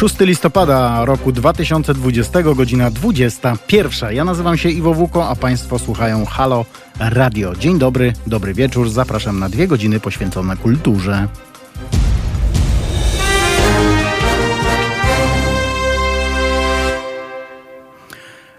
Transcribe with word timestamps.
6 0.00 0.20
listopada 0.20 1.04
roku 1.04 1.32
2020, 1.32 2.42
godzina 2.42 2.90
21. 2.90 4.14
Ja 4.14 4.24
nazywam 4.24 4.56
się 4.56 4.68
Iwo 4.68 4.94
Wuko, 4.94 5.28
a 5.28 5.36
Państwo 5.36 5.78
słuchają 5.78 6.24
Halo 6.24 6.64
Radio. 7.00 7.56
Dzień 7.56 7.78
dobry, 7.78 8.12
dobry 8.26 8.54
wieczór. 8.54 8.90
Zapraszam 8.90 9.38
na 9.38 9.48
dwie 9.48 9.68
godziny 9.68 10.00
poświęcone 10.00 10.56
kulturze. 10.56 11.28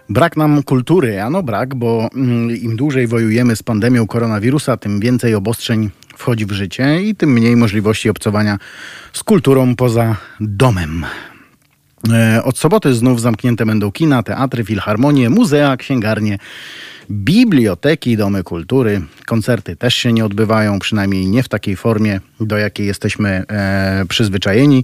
Brak 0.10 0.38
nam 0.38 0.64
kultury, 0.64 1.22
ano 1.22 1.44
brak, 1.44 1.76
bo 1.76 2.10
mm, 2.16 2.58
im 2.58 2.76
dłużej 2.76 3.08
wojujemy 3.08 3.56
z 3.56 3.64
pandemią 3.64 4.08
koronawirusa, 4.08 4.78
tym 4.78 5.00
więcej 5.00 5.36
obostrzeń 5.36 5.90
wchodzi 6.18 6.46
w 6.46 6.52
życie 6.52 7.02
i 7.02 7.16
tym 7.16 7.34
mniej 7.34 7.56
możliwości 7.56 8.10
obcowania 8.10 8.58
z 9.14 9.24
kulturą 9.24 9.76
poza 9.76 10.16
domem. 10.40 11.06
E, 12.10 12.44
od 12.44 12.58
soboty 12.58 12.96
znów 12.96 13.22
zamknięte 13.22 13.66
będą 13.66 13.92
kina, 13.92 14.24
teatry, 14.24 14.64
filharmonie, 14.64 15.30
muzea, 15.30 15.78
księgarnie, 15.78 16.38
biblioteki, 17.12 18.18
domy 18.18 18.44
kultury. 18.44 19.02
Koncerty 19.26 19.76
też 19.76 19.96
się 19.96 20.14
nie 20.14 20.26
odbywają, 20.26 20.80
przynajmniej 20.80 21.28
nie 21.28 21.44
w 21.44 21.50
takiej 21.50 21.76
formie, 21.76 22.20
do 22.40 22.58
jakiej 22.58 22.88
jesteśmy 22.88 23.44
e, 23.50 24.06
przyzwyczajeni. 24.10 24.84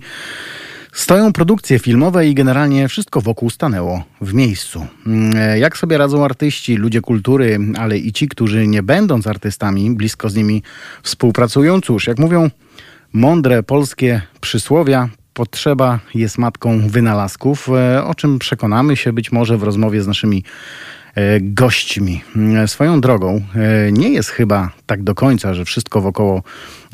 Stoją 0.94 1.34
produkcje 1.34 1.80
filmowe 1.80 2.28
i 2.28 2.34
generalnie 2.34 2.88
wszystko 2.88 3.22
wokół 3.22 3.50
stanęło 3.50 4.04
w 4.22 4.34
miejscu. 4.34 4.88
Mm, 5.08 5.60
jak 5.60 5.78
sobie 5.78 5.98
radzą 5.98 6.26
artyści, 6.26 6.76
ludzie 6.76 7.02
kultury, 7.02 7.60
ale 7.78 7.98
i 7.98 8.14
ci, 8.14 8.28
którzy 8.28 8.68
nie 8.68 8.84
będąc 8.84 9.28
artystami, 9.28 9.92
blisko 9.92 10.30
z 10.30 10.36
nimi 10.36 10.64
współpracują? 11.04 11.82
Cóż, 11.82 12.08
jak 12.08 12.20
mówią 12.20 12.50
mądre 13.14 13.64
polskie 13.64 14.22
przysłowia, 14.42 15.10
potrzeba 15.38 16.00
jest 16.16 16.38
matką 16.38 16.88
wynalazków, 16.88 17.70
e, 17.70 18.04
o 18.04 18.16
czym 18.16 18.40
przekonamy 18.40 18.96
się 18.96 19.14
być 19.14 19.32
może 19.32 19.58
w 19.58 19.64
rozmowie 19.64 20.02
z 20.02 20.08
naszymi 20.08 20.44
e, 21.16 21.42
gośćmi. 21.42 22.22
Mm, 22.36 22.68
swoją 22.68 23.02
drogą, 23.02 23.42
e, 23.56 23.92
nie 23.92 24.10
jest 24.10 24.30
chyba 24.30 24.72
tak 24.86 25.04
do 25.04 25.16
końca, 25.16 25.54
że 25.54 25.66
wszystko 25.66 26.02
wokoło 26.02 26.44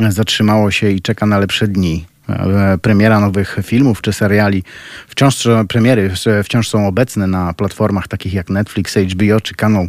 zatrzymało 0.09 0.71
się 0.71 0.89
i 0.89 1.01
czeka 1.01 1.25
na 1.25 1.39
lepsze 1.39 1.67
dni. 1.67 2.05
E, 2.29 2.77
premiera 2.81 3.19
nowych 3.19 3.59
filmów 3.63 4.01
czy 4.01 4.13
seriali. 4.13 4.63
Wciąż 5.07 5.47
premiery 5.69 6.11
wciąż 6.43 6.69
są 6.69 6.87
obecne 6.87 7.27
na 7.27 7.53
platformach 7.53 8.07
takich 8.07 8.33
jak 8.33 8.49
Netflix, 8.49 8.97
HBO 8.97 9.41
czy 9.41 9.55
Kanał 9.55 9.87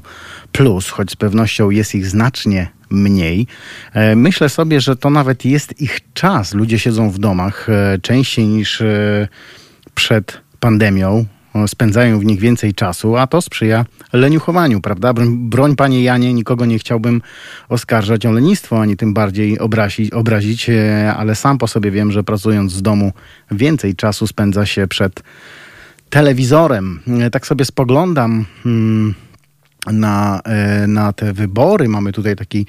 Plus, 0.52 0.90
choć 0.90 1.10
z 1.10 1.16
pewnością 1.16 1.70
jest 1.70 1.94
ich 1.94 2.06
znacznie 2.06 2.68
mniej. 2.94 3.46
E, 3.92 4.16
myślę 4.16 4.48
sobie, 4.48 4.80
że 4.80 4.96
to 4.96 5.10
nawet 5.10 5.44
jest 5.44 5.80
ich 5.80 6.00
czas. 6.14 6.54
Ludzie 6.54 6.78
siedzą 6.78 7.10
w 7.10 7.18
domach 7.18 7.68
e, 7.68 7.98
częściej 8.02 8.46
niż 8.46 8.82
przed 9.94 10.40
pandemią 10.60 11.26
spędzają 11.66 12.18
w 12.18 12.24
nich 12.24 12.40
więcej 12.40 12.74
czasu, 12.74 13.16
a 13.16 13.26
to 13.26 13.42
sprzyja 13.42 13.84
leniuchowaniu, 14.12 14.80
prawda? 14.80 15.14
Broń, 15.28 15.76
panie 15.76 16.02
Janie, 16.02 16.34
nikogo 16.34 16.66
nie 16.66 16.78
chciałbym 16.78 17.22
oskarżać 17.68 18.26
o 18.26 18.32
lenistwo, 18.32 18.80
ani 18.80 18.96
tym 18.96 19.14
bardziej 19.14 19.58
obrazić, 19.58 20.10
obrazić, 20.12 20.70
e, 20.70 21.14
ale 21.16 21.34
sam 21.34 21.58
po 21.58 21.68
sobie 21.68 21.90
wiem, 21.90 22.12
że 22.12 22.24
pracując 22.24 22.72
z 22.72 22.82
domu 22.82 23.12
więcej 23.50 23.94
czasu 23.96 24.26
spędza 24.26 24.66
się 24.66 24.86
przed 24.86 25.22
telewizorem. 26.10 27.00
E, 27.20 27.30
tak 27.30 27.46
sobie 27.46 27.64
spoglądam. 27.64 28.44
Hmm 28.62 29.14
na, 29.92 30.40
e, 30.44 30.86
na 30.86 31.12
te 31.12 31.32
wybory. 31.32 31.88
Mamy 31.88 32.12
tutaj 32.12 32.36
taki 32.36 32.66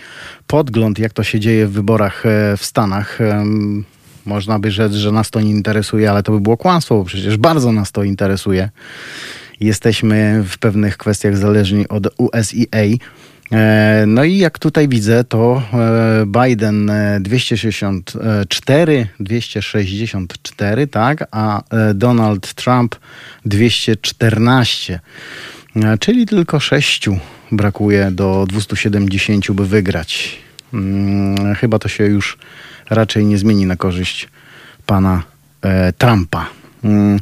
podgląd, 0.48 1.00
jak 1.00 1.14
to 1.14 1.24
się 1.24 1.40
dzieje 1.40 1.68
w 1.68 1.72
wyborach 1.72 2.24
w 2.58 2.66
Stanach. 2.66 3.20
Można 4.26 4.60
by 4.60 4.72
rzec, 4.72 4.94
że 4.94 5.12
nas 5.12 5.32
to 5.32 5.42
nie 5.42 5.52
interesuje, 5.52 6.12
ale 6.12 6.24
to 6.24 6.32
by 6.32 6.40
było 6.40 6.58
kłamstwo, 6.58 6.96
bo 6.96 7.04
przecież 7.04 7.38
bardzo 7.38 7.72
nas 7.72 7.92
to 7.92 8.04
interesuje. 8.04 8.70
Jesteśmy 9.60 10.44
w 10.48 10.58
pewnych 10.58 10.98
kwestiach 10.98 11.38
zależni 11.38 11.88
od 11.88 12.08
USEA. 12.18 13.00
E, 13.52 14.04
no 14.08 14.24
i 14.24 14.38
jak 14.38 14.60
tutaj 14.60 14.88
widzę, 14.88 15.24
to 15.24 15.62
e, 15.74 16.26
Biden 16.26 16.92
264, 17.20 19.08
264, 19.20 20.88
tak, 20.88 21.28
a 21.32 21.62
e, 21.70 21.94
Donald 21.94 22.54
Trump 22.54 22.96
214. 23.46 25.00
Czyli 26.00 26.26
tylko 26.26 26.60
sześciu 26.60 27.20
brakuje 27.52 28.12
do 28.12 28.46
270, 28.50 29.52
by 29.52 29.68
wygrać. 29.68 30.40
Hmm, 30.72 31.56
chyba 31.56 31.80
to 31.80 31.88
się 31.88 32.04
już 32.06 32.38
raczej 32.90 33.26
nie 33.26 33.38
zmieni 33.38 33.66
na 33.66 33.76
korzyść 33.76 34.30
pana 34.86 35.24
e, 35.62 35.94
Trumpa. 35.94 36.50
Mm. 36.84 37.20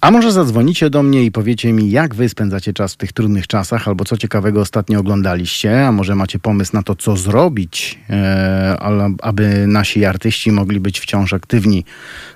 A 0.00 0.10
może 0.10 0.32
zadzwonicie 0.32 0.90
do 0.90 1.02
mnie 1.02 1.24
i 1.24 1.30
powiecie 1.30 1.72
mi, 1.72 1.90
jak 1.90 2.14
wy 2.14 2.28
spędzacie 2.28 2.72
czas 2.72 2.94
w 2.94 2.96
tych 2.96 3.12
trudnych 3.12 3.46
czasach, 3.46 3.88
albo 3.88 4.04
co 4.04 4.16
ciekawego 4.16 4.60
ostatnio 4.60 5.00
oglądaliście, 5.00 5.86
a 5.86 5.92
może 5.92 6.14
macie 6.14 6.38
pomysł 6.38 6.70
na 6.74 6.82
to, 6.82 6.94
co 6.94 7.16
zrobić, 7.16 7.98
e, 8.10 8.76
aby 9.22 9.66
nasi 9.66 10.04
artyści 10.04 10.52
mogli 10.52 10.80
być 10.80 11.00
wciąż 11.00 11.32
aktywni 11.32 11.84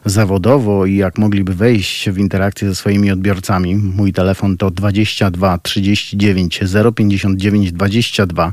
zawodowo 0.05 0.87
i 0.87 0.97
jak 0.97 1.19
mogliby 1.19 1.55
wejść 1.55 2.11
w 2.11 2.19
interakcję 2.19 2.69
ze 2.69 2.75
swoimi 2.75 3.11
odbiorcami. 3.11 3.75
Mój 3.75 4.13
telefon 4.13 4.57
to 4.57 4.71
22 4.71 5.59
39 5.59 6.61
059 6.97 7.73
22. 7.73 8.53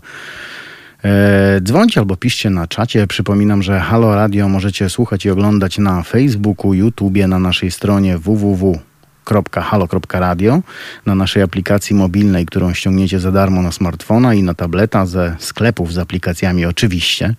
E, 1.03 1.61
dzwońcie 1.61 1.99
albo 1.99 2.15
piszcie 2.15 2.49
na 2.49 2.67
czacie. 2.67 3.07
Przypominam, 3.07 3.63
że 3.63 3.79
Halo 3.79 4.15
Radio 4.15 4.49
możecie 4.49 4.89
słuchać 4.89 5.25
i 5.25 5.29
oglądać 5.29 5.77
na 5.77 6.03
Facebooku, 6.03 6.73
YouTubie, 6.73 7.27
na 7.27 7.39
naszej 7.39 7.71
stronie 7.71 8.17
www.halo.radio, 9.25 10.61
na 11.05 11.15
naszej 11.15 11.43
aplikacji 11.43 11.95
mobilnej, 11.95 12.45
którą 12.45 12.73
ściągniecie 12.73 13.19
za 13.19 13.31
darmo 13.31 13.61
na 13.61 13.71
smartfona 13.71 14.33
i 14.33 14.43
na 14.43 14.53
tableta 14.53 15.05
ze 15.05 15.35
sklepów 15.39 15.93
z 15.93 15.97
aplikacjami 15.97 16.65
oczywiście. 16.65 17.35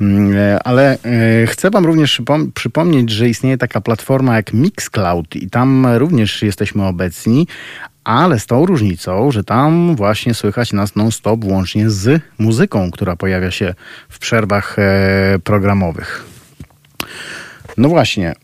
Mm, 0.00 0.36
e, 0.36 0.62
ale 0.62 0.98
e, 1.02 1.46
chcę 1.46 1.70
wam 1.70 1.86
również 1.86 2.22
przypomnieć, 2.54 3.10
że 3.10 3.28
istnieje 3.28 3.58
taka 3.58 3.80
platforma 3.80 4.36
jak 4.36 4.52
Mixcloud 4.52 5.36
i 5.36 5.50
tam 5.50 5.86
również 5.86 6.42
jesteśmy 6.42 6.86
obecni, 6.86 7.46
ale 8.04 8.38
z 8.38 8.46
tą 8.46 8.66
różnicą, 8.66 9.30
że 9.30 9.44
tam 9.44 9.96
właśnie 9.96 10.34
słychać 10.34 10.72
nas 10.72 10.96
non-stop 10.96 11.44
łącznie 11.44 11.90
z 11.90 12.22
muzyką, 12.38 12.90
która 12.90 13.16
pojawia 13.16 13.50
się 13.50 13.74
w 14.08 14.18
przerwach 14.18 14.78
e, 14.78 15.38
programowych. 15.44 16.24
No 17.76 17.88
właśnie, 17.88 18.34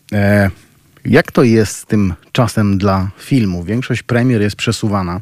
jak 1.05 1.31
to 1.31 1.43
jest 1.43 1.75
z 1.75 1.85
tym 1.85 2.13
czasem 2.31 2.77
dla 2.77 3.09
filmu? 3.17 3.63
Większość 3.63 4.03
premier 4.03 4.41
jest 4.41 4.55
przesuwana 4.55 5.21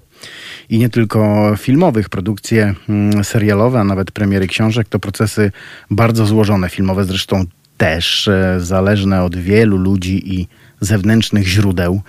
i 0.69 0.78
nie 0.78 0.90
tylko 0.90 1.51
filmowych. 1.57 2.09
Produkcje 2.09 2.75
mm, 2.90 3.23
serialowe, 3.23 3.79
a 3.79 3.84
nawet 3.84 4.12
premiery 4.12 4.47
książek 4.47 4.88
to 4.90 5.00
procesy 5.00 5.51
bardzo 5.91 6.25
złożone, 6.25 6.69
filmowe 6.69 7.06
zresztą 7.06 7.45
też, 7.78 8.28
e, 8.28 8.59
zależne 8.59 9.23
od 9.23 9.35
wielu 9.35 9.78
ludzi 9.78 10.40
i 10.40 10.47
zewnętrznych 10.81 11.47
źródeł 11.47 12.01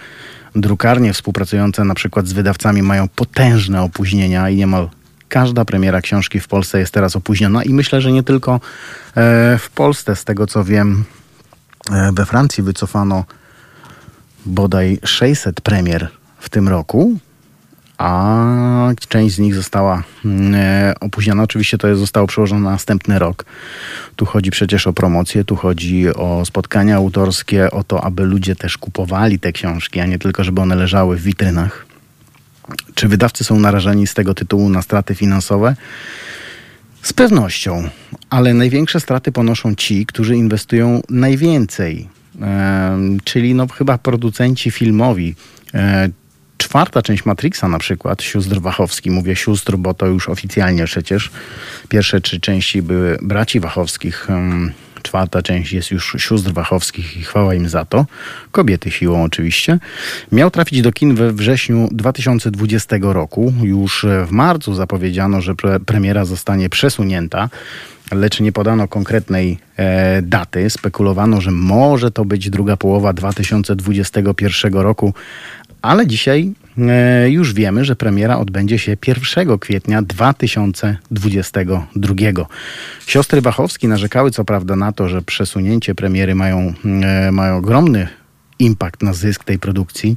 drukarnie 0.54 1.12
współpracujące 1.12 1.84
na 1.84 1.94
przykład 1.94 2.28
z 2.28 2.32
wydawcami 2.32 2.82
mają 2.82 3.08
potężne 3.08 3.82
opóźnienia 3.82 4.50
i 4.50 4.56
niemal 4.56 4.88
każda 5.28 5.64
premiera 5.64 6.00
książki 6.00 6.40
w 6.40 6.48
Polsce 6.48 6.78
jest 6.78 6.94
teraz 6.94 7.16
opóźniona 7.16 7.64
i 7.64 7.74
myślę, 7.74 8.00
że 8.00 8.12
nie 8.12 8.22
tylko 8.22 8.54
e, 8.54 8.60
w 9.58 9.70
Polsce. 9.74 10.16
Z 10.16 10.24
tego 10.24 10.46
co 10.46 10.64
wiem, 10.64 11.04
e, 11.90 12.10
we 12.12 12.26
Francji 12.26 12.62
wycofano 12.62 13.24
bodaj 14.46 14.98
600 15.04 15.60
premier 15.60 16.08
w 16.38 16.48
tym 16.48 16.68
roku 16.68 17.18
a 18.00 18.92
część 19.08 19.34
z 19.34 19.38
nich 19.38 19.54
została 19.54 20.02
mm, 20.24 20.54
e, 20.54 20.94
opóźniona. 21.00 21.42
Oczywiście 21.42 21.78
to 21.78 21.96
zostało 21.96 22.26
przełożone 22.26 22.60
na 22.60 22.70
następny 22.70 23.18
rok. 23.18 23.44
Tu 24.16 24.26
chodzi 24.26 24.50
przecież 24.50 24.86
o 24.86 24.92
promocję, 24.92 25.44
tu 25.44 25.56
chodzi 25.56 26.14
o 26.14 26.44
spotkania 26.44 26.96
autorskie, 26.96 27.70
o 27.70 27.84
to, 27.84 28.04
aby 28.04 28.24
ludzie 28.24 28.56
też 28.56 28.78
kupowali 28.78 29.38
te 29.38 29.52
książki, 29.52 30.00
a 30.00 30.06
nie 30.06 30.18
tylko, 30.18 30.44
żeby 30.44 30.60
one 30.60 30.74
leżały 30.74 31.16
w 31.16 31.22
witrynach. 31.22 31.86
Czy 32.94 33.08
wydawcy 33.08 33.44
są 33.44 33.60
narażeni 33.60 34.06
z 34.06 34.14
tego 34.14 34.34
tytułu 34.34 34.68
na 34.68 34.82
straty 34.82 35.14
finansowe? 35.14 35.76
Z 37.02 37.12
pewnością, 37.12 37.88
ale 38.30 38.54
największe 38.54 39.00
straty 39.00 39.32
ponoszą 39.32 39.74
ci, 39.74 40.06
którzy 40.06 40.36
inwestują 40.36 41.00
najwięcej, 41.08 42.08
czyli 43.24 43.54
no 43.54 43.66
chyba 43.68 43.98
producenci 43.98 44.70
filmowi, 44.70 45.34
e, 45.74 46.08
czwarta 46.58 47.02
część 47.02 47.24
Matrixa 47.24 47.68
na 47.68 47.78
przykład, 47.78 48.22
sióstr 48.22 48.60
Wachowski, 48.60 49.10
mówię 49.10 49.36
sióstr, 49.36 49.76
bo 49.76 49.94
to 49.94 50.06
już 50.06 50.28
oficjalnie 50.28 50.84
przecież 50.84 51.30
pierwsze 51.88 52.20
trzy 52.20 52.40
części 52.40 52.82
były 52.82 53.18
braci 53.22 53.60
Wachowskich, 53.60 54.28
czwarta 55.02 55.42
część 55.42 55.72
jest 55.72 55.90
już 55.90 56.16
sióstr 56.18 56.52
Wachowskich 56.52 57.16
i 57.16 57.22
chwała 57.22 57.54
im 57.54 57.68
za 57.68 57.84
to. 57.84 58.06
Kobiety 58.52 58.90
siłą 58.90 59.22
oczywiście. 59.22 59.78
Miał 60.32 60.50
trafić 60.50 60.82
do 60.82 60.92
kin 60.92 61.14
we 61.14 61.32
wrześniu 61.32 61.88
2020 61.92 62.96
roku. 63.00 63.52
Już 63.62 64.06
w 64.26 64.30
marcu 64.30 64.74
zapowiedziano, 64.74 65.40
że 65.40 65.54
pre 65.54 65.80
premiera 65.80 66.24
zostanie 66.24 66.68
przesunięta. 66.68 67.48
Lecz 68.10 68.40
nie 68.40 68.52
podano 68.52 68.88
konkretnej 68.88 69.58
e, 69.76 70.22
daty. 70.22 70.70
Spekulowano, 70.70 71.40
że 71.40 71.50
może 71.50 72.10
to 72.10 72.24
być 72.24 72.50
druga 72.50 72.76
połowa 72.76 73.12
2021 73.12 74.72
roku, 74.72 75.14
ale 75.82 76.06
dzisiaj 76.06 76.52
e, 76.78 77.30
już 77.30 77.54
wiemy, 77.54 77.84
że 77.84 77.96
premiera 77.96 78.38
odbędzie 78.38 78.78
się 78.78 78.96
1 79.06 79.58
kwietnia 79.58 80.02
2022. 80.02 82.14
Siostry 83.06 83.40
Wachowski 83.40 83.88
narzekały 83.88 84.30
co 84.30 84.44
prawda 84.44 84.76
na 84.76 84.92
to, 84.92 85.08
że 85.08 85.22
przesunięcie 85.22 85.94
premiery 85.94 86.34
mają, 86.34 86.74
e, 87.02 87.32
mają 87.32 87.56
ogromny 87.56 88.08
impact 88.58 89.02
na 89.02 89.12
zysk 89.12 89.44
tej 89.44 89.58
produkcji 89.58 90.16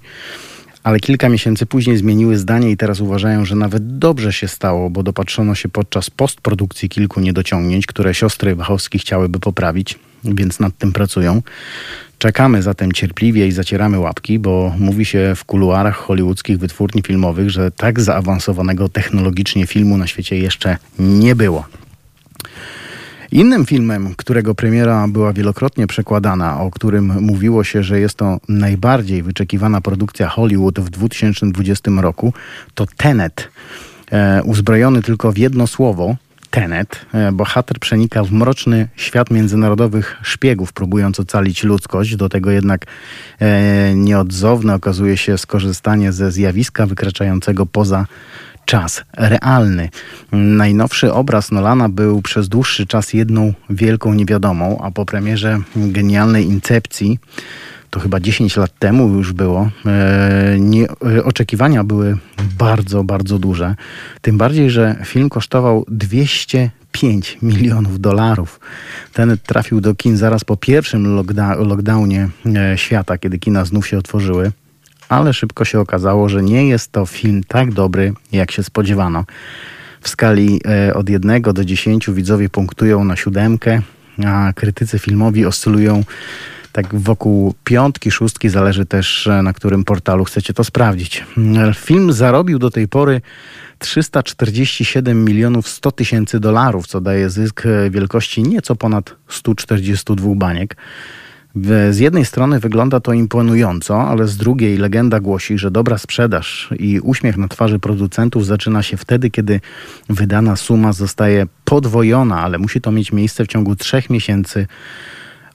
ale 0.83 0.99
kilka 0.99 1.29
miesięcy 1.29 1.65
później 1.65 1.97
zmieniły 1.97 2.37
zdanie 2.37 2.71
i 2.71 2.77
teraz 2.77 2.99
uważają, 2.99 3.45
że 3.45 3.55
nawet 3.55 3.97
dobrze 3.97 4.33
się 4.33 4.47
stało, 4.47 4.89
bo 4.89 5.03
dopatrzono 5.03 5.55
się 5.55 5.69
podczas 5.69 6.09
postprodukcji 6.09 6.89
kilku 6.89 7.19
niedociągnięć, 7.19 7.85
które 7.85 8.13
siostry 8.13 8.55
Wachowski 8.55 8.99
chciałyby 8.99 9.39
poprawić, 9.39 9.99
więc 10.23 10.59
nad 10.59 10.77
tym 10.77 10.93
pracują. 10.93 11.41
Czekamy 12.17 12.61
zatem 12.61 12.91
cierpliwie 12.91 13.47
i 13.47 13.51
zacieramy 13.51 13.99
łapki, 13.99 14.39
bo 14.39 14.75
mówi 14.79 15.05
się 15.05 15.33
w 15.35 15.45
kuluarach 15.45 15.95
hollywoodzkich 15.95 16.57
wytwórni 16.57 17.01
filmowych, 17.01 17.49
że 17.49 17.71
tak 17.71 18.01
zaawansowanego 18.01 18.89
technologicznie 18.89 19.67
filmu 19.67 19.97
na 19.97 20.07
świecie 20.07 20.37
jeszcze 20.37 20.77
nie 20.99 21.35
było. 21.35 21.65
Innym 23.33 23.65
filmem, 23.65 24.15
którego 24.15 24.55
premiera 24.55 25.07
była 25.07 25.33
wielokrotnie 25.33 25.87
przekładana, 25.87 26.59
o 26.59 26.71
którym 26.71 27.21
mówiło 27.21 27.63
się, 27.63 27.83
że 27.83 27.99
jest 27.99 28.15
to 28.15 28.37
najbardziej 28.49 29.23
wyczekiwana 29.23 29.81
produkcja 29.81 30.29
Hollywood 30.29 30.79
w 30.79 30.89
2020 30.89 31.91
roku, 32.01 32.33
to 32.75 32.85
Tenet. 32.97 33.49
E, 34.11 34.43
uzbrojony 34.43 35.01
tylko 35.01 35.31
w 35.31 35.37
jedno 35.37 35.67
słowo, 35.67 36.15
Tenet, 36.49 37.05
e, 37.13 37.31
bohater 37.31 37.79
przenika 37.79 38.23
w 38.23 38.31
mroczny 38.31 38.87
świat 38.95 39.31
międzynarodowych 39.31 40.17
szpiegów, 40.21 40.73
próbując 40.73 41.19
ocalić 41.19 41.63
ludzkość. 41.63 42.15
Do 42.15 42.29
tego 42.29 42.51
jednak 42.51 42.85
e, 43.39 43.95
nieodzowne 43.95 44.75
okazuje 44.75 45.17
się 45.17 45.37
skorzystanie 45.37 46.11
ze 46.11 46.31
zjawiska 46.31 46.85
wykraczającego 46.85 47.65
poza 47.65 48.05
czas 48.65 49.03
realny. 49.17 49.89
Najnowszy 50.31 51.13
obraz 51.13 51.51
Nolana 51.51 51.89
był 51.89 52.21
przez 52.21 52.49
dłuższy 52.49 52.87
czas 52.87 53.13
jedną 53.13 53.53
wielką 53.69 54.13
niewiadomą, 54.13 54.81
a 54.81 54.91
po 54.91 55.05
premierze 55.05 55.59
genialnej 55.75 56.45
Incepcji 56.45 57.19
to 57.93 57.99
chyba 57.99 58.19
10 58.19 58.57
lat 58.57 58.79
temu 58.79 59.07
już 59.07 59.33
było, 59.33 59.69
e, 59.85 60.55
nie, 60.59 60.87
e, 60.89 61.23
oczekiwania 61.23 61.83
były 61.83 62.17
bardzo, 62.57 63.03
bardzo 63.03 63.39
duże. 63.39 63.75
Tym 64.21 64.37
bardziej, 64.37 64.69
że 64.69 64.95
film 65.05 65.29
kosztował 65.29 65.85
205 65.87 67.37
milionów 67.41 67.99
dolarów. 67.99 68.59
Ten 69.13 69.37
trafił 69.43 69.81
do 69.81 69.95
kin 69.95 70.17
zaraz 70.17 70.43
po 70.43 70.57
pierwszym 70.57 71.15
lockdownie 71.57 72.29
e, 72.55 72.77
świata, 72.77 73.17
kiedy 73.17 73.39
kina 73.39 73.65
znów 73.65 73.87
się 73.87 73.97
otworzyły 73.97 74.51
ale 75.13 75.33
szybko 75.33 75.65
się 75.65 75.79
okazało, 75.79 76.29
że 76.29 76.43
nie 76.43 76.67
jest 76.67 76.91
to 76.91 77.05
film 77.05 77.43
tak 77.47 77.73
dobry, 77.73 78.13
jak 78.31 78.51
się 78.51 78.63
spodziewano. 78.63 79.25
W 80.01 80.09
skali 80.09 80.61
e, 80.67 80.93
od 80.93 81.09
1 81.09 81.41
do 81.41 81.65
10 81.65 82.09
widzowie 82.09 82.49
punktują 82.49 83.03
na 83.03 83.15
siódemkę, 83.15 83.81
a 84.25 84.53
krytycy 84.55 84.99
filmowi 84.99 85.45
oscylują 85.45 86.03
tak 86.71 86.95
wokół 86.95 87.53
piątki, 87.63 88.11
szóstki, 88.11 88.49
zależy 88.49 88.85
też 88.85 89.27
e, 89.27 89.41
na 89.41 89.53
którym 89.53 89.83
portalu 89.83 90.23
chcecie 90.23 90.53
to 90.53 90.63
sprawdzić. 90.63 91.23
Film 91.75 92.13
zarobił 92.13 92.59
do 92.59 92.69
tej 92.69 92.87
pory 92.87 93.21
347 93.79 95.25
milionów 95.25 95.67
100 95.67 95.91
tysięcy 95.91 96.39
dolarów, 96.39 96.87
co 96.87 97.01
daje 97.01 97.29
zysk 97.29 97.65
e, 97.65 97.89
wielkości 97.89 98.43
nieco 98.43 98.75
ponad 98.75 99.15
142 99.27 100.35
baniek. 100.35 100.75
Z 101.55 101.99
jednej 101.99 102.25
strony 102.25 102.59
wygląda 102.59 102.99
to 102.99 103.13
imponująco, 103.13 104.07
ale 104.07 104.27
z 104.27 104.37
drugiej 104.37 104.77
legenda 104.77 105.19
głosi, 105.19 105.57
że 105.57 105.71
dobra 105.71 105.97
sprzedaż 105.97 106.69
i 106.79 106.99
uśmiech 106.99 107.37
na 107.37 107.47
twarzy 107.47 107.79
producentów 107.79 108.45
zaczyna 108.45 108.83
się 108.83 108.97
wtedy, 108.97 109.29
kiedy 109.29 109.61
wydana 110.09 110.55
suma 110.55 110.93
zostaje 110.93 111.45
podwojona, 111.65 112.41
ale 112.41 112.57
musi 112.57 112.81
to 112.81 112.91
mieć 112.91 113.11
miejsce 113.11 113.45
w 113.45 113.47
ciągu 113.47 113.75
trzech 113.75 114.09
miesięcy 114.09 114.67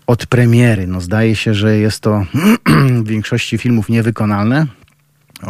od 0.06 0.26
premiery. 0.26 0.86
No 0.86 1.00
zdaje 1.00 1.36
się, 1.36 1.54
że 1.54 1.78
jest 1.78 2.00
to 2.00 2.24
w 3.04 3.08
większości 3.08 3.58
filmów 3.58 3.88
niewykonalne, 3.88 4.66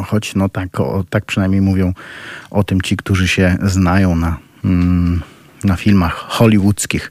choć 0.06 0.34
no 0.34 0.48
tak, 0.48 0.80
o, 0.80 1.04
tak 1.10 1.24
przynajmniej 1.24 1.60
mówią 1.60 1.94
o 2.50 2.64
tym 2.64 2.80
ci, 2.80 2.96
którzy 2.96 3.28
się 3.28 3.56
znają 3.62 4.16
na, 4.16 4.36
mm, 4.64 5.22
na 5.64 5.76
filmach 5.76 6.14
hollywoodzkich. 6.14 7.10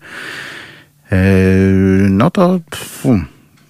Yy, 1.11 2.09
no 2.09 2.31
to 2.31 2.59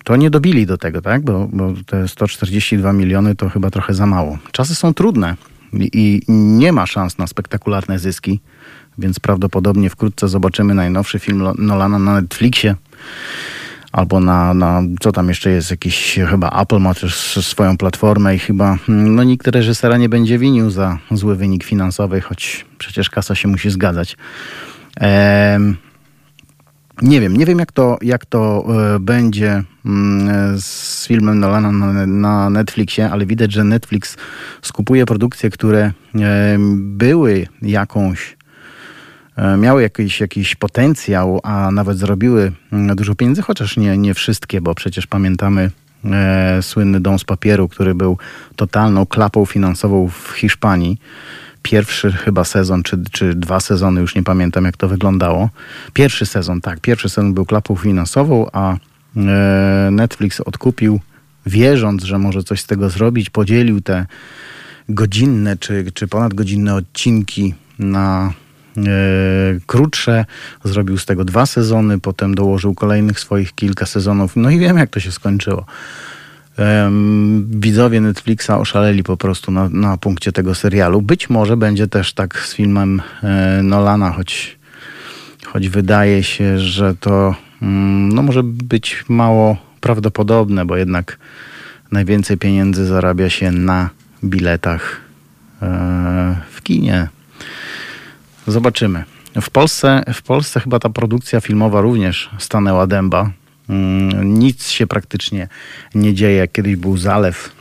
to 0.03 0.15
nie 0.15 0.29
dobili 0.29 0.65
do 0.65 0.77
tego, 0.77 1.01
tak? 1.01 1.23
Bo, 1.23 1.47
bo 1.53 1.73
te 1.85 2.07
142 2.07 2.93
miliony 2.93 3.35
to 3.35 3.49
chyba 3.49 3.69
trochę 3.69 3.93
za 3.93 4.05
mało. 4.05 4.37
Czasy 4.51 4.75
są 4.75 4.93
trudne 4.93 5.35
i, 5.73 6.21
nie 6.27 6.71
ma 6.71 6.85
szans 6.85 7.17
na 7.17 7.27
spektakularne 7.27 7.99
zyski, 7.99 8.39
więc 8.97 9.19
prawdopodobnie 9.19 9.89
wkrótce 9.89 10.27
zobaczymy 10.27 10.73
najnowszy 10.73 11.19
film 11.19 11.43
Nolana 11.57 11.99
na 11.99 12.21
Netflixie 12.21 12.75
albo 13.91 14.19
na, 14.19 14.53
na 14.53 14.83
co 14.99 15.11
tam 15.11 15.29
jeszcze 15.29 15.49
jest, 15.49 15.71
jakiś 15.71 16.19
chyba 16.29 16.61
Apple 16.61 16.79
ma 16.79 16.93
też 16.93 17.15
swoją 17.45 17.77
platformę 17.77 18.35
i 18.35 18.39
chyba 18.39 18.77
no 18.87 19.23
nikt 19.23 19.47
reżysera 19.47 19.97
nie 19.97 20.09
będzie 20.09 20.37
winił 20.37 20.69
za 20.69 20.97
zły 21.11 21.35
wynik 21.35 21.63
finansowy, 21.63 22.21
choć 22.21 22.65
przecież 22.77 23.09
kasa 23.09 23.35
się 23.35 23.47
musi 23.47 23.69
zgadzać. 23.69 24.17
Ehm, 24.99 25.75
nie 27.01 27.21
wiem, 27.21 27.38
nie 27.38 27.45
wiem 27.45 27.59
jak 27.59 27.71
to, 27.71 27.97
jak 28.01 28.25
to 28.25 28.65
e, 28.95 28.99
będzie 28.99 29.63
mm, 29.85 30.61
z 30.61 31.07
filmem 31.07 31.39
Nolana 31.39 31.71
na, 32.07 32.49
Netflixie, 32.49 33.09
ale 33.09 33.25
widać, 33.25 33.53
że 33.53 33.63
Netflix 33.63 34.17
skupuje 34.61 35.05
produkcje, 35.05 35.49
które 35.49 35.81
e, 36.15 36.57
były 36.75 37.47
jakąś 37.61 38.38
e, 39.35 39.57
miały 39.57 39.81
jakiś, 39.81 40.19
jakiś 40.19 40.55
potencjał, 40.55 41.39
a 41.44 41.71
nawet 41.71 41.97
zrobiły 41.97 42.51
mm, 42.71 42.95
dużo 42.95 43.15
pieniędzy, 43.15 43.41
chociaż 43.41 43.77
nie, 43.77 43.97
nie 43.97 44.13
wszystkie, 44.13 44.61
bo 44.61 44.75
przecież 44.75 45.07
pamiętamy 45.07 45.71
e, 46.05 46.59
słynny 46.61 46.99
Dom 46.99 47.19
z 47.19 47.23
Papieru, 47.23 47.67
który 47.67 47.95
był 47.95 48.17
totalną 48.55 49.05
klapą 49.05 49.45
finansową 49.45 50.09
w 50.09 50.31
Hiszpanii 50.31 50.97
pierwszy 51.62 52.12
chyba 52.12 52.44
sezon, 52.44 52.83
czy, 52.83 53.04
czy 53.12 53.36
dwa 53.36 53.59
sezony, 53.59 54.01
już 54.01 54.15
nie 54.15 54.24
pamiętam 54.24 54.65
jak 54.65 54.77
to 54.77 54.88
wyglądało. 54.88 55.50
Pierwszy 55.94 56.25
sezon, 56.25 56.62
tak, 56.62 56.80
pierwszy 56.80 57.09
sezon 57.09 57.33
był 57.33 57.45
klapą 57.45 57.76
finansową, 57.76 58.47
a 58.54 58.73
e, 58.73 58.78
Netflix 59.92 60.42
odkupił, 60.42 60.99
wierząc, 61.45 62.04
że 62.04 62.19
może 62.19 62.44
coś 62.44 62.61
z 62.61 62.66
tego 62.66 62.90
zrobić, 62.90 63.30
podzielił 63.30 63.81
te 63.81 64.06
godzinne 64.90 65.57
czy, 65.57 65.92
czy 65.94 66.07
ponadgodzinne 66.07 66.76
odcinki 66.76 67.54
na 67.80 68.33
e, 68.78 68.81
krótsze, 69.66 70.26
zrobił 70.64 70.97
z 70.97 71.06
tego 71.06 71.26
dwa 71.26 71.45
sezony, 71.45 71.99
potem 71.99 72.35
dołożył 72.35 72.76
kolejnych 72.76 73.19
swoich 73.19 73.56
kilka 73.56 73.85
sezonów. 73.85 74.35
No 74.35 74.49
i 74.49 74.59
wiem, 74.59 74.78
jak 74.78 74.90
to 74.90 74.99
się 74.99 75.11
skończyło 75.11 75.66
widzowie 77.49 78.02
Netflixa 78.02 78.49
oszaleli 78.49 79.04
po 79.04 79.18
prostu 79.18 79.52
na, 79.52 79.69
na 79.69 79.97
punkcie 79.97 80.31
tego 80.31 80.56
serialu. 80.56 81.02
Być 81.02 81.30
może 81.30 81.57
będzie 81.57 81.87
też 81.87 82.14
tak 82.14 82.40
z 82.40 82.54
filmem 82.54 83.02
e, 83.23 83.61
Nolana, 83.64 84.11
choć, 84.11 84.57
choć 85.45 85.69
wydaje 85.69 86.23
się, 86.23 86.59
że 86.59 86.95
to 86.95 87.35
mm, 87.61 88.09
no, 88.09 88.21
może 88.21 88.44
być 88.44 89.06
mało 89.09 89.57
prawdopodobne, 89.81 90.66
bo 90.66 90.78
jednak 90.78 91.18
najwięcej 91.92 92.37
pieniędzy 92.37 92.85
zarabia 92.85 93.30
się 93.30 93.52
na 93.52 93.90
biletach 94.23 95.02
e, 95.61 96.35
w 96.52 96.61
kinie. 96.61 97.07
Zobaczymy. 98.47 99.04
W 99.42 99.49
Polsce, 99.49 100.04
w 100.14 100.21
Polsce 100.21 100.59
chyba 100.59 100.80
ta 100.80 100.90
produkcja 100.90 101.42
filmowa 101.42 101.81
również 101.81 102.30
stanęła 102.37 102.87
dęba. 102.87 103.31
Mm, 103.69 104.40
nic 104.40 104.69
się 104.69 104.88
praktycznie 104.88 105.47
nie 105.95 106.14
dzieje. 106.14 106.47
Kiedyś 106.47 106.76
był 106.76 106.97
zalew 106.97 107.52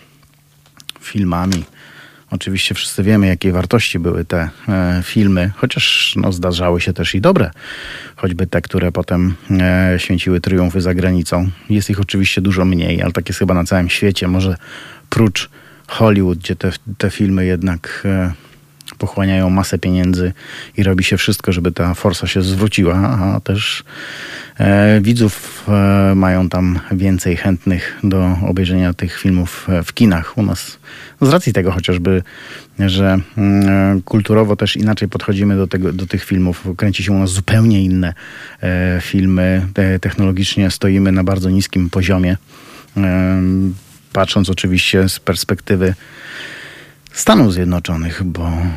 filmami. 1.00 1.64
Oczywiście 2.30 2.74
wszyscy 2.74 3.02
wiemy, 3.02 3.26
jakiej 3.26 3.52
wartości 3.52 3.98
były 3.98 4.24
te 4.24 4.48
e, 4.68 5.02
filmy, 5.04 5.52
chociaż 5.56 6.14
no, 6.16 6.32
zdarzały 6.32 6.80
się 6.80 6.92
też 6.92 7.14
i 7.14 7.20
dobre, 7.20 7.50
choćby 8.16 8.46
te, 8.46 8.62
które 8.62 8.92
potem 8.92 9.34
e, 9.50 9.94
święciły 9.98 10.40
triumfy 10.40 10.80
za 10.80 10.94
granicą. 10.94 11.50
Jest 11.70 11.90
ich 11.90 12.00
oczywiście 12.00 12.40
dużo 12.40 12.64
mniej, 12.64 13.02
ale 13.02 13.12
tak 13.12 13.28
jest 13.28 13.38
chyba 13.38 13.54
na 13.54 13.64
całym 13.64 13.88
świecie. 13.88 14.28
Może 14.28 14.56
prócz 15.10 15.50
Hollywood, 15.86 16.38
gdzie 16.38 16.56
te, 16.56 16.70
te 16.98 17.10
filmy 17.10 17.46
jednak 17.46 18.02
e, 18.04 18.32
pochłaniają 18.98 19.50
masę 19.50 19.78
pieniędzy 19.78 20.32
i 20.76 20.82
robi 20.82 21.04
się 21.04 21.16
wszystko, 21.16 21.52
żeby 21.52 21.72
ta 21.72 21.94
forsa 21.94 22.26
się 22.26 22.42
zwróciła, 22.42 22.94
a 22.96 23.40
też 23.40 23.84
e, 24.58 25.00
widzów 25.00 25.64
e, 25.68 26.14
mają 26.14 26.48
tam 26.48 26.78
więcej 26.92 27.36
chętnych 27.36 27.98
do 28.04 28.36
obejrzenia 28.46 28.94
tych 28.94 29.18
filmów 29.18 29.68
w 29.84 29.92
kinach. 29.92 30.38
U 30.38 30.42
nas 30.42 30.78
z 31.20 31.28
racji 31.28 31.52
tego 31.52 31.72
chociażby, 31.72 32.22
że 32.78 33.18
mm, 33.36 34.02
kulturowo 34.02 34.56
też 34.56 34.76
inaczej 34.76 35.08
podchodzimy 35.08 35.56
do, 35.56 35.66
tego, 35.66 35.92
do 35.92 36.06
tych 36.06 36.24
filmów. 36.24 36.64
Kręci 36.76 37.02
się 37.02 37.12
u 37.12 37.18
nas 37.18 37.30
zupełnie 37.30 37.84
inne 37.84 38.14
filmy. 39.00 39.66
Technologicznie 40.00 40.70
stoimy 40.70 41.12
na 41.12 41.24
bardzo 41.24 41.50
niskim 41.50 41.90
poziomie. 41.90 42.36
Patrząc 44.12 44.50
oczywiście 44.50 45.08
z 45.08 45.20
perspektywy 45.20 45.94
Stanów 47.12 47.52
Zjednoczonych, 47.52 48.22
bo 48.22 48.46
e, 48.48 48.76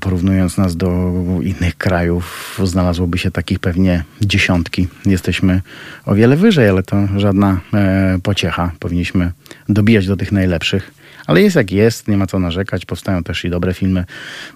porównując 0.00 0.58
nas 0.58 0.76
do 0.76 1.12
innych 1.42 1.76
krajów, 1.76 2.58
znalazłoby 2.64 3.18
się 3.18 3.30
takich 3.30 3.58
pewnie 3.58 4.04
dziesiątki. 4.20 4.88
Jesteśmy 5.06 5.60
o 6.06 6.14
wiele 6.14 6.36
wyżej, 6.36 6.68
ale 6.68 6.82
to 6.82 6.96
żadna 7.16 7.60
e, 7.74 8.18
pociecha. 8.22 8.72
Powinniśmy 8.78 9.32
dobijać 9.68 10.06
do 10.06 10.16
tych 10.16 10.32
najlepszych. 10.32 10.94
Ale 11.26 11.42
jest 11.42 11.56
jak 11.56 11.72
jest, 11.72 12.08
nie 12.08 12.16
ma 12.16 12.26
co 12.26 12.38
narzekać. 12.38 12.86
Powstają 12.86 13.22
też 13.22 13.44
i 13.44 13.50
dobre 13.50 13.74
filmy, 13.74 14.04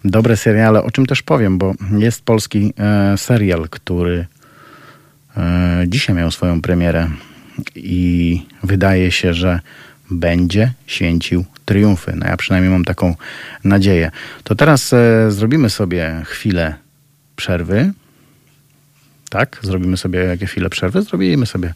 dobre 0.05 0.37
seriale, 0.37 0.83
o 0.83 0.91
czym 0.91 1.07
też 1.07 1.23
powiem, 1.23 1.59
bo 1.59 1.75
jest 1.99 2.25
polski 2.25 2.73
e, 2.79 3.19
serial, 3.19 3.69
który 3.71 4.27
dzisiaj 5.87 6.17
miał 6.17 6.31
swoją 6.31 6.61
premierę 6.63 7.09
i 7.75 8.43
wydaje 8.63 9.11
się, 9.13 9.35
że 9.35 9.61
będzie 10.11 10.73
święcił 10.87 11.45
triumfy. 11.65 12.13
No 12.17 12.27
ja 12.27 12.37
przynajmniej 12.37 12.73
mam 12.73 12.85
taką 12.85 13.15
nadzieję. 13.65 14.11
To 14.45 14.55
teraz 14.55 14.93
e, 14.93 15.31
zrobimy 15.31 15.71
sobie 15.71 16.23
chwilę 16.25 16.75
przerwy. 17.37 17.93
Tak? 19.31 19.59
Zrobimy 19.63 19.97
sobie 19.97 20.37
chwilę 20.47 20.71
przerwy? 20.71 21.03
Zrobimy 21.03 21.47
sobie 21.47 21.75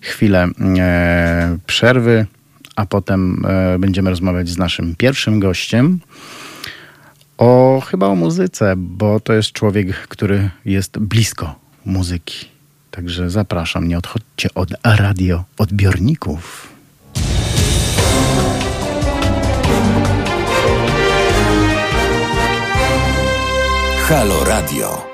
chwilę 0.00 0.48
e, 0.78 1.58
przerwy, 1.66 2.26
a 2.76 2.86
potem 2.86 3.46
e, 3.46 3.78
będziemy 3.78 4.10
rozmawiać 4.10 4.48
z 4.48 4.58
naszym 4.58 4.96
pierwszym 4.96 5.40
gościem 5.40 6.00
o 7.38 7.82
chyba 7.86 8.06
o 8.06 8.14
muzyce, 8.14 8.74
bo 8.76 9.20
to 9.20 9.32
jest 9.32 9.52
człowiek, 9.52 10.08
który 10.08 10.50
jest 10.64 10.98
blisko 10.98 11.54
muzyki. 11.84 12.48
Także 12.90 13.30
zapraszam, 13.30 13.88
nie 13.88 13.98
odchodźcie 13.98 14.48
od 14.54 14.70
radio 14.84 15.44
odbiorników. 15.58 16.75
Halo 24.08 24.44
Radio. 24.44 25.06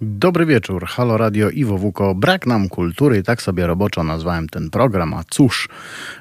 Dobry 0.00 0.46
wieczór, 0.46 0.86
Halo 0.86 1.16
Radio 1.16 1.50
Iwo 1.50 1.78
Wuko. 1.78 2.14
Brak 2.14 2.46
nam 2.46 2.68
kultury, 2.68 3.22
tak 3.22 3.42
sobie 3.42 3.66
roboczo 3.66 4.04
nazwałem 4.04 4.48
ten 4.48 4.70
program, 4.70 5.14
a 5.14 5.22
cóż, 5.30 5.68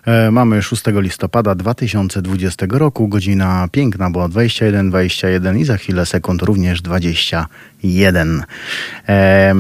e, 0.06 0.32
mamy 0.32 0.62
6 0.62 0.84
listopada 1.02 1.56
2020 1.56 2.66
roku, 2.70 3.08
godzina 3.08 3.68
piękna 3.72 4.10
była 4.10 4.30
21.21 4.30 4.90
21 4.90 5.58
i 5.60 5.66
za 5.66 5.78
chwilę 5.78 6.06
sekund 6.06 6.42
również 6.42 6.82
21. 6.82 8.44
E, 9.10 9.56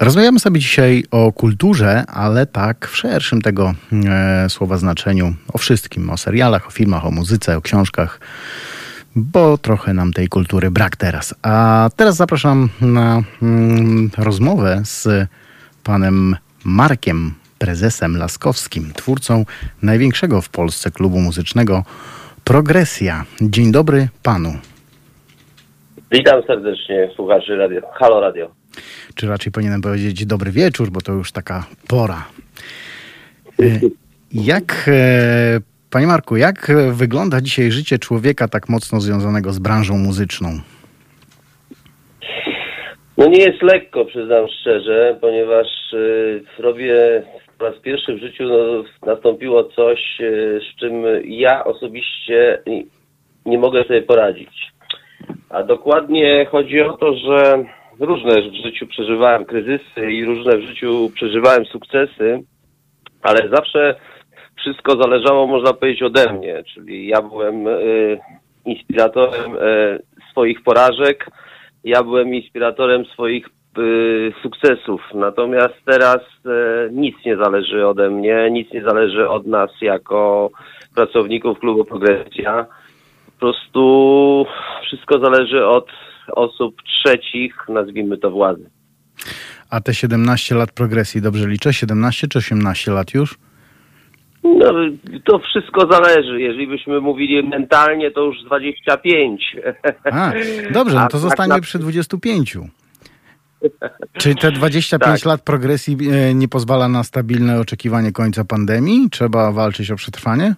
Rozmawiamy 0.00 0.40
sobie 0.40 0.60
dzisiaj 0.60 1.04
o 1.10 1.32
kulturze, 1.32 2.04
ale 2.06 2.46
tak 2.46 2.88
w 2.88 2.96
szerszym 2.96 3.42
tego 3.42 3.74
e, 3.92 4.50
słowa 4.50 4.76
znaczeniu, 4.76 5.34
o 5.52 5.58
wszystkim, 5.58 6.10
o 6.10 6.16
serialach, 6.16 6.66
o 6.66 6.70
filmach, 6.70 7.06
o 7.06 7.10
muzyce, 7.10 7.56
o 7.56 7.60
książkach, 7.60 8.20
bo 9.16 9.58
trochę 9.58 9.94
nam 9.94 10.12
tej 10.12 10.28
kultury 10.28 10.70
brak 10.70 10.96
teraz. 10.96 11.34
A 11.42 11.88
teraz 11.96 12.16
zapraszam 12.16 12.68
na 12.80 13.22
mm, 13.42 14.10
rozmowę 14.18 14.80
z 14.84 15.28
panem 15.84 16.36
Markiem, 16.64 17.34
prezesem 17.58 18.16
Laskowskim, 18.16 18.92
twórcą 18.92 19.44
największego 19.82 20.40
w 20.40 20.48
Polsce 20.48 20.90
klubu 20.90 21.20
muzycznego 21.20 21.84
Progresja. 22.44 23.24
Dzień 23.40 23.72
dobry 23.72 24.08
panu. 24.22 24.52
Witam 26.12 26.42
serdecznie 26.46 27.10
słuchaczy 27.16 27.56
radio. 27.56 27.80
Halo 27.94 28.20
Radio. 28.20 28.50
Czy 29.14 29.26
raczej 29.26 29.52
powinienem 29.52 29.80
powiedzieć 29.80 30.26
dobry 30.26 30.50
wieczór, 30.50 30.90
bo 30.90 31.00
to 31.00 31.12
już 31.12 31.32
taka 31.32 31.66
pora. 31.88 32.26
E, 33.60 33.64
jak 34.32 34.84
e, 34.88 35.60
Panie 35.90 36.06
Marku, 36.06 36.36
jak 36.36 36.72
wygląda 36.92 37.40
dzisiaj 37.40 37.70
życie 37.70 37.98
człowieka 37.98 38.48
tak 38.48 38.68
mocno 38.68 39.00
związanego 39.00 39.52
z 39.52 39.58
branżą 39.58 39.98
muzyczną? 39.98 40.48
No 43.18 43.26
nie 43.26 43.38
jest 43.38 43.62
lekko, 43.62 44.04
przyznam 44.04 44.46
szczerze, 44.48 45.18
ponieważ 45.20 45.66
y, 45.92 46.42
robię 46.58 47.22
po 47.58 47.64
raz 47.64 47.78
pierwszy 47.78 48.14
w 48.14 48.20
życiu 48.20 48.44
no, 48.44 48.84
nastąpiło 49.14 49.64
coś, 49.64 50.20
y, 50.20 50.60
z 50.72 50.80
czym 50.80 50.92
ja 51.24 51.64
osobiście 51.64 52.62
nie, 52.66 52.84
nie 53.46 53.58
mogę 53.58 53.84
sobie 53.84 54.02
poradzić. 54.02 54.72
A 55.50 55.62
dokładnie 55.62 56.46
chodzi 56.50 56.80
o 56.80 56.92
to, 56.92 57.14
że 57.14 57.64
różne 58.00 58.42
w 58.50 58.64
życiu 58.64 58.86
przeżywałem 58.86 59.44
kryzysy 59.44 60.10
i 60.10 60.24
różne 60.24 60.56
w 60.56 60.62
życiu 60.62 61.10
przeżywałem 61.14 61.64
sukcesy, 61.64 62.42
ale 63.22 63.48
zawsze 63.48 63.94
wszystko 64.58 65.02
zależało, 65.02 65.46
można 65.46 65.72
powiedzieć, 65.72 66.02
ode 66.02 66.32
mnie, 66.32 66.64
czyli 66.74 67.06
ja 67.06 67.22
byłem 67.22 67.66
y, 67.66 68.18
inspiratorem 68.64 69.56
y, 69.56 70.02
swoich 70.30 70.62
porażek, 70.62 71.30
ja 71.84 72.02
byłem 72.02 72.34
inspiratorem 72.34 73.04
swoich 73.04 73.46
y, 73.78 74.32
sukcesów. 74.42 75.00
Natomiast 75.14 75.74
teraz 75.84 76.18
nic 76.92 77.16
nie 77.26 77.36
zależy 77.36 77.86
ode 77.86 78.10
mnie, 78.10 78.50
nic 78.50 78.72
nie 78.72 78.82
zależy 78.82 79.28
od 79.28 79.46
nas 79.46 79.70
jako 79.80 80.50
pracowników 80.94 81.58
klubu 81.58 81.84
Progresja. 81.84 82.66
Po 83.26 83.40
prostu 83.40 84.46
wszystko 84.82 85.18
zależy 85.18 85.66
od 85.66 85.86
osób 86.32 86.82
trzecich, 86.82 87.68
nazwijmy 87.68 88.18
to 88.18 88.30
władzy. 88.30 88.70
A 89.70 89.80
te 89.80 89.94
17 89.94 90.54
lat 90.54 90.72
progresji, 90.72 91.22
dobrze 91.22 91.48
liczę? 91.48 91.72
17 91.72 92.28
czy 92.28 92.38
18 92.38 92.92
lat 92.92 93.14
już? 93.14 93.38
No, 94.56 94.72
to 95.24 95.38
wszystko 95.38 95.92
zależy. 95.92 96.40
Jeżeli 96.40 96.66
byśmy 96.66 97.00
mówili 97.00 97.42
mentalnie, 97.42 98.10
to 98.10 98.20
już 98.20 98.44
25. 98.44 99.56
A, 100.12 100.32
dobrze, 100.70 100.96
no 100.96 101.02
to 101.02 101.08
tak 101.08 101.20
zostanie 101.20 101.54
na... 101.54 101.60
przy 101.60 101.78
25. 101.78 102.58
Czy 104.12 104.34
te 104.34 104.52
25 104.52 105.20
tak. 105.20 105.26
lat 105.26 105.42
progresji 105.42 105.96
e, 106.10 106.34
nie 106.34 106.48
pozwala 106.48 106.88
na 106.88 107.04
stabilne 107.04 107.60
oczekiwanie 107.60 108.12
końca 108.12 108.44
pandemii? 108.44 109.10
Trzeba 109.10 109.52
walczyć 109.52 109.90
o 109.90 109.96
przetrwanie? 109.96 110.54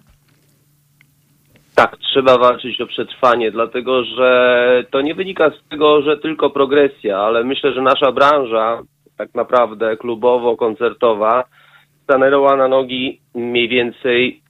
Tak, 1.75 1.97
trzeba 1.97 2.37
walczyć 2.37 2.81
o 2.81 2.87
przetrwanie, 2.87 3.51
dlatego 3.51 4.03
że 4.03 4.83
to 4.91 5.01
nie 5.01 5.15
wynika 5.15 5.49
z 5.49 5.69
tego, 5.69 6.01
że 6.01 6.17
tylko 6.17 6.49
progresja, 6.49 7.17
ale 7.17 7.43
myślę, 7.43 7.73
że 7.73 7.81
nasza 7.81 8.11
branża, 8.11 8.81
tak 9.17 9.35
naprawdę 9.35 9.97
klubowo-koncertowa, 9.97 11.43
stanęła 12.11 12.55
na 12.55 12.67
nogi 12.67 13.19
mniej 13.35 13.67
więcej 13.67 14.41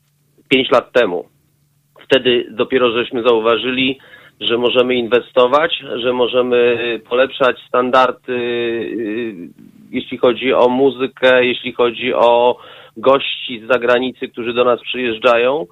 5 0.49 0.71
lat 0.71 0.91
temu. 0.91 1.25
Wtedy 2.03 2.45
dopiero 2.51 2.91
żeśmy 2.91 3.23
zauważyli, 3.23 3.99
że 4.39 4.57
możemy 4.57 4.95
inwestować, 4.95 5.83
że 5.95 6.13
możemy 6.13 6.77
polepszać 7.09 7.57
standardy, 7.67 8.33
y, 8.33 9.35
jeśli 9.91 10.17
chodzi 10.17 10.53
o 10.53 10.69
muzykę, 10.69 11.45
jeśli 11.45 11.73
chodzi 11.73 12.13
o 12.13 12.57
gości 12.97 13.61
z 13.65 13.73
zagranicy, 13.73 14.27
którzy 14.27 14.53
do 14.53 14.63
nas 14.63 14.81
przyjeżdżają. 14.81 15.65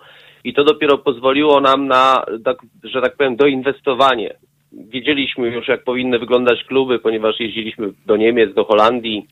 I 0.43 0.53
to 0.53 0.63
dopiero 0.63 0.97
pozwoliło 0.97 1.61
nam 1.61 1.87
na, 1.87 2.25
tak, 2.45 2.57
że 2.83 3.01
tak 3.01 3.17
powiem, 3.17 3.35
doinwestowanie. 3.35 4.33
Wiedzieliśmy 4.71 5.47
już, 5.47 5.67
jak 5.67 5.83
powinny 5.83 6.19
wyglądać 6.19 6.63
kluby, 6.63 6.99
ponieważ 6.99 7.39
jeździliśmy 7.39 7.89
do 8.05 8.17
Niemiec, 8.17 8.53
do 8.53 8.63
Holandii, 8.65 9.27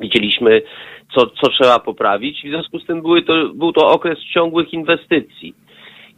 widzieliśmy, 0.00 0.62
co, 1.14 1.26
co 1.26 1.50
trzeba 1.50 1.78
poprawić. 1.78 2.38
W 2.38 2.48
związku 2.48 2.78
z 2.78 2.86
tym 2.86 3.02
były 3.02 3.22
to, 3.22 3.34
był 3.54 3.72
to 3.72 3.86
okres 3.86 4.18
ciągłych 4.34 4.72
inwestycji. 4.72 5.54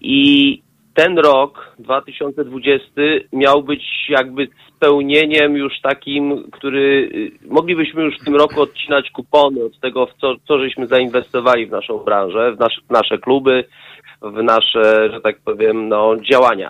I 0.01 0.63
ten 0.95 1.19
rok, 1.19 1.75
2020, 1.79 2.87
miał 3.33 3.63
być 3.63 3.85
jakby 4.09 4.49
spełnieniem 4.77 5.57
już 5.57 5.81
takim, 5.81 6.51
który 6.53 7.11
y, 7.15 7.49
moglibyśmy 7.49 8.03
już 8.03 8.15
w 8.19 8.25
tym 8.25 8.37
roku 8.37 8.61
odcinać 8.61 9.11
kupony 9.11 9.65
od 9.65 9.81
tego, 9.81 10.07
w 10.07 10.15
co, 10.21 10.35
co 10.49 10.59
żeśmy 10.59 10.87
zainwestowali 10.87 11.67
w 11.67 11.71
naszą 11.71 11.99
branżę, 11.99 12.53
w 12.53 12.59
nasze, 12.59 12.81
w 12.89 12.91
nasze 12.91 13.19
kluby, 13.19 13.65
w 14.23 14.43
nasze, 14.43 15.11
że 15.13 15.21
tak 15.21 15.37
powiem, 15.45 15.89
no, 15.89 16.17
działania. 16.31 16.69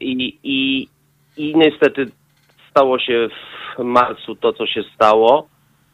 I, 0.00 0.38
i, 0.42 0.88
I 1.36 1.56
niestety 1.56 2.06
stało 2.70 2.98
się 2.98 3.28
w 3.78 3.82
marcu 3.82 4.34
to, 4.34 4.52
co 4.52 4.66
się 4.66 4.82
stało. 4.94 5.48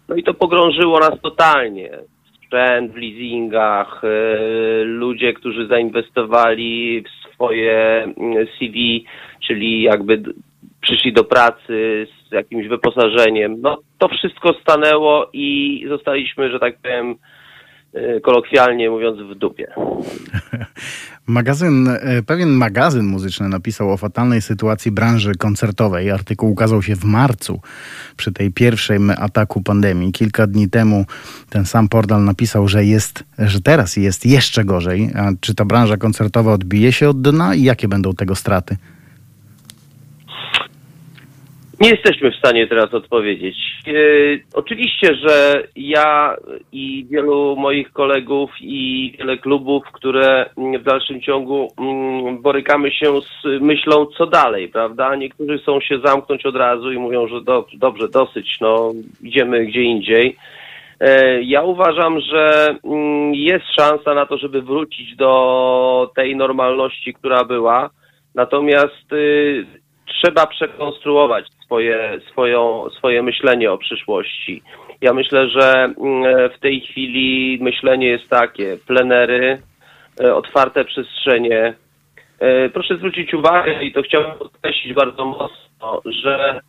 No 0.09 0.17
i 0.17 0.23
to 0.23 0.35
pogrążyło 0.35 0.99
nas 0.99 1.21
totalnie. 1.23 1.91
Sprzęt 2.37 2.93
w 2.93 2.97
leasingach, 2.97 4.03
e, 4.05 4.09
ludzie, 4.85 5.33
którzy 5.33 5.67
zainwestowali 5.67 7.03
w 7.03 7.35
swoje 7.35 8.03
mm, 8.03 8.47
CV, 8.59 9.05
czyli 9.47 9.83
jakby 9.83 10.23
przyszli 10.81 11.13
do 11.13 11.25
pracy 11.25 12.07
z 12.29 12.33
jakimś 12.33 12.69
wyposażeniem. 12.69 13.61
No 13.61 13.79
to 13.99 14.09
wszystko 14.09 14.53
stanęło 14.53 15.31
i 15.33 15.85
zostaliśmy, 15.89 16.51
że 16.51 16.59
tak 16.59 16.79
powiem, 16.83 17.11
y, 17.11 17.17
kolokwialnie 18.23 18.91
mówiąc, 18.91 19.19
w 19.19 19.35
dupie. 19.35 19.75
Magazyn, 21.27 21.89
e, 21.89 22.23
pewien 22.23 22.51
magazyn 22.51 23.07
muzyczny 23.07 23.49
napisał 23.49 23.93
o 23.93 23.97
fatalnej 23.97 24.43
sytuacji 24.43 24.91
branży 24.91 25.35
koncertowej. 25.35 26.11
Artykuł 26.11 26.51
ukazał 26.51 26.83
się 26.83 26.97
w 26.97 27.05
marcu 27.05 27.61
przy 28.17 28.33
tej 28.33 28.53
pierwszym 28.53 29.13
ataku 29.19 29.63
pandemii. 29.63 30.13
Kilka 30.13 30.47
dni 30.47 30.71
temu 30.71 31.05
ten 31.51 31.65
sam 31.65 31.89
portal 31.89 32.25
napisał, 32.25 32.69
że 32.69 32.85
jest, 32.85 33.25
że 33.39 33.61
teraz 33.61 33.97
jest 33.97 34.27
jeszcze 34.27 34.65
gorzej. 34.65 35.11
A 35.15 35.31
czy 35.41 35.55
ta 35.55 35.65
branża 35.65 35.97
koncertowa 35.97 36.53
odbije 36.53 36.93
się 36.93 37.09
od 37.09 37.23
dna 37.23 37.55
i 37.55 37.63
jakie 37.63 37.89
będą 37.89 38.15
tego 38.15 38.35
straty? 38.35 38.77
Nie 41.81 41.91
jesteśmy 41.91 42.31
w 42.31 42.37
stanie 42.37 42.67
teraz 42.67 42.95
odpowiedzieć. 42.95 43.57
E, 43.87 43.93
oczywiście, 44.55 45.15
że 45.15 45.63
ja 45.77 46.37
i 46.73 47.07
wielu 47.11 47.57
moich 47.57 47.93
kolegów 47.93 48.51
i 48.61 49.13
wiele 49.19 49.39
klubów, 49.39 49.85
które 49.93 50.51
w 50.81 50.83
dalszym 50.83 51.21
ciągu 51.21 51.69
mm, 51.79 52.43
borykamy 52.43 52.93
się 52.93 53.21
z 53.21 53.63
myślą, 53.63 54.07
co 54.07 54.27
dalej, 54.27 54.69
prawda? 54.69 55.17
Niektórzy 55.17 55.59
chcą 55.59 55.81
się 55.81 55.99
zamknąć 56.05 56.47
od 56.47 56.57
razu 56.57 56.93
i 56.93 56.99
mówią, 56.99 57.29
że 57.29 57.41
do, 57.41 57.67
dobrze, 57.75 58.09
dosyć, 58.09 58.61
no 58.61 58.93
idziemy 59.23 59.67
gdzie 59.67 59.83
indziej. 59.83 60.37
E, 61.01 61.43
ja 61.43 61.63
uważam, 61.63 62.21
że 62.21 62.69
mm, 62.85 63.35
jest 63.35 63.65
szansa 63.81 64.15
na 64.15 64.27
to, 64.27 64.39
żeby 64.39 64.63
wrócić 64.63 65.17
do 65.17 66.11
tej 66.17 66.37
normalności, 66.37 67.15
która 67.15 67.45
była. 67.45 67.91
Natomiast 68.35 69.13
y, 69.13 69.67
trzeba 70.09 70.47
przekonstruować 70.47 71.47
swoje, 71.65 72.21
swoją, 72.31 72.91
swoje 72.91 73.23
myślenie 73.23 73.73
o 73.73 73.79
przyszłości. 73.79 74.63
Ja 75.01 75.13
myślę, 75.13 75.49
że 75.49 75.75
mm, 75.85 75.95
w 76.57 76.59
tej 76.61 76.81
chwili 76.81 77.59
myślenie 77.61 78.07
jest 78.07 78.29
takie, 78.29 78.79
plenery, 78.87 79.63
e, 80.21 80.35
otwarte 80.35 80.85
przestrzenie. 80.85 81.75
E, 82.39 82.69
proszę 82.69 82.97
zwrócić 82.97 83.35
uwagę, 83.35 83.83
i 83.83 83.93
to 83.93 84.03
chciałbym 84.03 84.39
podkreślić 84.39 84.95
bardzo 84.95 85.25
mocno, 85.25 86.03
że 86.05 86.61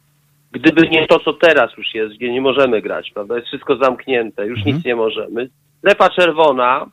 gdyby 0.52 0.90
nie 0.90 1.08
to, 1.08 1.20
co 1.20 1.34
teraz 1.34 1.78
już 1.78 1.94
jest, 1.94 2.16
gdzie 2.16 2.32
nie 2.32 2.42
możemy 2.42 2.82
grać, 2.82 3.12
prawda, 3.12 3.36
jest 3.36 3.48
wszystko 3.48 3.76
zamknięte, 3.76 4.46
już 4.46 4.60
mhm. 4.60 4.76
nic 4.76 4.86
nie 4.86 4.96
możemy, 4.96 5.50
strefa 5.80 6.10
czerwona 6.10 6.86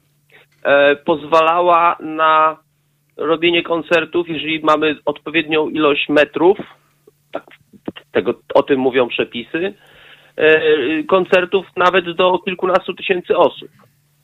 e, 0.62 0.96
pozwalała 0.96 1.96
na 2.00 2.56
robienie 3.16 3.62
koncertów, 3.62 4.28
jeżeli 4.28 4.60
mamy 4.60 4.96
odpowiednią 5.04 5.68
ilość 5.68 6.08
metrów, 6.08 6.58
tak, 7.32 7.44
tego, 8.12 8.34
o 8.54 8.62
tym 8.62 8.80
mówią 8.80 9.08
przepisy, 9.08 9.74
e, 10.36 10.60
koncertów 11.02 11.66
nawet 11.76 12.10
do 12.12 12.38
kilkunastu 12.38 12.94
tysięcy 12.94 13.36
osób. 13.36 13.68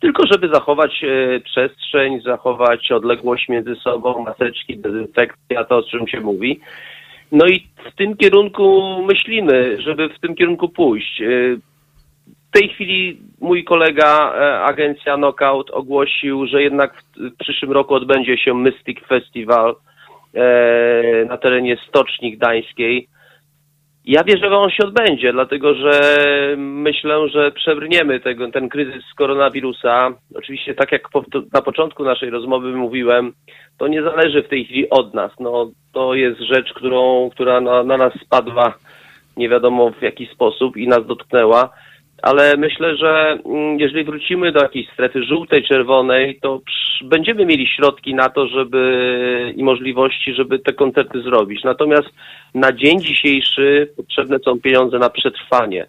Tylko 0.00 0.26
żeby 0.26 0.48
zachować 0.48 1.04
e, 1.04 1.40
przestrzeń, 1.40 2.20
zachować 2.20 2.92
odległość 2.92 3.48
między 3.48 3.74
sobą, 3.74 4.24
maseczki, 4.24 4.78
dezynfekcja, 4.78 5.64
to 5.64 5.76
o 5.76 5.82
czym 5.82 6.08
się 6.08 6.20
mówi. 6.20 6.60
No 7.32 7.46
i 7.46 7.66
w 7.92 7.96
tym 7.96 8.16
kierunku 8.16 8.82
myślimy, 9.08 9.82
żeby 9.82 10.08
w 10.08 10.18
tym 10.18 10.34
kierunku 10.34 10.68
pójść. 10.68 11.22
W 12.52 12.58
tej 12.58 12.68
chwili 12.68 13.20
mój 13.40 13.64
kolega, 13.64 14.34
e, 14.34 14.60
agencja 14.60 15.16
Knockout, 15.16 15.70
ogłosił, 15.70 16.46
że 16.46 16.62
jednak 16.62 17.02
w 17.16 17.36
przyszłym 17.38 17.72
roku 17.72 17.94
odbędzie 17.94 18.38
się 18.38 18.54
Mystic 18.54 18.98
Festival 19.08 19.76
e, 20.34 21.24
na 21.24 21.36
terenie 21.36 21.76
Stoczni 21.88 22.36
Gdańskiej. 22.36 23.08
Ja 24.04 24.24
wierzę, 24.24 24.48
że 24.48 24.56
on 24.56 24.70
się 24.70 24.84
odbędzie, 24.84 25.32
dlatego 25.32 25.74
że 25.74 26.00
myślę, 26.56 27.28
że 27.28 27.52
przebrniemy 27.52 28.20
tego, 28.20 28.50
ten 28.50 28.68
kryzys 28.68 29.14
koronawirusa. 29.16 30.10
Oczywiście, 30.34 30.74
tak 30.74 30.92
jak 30.92 31.02
na 31.52 31.62
początku 31.62 32.04
naszej 32.04 32.30
rozmowy 32.30 32.72
mówiłem, 32.72 33.32
to 33.78 33.88
nie 33.88 34.02
zależy 34.02 34.42
w 34.42 34.48
tej 34.48 34.64
chwili 34.64 34.90
od 34.90 35.14
nas. 35.14 35.32
No, 35.40 35.70
to 35.92 36.14
jest 36.14 36.40
rzecz, 36.40 36.72
którą, 36.72 37.30
która 37.30 37.60
na, 37.60 37.84
na 37.84 37.96
nas 37.96 38.12
spadła 38.24 38.74
nie 39.36 39.48
wiadomo 39.48 39.90
w 39.90 40.02
jaki 40.02 40.26
sposób 40.26 40.76
i 40.76 40.88
nas 40.88 41.06
dotknęła 41.06 41.70
ale 42.22 42.56
myślę, 42.56 42.96
że 42.96 43.38
mm, 43.44 43.80
jeżeli 43.80 44.04
wrócimy 44.04 44.52
do 44.52 44.62
jakiejś 44.62 44.88
strefy 44.88 45.24
żółtej, 45.24 45.64
czerwonej, 45.64 46.38
to 46.42 46.60
będziemy 47.02 47.46
mieli 47.46 47.66
środki 47.66 48.14
na 48.14 48.28
to, 48.28 48.46
żeby 48.46 49.52
i 49.56 49.64
możliwości, 49.64 50.34
żeby 50.34 50.58
te 50.58 50.72
koncerty 50.72 51.22
zrobić. 51.22 51.64
Natomiast 51.64 52.08
na 52.54 52.72
dzień 52.72 53.00
dzisiejszy 53.00 53.92
potrzebne 53.96 54.38
są 54.38 54.60
pieniądze 54.60 54.98
na 54.98 55.10
przetrwanie. 55.10 55.86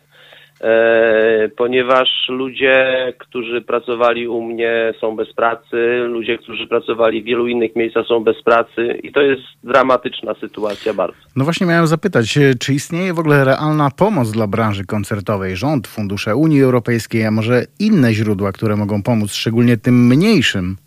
E, 0.64 1.50
ponieważ 1.58 2.10
ludzie, 2.30 3.14
którzy 3.20 3.62
pracowali 3.62 4.28
u 4.28 4.42
mnie 4.42 4.94
są 5.02 5.16
bez 5.16 5.34
pracy, 5.34 6.04
ludzie, 6.08 6.38
którzy 6.38 6.68
pracowali 6.68 7.22
w 7.22 7.26
wielu 7.26 7.48
innych 7.48 7.76
miejscach 7.76 8.06
są 8.06 8.24
bez 8.24 8.44
pracy 8.44 9.00
i 9.04 9.12
to 9.12 9.22
jest 9.22 9.42
dramatyczna 9.64 10.34
sytuacja 10.34 10.94
bardzo. 10.94 11.18
No 11.36 11.44
właśnie 11.44 11.68
miałem 11.68 11.88
zapytać, 11.88 12.38
e, 12.38 12.56
czy 12.60 12.74
istnieje 12.74 13.14
w 13.14 13.20
ogóle 13.20 13.46
realna 13.46 13.90
pomoc 13.98 14.32
dla 14.32 14.48
branży 14.48 14.86
koncertowej? 14.86 15.56
Rząd, 15.56 15.88
fundusze 15.88 16.36
Unii 16.36 16.64
Europejskiej, 16.64 17.26
a 17.26 17.32
może 17.32 17.64
inne 17.80 18.14
źródła, 18.14 18.52
które 18.52 18.76
mogą 18.76 19.04
pomóc, 19.04 19.34
szczególnie 19.34 19.78
tym 19.78 20.08
mniejszym? 20.08 20.78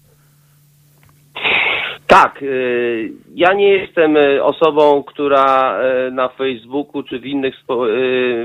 Tak, 2.23 2.43
y, 2.43 3.13
ja 3.35 3.53
nie 3.53 3.69
jestem 3.69 4.17
y, 4.17 4.45
osobą, 4.45 5.03
która 5.03 5.79
y, 6.09 6.11
na 6.11 6.29
Facebooku 6.29 7.03
czy 7.03 7.19
w 7.19 7.27
innych 7.27 7.55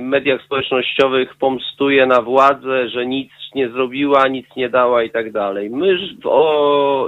mediach 0.02 0.42
społecznościowych 0.42 1.36
pomstuje 1.36 2.06
na 2.06 2.22
władzę, 2.22 2.90
że 2.90 3.06
nic 3.06 3.32
nie 3.56 3.70
zrobiła, 3.70 4.28
nic 4.28 4.48
nie 4.56 4.70
dała 4.70 5.04
i 5.04 5.10
tak 5.10 5.32
dalej. 5.32 5.70
My, 5.70 5.98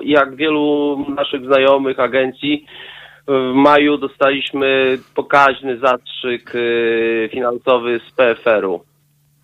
jak 0.03 0.35
wielu 0.35 0.97
naszych 1.15 1.45
znajomych 1.45 1.99
agencji, 1.99 2.65
w 3.27 3.51
maju 3.53 3.97
dostaliśmy 3.97 4.97
pokaźny 5.15 5.77
zastrzyk 5.77 6.53
finansowy 7.31 7.99
z 7.99 8.11
PFR-u. 8.11 8.92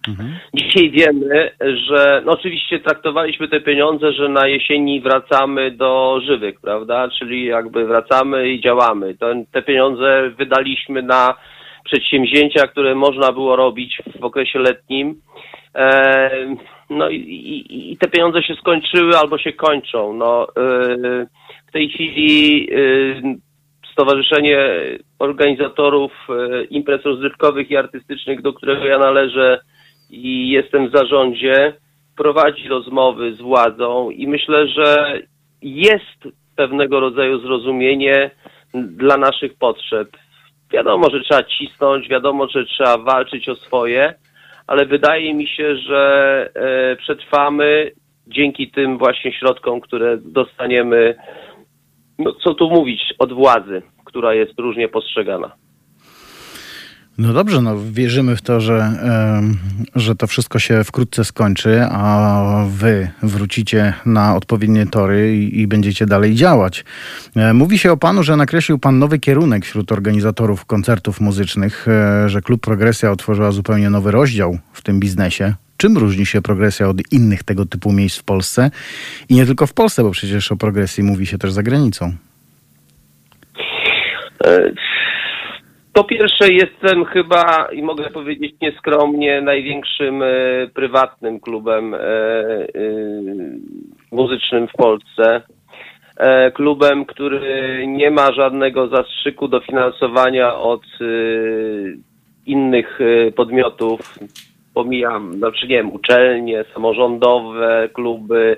Mhm. 0.07 0.35
Dzisiaj 0.53 0.91
wiemy, 0.91 1.51
że 1.87 2.21
no 2.25 2.31
oczywiście 2.31 2.79
traktowaliśmy 2.79 3.47
te 3.47 3.61
pieniądze, 3.61 4.13
że 4.13 4.29
na 4.29 4.47
jesieni 4.47 5.01
wracamy 5.01 5.71
do 5.71 6.21
żywych, 6.25 6.61
prawda? 6.61 7.09
Czyli 7.19 7.45
jakby 7.45 7.85
wracamy 7.85 8.49
i 8.49 8.61
działamy. 8.61 9.15
te 9.51 9.61
pieniądze 9.61 10.31
wydaliśmy 10.37 11.01
na 11.01 11.35
przedsięwzięcia, 11.83 12.67
które 12.67 12.95
można 12.95 13.31
było 13.31 13.55
robić 13.55 14.01
w 14.19 14.23
okresie 14.23 14.59
letnim. 14.59 15.21
E, 15.75 16.29
no 16.89 17.09
i, 17.09 17.15
i, 17.15 17.91
i, 17.91 17.97
te 17.97 18.07
pieniądze 18.07 18.43
się 18.43 18.55
skończyły 18.55 19.17
albo 19.17 19.37
się 19.37 19.53
kończą. 19.53 20.13
No, 20.13 20.47
e, 20.57 21.27
w 21.67 21.71
tej 21.71 21.89
chwili 21.89 22.69
e, 22.71 23.49
Stowarzyszenie 23.91 24.59
Organizatorów 25.19 26.11
e, 26.29 26.63
Imprez 26.63 27.05
Rozrywkowych 27.05 27.71
i 27.71 27.77
Artystycznych, 27.77 28.41
do 28.41 28.53
którego 28.53 28.85
ja 28.85 28.97
należę, 28.97 29.59
i 30.09 30.49
jestem 30.49 30.89
w 30.89 30.97
zarządzie, 30.97 31.73
prowadzi 32.17 32.67
rozmowy 32.67 33.33
z 33.33 33.41
władzą 33.41 34.09
i 34.09 34.27
myślę, 34.27 34.67
że 34.67 35.19
jest 35.61 36.27
pewnego 36.55 36.99
rodzaju 36.99 37.39
zrozumienie 37.39 38.31
dla 38.73 39.17
naszych 39.17 39.57
potrzeb. 39.57 40.09
Wiadomo, 40.71 41.09
że 41.09 41.21
trzeba 41.21 41.43
cisnąć, 41.43 42.07
wiadomo, 42.07 42.47
że 42.47 42.65
trzeba 42.65 42.97
walczyć 42.97 43.49
o 43.49 43.55
swoje, 43.55 44.13
ale 44.67 44.85
wydaje 44.85 45.33
mi 45.33 45.47
się, 45.47 45.75
że 45.75 46.49
e, 46.55 46.95
przetrwamy 46.95 47.91
dzięki 48.27 48.71
tym 48.71 48.97
właśnie 48.97 49.33
środkom, 49.33 49.81
które 49.81 50.17
dostaniemy, 50.17 51.15
no 52.19 52.33
co 52.33 52.53
tu 52.53 52.69
mówić, 52.69 53.13
od 53.19 53.33
władzy, 53.33 53.81
która 54.05 54.33
jest 54.33 54.59
różnie 54.59 54.87
postrzegana. 54.87 55.51
No 57.19 57.33
dobrze, 57.33 57.61
no 57.61 57.75
wierzymy 57.91 58.35
w 58.35 58.41
to, 58.41 58.61
że, 58.61 58.91
że 59.95 60.15
to 60.15 60.27
wszystko 60.27 60.59
się 60.59 60.83
wkrótce 60.83 61.25
skończy, 61.25 61.81
a 61.91 62.65
wy 62.69 63.09
wrócicie 63.23 63.93
na 64.05 64.35
odpowiednie 64.35 64.85
tory 64.85 65.37
i, 65.37 65.59
i, 65.61 65.67
będziecie 65.67 66.05
dalej 66.05 66.35
działać. 66.35 66.85
E, 67.35 67.53
mówi 67.53 67.77
się 67.77 67.91
o 67.91 67.97
panu, 67.97 68.23
że 68.23 68.35
nakreślił 68.35 68.79
pan 68.79 68.99
nowy 68.99 69.19
kierunek 69.19 69.65
wśród 69.65 69.91
organizatorów 69.91 70.65
koncertów 70.65 71.21
muzycznych, 71.21 71.87
e, 71.87 72.29
że 72.29 72.41
Klub 72.41 72.61
Progresja 72.61 73.11
otworzyła 73.11 73.51
zupełnie 73.51 73.89
nowy 73.89 74.11
rozdział 74.11 74.57
w 74.73 74.81
tym 74.81 74.99
biznesie. 74.99 75.53
Czym 75.77 75.97
różni 75.97 76.25
się 76.25 76.41
progresja 76.41 76.89
od 76.89 77.11
innych 77.11 77.43
tego 77.43 77.65
typu 77.65 77.91
miejsc 77.91 78.17
w 78.17 78.23
Polsce? 78.23 78.71
I 79.29 79.35
nie 79.35 79.45
tylko 79.45 79.67
w 79.67 79.73
Polsce, 79.73 80.03
bo 80.03 80.11
przecież 80.11 80.51
o 80.51 80.55
progresji 80.55 81.03
mówi 81.03 81.25
się 81.25 81.37
też 81.37 81.51
za 81.51 81.63
granicą. 81.63 82.13
E, 84.45 84.71
po 85.99 86.03
pierwsze, 86.03 86.53
jestem 86.53 87.05
chyba, 87.05 87.67
i 87.71 87.81
mogę 87.81 88.09
powiedzieć 88.09 88.55
nieskromnie, 88.61 89.41
największym 89.41 90.23
e, 90.23 90.27
prywatnym 90.73 91.39
klubem 91.39 91.93
e, 91.93 91.97
e, 91.97 92.67
muzycznym 94.11 94.67
w 94.67 94.71
Polsce. 94.71 95.41
klubem, 96.53 97.05
który 97.05 97.83
nie 97.87 98.11
ma 98.11 98.33
żadnego 98.33 98.87
zastrzyku 98.87 99.47
dofinansowania 99.47 100.55
od 100.55 100.85
innych 102.45 102.99
podmiotów. 103.35 103.99
Pomijam, 104.73 105.33
znaczy 105.33 105.67
nie 105.67 105.75
wiem, 105.75 105.91
uczelnie, 105.93 106.65
samorządowe, 106.73 107.89
kluby, 107.93 108.57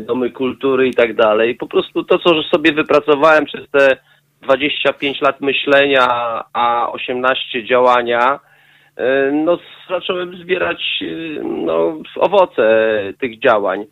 domy 0.00 0.30
kultury 0.30 0.88
i 0.88 0.94
tak 0.94 1.14
dalej. 1.14 1.54
Po 1.54 1.66
prostu 1.66 2.04
to, 2.04 2.18
co 2.18 2.42
sobie 2.42 2.72
wypracowałem 2.72 3.44
przez 3.44 3.70
te 3.70 3.96
25 4.44 5.20
lat 5.20 5.40
myślenia, 5.40 6.06
a 6.52 6.92
18 6.92 7.64
działania, 7.64 8.40
e, 8.96 9.30
no 9.32 9.58
zacząłem 9.88 10.36
zbierać 10.36 11.02
e, 11.02 11.42
no, 11.44 11.98
owoce 12.16 12.64
tych 13.20 13.38
działań. 13.38 13.84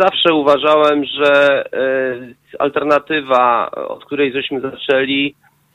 Zawsze 0.00 0.34
uważałem, 0.34 1.04
że 1.04 1.64
e, 1.72 2.58
alternatywa, 2.58 3.70
od 3.70 4.04
której 4.04 4.32
żeśmy 4.32 4.60
zaczęli, 4.60 5.34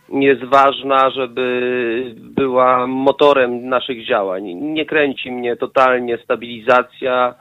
jest 0.09 0.43
ważna, 0.43 1.09
żeby 1.09 2.15
była 2.15 2.87
motorem 2.87 3.69
naszych 3.69 4.07
działań. 4.07 4.43
Nie 4.43 4.85
kręci 4.85 5.31
mnie 5.31 5.55
totalnie 5.55 6.17
stabilizacja, 6.17 7.35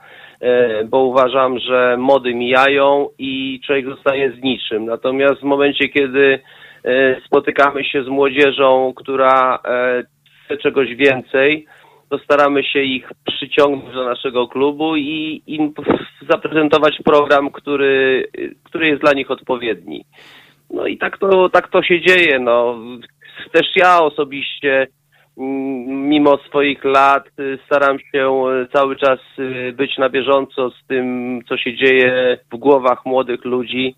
bo 0.85 1.03
uważam, 1.03 1.59
że 1.59 1.95
mody 1.97 2.33
mijają 2.33 3.09
i 3.17 3.61
człowiek 3.65 3.85
zostaje 3.85 4.31
z 4.31 4.43
niczym. 4.43 4.85
Natomiast 4.85 5.39
w 5.39 5.43
momencie, 5.43 5.89
kiedy 5.89 6.39
spotykamy 7.25 7.83
się 7.83 8.03
z 8.03 8.07
młodzieżą, 8.07 8.93
która 8.95 9.59
e, 9.65 10.03
chce 10.45 10.57
czegoś 10.57 10.95
więcej, 10.95 11.65
to 12.09 12.19
staramy 12.19 12.63
się 12.63 12.79
ich 12.79 13.11
przyciągnąć 13.25 13.93
do 13.93 14.05
naszego 14.05 14.47
klubu 14.47 14.95
i 14.95 15.43
im 15.47 15.73
zaprezentować 16.29 16.97
program, 17.05 17.51
który, 17.51 18.25
który 18.63 18.87
jest 18.87 19.01
dla 19.01 19.13
nich 19.13 19.31
odpowiedni. 19.31 20.05
No 20.73 20.87
i 20.87 20.97
tak 20.97 21.17
to, 21.17 21.49
tak 21.49 21.67
to 21.67 21.83
się 21.83 22.01
dzieje. 22.01 22.39
No. 22.39 22.77
Też 23.51 23.67
ja 23.75 24.01
osobiście, 24.01 24.87
mm, 25.37 26.09
mimo 26.09 26.37
swoich 26.37 26.83
lat, 26.83 27.27
y, 27.39 27.59
staram 27.65 27.97
się 27.99 28.43
y, 28.63 28.67
cały 28.73 28.95
czas 28.95 29.19
y, 29.39 29.73
być 29.73 29.97
na 29.97 30.09
bieżąco 30.09 30.69
z 30.69 30.87
tym, 30.87 31.39
co 31.49 31.57
się 31.57 31.75
dzieje 31.75 32.37
w 32.51 32.57
głowach 32.57 33.05
młodych 33.05 33.45
ludzi. 33.45 33.95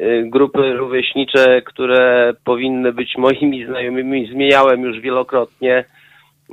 Y, 0.00 0.24
Grupy 0.30 0.72
rówieśnicze, 0.72 1.62
które 1.62 2.32
powinny 2.44 2.92
być 2.92 3.16
moimi 3.18 3.66
znajomymi, 3.66 4.26
zmieniałem 4.26 4.82
już 4.82 5.00
wielokrotnie. 5.00 5.84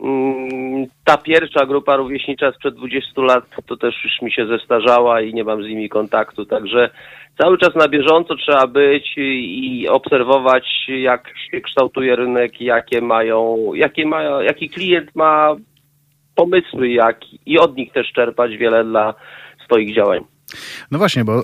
Mm, 0.03 0.85
Ta 1.05 1.17
pierwsza 1.17 1.65
grupa 1.65 1.95
rówieśnicza 1.95 2.51
sprzed 2.51 2.75
20 2.75 3.21
lat 3.21 3.43
to 3.67 3.77
też 3.77 4.03
już 4.03 4.21
mi 4.21 4.31
się 4.31 4.45
zestarzała 4.45 5.21
i 5.21 5.33
nie 5.33 5.43
mam 5.43 5.63
z 5.63 5.67
nimi 5.67 5.89
kontaktu, 5.89 6.45
także 6.45 6.89
cały 7.37 7.57
czas 7.57 7.75
na 7.75 7.87
bieżąco 7.87 8.35
trzeba 8.35 8.67
być 8.67 9.13
i 9.17 9.87
obserwować, 9.89 10.85
jak 10.87 11.33
się 11.51 11.61
kształtuje 11.61 12.15
rynek, 12.15 12.61
jakie 12.61 13.01
mają, 13.01 13.71
jakie 13.73 14.05
mają, 14.05 14.41
jaki 14.41 14.69
klient 14.69 15.15
ma 15.15 15.55
pomysły, 16.35 16.89
jak 16.89 17.19
i 17.45 17.59
od 17.59 17.77
nich 17.77 17.91
też 17.91 18.11
czerpać 18.11 18.57
wiele 18.57 18.83
dla 18.83 19.13
swoich 19.65 19.95
działań. 19.95 20.30
No 20.91 20.97
właśnie, 20.97 21.25
bo 21.25 21.39
e, 21.39 21.43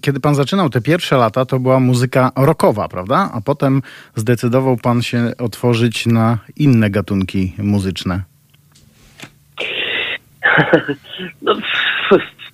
kiedy 0.00 0.20
pan 0.20 0.34
zaczynał 0.34 0.70
te 0.70 0.80
pierwsze 0.80 1.16
lata, 1.16 1.44
to 1.44 1.58
była 1.58 1.80
muzyka 1.80 2.30
rockowa, 2.36 2.88
prawda? 2.88 3.30
A 3.34 3.40
potem 3.40 3.82
zdecydował 4.14 4.76
pan 4.76 5.02
się 5.02 5.32
otworzyć 5.38 6.06
na 6.06 6.38
inne 6.56 6.90
gatunki 6.90 7.52
muzyczne. 7.58 8.22
No, 11.42 11.54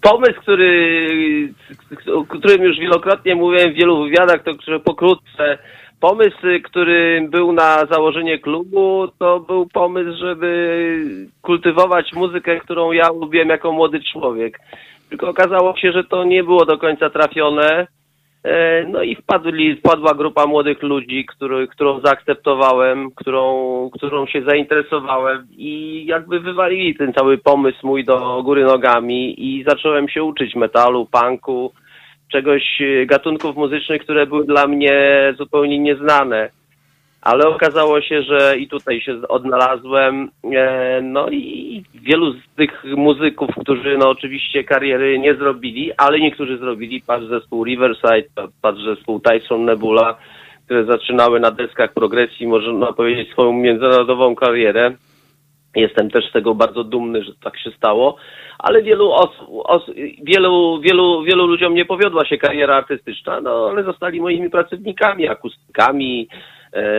pomysł, 0.01 0.41
który, 0.41 1.53
o 2.15 2.25
którym 2.25 2.63
już 2.63 2.79
wielokrotnie 2.79 3.35
mówiłem 3.35 3.73
w 3.73 3.77
wielu 3.77 4.05
wywiadach, 4.05 4.43
to 4.43 4.53
że 4.69 4.81
pokrótce. 4.81 5.59
Pomysł, 6.01 6.37
który 6.65 7.29
był 7.31 7.53
na 7.53 7.87
założenie 7.87 8.39
klubu, 8.39 9.09
to 9.19 9.41
był 9.41 9.67
pomysł, 9.67 10.19
żeby 10.21 11.31
kultywować 11.43 12.13
muzykę, 12.13 12.61
którą 12.61 12.93
ja 12.93 13.09
lubiłem 13.09 13.49
jako 13.49 13.73
młody 13.73 14.01
człowiek. 14.13 14.61
Tylko 15.09 15.29
okazało 15.29 15.77
się, 15.77 15.93
że 15.93 16.05
to 16.05 16.25
nie 16.25 16.45
było 16.45 16.65
do 16.65 16.79
końca 16.79 17.11
trafione. 17.11 17.87
E, 18.45 18.85
No 18.89 19.03
i 19.03 19.17
wpadli, 19.17 19.77
wpadła 19.77 20.15
grupa 20.15 20.47
młodych 20.47 20.83
ludzi, 20.83 21.25
który, 21.27 21.69
którą 21.69 22.01
zaakceptowałem, 22.01 23.11
którą, 23.11 23.91
którą 23.93 24.27
się 24.27 24.43
zainteresowałem 24.43 25.47
i 25.57 26.05
jakby 26.07 26.41
wywalili 26.41 26.95
ten 26.95 27.13
cały 27.13 27.39
pomysł 27.39 27.87
mój 27.87 28.05
do 28.05 28.43
góry 28.43 28.65
nogami 28.65 29.35
i 29.47 29.65
zacząłem 29.69 30.09
się 30.09 30.25
uczyć 30.25 30.55
metalu, 30.55 31.07
punku, 31.07 31.73
czegoś, 32.33 32.63
e, 32.81 33.07
gatunków 33.07 33.57
muzycznych, 33.57 34.03
które 34.03 34.27
były 34.27 34.47
dla 34.47 34.67
mnie 34.67 34.95
zupełnie 35.39 35.79
nieznane. 35.79 36.51
Ale 37.23 37.49
okazało 37.49 38.01
się, 38.01 38.23
że 38.23 38.59
i 38.59 38.69
tutaj 38.69 39.01
się 39.01 39.17
odnalazłem. 39.29 40.31
E, 40.55 41.01
No 41.03 41.29
i 41.31 41.83
wielu 41.95 42.33
z 42.33 42.37
tych 42.57 42.85
muzyków, 42.97 43.51
którzy 43.61 43.99
no 43.99 44.09
oczywiście 44.11 44.65
kariery 44.65 45.19
nie 45.19 45.35
zrobili, 45.35 45.93
ale 45.97 46.21
niektórzy 46.21 46.59
zrobili. 46.59 47.03
Patrz 47.07 47.27
zespół 47.27 47.65
Riverside, 47.65 48.29
patrz 48.63 48.83
zespół 48.85 49.21
Tyson 49.21 49.65
Nebula, 49.65 50.19
które 50.65 50.85
zaczynały 50.85 51.41
na 51.41 51.51
deskach 51.51 51.93
progresji, 51.93 52.47
można 52.47 52.93
powiedzieć, 52.93 53.31
swoją 53.31 53.53
międzynarodową 53.53 54.35
karierę. 54.35 54.95
Jestem 55.77 56.11
też 56.11 56.29
z 56.29 56.33
tego 56.33 56.55
bardzo 56.55 56.85
dumny, 56.85 57.25
że 57.25 57.33
tak 57.45 57.59
się 57.59 57.71
stało, 57.71 58.17
ale 58.59 58.83
wielu, 58.83 59.13
os- 59.65 59.91
wielu, 60.23 60.81
wielu, 60.81 61.23
wielu 61.23 61.47
ludziom 61.47 61.75
nie 61.75 61.85
powiodła 61.85 62.25
się 62.25 62.39
kariera 62.39 62.77
artystyczna, 62.77 63.41
no 63.41 63.69
ale 63.71 63.85
zostali 63.85 64.21
moimi 64.21 64.51
pracownikami, 64.51 65.29
akustykami, 65.29 66.29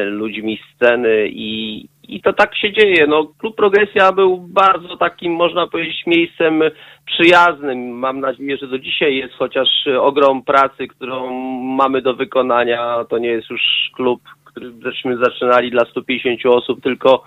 ludźmi 0.06 0.60
sceny 0.76 1.28
i, 1.30 1.86
i 2.08 2.22
to 2.22 2.34
tak 2.34 2.56
się 2.56 2.74
dzieje. 2.74 3.08
No, 3.08 3.28
Klub 3.38 3.56
Progresja 3.56 4.12
był 4.12 4.38
bardzo 4.38 4.98
takim, 4.98 5.34
można 5.34 5.68
powiedzieć, 5.68 6.04
miejscem 6.08 6.62
przyjaznym. 7.06 7.90
Mam 7.90 8.20
nadzieję, 8.20 8.58
że 8.58 8.68
do 8.68 8.80
dzisiaj 8.80 9.16
jest, 9.16 9.34
chociaż 9.34 9.68
ogrom 10.00 10.44
pracy, 10.44 10.88
którą 10.88 11.34
mamy 11.62 12.02
do 12.02 12.14
wykonania, 12.14 13.06
to 13.10 13.18
nie 13.18 13.30
jest 13.30 13.50
już 13.50 13.62
klub, 13.96 14.22
który 14.46 14.72
żeśmy 14.84 15.18
zaczynali 15.18 15.72
dla 15.72 15.86
150 15.86 16.46
osób, 16.46 16.84
tylko 16.84 17.24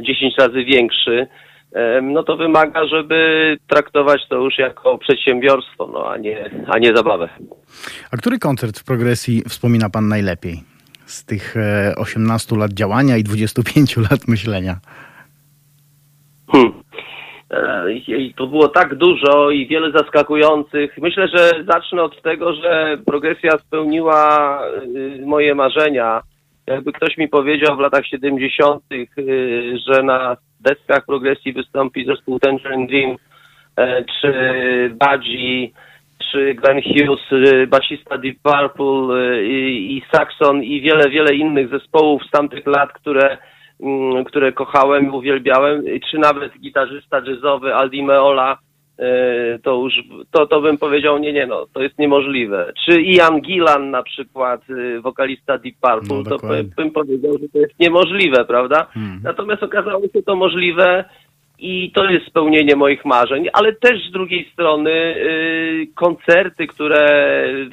10 0.00 0.34
razy 0.38 0.64
większy, 0.64 1.26
em, 1.72 2.12
no 2.12 2.22
to 2.22 2.36
wymaga, 2.36 2.86
żeby 2.86 3.56
traktować 3.68 4.20
to 4.28 4.36
już 4.36 4.58
jako 4.58 4.98
przedsiębiorstwo, 4.98 5.86
no 5.92 6.10
a 6.10 6.16
nie, 6.16 6.50
a 6.66 6.78
nie 6.78 6.96
zabawę. 6.96 7.28
A 8.10 8.16
który 8.16 8.38
koncert 8.38 8.78
w 8.78 8.84
progresji 8.84 9.42
wspomina 9.48 9.90
pan 9.90 10.08
najlepiej? 10.08 10.75
Z 11.06 11.24
tych 11.24 11.56
e, 11.56 11.94
18 11.96 12.56
lat 12.56 12.72
działania 12.72 13.16
i 13.16 13.24
25 13.24 13.96
lat 13.96 14.28
myślenia. 14.28 14.76
Hmm. 16.52 16.72
E, 17.50 18.32
To 18.36 18.46
było 18.46 18.68
tak 18.68 18.94
dużo 18.94 19.50
i 19.50 19.66
wiele 19.66 19.90
zaskakujących. 19.92 20.98
Myślę, 20.98 21.28
że 21.28 21.64
zacznę 21.72 22.02
od 22.02 22.22
tego, 22.22 22.54
że 22.54 22.98
progresja 23.06 23.50
spełniła 23.50 24.60
y, 24.96 25.26
moje 25.26 25.54
marzenia. 25.54 26.22
Jakby 26.66 26.92
ktoś 26.92 27.16
mi 27.16 27.28
powiedział 27.28 27.76
w 27.76 27.80
latach 27.80 28.06
70., 28.06 28.82
y, 28.92 29.78
że 29.86 30.02
na 30.02 30.36
deskach 30.60 31.06
progresji 31.06 31.52
wystąpi 31.52 32.04
zespół 32.04 32.38
Tangerine 32.38 32.86
Dream, 32.86 33.16
e, 33.76 34.04
czy 34.20 34.32
Budgie, 35.00 35.68
czy 36.32 36.54
Glenn 36.54 36.82
Hughes, 36.82 37.32
y, 37.32 37.66
basista 37.66 38.18
Deep 38.18 38.36
Purple 38.42 39.16
y, 39.16 39.46
i, 39.46 39.96
i 39.96 40.02
Saxon 40.12 40.62
i 40.62 40.80
wiele, 40.80 41.10
wiele 41.10 41.34
innych 41.34 41.68
zespołów 41.68 42.22
z 42.28 42.30
tamtych 42.30 42.66
lat, 42.66 42.92
które, 42.92 43.38
mm, 43.80 44.24
które 44.24 44.52
kochałem 44.52 45.06
i 45.06 45.10
uwielbiałem, 45.10 45.82
czy 46.10 46.18
nawet 46.18 46.58
gitarzysta 46.60 47.20
jazzowy 47.26 47.74
Aldi 47.74 48.02
Meola, 48.02 48.58
y, 49.00 49.04
to 49.62 49.74
już, 49.74 49.94
to, 50.30 50.46
to 50.46 50.60
bym 50.60 50.78
powiedział, 50.78 51.18
nie, 51.18 51.32
nie, 51.32 51.46
no, 51.46 51.66
to 51.72 51.82
jest 51.82 51.98
niemożliwe. 51.98 52.72
Czy 52.84 53.00
Ian 53.00 53.40
Gillan 53.40 53.90
na 53.90 54.02
przykład, 54.02 54.60
wokalista 55.02 55.58
Deep 55.58 55.74
Purple, 55.80 56.22
No, 56.30 56.38
to 56.38 56.46
bym 56.76 56.90
powiedział, 56.90 57.32
że 57.32 57.48
to 57.48 57.58
jest 57.58 57.80
niemożliwe, 57.80 58.44
prawda? 58.44 58.86
Hmm. 58.94 59.20
Natomiast 59.24 59.62
okazało 59.62 60.02
się 60.12 60.22
to 60.22 60.36
możliwe 60.36 61.04
i 61.58 61.90
to 61.94 62.04
jest 62.04 62.26
spełnienie 62.26 62.76
moich 62.76 63.04
marzeń, 63.04 63.48
ale 63.52 63.72
też 63.72 64.08
z 64.08 64.12
drugiej 64.12 64.50
strony 64.52 64.90
y, 64.90 65.88
koncerty, 65.94 66.66
które 66.66 67.06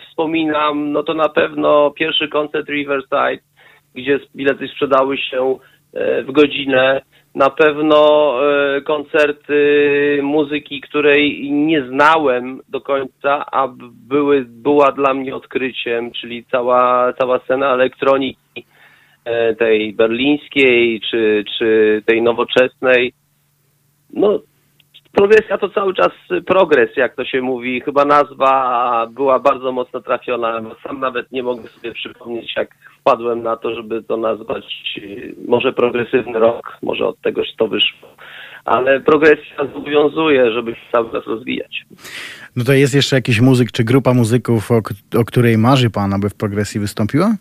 wspominam, 0.07 0.91
no 0.91 1.03
to 1.03 1.13
na 1.13 1.29
pewno 1.29 1.91
pierwszy 1.91 2.27
koncert 2.27 2.69
Riverside, 2.69 3.43
gdzie 3.95 4.19
bilety 4.35 4.67
sprzedały 4.67 5.17
się 5.17 5.57
e, 5.93 6.23
w 6.23 6.31
godzinę. 6.31 7.01
Na 7.35 7.49
pewno 7.49 8.33
e, 8.43 8.81
koncerty 8.81 10.19
muzyki, 10.23 10.81
której 10.81 11.51
nie 11.51 11.85
znałem 11.87 12.61
do 12.69 12.81
końca, 12.81 13.45
a 13.51 13.67
były, 14.07 14.45
była 14.47 14.91
dla 14.91 15.13
mnie 15.13 15.35
odkryciem, 15.35 16.11
czyli 16.11 16.45
cała, 16.51 17.13
cała 17.13 17.39
scena 17.39 17.73
elektroniki 17.73 18.65
tej 19.59 19.93
berlińskiej 19.93 21.01
czy, 21.11 21.43
czy 21.57 22.01
tej 22.05 22.21
nowoczesnej. 22.21 23.13
No, 24.13 24.39
progresja 25.11 25.57
to 25.57 25.69
cały 25.69 25.93
czas 25.93 26.11
progres, 26.45 26.89
jak 26.97 27.15
to 27.15 27.25
się 27.25 27.41
mówi. 27.41 27.81
Chyba 27.81 28.05
nazwa 28.05 29.07
była 29.11 29.39
bardzo 29.39 29.71
mocno 29.71 30.01
trafiona. 30.01 30.61
Sam 30.87 30.99
nawet 30.99 31.31
nie 31.31 31.43
mogę 31.43 31.63
sobie 31.69 31.91
przypomnieć, 31.93 32.53
jak 32.57 32.75
wpadłem 32.99 33.43
na 33.43 33.57
to, 33.57 33.75
żeby 33.75 34.03
to 34.03 34.17
nazwać 34.17 34.65
y, 34.97 35.35
może 35.47 35.73
progresywny 35.73 36.39
rok, 36.39 36.77
może 36.81 37.07
od 37.07 37.21
tegoś 37.21 37.47
to 37.57 37.67
wyszło. 37.67 38.09
Ale 38.65 39.01
progresja 39.01 39.55
zobowiązuje, 39.73 40.51
żeby 40.51 40.71
się 40.71 40.81
cały 40.91 41.11
czas 41.11 41.27
rozwijać. 41.27 41.85
No 42.55 42.63
to 42.63 42.73
jest 42.73 42.95
jeszcze 42.95 43.15
jakiś 43.15 43.41
muzyk 43.41 43.71
czy 43.71 43.83
grupa 43.83 44.13
muzyków, 44.13 44.71
o, 44.71 44.81
o 45.19 45.25
której 45.25 45.57
marzy 45.57 45.89
Pan, 45.89 46.13
aby 46.13 46.29
w 46.29 46.35
progresji 46.35 46.79
wystąpiła? 46.79 47.35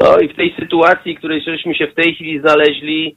No 0.00 0.18
i 0.18 0.28
w 0.28 0.36
tej 0.36 0.54
sytuacji, 0.58 1.14
w 1.14 1.18
której 1.18 1.42
żeśmy 1.42 1.74
się 1.74 1.86
w 1.86 1.94
tej 1.94 2.14
chwili 2.14 2.40
znaleźli, 2.40 3.16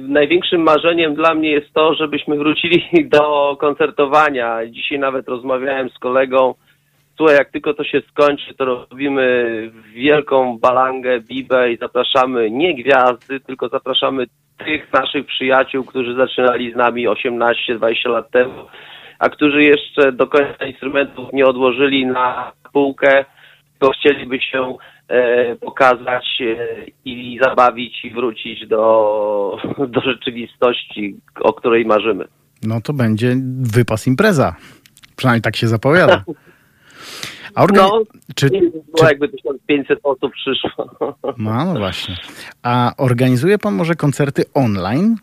największym 0.00 0.62
marzeniem 0.62 1.14
dla 1.14 1.34
mnie 1.34 1.50
jest 1.50 1.72
to, 1.72 1.94
żebyśmy 1.94 2.36
wrócili 2.36 2.84
do 3.18 3.56
koncertowania. 3.60 4.66
Dzisiaj 4.66 4.98
nawet 4.98 5.28
rozmawiałem 5.28 5.90
z 5.90 5.98
kolegą. 5.98 6.54
Słuchaj, 7.16 7.36
jak 7.36 7.50
tylko 7.50 7.74
to 7.74 7.84
się 7.84 8.00
skończy, 8.00 8.54
to 8.54 8.64
robimy 8.64 9.70
wielką 9.94 10.58
balangę, 10.58 11.20
bibę 11.20 11.72
i 11.72 11.76
zapraszamy 11.76 12.50
nie 12.50 12.74
gwiazdy, 12.74 13.40
tylko 13.40 13.68
zapraszamy 13.68 14.26
tych 14.64 14.92
naszych 14.92 15.26
przyjaciół, 15.26 15.84
którzy 15.84 16.14
zaczynali 16.14 16.72
z 16.72 16.76
nami 16.76 17.08
18-20 17.08 18.10
lat 18.10 18.30
temu, 18.30 18.54
a 19.18 19.28
którzy 19.28 19.62
jeszcze 19.62 20.12
do 20.12 20.26
końca 20.26 20.66
instrumentów 20.66 21.32
nie 21.32 21.46
odłożyli 21.46 22.06
na 22.06 22.52
półkę, 22.72 23.24
tylko 23.72 23.94
chcieliby 23.94 24.40
się 24.40 24.76
pokazać 25.60 26.42
i 27.04 27.38
zabawić 27.42 28.04
i 28.04 28.10
wrócić 28.10 28.66
do, 28.66 29.56
do 29.94 30.00
rzeczywistości, 30.00 31.16
o 31.40 31.52
której 31.52 31.84
marzymy. 31.84 32.24
No 32.62 32.80
to 32.80 32.92
będzie 32.92 33.36
wypas 33.60 34.06
impreza. 34.06 34.56
Przynajmniej 35.16 35.42
tak 35.42 35.56
się 35.56 35.66
zapowiada. 35.66 36.24
A 37.54 37.62
organ... 37.62 37.88
No, 37.88 38.02
czy, 38.34 38.50
czy... 38.50 39.04
jakby 39.04 39.28
1500 39.28 39.98
osób 40.02 40.32
przyszło. 40.32 40.88
No, 41.38 41.64
no 41.64 41.78
właśnie. 41.78 42.16
A 42.62 42.92
organizuje 42.98 43.58
pan 43.58 43.74
może 43.74 43.94
koncerty 43.94 44.42
online? 44.54 45.16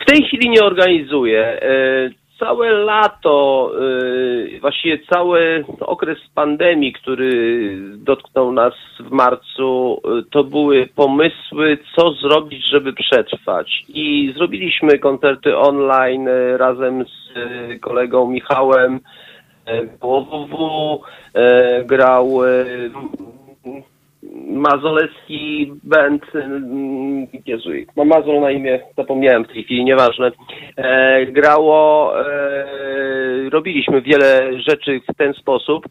W 0.00 0.04
tej 0.06 0.22
chwili 0.26 0.50
nie 0.50 0.62
organizuję. 0.62 1.60
Całe 2.40 2.70
lato, 2.70 3.70
y, 3.82 4.58
właściwie 4.60 4.98
cały 4.98 5.64
okres 5.80 6.18
pandemii, 6.34 6.92
który 6.92 7.30
dotknął 7.96 8.52
nas 8.52 8.74
w 9.00 9.10
marcu, 9.10 10.00
y, 10.18 10.22
to 10.30 10.44
były 10.44 10.88
pomysły, 10.96 11.78
co 11.96 12.12
zrobić, 12.12 12.70
żeby 12.70 12.92
przetrwać. 12.92 13.84
I 13.88 14.32
zrobiliśmy 14.36 14.98
koncerty 14.98 15.56
online 15.56 16.28
y, 16.28 16.58
razem 16.58 17.04
z 17.04 17.38
kolegą 17.80 18.30
Michałem. 18.30 19.00
WWW 20.00 21.02
grał 21.84 22.40
Mazolewski 24.46 25.72
band, 25.82 26.22
mm, 26.34 27.26
Jezu, 27.46 27.70
ma 27.96 28.04
Mazol 28.04 28.40
na 28.40 28.50
imię, 28.50 28.80
zapomniałem 28.96 29.44
w 29.44 29.48
tej 29.48 29.64
chwili, 29.64 29.84
nieważne, 29.84 30.30
e, 30.76 31.26
grało, 31.26 32.12
e, 32.20 33.50
robiliśmy 33.50 34.02
wiele 34.02 34.58
rzeczy 34.68 35.00
w 35.12 35.16
ten 35.16 35.34
sposób, 35.34 35.86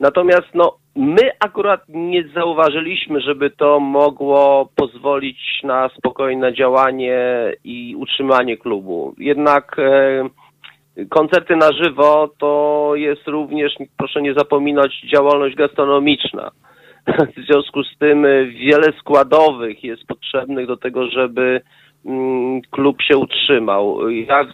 natomiast 0.00 0.46
no, 0.54 0.76
my 0.96 1.30
akurat 1.40 1.80
nie 1.88 2.28
zauważyliśmy, 2.34 3.20
żeby 3.20 3.50
to 3.50 3.80
mogło 3.80 4.68
pozwolić 4.76 5.38
na 5.64 5.88
spokojne 5.98 6.54
działanie 6.54 7.18
i 7.64 7.96
utrzymanie 7.96 8.56
klubu. 8.56 9.14
Jednak 9.18 9.76
e, 9.78 10.28
koncerty 11.08 11.56
na 11.56 11.72
żywo 11.72 12.30
to 12.38 12.92
jest 12.94 13.28
również, 13.28 13.74
proszę 13.96 14.22
nie 14.22 14.34
zapominać, 14.34 15.00
działalność 15.14 15.56
gastronomiczna. 15.56 16.50
W 17.36 17.46
związku 17.46 17.84
z 17.84 17.98
tym 17.98 18.24
y, 18.24 18.46
wiele 18.46 18.92
składowych 18.98 19.84
jest 19.84 20.06
potrzebnych 20.06 20.66
do 20.66 20.76
tego, 20.76 21.10
żeby 21.10 21.60
mm, 22.06 22.60
klub 22.70 23.02
się 23.02 23.16
utrzymał. 23.16 24.10
Ja 24.10 24.46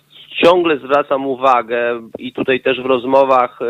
ciągle 0.45 0.79
zwracam 0.79 1.27
uwagę 1.27 2.01
i 2.19 2.33
tutaj 2.33 2.61
też 2.61 2.81
w 2.81 2.87
rozmowach 2.87 3.59
y, 3.63 3.65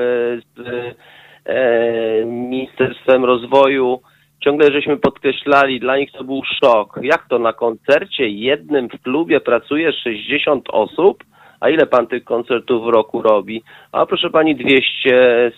z 0.56 0.58
y, 0.58 2.24
Ministerstwem 2.26 3.24
Rozwoju 3.24 4.00
ciągle 4.46 4.72
żeśmy 4.72 4.96
podkreślali, 4.96 5.80
dla 5.80 5.96
nich 5.96 6.12
to 6.12 6.24
był 6.24 6.42
szok. 6.44 6.98
Jak 7.02 7.28
to 7.28 7.38
na 7.38 7.52
koncercie 7.52 8.28
jednym 8.28 8.88
w 8.88 9.02
klubie 9.02 9.40
pracuje 9.40 9.92
60 9.92 10.64
osób? 10.72 11.24
A 11.60 11.70
ile 11.70 11.86
pan 11.86 12.06
tych 12.06 12.24
koncertów 12.24 12.84
w 12.84 12.88
roku 12.88 13.22
robi? 13.22 13.62
A 13.92 14.06
proszę 14.06 14.30
pani 14.30 14.56
200, 14.56 15.52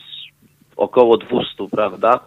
około 0.76 1.16
200, 1.16 1.64
prawda? 1.70 2.20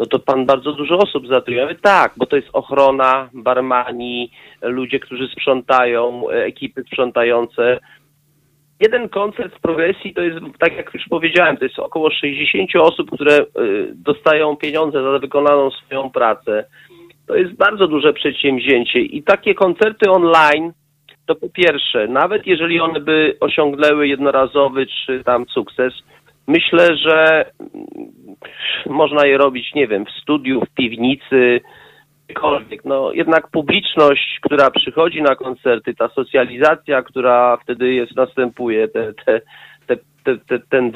No 0.00 0.06
to 0.06 0.18
pan 0.18 0.46
bardzo 0.46 0.72
dużo 0.72 0.98
osób 0.98 1.26
zatrudnia. 1.26 1.68
Tak, 1.82 2.12
bo 2.16 2.26
to 2.26 2.36
jest 2.36 2.48
ochrona, 2.52 3.28
barmani, 3.32 4.30
ludzie, 4.62 5.00
którzy 5.00 5.28
sprzątają, 5.28 6.28
ekipy 6.28 6.82
sprzątające. 6.82 7.78
Jeden 8.80 9.08
koncert 9.08 9.54
w 9.56 9.60
progresji 9.60 10.14
to 10.14 10.22
jest, 10.22 10.38
tak 10.58 10.76
jak 10.76 10.94
już 10.94 11.02
powiedziałem, 11.10 11.56
to 11.56 11.64
jest 11.64 11.78
około 11.78 12.10
60 12.10 12.70
osób, 12.76 13.10
które 13.10 13.38
y, 13.38 13.44
dostają 13.94 14.56
pieniądze 14.56 15.02
za 15.02 15.18
wykonaną 15.18 15.70
swoją 15.70 16.10
pracę. 16.10 16.64
To 17.26 17.36
jest 17.36 17.52
bardzo 17.52 17.86
duże 17.86 18.12
przedsięwzięcie 18.12 19.00
i 19.00 19.22
takie 19.22 19.54
koncerty 19.54 20.10
online 20.10 20.72
to 21.26 21.34
po 21.34 21.48
pierwsze, 21.48 22.08
nawet 22.08 22.46
jeżeli 22.46 22.80
one 22.80 23.00
by 23.00 23.36
osiągnęły 23.40 24.08
jednorazowy 24.08 24.86
czy 24.86 25.24
tam 25.24 25.46
sukces, 25.48 25.94
myślę, 26.50 26.96
że 26.96 27.44
można 28.86 29.26
je 29.26 29.38
robić, 29.38 29.74
nie 29.74 29.86
wiem, 29.88 30.04
w 30.06 30.10
studiu, 30.22 30.60
w 30.60 30.74
piwnicy, 30.74 31.60
gdziekolwiek. 32.26 32.84
No, 32.84 33.12
jednak 33.12 33.48
publiczność, 33.48 34.38
która 34.42 34.70
przychodzi 34.70 35.22
na 35.22 35.36
koncerty, 35.36 35.94
ta 35.94 36.08
socjalizacja, 36.08 37.02
która 37.02 37.56
wtedy 37.56 37.94
jest, 37.94 38.16
następuje, 38.16 38.88
te, 38.88 39.12
te, 39.12 39.40
te, 39.86 39.96
te, 40.24 40.38
te 40.38 40.58
ten 40.70 40.92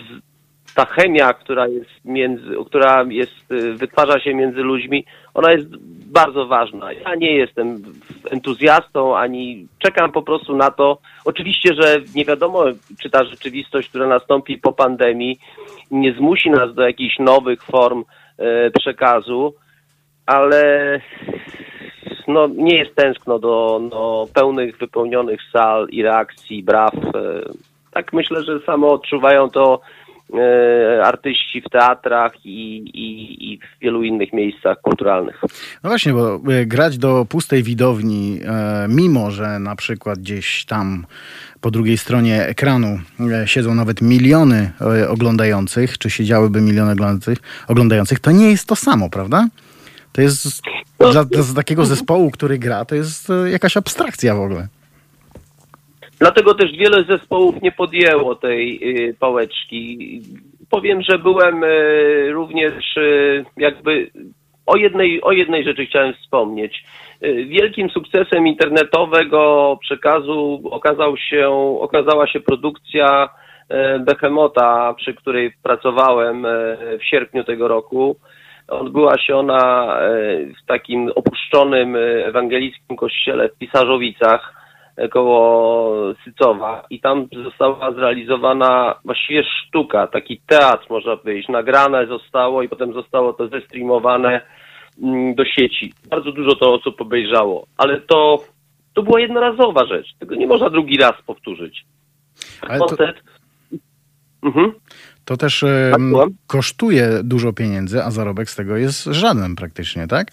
ta 0.74 0.84
chemia, 0.84 1.32
która 1.32 1.68
jest 1.68 2.04
między, 2.04 2.56
która 2.66 3.04
jest, 3.08 3.52
y, 3.52 3.74
wytwarza 3.74 4.20
się 4.20 4.34
między 4.34 4.60
ludźmi, 4.60 5.04
ona 5.34 5.52
jest 5.52 5.76
bardzo 6.12 6.46
ważna. 6.46 6.92
Ja 6.92 7.14
nie 7.14 7.37
jestem 7.37 7.82
entuzjastą, 8.30 9.16
ani 9.16 9.66
czekam 9.78 10.12
po 10.12 10.22
prostu 10.22 10.56
na 10.56 10.70
to. 10.70 10.98
Oczywiście, 11.24 11.74
że 11.80 11.96
nie 12.14 12.24
wiadomo, 12.24 12.64
czy 13.02 13.10
ta 13.10 13.24
rzeczywistość, 13.24 13.88
która 13.88 14.06
nastąpi 14.06 14.58
po 14.58 14.72
pandemii, 14.72 15.38
nie 15.90 16.12
zmusi 16.12 16.50
nas 16.50 16.74
do 16.74 16.82
jakichś 16.82 17.18
nowych 17.18 17.62
form 17.62 18.04
e, 18.38 18.70
przekazu, 18.70 19.54
ale 20.26 21.00
no, 22.28 22.46
nie 22.46 22.76
jest 22.78 22.94
tęskno 22.94 23.38
do 23.38 23.80
no, 23.90 24.26
pełnych, 24.34 24.78
wypełnionych 24.78 25.40
sal 25.52 25.87
i 25.90 26.02
reakcji, 26.02 26.62
braw. 26.62 26.94
E, 26.94 27.00
tak 27.90 28.12
myślę, 28.12 28.42
że 28.42 28.60
samo 28.60 28.92
odczuwają 28.92 29.50
to 29.50 29.80
artyści 31.04 31.60
w 31.60 31.70
teatrach 31.70 32.46
i, 32.46 32.76
i, 32.76 33.52
i, 33.52 33.58
w 33.58 33.80
wielu 33.80 34.02
innych 34.02 34.32
miejscach 34.32 34.80
kulturalnych. 34.80 35.40
No 35.82 35.90
właśnie, 35.90 36.12
bo 36.12 36.40
e, 36.52 36.66
grać 36.66 36.98
do 36.98 37.26
pustej 37.28 37.62
widowni, 37.62 38.40
e, 38.44 38.87
mimo 38.88 39.30
że 39.30 39.58
na 39.58 39.76
przykład 39.76 40.18
gdzieś 40.18 40.64
tam 40.64 41.06
po 41.60 41.70
drugiej 41.70 41.98
stronie 41.98 42.46
ekranu 42.46 42.98
siedzą 43.46 43.74
nawet 43.74 44.02
miliony 44.02 44.70
oglądających, 45.08 45.98
czy 45.98 46.10
siedziałyby 46.10 46.60
miliony 46.60 46.92
oglądających, 46.92 47.38
oglądających 47.68 48.20
to 48.20 48.30
nie 48.30 48.50
jest 48.50 48.68
to 48.68 48.76
samo, 48.76 49.10
prawda? 49.10 49.48
To 50.12 50.22
jest 50.22 50.62
no, 51.00 51.12
dla, 51.12 51.24
dla 51.24 51.44
takiego 51.56 51.84
zespołu, 51.84 52.30
który 52.30 52.58
gra, 52.58 52.84
to 52.84 52.94
jest 52.94 53.32
jakaś 53.50 53.76
abstrakcja 53.76 54.34
w 54.34 54.40
ogóle. 54.40 54.68
Dlatego 56.24 56.54
też 56.54 56.72
wiele 56.72 57.04
zespołów 57.08 57.62
nie 57.62 57.72
podjęło 57.72 58.34
tej 58.34 58.80
y, 59.08 59.14
pałeczki. 59.14 60.20
Powiem, 60.70 61.02
że 61.02 61.18
byłem 61.18 61.64
y, 61.64 62.32
również 62.32 62.96
y, 62.96 63.44
jakby 63.56 64.10
o 64.66 64.76
jednej, 64.76 65.22
o 65.22 65.32
jednej 65.32 65.64
rzeczy 65.64 65.87
chciałem 65.87 66.14
wspomnieć. 66.14 66.84
Wielkim 67.46 67.90
sukcesem 67.90 68.46
internetowego 68.46 69.78
przekazu 69.80 70.62
okazał 70.70 71.16
się, 71.16 71.50
okazała 71.80 72.26
się 72.26 72.40
produkcja 72.40 73.28
Behemota, 74.00 74.94
przy 74.94 75.14
której 75.14 75.52
pracowałem 75.62 76.46
w 77.00 77.04
sierpniu 77.04 77.44
tego 77.44 77.68
roku. 77.68 78.16
Odbyła 78.68 79.18
się 79.18 79.37
ona 79.37 79.96
w 80.62 80.66
takim 80.66 81.10
opuszczonym 81.14 81.96
ewangelickim 82.24 82.96
kościele 82.96 83.48
w 83.48 83.58
Pisarzowicach 83.58 84.63
koło 85.11 86.14
Sycowa 86.24 86.85
i 86.90 87.00
tam 87.00 87.28
została 87.44 87.92
zrealizowana 87.92 88.94
właściwie 89.04 89.44
sztuka, 89.44 90.07
taki 90.07 90.40
teatr 90.46 90.87
można 90.90 91.16
powiedzieć, 91.16 91.48
nagrane 91.48 92.07
zostało 92.07 92.62
i 92.62 92.68
potem 92.68 92.92
zostało 92.92 93.33
to 93.33 93.48
zestreamowane 93.48 94.40
mm, 95.02 95.35
do 95.35 95.44
sieci. 95.44 95.92
Bardzo 96.11 96.33
dużo 96.33 96.57
to 96.57 96.74
osób 96.74 97.00
obejrzało, 97.00 97.66
ale 97.76 98.00
to 98.00 98.44
to 98.94 99.02
była 99.02 99.20
jednorazowa 99.20 99.87
rzecz. 99.87 100.07
Tego 100.18 100.35
nie 100.35 100.46
można 100.46 100.70
drugi 100.70 100.96
raz 100.96 101.12
powtórzyć. 101.26 101.85
Ale 102.61 102.78
to, 102.78 102.87
Koncert... 102.87 103.22
Mhm. 104.42 104.72
to 105.24 105.37
też 105.37 105.62
e, 105.62 105.92
Tak, 105.92 106.28
kosztuje 106.46 107.09
dużo 107.24 107.52
pieniędzy, 107.52 108.02
a 108.02 108.11
zarobek 108.11 108.50
z 108.50 108.57
tego 108.57 108.76
jest 108.76 109.04
żaden 109.04 109.57
praktycznie, 109.57 110.07
tak? 110.07 110.30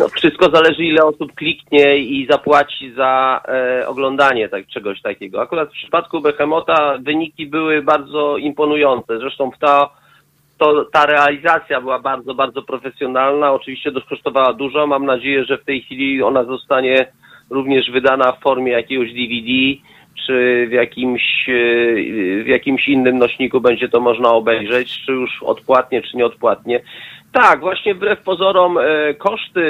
No, 0.00 0.08
wszystko 0.08 0.50
zależy, 0.50 0.84
ile 0.84 1.04
osób 1.04 1.34
kliknie 1.34 1.98
i 1.98 2.26
zapłaci 2.30 2.92
za 2.92 3.42
e, 3.48 3.88
oglądanie 3.88 4.48
tak, 4.48 4.66
czegoś 4.66 5.02
takiego. 5.02 5.42
Akurat 5.42 5.68
w 5.68 5.72
przypadku 5.72 6.20
Behemota 6.20 6.98
wyniki 7.00 7.46
były 7.46 7.82
bardzo 7.82 8.36
imponujące. 8.36 9.18
Zresztą 9.18 9.50
ta, 9.60 9.90
to, 10.58 10.84
ta 10.84 11.06
realizacja 11.06 11.80
była 11.80 11.98
bardzo, 11.98 12.34
bardzo 12.34 12.62
profesjonalna. 12.62 13.52
Oczywiście 13.52 13.92
kosztowała 14.08 14.52
dużo. 14.52 14.86
Mam 14.86 15.06
nadzieję, 15.06 15.44
że 15.44 15.58
w 15.58 15.64
tej 15.64 15.82
chwili 15.82 16.22
ona 16.22 16.44
zostanie 16.44 17.06
również 17.50 17.90
wydana 17.90 18.32
w 18.32 18.40
formie 18.40 18.72
jakiegoś 18.72 19.08
DVD 19.12 19.52
czy 20.26 20.66
w 20.68 20.72
jakimś, 20.72 21.48
e, 21.48 21.52
w 22.44 22.46
jakimś 22.46 22.88
innym 22.88 23.18
nośniku 23.18 23.60
będzie 23.60 23.88
to 23.88 24.00
można 24.00 24.28
obejrzeć, 24.30 25.02
czy 25.06 25.12
już 25.12 25.42
odpłatnie, 25.42 26.02
czy 26.02 26.16
nieodpłatnie. 26.16 26.80
Tak, 27.32 27.60
właśnie 27.60 27.94
wbrew 27.94 28.22
pozorom 28.22 28.78
e, 28.78 29.14
koszty 29.14 29.62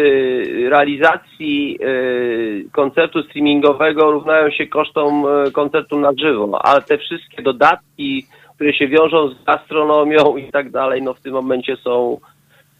realizacji 0.71 1.79
e, 1.81 2.71
koncertu 2.73 3.23
streamingowego 3.23 4.11
równają 4.11 4.51
się 4.51 4.67
kosztom 4.67 5.27
e, 5.27 5.51
koncertu 5.51 5.99
na 5.99 6.13
żywo, 6.19 6.65
ale 6.65 6.83
te 6.83 6.99
wszystkie 6.99 7.43
dodatki, 7.43 8.27
które 8.55 8.75
się 8.75 8.89
wiążą 8.89 9.29
z 9.29 9.45
gastronomią 9.45 10.37
i 10.37 10.51
tak 10.53 10.71
dalej, 10.71 11.03
no 11.03 11.15
w 11.15 11.21
tym 11.21 11.33
momencie 11.33 11.77
są 11.77 12.21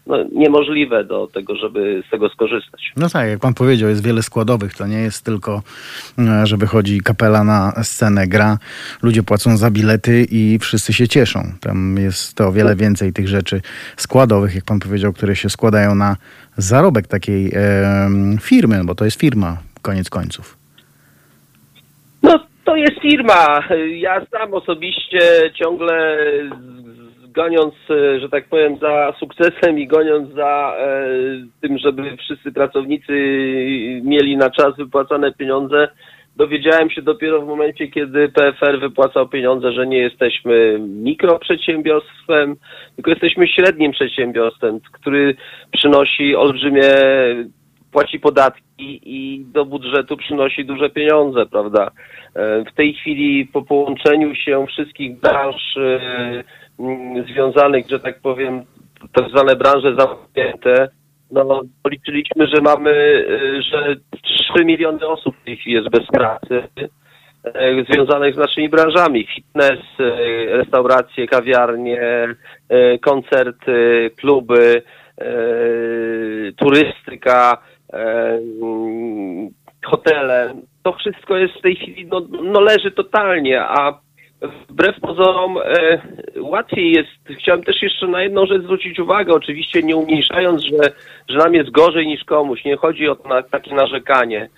no, 0.07 0.23
niemożliwe 0.31 1.03
do 1.03 1.27
tego, 1.27 1.55
żeby 1.55 2.03
z 2.07 2.11
tego 2.11 2.29
skorzystać. 2.29 2.93
No 2.97 3.09
tak, 3.09 3.29
jak 3.29 3.39
pan 3.39 3.53
powiedział, 3.53 3.89
jest 3.89 4.05
wiele 4.05 4.23
składowych. 4.23 4.73
To 4.75 4.87
nie 4.87 4.97
jest 4.97 5.25
tylko, 5.25 5.61
e, 6.19 6.45
że 6.47 6.57
wychodzi 6.57 7.01
kapela 7.01 7.43
na 7.43 7.83
scenę, 7.83 8.27
gra, 8.27 8.57
ludzie 9.03 9.23
płacą 9.23 9.57
za 9.57 9.71
bilety 9.71 10.25
i 10.31 10.59
wszyscy 10.59 10.93
się 10.93 11.07
cieszą. 11.07 11.43
Tam 11.61 11.97
jest 11.97 12.35
to 12.35 12.47
o 12.47 12.51
wiele 12.51 12.75
więcej 12.75 13.13
tych 13.13 13.27
rzeczy 13.27 13.61
składowych, 13.97 14.55
jak 14.55 14.65
pan 14.65 14.79
powiedział, 14.79 15.13
które 15.13 15.35
się 15.35 15.49
składają 15.49 15.95
na 15.95 16.15
zarobek 16.57 17.07
takiej 17.07 17.51
em, 17.53 18.37
firmy, 18.41 18.83
bo 18.85 18.95
to 18.95 19.05
jest 19.05 19.19
firma, 19.19 19.57
koniec 19.81 20.09
końców. 20.09 20.57
No, 22.23 22.39
to 22.65 22.75
jest 22.75 23.01
firma. 23.01 23.59
Ja 23.95 24.25
sam 24.31 24.53
osobiście 24.53 25.51
ciągle 25.55 26.17
goniąc, 27.31 27.73
e, 27.89 28.19
że 28.19 28.29
tak 28.29 28.47
powiem, 28.47 28.77
za 28.77 29.13
sukcesem 29.19 29.79
i 29.79 29.87
goniąc 29.87 30.33
za 30.33 30.75
e, 30.79 31.05
tym, 31.61 31.77
żeby 31.77 32.17
wszyscy 32.17 32.51
pracownicy 32.51 33.13
mieli 34.03 34.37
na 34.37 34.49
czas 34.49 34.75
wypłacane 34.77 35.31
pieniądze, 35.33 35.87
dowiedziałem 36.35 36.89
się 36.89 37.01
dopiero 37.01 37.41
w 37.41 37.47
momencie, 37.47 37.87
kiedy 37.87 38.29
PFR 38.29 38.79
wypłacał 38.79 39.27
pieniądze, 39.27 39.71
że 39.71 39.87
nie 39.87 39.97
jesteśmy 39.97 40.79
mikroprzedsiębiorstwem, 40.79 42.55
tylko 42.95 43.11
jesteśmy 43.11 43.47
średnim 43.47 43.91
przedsiębiorstwem, 43.91 44.79
który 44.91 45.35
przynosi 45.71 46.35
olbrzymie 46.35 46.91
płaci 47.91 48.19
podatki 48.19 49.01
i 49.03 49.45
do 49.45 49.65
budżetu 49.65 50.17
przynosi 50.17 50.65
duże 50.65 50.89
pieniądze, 50.89 51.45
prawda? 51.45 51.91
E, 52.35 52.63
W 52.65 52.75
tej 52.75 52.93
chwili 52.93 53.45
po 53.45 53.61
połączeniu 53.61 54.35
się 54.35 54.65
wszystkich 54.67 55.19
branż 55.19 55.77
związanych, 57.31 57.89
że 57.89 57.99
tak 57.99 58.21
powiem, 58.21 58.63
tak 59.13 59.29
zwane 59.29 59.55
branże 59.55 59.95
zamknięte, 59.95 60.89
no 61.31 61.61
policzyliśmy, 61.83 62.47
że 62.47 62.61
mamy, 62.61 62.91
e, 63.29 63.61
że 63.61 63.95
3 64.55 64.65
miliony 64.65 65.07
osób 65.07 65.35
w 65.37 65.45
tej 65.45 65.57
chwili 65.57 65.75
jest 65.75 65.89
bez 65.89 66.07
pracy 66.07 66.63
e, 67.43 67.83
związanych 67.83 68.35
z 68.35 68.37
naszymi 68.37 68.69
branżami. 68.69 69.27
Fitness, 69.35 69.79
e, 69.99 70.57
restauracje, 70.57 71.27
kawiarnie, 71.27 72.27
koncerty, 73.01 74.11
kluby, 74.17 74.81
turystyka, 76.57 77.57
mm, 77.93 79.49
hotele. 79.85 80.53
To 80.83 80.93
wszystko 80.93 81.37
jest 81.37 81.53
w 81.53 81.61
tej 81.61 81.75
chwili, 81.75 82.05
no, 82.05 82.21
no 82.43 82.61
leży 82.61 82.91
totalnie, 82.91 83.61
a 83.61 83.99
wbrew 84.41 84.99
pozorom 84.99 85.57
e, 85.57 86.01
łatwiej 86.41 86.91
jest, 86.91 87.39
chciałem 87.39 87.63
też 87.63 87.81
jeszcze 87.81 88.07
na 88.07 88.21
jedną 88.21 88.45
rzecz 88.45 88.63
zwrócić 88.63 88.99
uwagę, 88.99 89.33
oczywiście 89.33 89.83
nie 89.83 89.95
umniejszając, 89.95 90.63
że, 90.63 90.91
że 91.29 91.37
nam 91.37 91.53
jest 91.53 91.71
gorzej 91.71 92.07
niż 92.07 92.23
komuś, 92.23 92.65
nie 92.65 92.77
chodzi 92.77 93.09
o 93.09 93.17
na, 93.29 93.43
takie 93.43 93.75
narzekanie. 93.75 94.49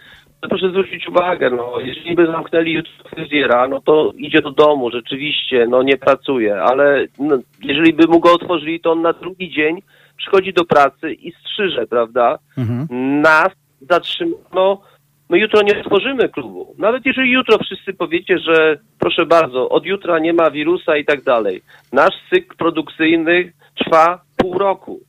Ale 0.42 0.50
proszę 0.50 0.70
zwrócić 0.70 1.08
uwagę, 1.08 1.50
no, 1.50 1.80
jeżeli 1.80 2.16
by 2.16 2.26
zamknęli 2.26 2.84
fryzjera, 3.10 3.68
no 3.68 3.82
to 3.82 4.12
idzie 4.18 4.42
do 4.42 4.52
domu, 4.52 4.92
rzeczywiście, 4.92 5.68
no 5.70 5.84
nie 5.84 5.98
pracuje, 5.98 6.62
ale 6.62 7.06
no, 7.20 7.38
jeżeli 7.62 7.94
by 7.94 8.08
mu 8.08 8.20
go 8.20 8.34
otworzyli, 8.34 8.80
to 8.80 8.92
on 8.92 9.02
na 9.02 9.14
drugi 9.14 9.52
dzień 9.52 9.82
przychodzi 10.18 10.54
do 10.54 10.66
pracy 10.66 11.14
i 11.14 11.32
strzyże, 11.32 11.88
prawda? 11.88 12.40
Mhm. 12.58 12.88
Nas 13.22 13.50
zatrzymano, 13.90 14.82
my 15.30 15.40
jutro 15.40 15.62
nie 15.62 15.80
otworzymy 15.80 16.30
klubu. 16.30 16.76
Nawet 16.78 17.06
jeżeli 17.06 17.32
jutro 17.32 17.58
wszyscy 17.58 17.94
powiecie, 17.94 18.40
że 18.40 18.78
proszę 19.00 19.26
bardzo, 19.26 19.70
od 19.70 19.86
jutra 19.86 20.20
nie 20.20 20.34
ma 20.34 20.52
wirusa 20.52 20.98
i 20.98 21.06
tak 21.06 21.24
dalej. 21.24 21.62
Nasz 21.94 22.16
cykl 22.30 22.56
produkcyjny 22.58 23.54
trwa 23.76 24.22
pół 24.38 24.58
roku. 24.58 25.00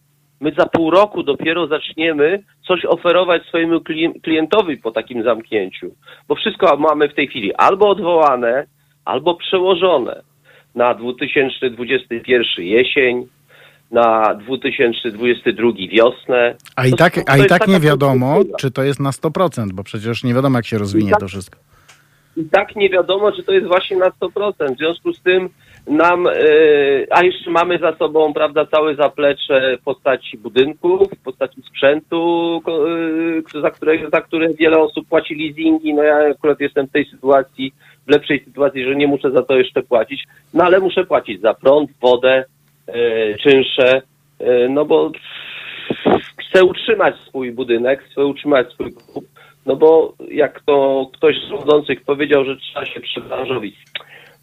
My 0.40 0.52
za 0.58 0.66
pół 0.66 0.90
roku 0.90 1.22
dopiero 1.22 1.66
zaczniemy 1.66 2.42
coś 2.66 2.84
oferować 2.84 3.42
swojemu 3.42 3.78
klien- 3.78 4.20
klientowi 4.22 4.76
po 4.76 4.90
takim 4.90 5.22
zamknięciu. 5.22 5.94
Bo 6.28 6.34
wszystko 6.34 6.76
mamy 6.76 7.08
w 7.08 7.14
tej 7.14 7.28
chwili 7.28 7.54
albo 7.54 7.88
odwołane, 7.88 8.66
albo 9.04 9.34
przełożone 9.34 10.22
na 10.74 10.94
2021 10.94 12.44
jesień, 12.58 13.26
na 13.90 14.34
2022 14.34 15.72
wiosnę. 15.90 16.54
A 16.76 16.86
i 16.86 16.90
To- 16.90 16.96
tak, 16.96 17.14
to 17.14 17.22
a 17.26 17.36
i 17.38 17.46
tak 17.46 17.68
nie 17.68 17.80
wiadomo, 17.80 18.26
konstrukcja. 18.34 18.56
czy 18.58 18.70
to 18.70 18.82
jest 18.82 19.00
na 19.00 19.10
100%, 19.10 19.72
bo 19.72 19.84
przecież 19.84 20.24
nie 20.24 20.34
wiadomo, 20.34 20.58
jak 20.58 20.66
się 20.66 20.78
rozwinie 20.78 21.10
tak- 21.10 21.20
to 21.20 21.28
wszystko. 21.28 21.58
I 22.36 22.44
tak 22.44 22.76
nie 22.76 22.90
wiadomo, 22.90 23.32
czy 23.32 23.42
to 23.42 23.52
jest 23.52 23.66
właśnie 23.66 23.96
na 23.96 24.10
100%. 24.10 24.74
W 24.74 24.78
związku 24.78 25.12
z 25.12 25.22
tym 25.22 25.48
nam, 25.86 26.26
e, 26.26 26.32
a 27.10 27.24
jeszcze 27.24 27.50
mamy 27.50 27.78
za 27.78 27.96
sobą, 27.96 28.32
prawda, 28.32 28.66
całe 28.66 28.94
zaplecze 28.94 29.76
w 29.80 29.84
postaci 29.84 30.38
budynków, 30.38 31.08
w 31.20 31.22
postaci 31.22 31.62
sprzętu, 31.62 32.62
e, 33.56 33.60
za, 33.60 33.70
które, 33.70 34.10
za 34.12 34.20
które 34.20 34.48
wiele 34.54 34.78
osób 34.78 35.08
płaci 35.08 35.34
leasingi. 35.34 35.94
No 35.94 36.02
ja 36.02 36.16
akurat 36.30 36.60
jestem 36.60 36.86
w 36.86 36.92
tej 36.92 37.04
sytuacji, 37.10 37.72
w 38.06 38.10
lepszej 38.10 38.44
sytuacji, 38.44 38.84
że 38.84 38.94
nie 38.96 39.06
muszę 39.06 39.30
za 39.30 39.42
to 39.42 39.56
jeszcze 39.56 39.82
płacić, 39.82 40.24
no 40.54 40.64
ale 40.64 40.80
muszę 40.80 41.04
płacić 41.06 41.40
za 41.40 41.54
prąd, 41.54 41.90
wodę, 42.02 42.44
czynsze, 43.42 44.02
e, 44.40 44.68
no 44.68 44.84
bo 44.84 45.10
chcę 46.36 46.64
utrzymać 46.64 47.14
swój 47.16 47.52
budynek, 47.52 48.02
chcę 48.02 48.26
utrzymać 48.26 48.72
swój 48.72 48.92
klub, 48.92 49.24
no 49.66 49.76
bo 49.76 50.14
jak 50.30 50.60
to 50.60 51.06
ktoś 51.14 51.36
z 51.36 51.48
rządzących 51.48 52.04
powiedział, 52.04 52.44
że 52.44 52.56
trzeba 52.56 52.86
się 52.86 53.00
przebranżowić. 53.00 53.76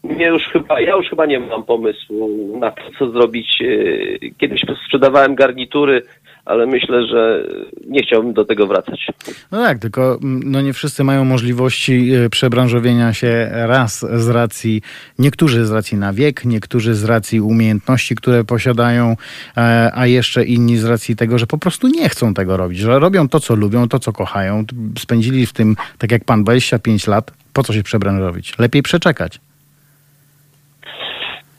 Mnie 0.04 0.26
już 0.26 0.42
chyba, 0.42 0.80
ja 0.80 0.96
już 0.96 1.08
chyba 1.08 1.26
nie 1.26 1.40
mam 1.40 1.64
pomysłu 1.64 2.58
na 2.58 2.70
to, 2.70 2.82
co 2.98 3.10
zrobić. 3.10 3.62
E, 3.62 4.30
Kiedyś 4.38 4.62
sprzedawałem 4.86 5.34
garnitury, 5.34 6.02
ale 6.44 6.66
myślę, 6.66 7.06
że 7.06 7.44
nie 7.86 8.02
chciałbym 8.02 8.32
do 8.32 8.44
tego 8.44 8.66
wracać. 8.66 9.06
No 9.52 9.58
tak, 9.58 9.78
tylko 9.78 10.18
mm, 10.22 10.42
no 10.44 10.60
nie 10.60 10.72
wszyscy 10.72 11.04
mają 11.04 11.24
możliwości 11.24 12.12
e, 12.14 12.30
przebranżowienia 12.30 13.14
się 13.14 13.48
raz 13.52 14.06
z 14.12 14.28
racji, 14.28 14.82
niektórzy 15.18 15.64
z 15.64 15.70
racji 15.70 15.98
na 15.98 16.12
wiek, 16.12 16.44
niektórzy 16.44 16.94
z 16.94 17.04
racji 17.04 17.40
umiejętności, 17.40 18.14
które 18.14 18.44
posiadają, 18.44 19.16
e, 19.56 19.90
a 19.94 20.06
jeszcze 20.06 20.44
inni 20.44 20.76
z 20.76 20.84
racji 20.84 21.16
tego, 21.16 21.38
że 21.38 21.46
po 21.46 21.58
prostu 21.58 21.88
nie 21.88 22.08
chcą 22.08 22.34
tego 22.34 22.56
robić, 22.56 22.78
że 22.78 22.98
robią 22.98 23.28
to, 23.28 23.40
co 23.40 23.54
lubią, 23.54 23.88
to, 23.88 23.98
co 23.98 24.12
kochają. 24.12 24.64
Spędzili 24.98 25.46
w 25.46 25.52
tym, 25.52 25.76
tak 25.98 26.12
jak 26.12 26.24
pan, 26.24 26.44
25 26.44 27.06
lat. 27.06 27.30
Po 27.52 27.62
co 27.62 27.72
się 27.72 27.82
przebranżowić? 27.82 28.58
Lepiej 28.58 28.82
przeczekać. 28.82 29.40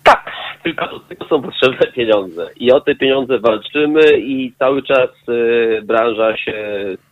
Tak, 0.04 0.32
tylko 0.64 0.88
do 0.88 1.00
tego 1.00 1.26
są 1.26 1.42
potrzebne 1.42 1.88
pieniądze. 1.92 2.50
I 2.58 2.72
o 2.72 2.82
te 2.82 2.96
pieniądze 2.96 3.40
walczymy 3.40 4.02
i 4.18 4.54
cały 4.60 4.84
czas 4.84 5.10
e, 5.28 5.82
branża 5.82 6.38
się 6.38 6.54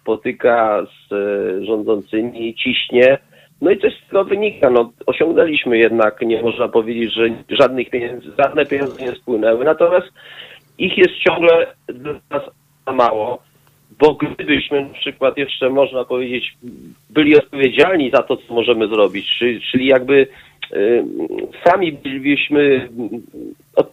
spotyka 0.02 0.86
z 0.86 1.14
e, 1.14 1.66
rządzącymi, 1.66 2.56
ciśnie. 2.56 3.18
No 3.62 3.72
i 3.72 3.80
coś 3.80 3.94
z 3.98 4.08
tego 4.08 4.24
wynika. 4.24 4.70
No, 4.70 4.92
osiągnęliśmy 5.06 5.78
jednak, 5.78 6.22
nie 6.22 6.42
można 6.42 6.68
powiedzieć, 6.68 7.14
że 7.14 7.24
żadnych 7.50 7.90
pieniędzy, 7.90 8.32
żadne 8.40 8.66
pieniądze 8.66 9.06
nie 9.06 9.12
spłynęły. 9.12 9.66
Natomiast 9.66 10.08
ich 10.78 10.98
jest 10.98 11.14
ciągle 11.14 11.68
dla 11.88 12.14
nas 12.14 12.44
za 12.86 12.94
mało, 12.94 13.44
bo 14.00 14.14
gdybyśmy 14.14 14.82
na 14.82 14.94
przykład 14.94 15.38
jeszcze 15.38 15.70
można 15.70 16.06
powiedzieć 16.06 16.54
byli 17.10 17.38
odpowiedzialni 17.38 18.12
za 18.12 18.24
to, 18.24 18.38
co 18.38 18.54
możemy 18.54 18.88
zrobić, 18.88 19.38
czyli, 19.40 19.62
czyli 19.62 19.86
jakby 19.88 20.14
y, 20.14 20.28
sami 21.66 21.92
bylibyśmy 21.92 22.90
od, 23.76 23.92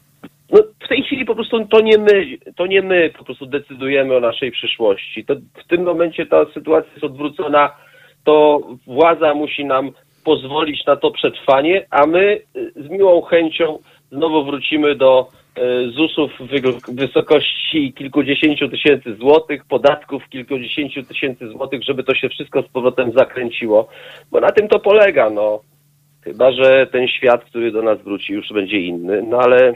no, 0.50 0.58
w 0.84 0.88
tej 0.88 1.02
chwili 1.02 1.24
po 1.24 1.34
prostu 1.34 1.66
to 1.66 1.80
nie 1.80 1.98
my, 1.98 2.26
to 2.56 2.66
nie 2.66 2.82
my 2.82 3.10
po 3.18 3.24
prostu 3.24 3.46
decydujemy 3.46 4.16
o 4.16 4.20
naszej 4.20 4.50
przyszłości. 4.50 5.24
To 5.24 5.34
w 5.34 5.68
tym 5.68 5.82
momencie 5.82 6.26
ta 6.26 6.46
sytuacja 6.54 6.92
jest 6.92 7.04
odwrócona 7.04 7.70
to 8.24 8.60
władza 8.86 9.34
musi 9.34 9.64
nam 9.64 9.90
pozwolić 10.24 10.86
na 10.86 10.96
to 10.96 11.10
przetrwanie, 11.10 11.86
a 11.90 12.06
my 12.06 12.40
y, 12.56 12.72
z 12.76 12.88
miłą 12.90 13.22
chęcią 13.22 13.78
znowu 14.12 14.44
wrócimy 14.44 14.94
do 14.94 15.28
y, 15.58 15.90
ZUS-ów 15.90 16.30
w 16.40 16.94
wysokości 16.94 17.92
kilkudziesięciu 17.92 18.68
tysięcy 18.68 19.14
złotych, 19.14 19.64
podatków 19.64 20.28
kilkudziesięciu 20.28 21.02
tysięcy 21.02 21.48
złotych, 21.48 21.82
żeby 21.82 22.04
to 22.04 22.14
się 22.14 22.28
wszystko 22.28 22.62
z 22.62 22.68
powrotem 22.68 23.12
zakręciło. 23.12 23.88
Bo 24.30 24.40
na 24.40 24.50
tym 24.50 24.68
to 24.68 24.78
polega, 24.78 25.30
no. 25.30 25.60
Chyba, 26.28 26.52
że 26.52 26.86
ten 26.92 27.08
świat, 27.08 27.44
który 27.44 27.72
do 27.72 27.82
nas 27.82 28.02
wróci, 28.04 28.32
już 28.32 28.48
będzie 28.54 28.80
inny, 28.80 29.22
no 29.30 29.38
ale 29.38 29.72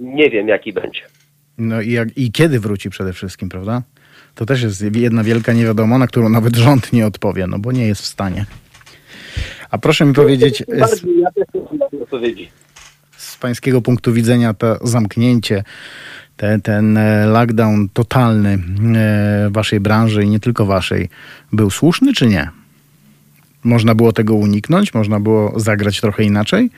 nie 0.00 0.30
wiem, 0.30 0.48
jaki 0.48 0.72
będzie. 0.72 1.00
No 1.58 1.80
i, 1.80 1.90
jak, 1.92 2.18
i 2.18 2.32
kiedy 2.32 2.60
wróci 2.60 2.90
przede 2.90 3.12
wszystkim, 3.12 3.48
prawda? 3.48 3.82
To 4.34 4.46
też 4.46 4.62
jest 4.62 4.96
jedna 4.96 5.24
wielka 5.24 5.52
niewiadoma, 5.52 5.98
na 5.98 6.06
którą 6.06 6.28
nawet 6.28 6.56
rząd 6.56 6.92
nie 6.92 7.06
odpowie, 7.06 7.46
no 7.46 7.58
bo 7.58 7.72
nie 7.72 7.86
jest 7.86 8.02
w 8.02 8.06
stanie. 8.06 8.44
A 9.70 9.78
proszę 9.78 10.04
mi 10.04 10.14
powiedzieć, 10.14 10.64
z, 10.68 11.04
z 13.16 13.36
pańskiego 13.36 13.82
punktu 13.82 14.12
widzenia 14.12 14.54
to 14.54 14.78
zamknięcie, 14.86 15.64
te, 16.36 16.60
ten 16.60 16.96
e, 16.96 17.26
lockdown 17.26 17.88
totalny 17.92 18.58
e, 18.96 19.50
waszej 19.50 19.80
branży 19.80 20.24
i 20.24 20.28
nie 20.28 20.40
tylko 20.40 20.66
waszej, 20.66 21.08
był 21.52 21.70
słuszny 21.70 22.12
czy 22.12 22.26
nie? 22.26 22.59
Można 23.64 23.94
było 23.94 24.12
tego 24.12 24.34
uniknąć? 24.34 24.94
Można 24.94 25.20
było 25.20 25.52
zagrać 25.56 26.00
trochę 26.00 26.24
inaczej? 26.24 26.70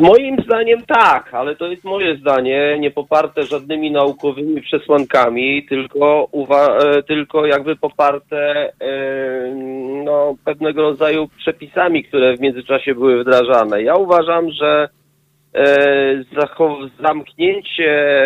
Moim 0.00 0.36
zdaniem 0.44 0.82
tak, 0.86 1.34
ale 1.34 1.56
to 1.56 1.66
jest 1.66 1.84
moje 1.84 2.16
zdanie, 2.16 2.76
nie 2.80 2.90
poparte 2.90 3.42
żadnymi 3.42 3.90
naukowymi 3.90 4.60
przesłankami, 4.60 5.66
tylko, 5.68 6.28
uwa- 6.32 6.78
e, 6.98 7.02
tylko 7.02 7.46
jakby 7.46 7.76
poparte 7.76 8.72
e, 8.80 9.54
no, 10.04 10.34
pewnego 10.44 10.82
rodzaju 10.82 11.28
przepisami, 11.38 12.04
które 12.04 12.36
w 12.36 12.40
międzyczasie 12.40 12.94
były 12.94 13.20
wdrażane. 13.20 13.82
Ja 13.82 13.94
uważam, 13.94 14.50
że 14.50 14.88
e, 15.54 16.24
zamknięcie 17.02 18.18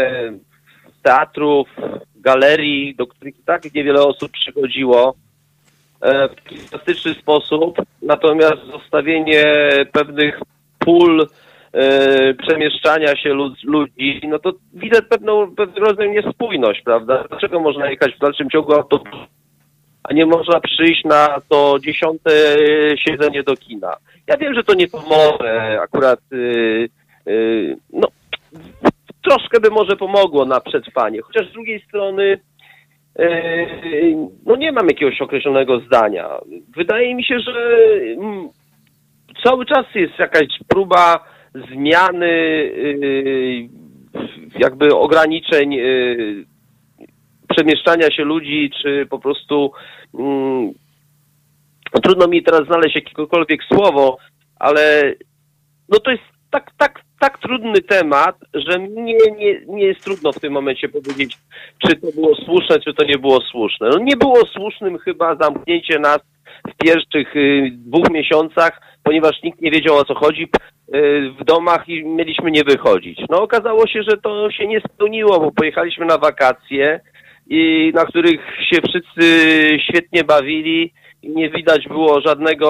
teatrów, 1.03 1.69
galerii, 2.17 2.95
do 2.95 3.07
których 3.07 3.35
tak 3.45 3.75
niewiele 3.75 4.03
osób 4.03 4.33
przychodziło, 4.33 5.15
e, 6.01 6.29
w 6.29 6.35
taki 6.35 6.57
drastyczny 6.57 7.15
sposób, 7.15 7.79
natomiast 8.03 8.65
zostawienie 8.73 9.45
pewnych 9.93 10.41
pól 10.79 11.27
e, 11.73 12.35
przemieszczania 12.35 13.17
się 13.17 13.35
lud, 13.35 13.65
ludzi, 13.65 14.21
no 14.29 14.39
to 14.39 14.53
widzę 14.75 15.03
pewną, 15.03 15.55
pewnego 15.55 15.87
rodzaju 15.87 16.13
niespójność, 16.13 16.83
prawda? 16.83 17.25
Dlaczego 17.29 17.61
można 17.61 17.91
jechać 17.91 18.15
w 18.15 18.19
dalszym 18.19 18.51
ciągu 18.51 18.73
a 20.09 20.13
nie 20.13 20.27
można 20.27 20.61
przyjść 20.61 21.05
na 21.05 21.41
to 21.49 21.79
dziesiąte 21.81 22.31
siedzenie 22.97 23.43
do 23.43 23.57
kina? 23.57 23.97
Ja 24.27 24.37
wiem, 24.37 24.55
że 24.55 24.65
to 24.65 24.75
nie 24.75 24.89
pomoże 24.89 25.79
akurat, 25.83 26.21
y, 26.33 26.89
y, 27.29 27.77
no 27.93 28.09
troszkę 29.29 29.61
by 29.61 29.71
może 29.71 29.97
pomogło 29.97 30.45
na 30.45 30.61
przetrwanie, 30.61 31.23
chociaż 31.23 31.51
z 31.51 31.53
drugiej 31.53 31.81
strony 31.81 32.39
Yy, 33.19 34.17
no 34.47 34.57
nie 34.57 34.73
mam 34.73 34.87
jakiegoś 34.89 35.21
określonego 35.21 35.81
zdania. 35.81 36.29
Wydaje 36.77 37.15
mi 37.15 37.25
się, 37.25 37.39
że 37.41 37.53
mm, 38.17 38.49
cały 39.45 39.67
czas 39.67 39.87
jest 39.95 40.19
jakaś 40.19 40.47
próba 40.69 41.25
zmiany 41.73 42.29
yy, 42.77 43.69
jakby 44.59 44.95
ograniczeń 44.95 45.73
yy, 45.73 46.45
przemieszczania 47.49 48.11
się 48.11 48.25
ludzi, 48.25 48.71
czy 48.83 49.07
po 49.11 49.19
prostu 49.19 49.73
mm, 50.19 50.73
trudno 52.03 52.29
mi 52.29 52.43
teraz 52.43 52.67
znaleźć 52.67 52.95
jakiekolwiek 52.95 53.61
słowo, 53.65 54.19
ale 54.59 55.15
no 55.89 55.99
to 55.99 56.11
jest 56.11 56.25
tak, 56.51 56.71
tak, 56.79 57.01
tak 57.21 57.39
trudny 57.39 57.83
temat, 57.83 58.37
że 58.55 58.79
nie, 58.79 59.15
nie, 59.39 59.61
nie 59.67 59.85
jest 59.85 60.05
trudno 60.05 60.33
w 60.33 60.41
tym 60.41 60.53
momencie 60.53 60.89
powiedzieć, 60.89 61.37
czy 61.87 61.97
to 61.97 62.07
było 62.15 62.35
słuszne, 62.35 62.81
czy 62.81 62.95
to 62.95 63.05
nie 63.05 63.19
było 63.19 63.41
słuszne. 63.41 63.89
No 63.89 63.99
nie 63.99 64.17
było 64.17 64.47
słusznym 64.47 64.99
chyba 64.99 65.37
zamknięcie 65.37 65.99
nas 65.99 66.19
w 66.69 66.85
pierwszych 66.85 67.37
y, 67.37 67.71
dwóch 67.73 68.11
miesiącach, 68.11 68.81
ponieważ 69.03 69.43
nikt 69.43 69.61
nie 69.61 69.71
wiedział 69.71 69.97
o 69.97 70.05
co 70.05 70.15
chodzi 70.15 70.43
y, 70.43 70.49
w 71.41 71.45
domach 71.45 71.89
i 71.89 72.05
mieliśmy 72.05 72.51
nie 72.51 72.65
wychodzić. 72.65 73.21
No 73.31 73.43
okazało 73.43 73.87
się, 73.87 74.03
że 74.03 74.17
to 74.17 74.51
się 74.51 74.67
nie 74.67 74.81
spełniło, 74.81 75.41
bo 75.41 75.53
pojechaliśmy 75.53 76.07
na 76.07 76.19
wakacje 76.19 77.01
i 77.51 77.93
na 77.95 78.05
których 78.05 78.41
się 78.71 78.77
wszyscy 78.89 79.23
świetnie 79.89 80.25
bawili 80.25 80.93
nie 81.23 81.51
widać 81.51 81.89
było 81.89 82.21
żadnego 82.21 82.69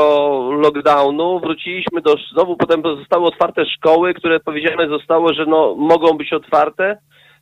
lockdownu. 0.53 1.41
Wróciliśmy 1.41 2.01
do, 2.01 2.15
znowu 2.33 2.57
potem 2.57 2.83
zostały 2.83 3.27
otwarte 3.27 3.67
szkoły, 3.67 4.15
które 4.15 4.41
powiedziane 4.41 4.89
zostało, 4.89 5.35
że 5.35 5.47
no, 5.47 5.75
mogą 5.75 6.17
być 6.17 6.33
otwarte. 6.33 6.99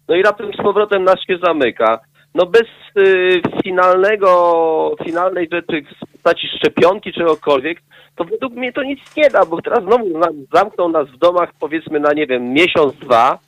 No 0.09 0.15
i 0.15 0.23
raptem 0.23 0.53
z 0.53 0.57
powrotem 0.57 1.05
nas 1.05 1.17
się 1.27 1.39
zamyka. 1.43 1.99
No 2.35 2.47
bez 2.47 2.63
y, 2.99 3.43
finalnego, 3.65 4.95
finalnej 5.05 5.49
rzeczy 5.53 5.83
w 5.83 6.13
postaci 6.13 6.49
szczepionki, 6.59 7.13
czegokolwiek, 7.13 7.83
to 8.17 8.25
według 8.25 8.53
mnie 8.53 8.73
to 8.73 8.83
nic 8.83 9.17
nie 9.17 9.31
da, 9.31 9.47
bo 9.47 9.63
teraz 9.63 9.85
znowu 9.85 10.19
nas, 10.19 10.33
zamkną 10.53 10.89
nas 10.89 11.09
w 11.09 11.19
domach 11.19 11.51
powiedzmy 11.61 12.01
na, 12.01 12.13
nie 12.13 12.27
wiem, 12.27 12.53
miesiąc, 12.53 12.95
dwa 12.95 13.39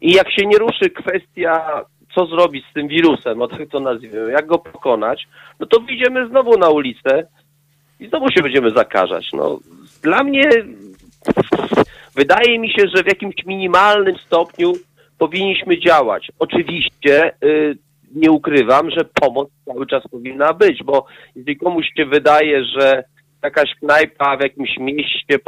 i 0.00 0.12
jak 0.12 0.30
się 0.32 0.46
nie 0.46 0.58
ruszy 0.58 0.90
kwestia, 0.90 1.84
co 2.14 2.26
zrobić 2.26 2.64
z 2.70 2.72
tym 2.74 2.88
wirusem, 2.88 3.42
o 3.42 3.48
tak 3.48 3.68
to 3.70 3.80
nazwijmy, 3.80 4.32
jak 4.32 4.46
go 4.46 4.58
pokonać, 4.58 5.28
no 5.60 5.66
to 5.66 5.80
wyjdziemy 5.80 6.28
znowu 6.28 6.58
na 6.58 6.68
ulicę 6.68 7.26
i 8.00 8.08
znowu 8.08 8.26
się 8.28 8.42
będziemy 8.42 8.70
zakażać. 8.70 9.28
No, 9.32 9.58
dla 10.02 10.22
mnie 10.24 10.42
wydaje 12.14 12.58
mi 12.58 12.70
się, 12.70 12.88
że 12.94 13.02
w 13.02 13.06
jakimś 13.06 13.34
minimalnym 13.46 14.16
stopniu 14.18 14.72
powinniśmy 15.18 15.80
działać. 15.80 16.28
Oczywiście 16.38 17.32
y, 17.44 17.78
nie 18.14 18.30
ukrywam, 18.30 18.90
że 18.90 19.04
pomoc 19.04 19.48
cały 19.64 19.86
czas 19.86 20.02
powinna 20.10 20.52
być, 20.52 20.82
bo 20.84 21.06
jeżeli 21.36 21.56
komuś 21.56 21.86
się 21.96 22.06
wydaje, 22.06 22.64
że 22.64 23.04
jakaś 23.42 23.74
knajpa 23.74 24.36
w 24.36 24.42
jakimś 24.42 24.78
mieście, 24.78 25.38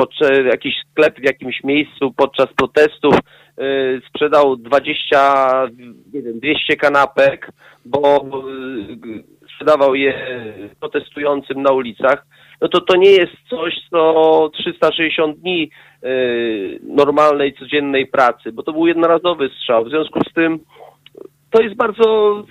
jakiś 0.45 0.75
sklep 0.91 1.21
w 1.21 1.25
jakimś 1.25 1.65
miejscu 1.65 2.13
podczas 2.17 2.47
protestów 2.57 3.15
y, 3.15 4.01
sprzedał 4.09 4.57
20, 4.57 5.67
nie 6.13 6.23
wiem, 6.23 6.41
200 6.41 6.77
kanapek, 6.77 7.51
bo 7.85 8.27
y, 9.07 9.51
sprzedawał 9.55 9.95
je 9.95 10.15
protestującym 10.81 11.63
na 11.63 11.73
ulicach, 11.73 12.27
no 12.61 12.69
to 12.69 12.81
to 12.81 12.97
nie 12.97 13.11
jest 13.11 13.33
coś, 13.51 13.75
co 13.91 14.51
360 14.53 15.39
dni 15.39 15.71
y, 16.05 16.79
normalnej, 16.83 17.55
codziennej 17.55 18.07
pracy, 18.07 18.53
bo 18.53 18.63
to 18.63 18.73
był 18.73 18.87
jednorazowy 18.87 19.49
strzał. 19.49 19.85
W 19.85 19.89
związku 19.89 20.21
z 20.31 20.33
tym 20.33 20.59
to 21.51 21.63
jest 21.63 21.75
bardzo, 21.75 22.43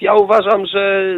ja 0.00 0.14
uważam, 0.14 0.66
że 0.66 1.14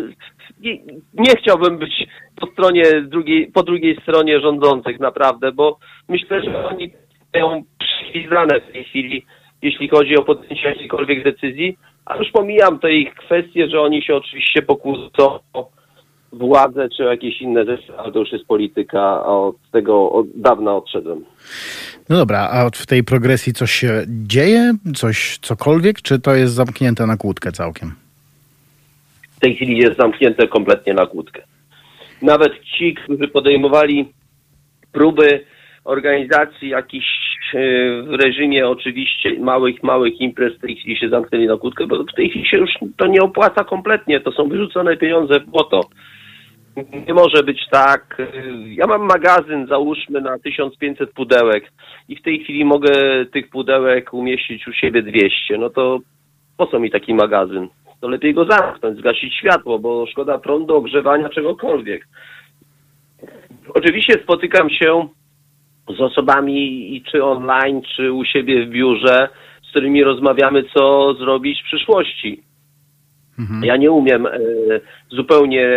nie, 0.61 0.79
nie 1.15 1.37
chciałbym 1.43 1.79
być 1.79 2.07
po 2.41 2.47
stronie 2.47 2.83
drugiej, 3.03 3.47
po 3.47 3.63
drugiej 3.63 3.99
stronie 4.03 4.41
rządzących 4.41 5.01
naprawdę, 5.01 5.53
bo 5.53 5.79
myślę, 6.09 6.43
że 6.43 6.67
oni 6.67 6.93
mają 7.35 7.63
przywiązane 7.79 8.61
w 8.61 8.73
tej 8.73 8.85
chwili, 8.85 9.27
jeśli 9.63 9.89
chodzi 9.89 10.17
o 10.17 10.23
podjęcie 10.23 10.69
jakiejkolwiek 10.69 11.25
decyzji, 11.25 11.79
a 12.05 12.17
już 12.17 12.31
pomijam 12.31 12.79
te 12.79 12.93
ich 12.93 13.15
kwestie, 13.15 13.69
że 13.69 13.81
oni 13.81 14.03
się 14.03 14.17
oczywiście 14.17 14.63
pokłócą 14.63 15.39
o 15.53 15.69
władzę 16.33 16.89
czy 16.97 17.03
jakieś 17.03 17.41
inne 17.41 17.65
rzeczy, 17.65 17.99
ale 17.99 18.13
to 18.13 18.19
już 18.19 18.33
jest 18.33 18.47
polityka, 18.47 19.01
a 19.01 19.27
od 19.27 19.57
tego 19.73 20.13
od 20.13 20.27
dawna 20.35 20.77
odszedłem. 20.77 21.25
No 22.09 22.17
dobra, 22.17 22.49
a 22.53 22.71
w 22.71 22.87
tej 22.87 23.05
progresji 23.05 23.53
coś 23.53 23.73
się 23.73 24.03
dzieje? 24.09 24.75
Coś, 24.95 25.39
cokolwiek? 25.39 26.03
Czy 26.03 26.19
to 26.19 26.35
jest 26.35 26.55
zamknięte 26.55 27.07
na 27.07 27.17
kłódkę 27.17 27.53
całkiem? 27.53 28.06
W 29.37 29.41
tej 29.41 29.57
chwili 29.57 29.78
jest 29.78 29.97
zamknięte 29.97 30.49
kompletnie 30.49 30.95
na 30.95 31.07
kłódkę. 31.07 31.43
Nawet 32.22 32.53
ci, 32.61 32.95
którzy 32.95 33.28
podejmowali 33.28 34.09
próby 34.93 35.45
organizacji 35.84 36.68
jakichś 36.68 37.07
e, 37.55 37.59
w 38.03 38.14
reżimie 38.22 38.68
oczywiście 38.68 39.39
małych, 39.41 39.82
małych 39.82 40.20
imprez 40.20 40.55
w 40.55 40.61
tej 40.61 40.76
chwili 40.76 40.97
się 40.97 41.09
zamknęli 41.09 41.47
na 41.47 41.57
kłódkę, 41.57 41.87
bo 41.87 42.05
w 42.05 42.16
tej 42.16 42.30
chwili 42.30 42.49
się 42.49 42.57
już 42.57 42.70
to 42.97 43.07
nie 43.07 43.20
opłaca 43.20 43.64
kompletnie, 43.64 44.20
to 44.20 44.32
są 44.32 44.49
wyrzucone 44.49 44.97
pieniądze 44.97 45.41
w 45.41 45.47
błoto. 45.47 45.80
Nie 47.07 47.14
może 47.14 47.43
być 47.43 47.61
tak. 47.70 48.22
Ja 48.66 48.87
mam 48.87 49.07
magazyn, 49.07 49.66
załóżmy, 49.66 50.20
na 50.20 50.39
1500 50.39 51.12
pudełek 51.12 51.72
i 52.09 52.16
w 52.16 52.22
tej 52.22 52.45
chwili 52.45 52.64
mogę 52.64 52.91
tych 53.32 53.49
pudełek 53.51 54.14
umieścić 54.14 54.68
u 54.68 54.72
siebie 54.72 55.03
200. 55.03 55.59
No 55.59 55.70
to 55.70 55.99
po 56.57 56.66
co 56.66 56.78
mi 56.78 56.91
taki 56.91 57.14
magazyn? 57.14 57.68
To 58.01 58.09
lepiej 58.09 58.34
go 58.34 58.44
zamknąć, 58.44 58.99
zgasić 58.99 59.34
światło, 59.34 59.78
bo 59.78 60.07
szkoda 60.07 60.38
prądu, 60.38 60.76
ogrzewania, 60.76 61.28
czegokolwiek. 61.28 62.09
Oczywiście 63.74 64.14
spotykam 64.22 64.70
się 64.70 65.09
z 65.88 66.01
osobami 66.01 66.97
i 66.97 67.03
czy 67.03 67.24
online, 67.24 67.82
czy 67.97 68.12
u 68.12 68.24
siebie 68.24 68.66
w 68.66 68.70
biurze, 68.70 69.28
z 69.62 69.70
którymi 69.70 70.05
rozmawiamy, 70.05 70.64
co 70.74 71.14
zrobić 71.14 71.62
w 71.62 71.64
przyszłości. 71.64 72.42
Ja 73.62 73.76
nie 73.76 73.90
umiem 73.90 74.26
e, 74.26 74.30
zupełnie 75.09 75.68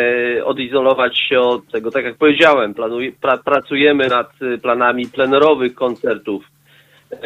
odizolować 0.46 1.20
się 1.20 1.40
od 1.40 1.72
tego. 1.72 1.92
Tak 1.92 2.06
jak 2.06 2.18
powiedziałem, 2.18 2.74
planuj, 2.74 3.16
pra, 3.22 3.38
pracujemy 3.38 4.08
nad 4.08 4.32
e, 4.42 4.58
planami 4.58 5.06
plenerowych 5.08 5.76
koncertów 5.76 6.44
e, 7.12 7.18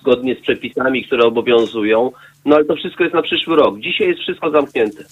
zgodnie 0.00 0.34
z 0.34 0.40
przepisami, 0.40 1.04
które 1.04 1.24
obowiązują. 1.24 2.12
No 2.44 2.56
ale 2.56 2.64
to 2.64 2.76
wszystko 2.76 3.04
jest 3.04 3.14
na 3.14 3.22
przyszły 3.22 3.56
rok. 3.56 3.80
Dzisiaj 3.80 4.08
jest 4.08 4.20
wszystko 4.20 4.50
zamknięte. 4.50 5.04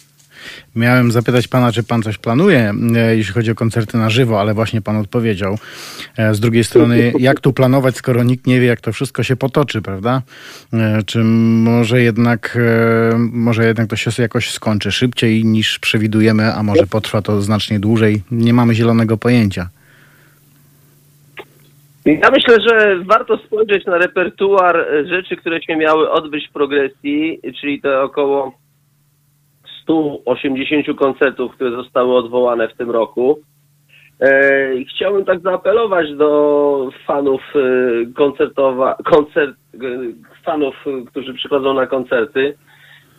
Miałem 0.77 1.13
zapytać 1.13 1.49
pana, 1.49 1.73
czy 1.73 1.83
pan 1.83 2.03
coś 2.03 2.19
planuje, 2.19 2.75
e, 2.97 3.17
jeśli 3.17 3.35
chodzi 3.35 3.51
o 3.51 3.55
koncerty 3.55 3.99
na 3.99 4.11
żywo, 4.11 4.41
ale 4.41 4.55
właśnie 4.55 4.81
pan 4.83 4.97
odpowiedział. 4.97 5.59
E, 6.17 6.35
Z 6.35 6.41
drugiej 6.41 6.65
strony, 6.65 7.13
jak 7.19 7.41
tu 7.41 7.53
planować, 7.53 7.97
skoro 7.97 8.23
nikt 8.23 8.47
nie 8.47 8.61
wie, 8.61 8.67
jak 8.67 8.81
to 8.81 8.93
wszystko 8.93 9.23
się 9.23 9.37
potoczy, 9.37 9.83
prawda? 9.83 10.23
E, 10.73 11.03
Czy 11.07 11.25
może 11.25 12.03
jednak, 12.03 12.59
może 13.19 13.67
jednak 13.67 13.89
to 13.91 13.97
się 13.97 14.11
jakoś 14.23 14.51
skończy 14.51 14.93
szybciej 14.93 15.45
niż 15.45 15.79
przewidujemy, 15.79 16.55
a 16.55 16.63
może 16.63 16.87
potrwa 16.87 17.23
to 17.23 17.43
znacznie 17.43 17.81
dłużej? 17.81 18.23
Nie 18.31 18.53
mamy 18.55 18.75
zielonego 18.75 19.17
pojęcia. 19.17 19.69
Ja 22.09 22.31
myślę, 22.31 22.57
że 22.69 22.99
warto 23.05 23.37
spojrzeć 23.37 23.87
na 23.87 23.99
repertuar 23.99 24.77
e, 24.77 25.07
rzeczy, 25.07 25.37
które 25.37 25.63
się 25.63 25.77
miały 25.77 26.11
odbyć 26.11 26.49
w 26.49 26.53
progresji, 26.53 27.41
czyli 27.61 27.81
te 27.81 28.01
około 28.01 28.53
180 29.83 30.99
koncertów, 30.99 31.55
które 31.55 31.71
zostały 31.71 32.17
odwołane 32.17 32.69
w 32.69 32.77
tym 32.77 32.91
roku. 32.91 33.39
E, 34.21 34.71
Chciałbym 34.95 35.25
tak 35.25 35.41
zaapelować 35.41 36.15
do 36.15 36.91
fanów 37.07 37.43
e, 37.55 37.61
koncertowa, 38.15 38.97
koncert, 39.05 39.57
fanów, 40.45 40.75
którzy 41.07 41.35
przychodzą 41.35 41.75
na 41.75 41.87
koncerty, 41.87 42.55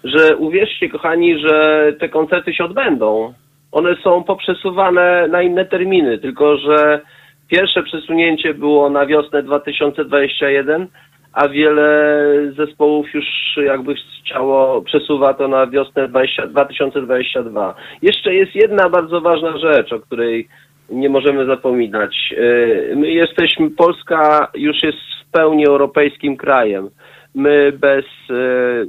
że 0.03 0.37
uwierzcie, 0.37 0.89
kochani, 0.89 1.39
że 1.39 1.85
te 1.99 2.09
koncerty 2.09 2.53
się 2.53 2.63
odbędą. 2.65 3.33
One 3.71 3.95
są 4.03 4.23
poprzesuwane 4.23 5.27
na 5.27 5.41
inne 5.41 5.65
terminy, 5.65 6.17
tylko 6.17 6.57
że 6.57 7.01
pierwsze 7.49 7.83
przesunięcie 7.83 8.53
było 8.53 8.89
na 8.89 9.05
wiosnę 9.05 9.43
2021, 9.43 10.87
a 11.33 11.47
wiele 11.47 12.31
zespołów 12.57 13.13
już 13.13 13.25
jakby 13.65 13.95
chciało, 13.95 14.81
przesuwa 14.81 15.33
to 15.33 15.47
na 15.47 15.67
wiosnę 15.67 16.07
20, 16.07 16.47
2022. 16.47 17.75
Jeszcze 18.01 18.33
jest 18.33 18.55
jedna 18.55 18.89
bardzo 18.89 19.21
ważna 19.21 19.57
rzecz, 19.57 19.93
o 19.93 19.99
której 19.99 20.47
nie 20.89 21.09
możemy 21.09 21.45
zapominać. 21.45 22.15
Yy, 22.31 22.93
My 22.95 23.11
jesteśmy, 23.11 23.69
Polska 23.69 24.51
już 24.55 24.83
jest 24.83 24.97
w 24.97 25.31
pełni 25.31 25.67
europejskim 25.67 26.37
krajem. 26.37 26.89
My 27.35 27.71
bez, 27.71 28.05
e, 28.29 28.33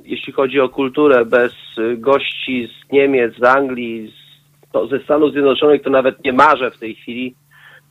jeśli 0.05 0.33
chodzi 0.33 0.61
o 0.61 0.69
kulturę, 0.69 1.25
bez 1.25 1.53
gości 1.97 2.69
z 2.69 2.93
Niemiec, 2.93 3.35
z 3.37 3.45
Anglii, 3.45 4.13
z, 4.13 4.73
to, 4.73 4.87
ze 4.87 4.99
Stanów 4.99 5.33
Zjednoczonych, 5.33 5.83
to 5.83 5.91
nawet 5.91 6.25
nie 6.25 6.33
marzę 6.33 6.71
w 6.71 6.79
tej 6.79 6.95
chwili, 6.95 7.35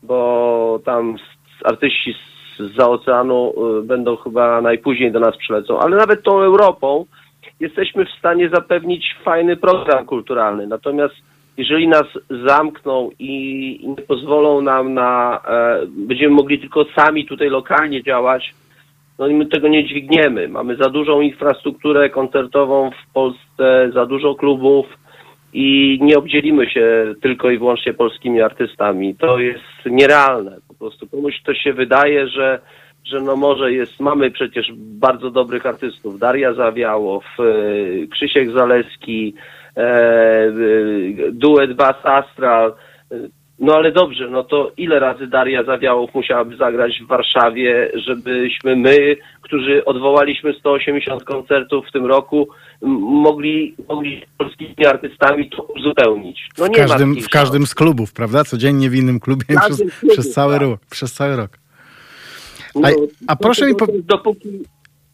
bo 0.04 0.80
tam 0.86 1.16
artyści 1.64 2.16
z, 2.60 2.80
oceanu 2.80 3.54
y, 3.80 3.84
będą 3.84 4.16
chyba 4.16 4.62
najpóźniej 4.62 5.12
do 5.12 5.20
nas 5.20 5.38
przylecą, 5.38 5.80
ale 5.80 5.98
nawet 5.98 6.24
tą 6.24 6.42
Europą 6.42 7.06
jesteśmy 7.60 8.06
w 8.06 8.20
stanie 8.20 8.50
zapewnić 8.50 9.16
fajny 9.24 9.58
program 9.58 10.06
kulturalny. 10.06 10.68
Natomiast 10.68 11.16
jeżeli 11.58 11.88
nas 11.88 12.06
zamkną 12.48 13.10
i, 13.20 13.34
i 13.82 13.90
nie 13.90 14.02
pozwolą 14.02 14.62
nam 14.62 14.94
na, 14.94 15.42
e, 15.48 15.86
będziemy 15.88 16.36
mogli 16.36 16.60
tylko 16.60 16.86
sami 16.96 17.26
tutaj 17.26 17.50
lokalnie 17.50 18.04
działać, 18.04 18.54
no 19.20 19.28
i 19.28 19.34
my 19.34 19.46
tego 19.46 19.68
nie 19.68 19.88
dźwigniemy. 19.88 20.48
Mamy 20.48 20.76
za 20.76 20.90
dużą 20.90 21.22
infrastrukturę 21.22 22.10
koncertową 22.10 22.92
w 22.92 23.14
Polsce, 23.14 23.92
za 23.94 24.06
dużo 24.06 24.36
klubów 24.36 24.86
i 25.54 25.98
nie 26.02 26.18
obdzielimy 26.18 26.70
się 26.70 27.14
tylko 27.22 27.52
i 27.52 27.58
wyłącznie 27.58 27.94
polskimi 27.94 28.42
artystami. 28.42 29.16
To 29.16 29.40
jest 29.40 29.64
nierealne. 29.86 30.58
Po 30.68 30.74
prostu 30.74 31.08
komuś 31.08 31.42
to 31.46 31.54
się 31.54 31.74
wydaje, 31.74 32.28
że, 32.28 32.60
że 33.06 33.22
no 33.22 33.36
może 33.36 33.74
jest, 33.74 34.00
mamy 34.00 34.32
przecież 34.32 34.72
bardzo 34.76 35.32
dobrych 35.32 35.66
artystów. 35.66 36.20
Daria 36.20 36.54
Zawiałow, 36.54 37.26
e, 37.40 38.08
Krzysiek 38.08 38.52
Zaleski, 38.52 39.34
e, 39.78 39.82
e, 39.82 40.52
duet 41.32 41.74
Bass 41.74 42.06
Astral. 42.06 42.74
No 43.60 43.76
ale 43.76 43.92
dobrze, 43.92 44.30
no 44.30 44.44
to 44.44 44.72
ile 44.78 45.00
razy 45.00 45.28
Daria 45.28 45.64
Zawiałow 45.64 46.16
musiałaby 46.16 46.56
zagrać 46.56 47.00
w 47.02 47.08
Warszawie, 47.08 47.92
żebyśmy 47.94 48.76
my, 48.76 49.16
którzy 49.42 49.86
odwołaliśmy 49.86 50.54
180 50.54 51.24
koncertów 51.24 51.88
w 51.88 51.92
tym 51.92 52.06
roku, 52.06 52.48
mogli, 52.82 53.76
mogli 53.90 54.22
z 54.34 54.38
polskimi 54.38 54.86
artystami 54.88 55.50
to 55.50 55.64
uzupełnić. 55.64 56.50
No 56.58 56.66
W 56.66 56.72
każdym, 56.72 57.16
w 57.22 57.30
każdym 57.30 57.68
z 57.68 57.76
klubów, 57.76 58.14
prawda? 58.14 58.44
Codziennie 58.44 58.90
w 58.90 58.96
innym 58.96 59.20
klubie 59.20 59.46
W 59.50 59.60
przez, 59.66 59.78
klubie, 59.78 59.92
przez 60.14 60.32
cały 60.34 60.54
tak. 60.54 60.62
rok. 60.62 60.82
Przez 60.90 61.14
cały 61.14 61.36
rok. 61.36 61.58
A- 62.76 62.80
No, 62.80 62.90
a 63.28 63.36
proszę 63.36 63.66
mi 63.68 63.76
po- 63.76 63.88
Dopóki... 64.04 64.50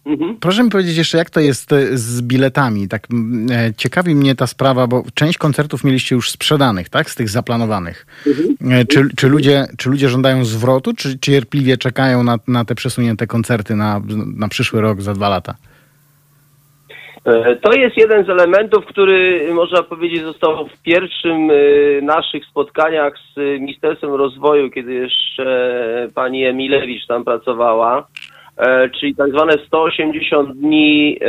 Mhm. 0.06 0.38
Proszę 0.40 0.64
mi 0.64 0.70
powiedzieć 0.70 0.98
jeszcze, 0.98 1.18
jak 1.18 1.30
to 1.30 1.40
jest 1.40 1.74
e, 1.74 1.98
z 1.98 2.22
biletami? 2.22 2.88
Tak 2.88 3.08
e, 3.52 3.74
ciekawi 3.78 4.16
mnie 4.16 4.36
ta 4.36 4.48
sprawa, 4.48 4.88
bo 4.88 5.04
część 5.14 5.38
koncertów 5.38 5.84
mieliście 5.84 6.16
już 6.16 6.32
sprzedanych, 6.32 6.90
tak? 6.90 7.10
Z 7.10 7.16
tych 7.16 7.30
zaplanowanych. 7.30 8.06
E, 8.72 8.86
Czy, 8.86 9.08
czy, 9.16 9.30
ludzie, 9.30 9.66
czy 9.78 9.90
ludzie 9.90 10.10
żądają 10.10 10.46
zwrotu, 10.46 10.94
czy 10.94 11.20
cierpliwie 11.20 11.78
czekają 11.78 12.24
na, 12.24 12.40
na 12.48 12.66
te 12.66 12.76
przesunięte 12.76 13.28
koncerty 13.28 13.76
na, 13.76 14.02
na 14.36 14.48
przyszły 14.48 14.82
rok, 14.82 15.02
za 15.02 15.14
dwa 15.14 15.30
lata? 15.30 15.56
E, 17.26 17.56
To 17.56 17.74
jest 17.74 17.98
jeden 17.98 18.26
z 18.26 18.30
elementów, 18.30 18.86
który 18.86 19.50
można 19.54 19.84
powiedzieć 19.84 20.24
został 20.24 20.68
w 20.68 20.82
pierwszym 20.82 21.52
e, 21.52 21.56
naszych 22.02 22.46
spotkaniach 22.46 23.14
z 23.18 23.38
e, 23.38 23.60
Ministerstwem 23.60 24.14
Rozwoju, 24.14 24.70
kiedy 24.70 24.94
jeszcze 24.94 26.10
pani 26.16 26.46
Emilewicz 26.46 27.08
tam 27.08 27.24
pracowała, 27.24 28.08
czyli 29.00 29.16
tak 29.16 29.30
zwane 29.30 29.54
180 29.68 30.58
dni 30.58 31.20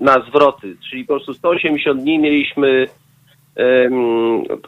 na 0.00 0.20
zwroty, 0.28 0.76
czyli 0.90 1.04
po 1.04 1.14
prostu 1.14 1.34
180 1.34 2.00
dni 2.00 2.18
mieliśmy 2.18 2.86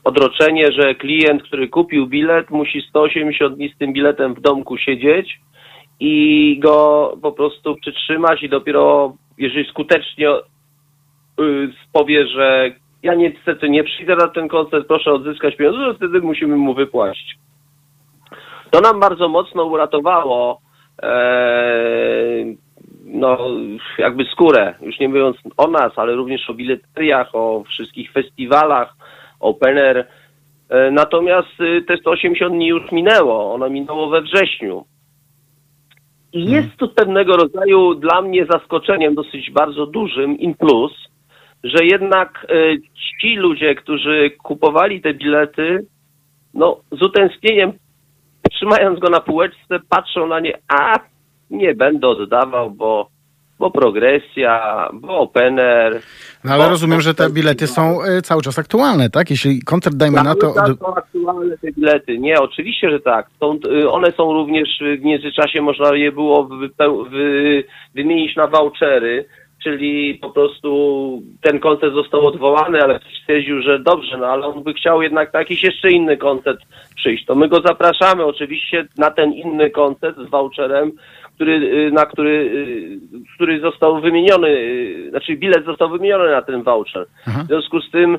odroczenie, 0.04 0.72
że 0.72 0.94
klient, 0.94 1.42
który 1.42 1.68
kupił 1.68 2.06
bilet, 2.06 2.50
musi 2.50 2.82
180 2.82 3.56
dni 3.56 3.68
z 3.68 3.78
tym 3.78 3.92
biletem 3.92 4.34
w 4.34 4.40
domku 4.40 4.76
siedzieć 4.76 5.40
i 6.00 6.58
go 6.58 7.16
po 7.22 7.32
prostu 7.32 7.76
przytrzymać 7.76 8.42
i 8.42 8.48
dopiero 8.48 9.12
jeżeli 9.38 9.70
skutecznie 9.70 10.30
y, 10.30 11.72
powie, 11.92 12.26
że 12.26 12.70
ja 13.02 13.14
niestety 13.14 13.70
nie 13.70 13.84
przyjdę 13.84 14.16
na 14.16 14.28
ten 14.28 14.48
koncert, 14.48 14.86
proszę 14.88 15.12
odzyskać 15.12 15.56
pieniądze, 15.56 15.78
to 15.78 15.94
wtedy 15.94 16.20
musimy 16.20 16.56
mu 16.56 16.74
wypłacić. 16.74 17.36
To 18.70 18.80
nam 18.80 19.00
bardzo 19.00 19.28
mocno 19.28 19.64
uratowało 19.64 20.60
e, 21.02 22.44
no, 23.04 23.38
jakby 23.98 24.24
skórę, 24.24 24.74
już 24.82 24.98
nie 24.98 25.08
mówiąc 25.08 25.36
o 25.56 25.66
nas, 25.66 25.92
ale 25.96 26.14
również 26.14 26.50
o 26.50 26.54
bileteriach, 26.54 27.34
o 27.34 27.64
wszystkich 27.68 28.12
festiwalach, 28.12 28.94
open 29.40 29.78
air. 29.78 30.06
E, 30.68 30.90
Natomiast 30.90 31.60
y, 31.60 31.82
te 31.88 31.96
180 31.96 32.52
dni 32.52 32.66
już 32.66 32.92
minęło, 32.92 33.54
ono 33.54 33.70
minęło 33.70 34.08
we 34.08 34.22
wrześniu. 34.22 34.84
I 36.32 36.50
jest 36.50 36.76
to 36.76 36.88
pewnego 36.88 37.32
rodzaju 37.32 37.94
dla 37.94 38.22
mnie 38.22 38.46
zaskoczeniem 38.50 39.14
dosyć 39.14 39.50
bardzo 39.50 39.86
dużym 39.86 40.38
in 40.38 40.54
plus, 40.54 40.92
że 41.64 41.84
jednak 41.84 42.46
e, 42.48 42.54
ci 43.20 43.36
ludzie, 43.36 43.74
którzy 43.74 44.30
kupowali 44.42 45.00
te 45.00 45.14
bilety, 45.14 45.86
no 46.54 46.80
z 46.92 47.02
utęsknieniem, 47.02 47.72
trzymając 48.50 49.00
go 49.00 49.10
na 49.10 49.20
półeczce, 49.20 49.80
patrzą 49.88 50.26
na 50.26 50.40
nie, 50.40 50.58
a 50.68 50.98
nie 51.50 51.74
będę 51.74 52.08
oddawał, 52.08 52.70
bo, 52.70 53.08
bo 53.60 53.70
progresja, 53.70 54.88
bo 54.92 55.18
open 55.18 55.58
air. 55.58 56.00
No 56.44 56.52
ale 56.52 56.64
bo- 56.64 56.70
rozumiem, 56.70 57.00
że 57.00 57.14
te 57.14 57.30
bilety 57.30 57.66
są 57.66 58.02
e, 58.02 58.22
cały 58.22 58.42
czas 58.42 58.58
aktualne, 58.58 59.10
tak? 59.10 59.30
Jeśli 59.30 59.62
koncert, 59.62 59.96
dajmy 59.96 60.22
na 60.22 60.34
to... 60.34 60.40
Cały 60.52 60.54
czas 60.54 60.70
od- 60.70 60.78
są 60.78 60.94
aktualne 60.94 61.58
te 61.58 61.72
bilety. 61.72 62.18
Nie, 62.18 62.40
oczywiście, 62.40 62.90
że 62.90 63.00
tak. 63.00 63.26
Są, 63.40 63.58
y, 63.72 63.90
one 63.90 64.12
są 64.12 64.32
również 64.32 64.68
w 65.00 65.04
międzyczasie 65.04 65.62
można 65.62 65.94
je 65.96 66.12
było 66.12 66.44
wypeł- 66.44 67.08
wy, 67.10 67.64
wymienić 67.94 68.36
na 68.36 68.46
vouchery, 68.46 69.24
czyli 69.62 70.14
po 70.14 70.30
prostu 70.30 71.22
ten 71.42 71.58
koncert 71.60 71.94
został 71.94 72.26
odwołany, 72.26 72.82
ale 72.82 73.00
ktoś 73.00 73.14
stwierdził, 73.22 73.62
że 73.62 73.78
dobrze, 73.78 74.16
no 74.18 74.26
ale 74.26 74.46
on 74.46 74.62
by 74.62 74.72
chciał 74.74 75.02
jednak 75.02 75.32
na 75.32 75.38
jakiś 75.38 75.62
jeszcze 75.64 75.90
inny 75.90 76.16
koncert 76.16 76.60
przyjść. 76.96 77.24
To 77.24 77.34
my 77.34 77.48
go 77.48 77.60
zapraszamy 77.60 78.24
oczywiście 78.24 78.86
na 78.98 79.10
ten 79.10 79.32
inny 79.32 79.70
koncert 79.70 80.16
z 80.26 80.30
voucherem, 80.30 80.92
który, 81.40 81.52
y, 81.52 81.90
na 81.90 82.06
który, 82.06 82.30
y, 82.30 83.34
który 83.34 83.60
został 83.60 84.00
wymieniony, 84.00 84.48
y, 84.48 85.10
znaczy 85.10 85.36
bilet 85.36 85.64
został 85.64 85.90
wymieniony 85.90 86.30
na 86.30 86.42
ten 86.42 86.62
voucher. 86.62 87.06
Aha. 87.26 87.42
W 87.44 87.46
związku 87.46 87.80
z 87.80 87.90
tym 87.90 88.18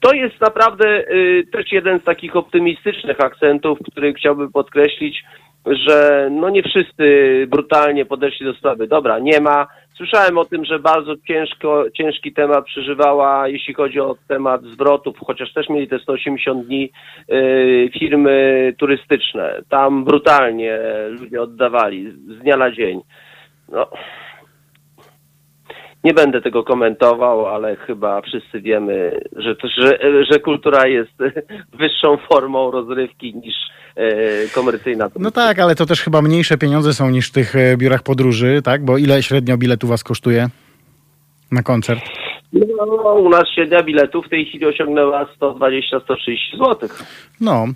to 0.00 0.12
jest 0.12 0.40
naprawdę 0.40 1.04
też 1.52 1.72
jeden 1.72 1.98
z 1.98 2.04
takich 2.04 2.36
optymistycznych 2.36 3.20
akcentów, 3.20 3.78
który 3.92 4.14
chciałbym 4.14 4.52
podkreślić, 4.52 5.24
że 5.66 6.28
no 6.30 6.50
nie 6.50 6.62
wszyscy 6.62 7.04
brutalnie 7.50 8.04
podeszli 8.04 8.46
do 8.46 8.54
sprawy. 8.54 8.86
Dobra, 8.86 9.18
nie 9.18 9.40
ma, 9.40 9.66
Słyszałem 9.98 10.38
o 10.38 10.44
tym, 10.44 10.64
że 10.64 10.78
bardzo 10.78 11.14
ciężko, 11.28 11.84
ciężki 11.90 12.32
temat 12.32 12.64
przeżywała, 12.64 13.48
jeśli 13.48 13.74
chodzi 13.74 14.00
o 14.00 14.16
temat 14.28 14.62
zwrotów, 14.62 15.16
chociaż 15.26 15.52
też 15.52 15.68
mieli 15.68 15.88
te 15.88 15.98
180 15.98 16.66
dni 16.66 16.90
y, 17.32 17.90
firmy 17.98 18.74
turystyczne. 18.78 19.62
Tam 19.68 20.04
brutalnie 20.04 20.78
ludzie 21.08 21.42
oddawali 21.42 22.10
z 22.10 22.38
dnia 22.38 22.56
na 22.56 22.70
dzień. 22.70 23.00
No, 23.68 23.90
nie 26.08 26.14
będę 26.14 26.40
tego 26.40 26.62
komentował, 26.62 27.46
ale 27.46 27.76
chyba 27.76 28.20
wszyscy 28.20 28.60
wiemy, 28.60 29.20
że, 29.36 29.56
że, 29.78 29.98
że 30.30 30.38
kultura 30.38 30.86
jest 30.86 31.12
wyższą 31.80 32.16
formą 32.28 32.70
rozrywki 32.70 33.34
niż 33.34 33.54
e, 33.96 34.48
komercyjna. 34.54 35.08
No 35.18 35.30
tak, 35.30 35.58
ale 35.58 35.74
to 35.74 35.86
też 35.86 36.02
chyba 36.02 36.22
mniejsze 36.22 36.58
pieniądze 36.58 36.94
są 36.94 37.10
niż 37.10 37.28
w 37.28 37.32
tych 37.32 37.56
e, 37.56 37.76
biurach 37.76 38.02
podróży, 38.02 38.60
tak? 38.64 38.84
Bo 38.84 38.98
ile 38.98 39.22
średnio 39.22 39.56
biletu 39.56 39.86
was 39.86 40.04
kosztuje 40.04 40.48
na 41.52 41.62
koncert? 41.62 42.00
No, 42.52 43.14
u 43.14 43.28
nas 43.28 43.44
średnia 43.54 43.82
biletu 43.82 44.22
w 44.22 44.28
tej 44.28 44.46
chwili 44.46 44.66
osiągnęła 44.66 45.26
120-130 45.40 45.56
zł. 46.52 46.88
No, 47.40 47.66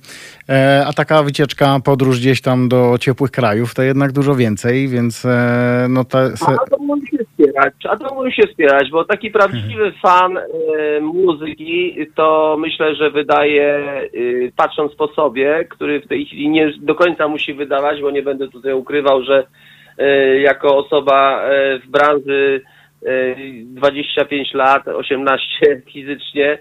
e, 0.49 0.85
a 0.87 0.93
taka 0.93 1.22
wycieczka, 1.22 1.80
podróż 1.85 2.20
gdzieś 2.20 2.41
tam 2.41 2.68
do 2.68 2.99
ciepłych 3.01 3.30
krajów, 3.30 3.74
to 3.74 3.83
jednak 3.83 4.12
dużo 4.12 4.35
więcej, 4.35 4.89
więc 4.89 5.24
e, 5.24 5.87
no 5.89 6.05
te... 6.05 6.37
Se... 6.37 6.47
A 6.47 6.70
to 6.70 6.76
się 7.11 7.24
wspierać, 7.53 7.75
a 7.89 7.97
to 7.97 8.15
musi 8.15 8.37
się 8.37 8.49
wspierać, 8.49 8.91
bo 8.91 9.05
taki 9.05 9.31
prawdziwy 9.31 9.85
mhm. 9.85 9.93
fan 10.03 10.39
e, 10.39 11.01
muzyki 11.01 11.97
to 12.15 12.57
myślę, 12.59 12.95
że 12.95 13.11
wydaje, 13.11 13.65
e, 13.67 14.09
patrząc 14.57 14.95
po 14.95 15.09
sobie, 15.09 15.65
który 15.71 16.01
w 16.01 16.09
tej 16.09 16.27
chwili 16.27 16.49
nie 16.49 16.73
do 16.81 16.95
końca 16.95 17.29
musi 17.29 17.55
wydawać, 17.55 18.01
bo 18.01 18.11
nie 18.11 18.23
będę 18.23 18.49
tutaj 18.49 18.73
ukrywał, 18.73 19.23
że 19.23 19.47
e, 19.99 20.41
jako 20.41 20.77
osoba 20.77 21.43
e, 21.43 21.79
w 21.79 21.87
branży 21.87 22.61
25 23.65 24.55
lat, 24.55 24.89
18 24.89 25.47
fizycznie, 25.93 26.59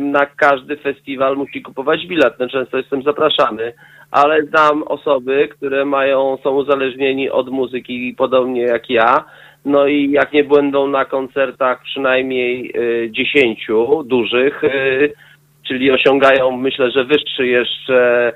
na 0.00 0.26
każdy 0.26 0.76
festiwal 0.76 1.36
musi 1.36 1.62
kupować 1.62 2.06
bilet. 2.06 2.34
No, 2.38 2.48
często 2.48 2.76
jestem 2.76 3.02
zapraszany, 3.02 3.72
ale 4.10 4.42
znam 4.42 4.82
osoby, 4.82 5.48
które 5.48 5.84
mają, 5.84 6.38
są 6.42 6.50
uzależnieni 6.50 7.30
od 7.30 7.48
muzyki 7.50 8.14
podobnie 8.18 8.62
jak 8.62 8.90
ja. 8.90 9.24
No 9.64 9.86
i 9.86 10.10
jak 10.10 10.32
nie 10.32 10.44
będą 10.44 10.88
na 10.88 11.04
koncertach 11.04 11.82
przynajmniej 11.82 12.74
10 13.10 13.66
dużych, 14.04 14.62
czyli 15.68 15.90
osiągają, 15.90 16.50
myślę, 16.56 16.90
że 16.90 17.04
wyższy 17.04 17.46
jeszcze, 17.46 18.32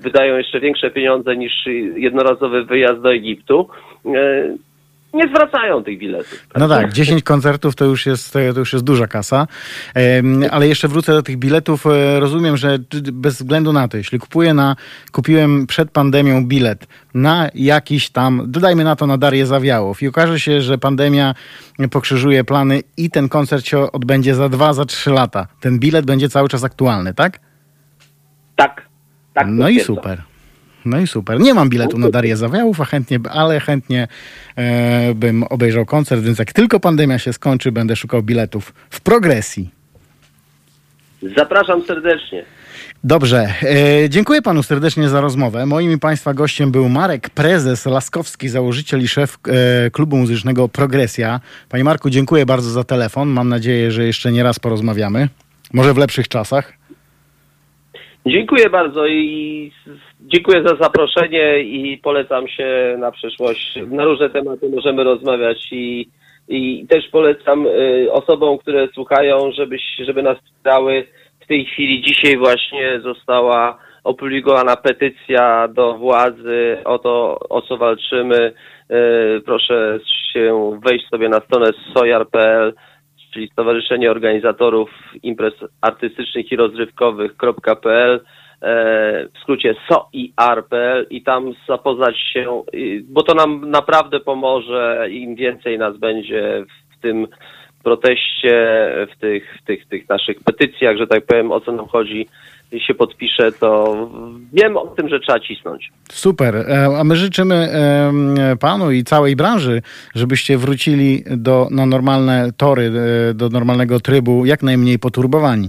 wydają 0.00 0.36
jeszcze 0.36 0.60
większe 0.60 0.90
pieniądze 0.90 1.36
niż 1.36 1.52
jednorazowy 1.96 2.64
wyjazd 2.64 3.00
do 3.00 3.12
Egiptu, 3.12 3.68
nie 5.14 5.28
zwracają 5.28 5.84
tych 5.84 5.98
biletów. 5.98 6.46
No 6.56 6.68
tak, 6.68 6.92
10 6.92 7.22
koncertów 7.22 7.74
to 7.74 7.84
już 7.84 8.06
jest, 8.06 8.32
to 8.32 8.40
już 8.40 8.72
jest 8.72 8.84
duża 8.84 9.06
kasa. 9.06 9.46
Ale 10.50 10.68
jeszcze 10.68 10.88
wrócę 10.88 11.12
do 11.12 11.22
tych 11.22 11.36
biletów. 11.36 11.86
E, 11.86 12.20
rozumiem, 12.20 12.56
że 12.56 12.78
bez 13.12 13.34
względu 13.34 13.72
na 13.72 13.88
to, 13.88 13.96
jeśli 13.96 14.18
kupuję 14.18 14.54
na, 14.54 14.76
kupiłem 15.12 15.66
przed 15.66 15.90
pandemią 15.90 16.46
bilet 16.46 16.86
na 17.14 17.48
jakiś 17.54 18.10
tam, 18.10 18.42
dodajmy 18.46 18.84
na 18.84 18.96
to 18.96 19.06
na 19.06 19.18
Darię 19.18 19.46
Zawiałów 19.46 20.02
i 20.02 20.08
okaże 20.08 20.40
się, 20.40 20.60
że 20.60 20.78
pandemia 20.78 21.34
pokrzyżuje 21.90 22.44
plany 22.44 22.80
i 22.96 23.10
ten 23.10 23.28
koncert 23.28 23.66
się 23.66 23.92
odbędzie 23.92 24.34
za 24.34 24.48
dwa, 24.48 24.72
za 24.72 24.84
trzy 24.84 25.10
lata. 25.10 25.46
Ten 25.60 25.78
bilet 25.78 26.06
będzie 26.06 26.28
cały 26.28 26.48
czas 26.48 26.64
aktualny, 26.64 27.14
tak? 27.14 27.40
Tak. 28.56 28.82
tak 29.34 29.46
no 29.50 29.68
i 29.68 29.80
super. 29.80 30.22
No 30.86 31.00
i 31.00 31.06
super. 31.06 31.40
Nie 31.40 31.54
mam 31.54 31.68
biletu 31.68 31.98
na 31.98 32.10
Darię 32.10 32.36
Zawiałów, 32.36 32.80
a 32.80 32.84
chętnie, 32.84 33.18
ale 33.30 33.60
chętnie 33.60 34.08
e, 34.56 35.14
bym 35.14 35.42
obejrzał 35.42 35.86
koncert, 35.86 36.22
więc 36.22 36.38
jak 36.38 36.52
tylko 36.52 36.80
pandemia 36.80 37.18
się 37.18 37.32
skończy, 37.32 37.72
będę 37.72 37.96
szukał 37.96 38.22
biletów 38.22 38.74
w 38.90 39.00
progresji. 39.00 39.70
Zapraszam 41.36 41.82
serdecznie. 41.82 42.44
Dobrze, 43.04 43.46
e, 44.04 44.10
dziękuję 44.10 44.42
panu 44.42 44.62
serdecznie 44.62 45.08
za 45.08 45.20
rozmowę. 45.20 45.66
Moim 45.66 45.92
i 45.92 45.98
państwa 45.98 46.34
gościem 46.34 46.70
był 46.70 46.88
Marek 46.88 47.30
Prezes 47.30 47.86
Laskowski, 47.86 48.48
założyciel 48.48 49.00
i 49.00 49.08
szef 49.08 49.38
e, 49.48 49.90
klubu 49.90 50.16
muzycznego 50.16 50.68
Progresja. 50.68 51.40
Panie 51.68 51.84
Marku, 51.84 52.10
dziękuję 52.10 52.46
bardzo 52.46 52.70
za 52.70 52.84
telefon. 52.84 53.28
Mam 53.28 53.48
nadzieję, 53.48 53.90
że 53.90 54.04
jeszcze 54.04 54.32
nie 54.32 54.42
raz 54.42 54.58
porozmawiamy. 54.58 55.28
Może 55.72 55.94
w 55.94 55.98
lepszych 55.98 56.28
czasach. 56.28 56.72
Dziękuję 58.26 58.70
bardzo 58.70 59.06
i 59.06 59.72
dziękuję 60.20 60.62
za 60.62 60.76
zaproszenie 60.76 61.60
i 61.60 61.98
polecam 61.98 62.48
się 62.48 62.96
na 62.98 63.12
przyszłość. 63.12 63.78
Na 63.90 64.04
różne 64.04 64.30
tematy 64.30 64.68
możemy 64.68 65.04
rozmawiać 65.04 65.68
i, 65.72 66.08
i 66.48 66.86
też 66.88 67.08
polecam 67.08 67.66
y, 67.66 68.08
osobom, 68.12 68.58
które 68.58 68.88
słuchają, 68.88 69.52
żeby, 69.52 69.76
żeby 69.98 70.22
nas 70.22 70.38
wspierały. 70.38 71.06
W 71.40 71.46
tej 71.46 71.64
chwili 71.64 72.02
dzisiaj 72.02 72.36
właśnie 72.36 73.00
została 73.00 73.78
opublikowana 74.04 74.76
petycja 74.76 75.68
do 75.68 75.94
władzy 75.94 76.78
o 76.84 76.98
to, 76.98 77.38
o 77.48 77.62
co 77.62 77.76
walczymy. 77.76 78.52
Y, 78.90 79.40
proszę 79.44 79.98
się 80.32 80.80
wejść 80.84 81.08
sobie 81.08 81.28
na 81.28 81.40
stronę 81.40 81.70
sojar.pl 81.94 82.72
czyli 83.36 83.48
Stowarzyszenie 83.48 84.10
Organizatorów 84.10 84.90
Imprez 85.22 85.54
Artystycznych 85.80 86.52
i 86.52 86.56
Rozrywkowych.pl 86.56 88.20
w 88.62 89.38
skrócie 89.42 89.74
soir.pl 89.88 91.06
i 91.10 91.22
tam 91.22 91.52
zapoznać 91.68 92.16
się, 92.32 92.62
bo 93.04 93.22
to 93.22 93.34
nam 93.34 93.70
naprawdę 93.70 94.20
pomoże, 94.20 95.06
im 95.10 95.34
więcej 95.34 95.78
nas 95.78 95.96
będzie 95.96 96.64
w 96.98 97.02
tym 97.02 97.26
proteście, 97.84 98.90
w 99.16 99.20
tych, 99.20 99.58
w 99.62 99.66
tych, 99.66 99.88
tych 99.88 100.08
naszych 100.08 100.40
petycjach, 100.44 100.96
że 100.96 101.06
tak 101.06 101.26
powiem, 101.26 101.52
o 101.52 101.60
co 101.60 101.72
nam 101.72 101.86
chodzi, 101.86 102.26
się 102.86 102.94
podpiszę, 102.94 103.52
to 103.52 103.96
wiem 104.52 104.76
o 104.76 104.86
tym, 104.86 105.08
że 105.08 105.20
trzeba 105.20 105.40
cisnąć. 105.40 105.92
Super. 106.12 106.56
E, 106.56 106.86
a 106.98 107.04
my 107.04 107.16
życzymy 107.16 107.68
panu 108.60 108.90
i 108.90 109.04
całej 109.04 109.36
branży, 109.36 109.82
żebyście 110.14 110.58
wrócili 110.58 111.24
do, 111.26 111.68
na 111.70 111.86
normalne 111.86 112.50
tory, 112.56 112.92
e, 113.30 113.34
do 113.34 113.48
normalnego 113.48 114.00
trybu, 114.00 114.44
jak 114.44 114.62
najmniej 114.62 114.98
poturbowani. 114.98 115.68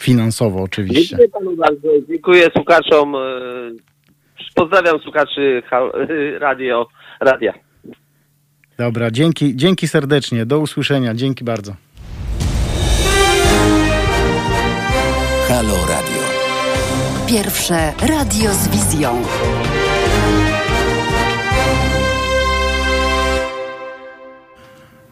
Finansowo 0.00 0.62
oczywiście. 0.62 1.16
Dziękuję 1.16 1.28
panu 1.28 1.56
bardzo. 1.56 1.88
Dziękuję 2.08 2.48
słuchaczom. 2.56 3.14
E, 3.14 3.20
pozdrawiam 4.54 4.98
słuchaczy 4.98 5.62
radio, 6.38 6.86
radia. 7.20 7.52
Dobra, 8.78 9.10
dzięki, 9.10 9.56
dzięki 9.56 9.88
serdecznie. 9.88 10.46
Do 10.46 10.58
usłyszenia. 10.58 11.14
Dzięki 11.14 11.44
bardzo. 11.44 11.74
Halo 15.48 15.74
Radio. 15.88 16.22
Pierwsze 17.28 17.92
radio 18.08 18.50
z 18.54 18.68
wizją. 18.68 19.22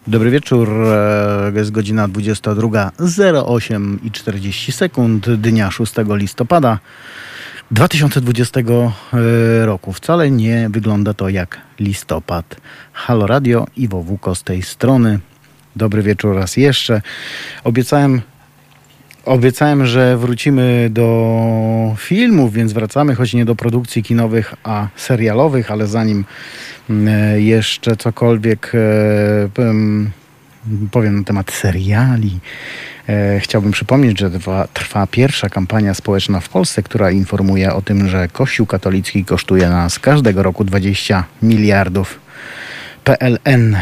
Dobry 0.08 0.30
wieczór, 0.30 0.68
e, 0.84 1.52
jest 1.54 1.70
godzina 1.70 2.08
22.08 2.08 3.98
i 4.04 4.10
40 4.10 4.72
sekund 4.72 5.30
dnia 5.30 5.70
6 5.70 5.94
listopada 6.08 6.78
2020 7.70 8.60
e, 8.60 9.66
roku. 9.66 9.92
Wcale 9.92 10.30
nie 10.30 10.68
wygląda 10.70 11.14
to 11.14 11.28
jak 11.28 11.60
listopad. 11.80 12.56
Halo 12.92 13.26
Radio, 13.26 13.66
Iwo 13.76 14.02
Wuko 14.02 14.34
z 14.34 14.42
tej 14.42 14.62
strony. 14.62 15.18
Dobry 15.76 16.02
wieczór 16.02 16.36
raz 16.36 16.56
jeszcze. 16.56 17.02
Obiecałem 17.64 18.20
Obiecałem, 19.28 19.86
że 19.86 20.16
wrócimy 20.16 20.88
do 20.90 21.94
filmów, 21.98 22.52
więc 22.52 22.72
wracamy, 22.72 23.14
choć 23.14 23.34
nie 23.34 23.44
do 23.44 23.54
produkcji 23.54 24.02
kinowych, 24.02 24.54
a 24.64 24.88
serialowych, 24.96 25.70
ale 25.70 25.86
zanim 25.86 26.24
mm, 26.90 27.40
jeszcze 27.40 27.96
cokolwiek 27.96 28.72
e, 28.74 29.48
powiem 30.90 31.18
na 31.18 31.24
temat 31.24 31.52
seriali, 31.52 32.38
e, 33.08 33.40
chciałbym 33.40 33.72
przypomnieć, 33.72 34.18
że 34.18 34.30
trwa 34.74 35.06
pierwsza 35.06 35.48
kampania 35.48 35.94
społeczna 35.94 36.40
w 36.40 36.48
Polsce, 36.48 36.82
która 36.82 37.10
informuje 37.10 37.74
o 37.74 37.82
tym, 37.82 38.08
że 38.08 38.28
Kościół 38.28 38.66
katolicki 38.66 39.24
kosztuje 39.24 39.68
nas 39.68 39.98
każdego 39.98 40.42
roku 40.42 40.64
20 40.64 41.24
miliardów 41.42 42.20
PLN. 43.04 43.76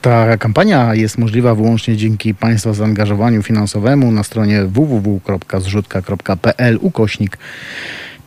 Ta 0.00 0.36
kampania 0.36 0.94
jest 0.94 1.18
możliwa 1.18 1.54
wyłącznie 1.54 1.96
dzięki 1.96 2.34
Państwa 2.34 2.72
zaangażowaniu 2.72 3.42
finansowemu 3.42 4.12
na 4.12 4.22
stronie 4.22 4.64
www.zrzutka.pl 4.64 6.78
ukośnik 6.80 7.38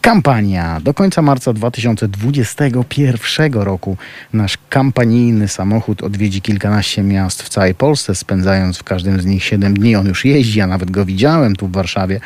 Kampania. 0.02 0.80
Do 0.84 0.93
końca 0.93 1.22
marca 1.22 1.54
2021 1.54 3.54
roku 3.54 3.97
nasz 4.34 4.58
kampanijny 4.70 5.47
samochód 5.47 6.04
odwiedzi 6.04 6.41
kilkanaście 6.41 7.04
miast 7.04 7.43
w 7.43 7.49
całej 7.49 7.76
Polsce, 7.76 8.16
spędzając 8.16 8.78
w 8.78 8.84
każdym 8.84 9.22
z 9.22 9.26
nich 9.26 9.43
7 9.43 9.74
dni. 9.74 9.95
On 9.95 10.08
już 10.08 10.26
jeździ, 10.26 10.60
ja 10.60 10.68
nawet 10.68 10.91
go 10.91 11.06
widziałem 11.06 11.56
tu 11.56 11.68
w 11.68 11.72
Warszawie. 11.72 12.20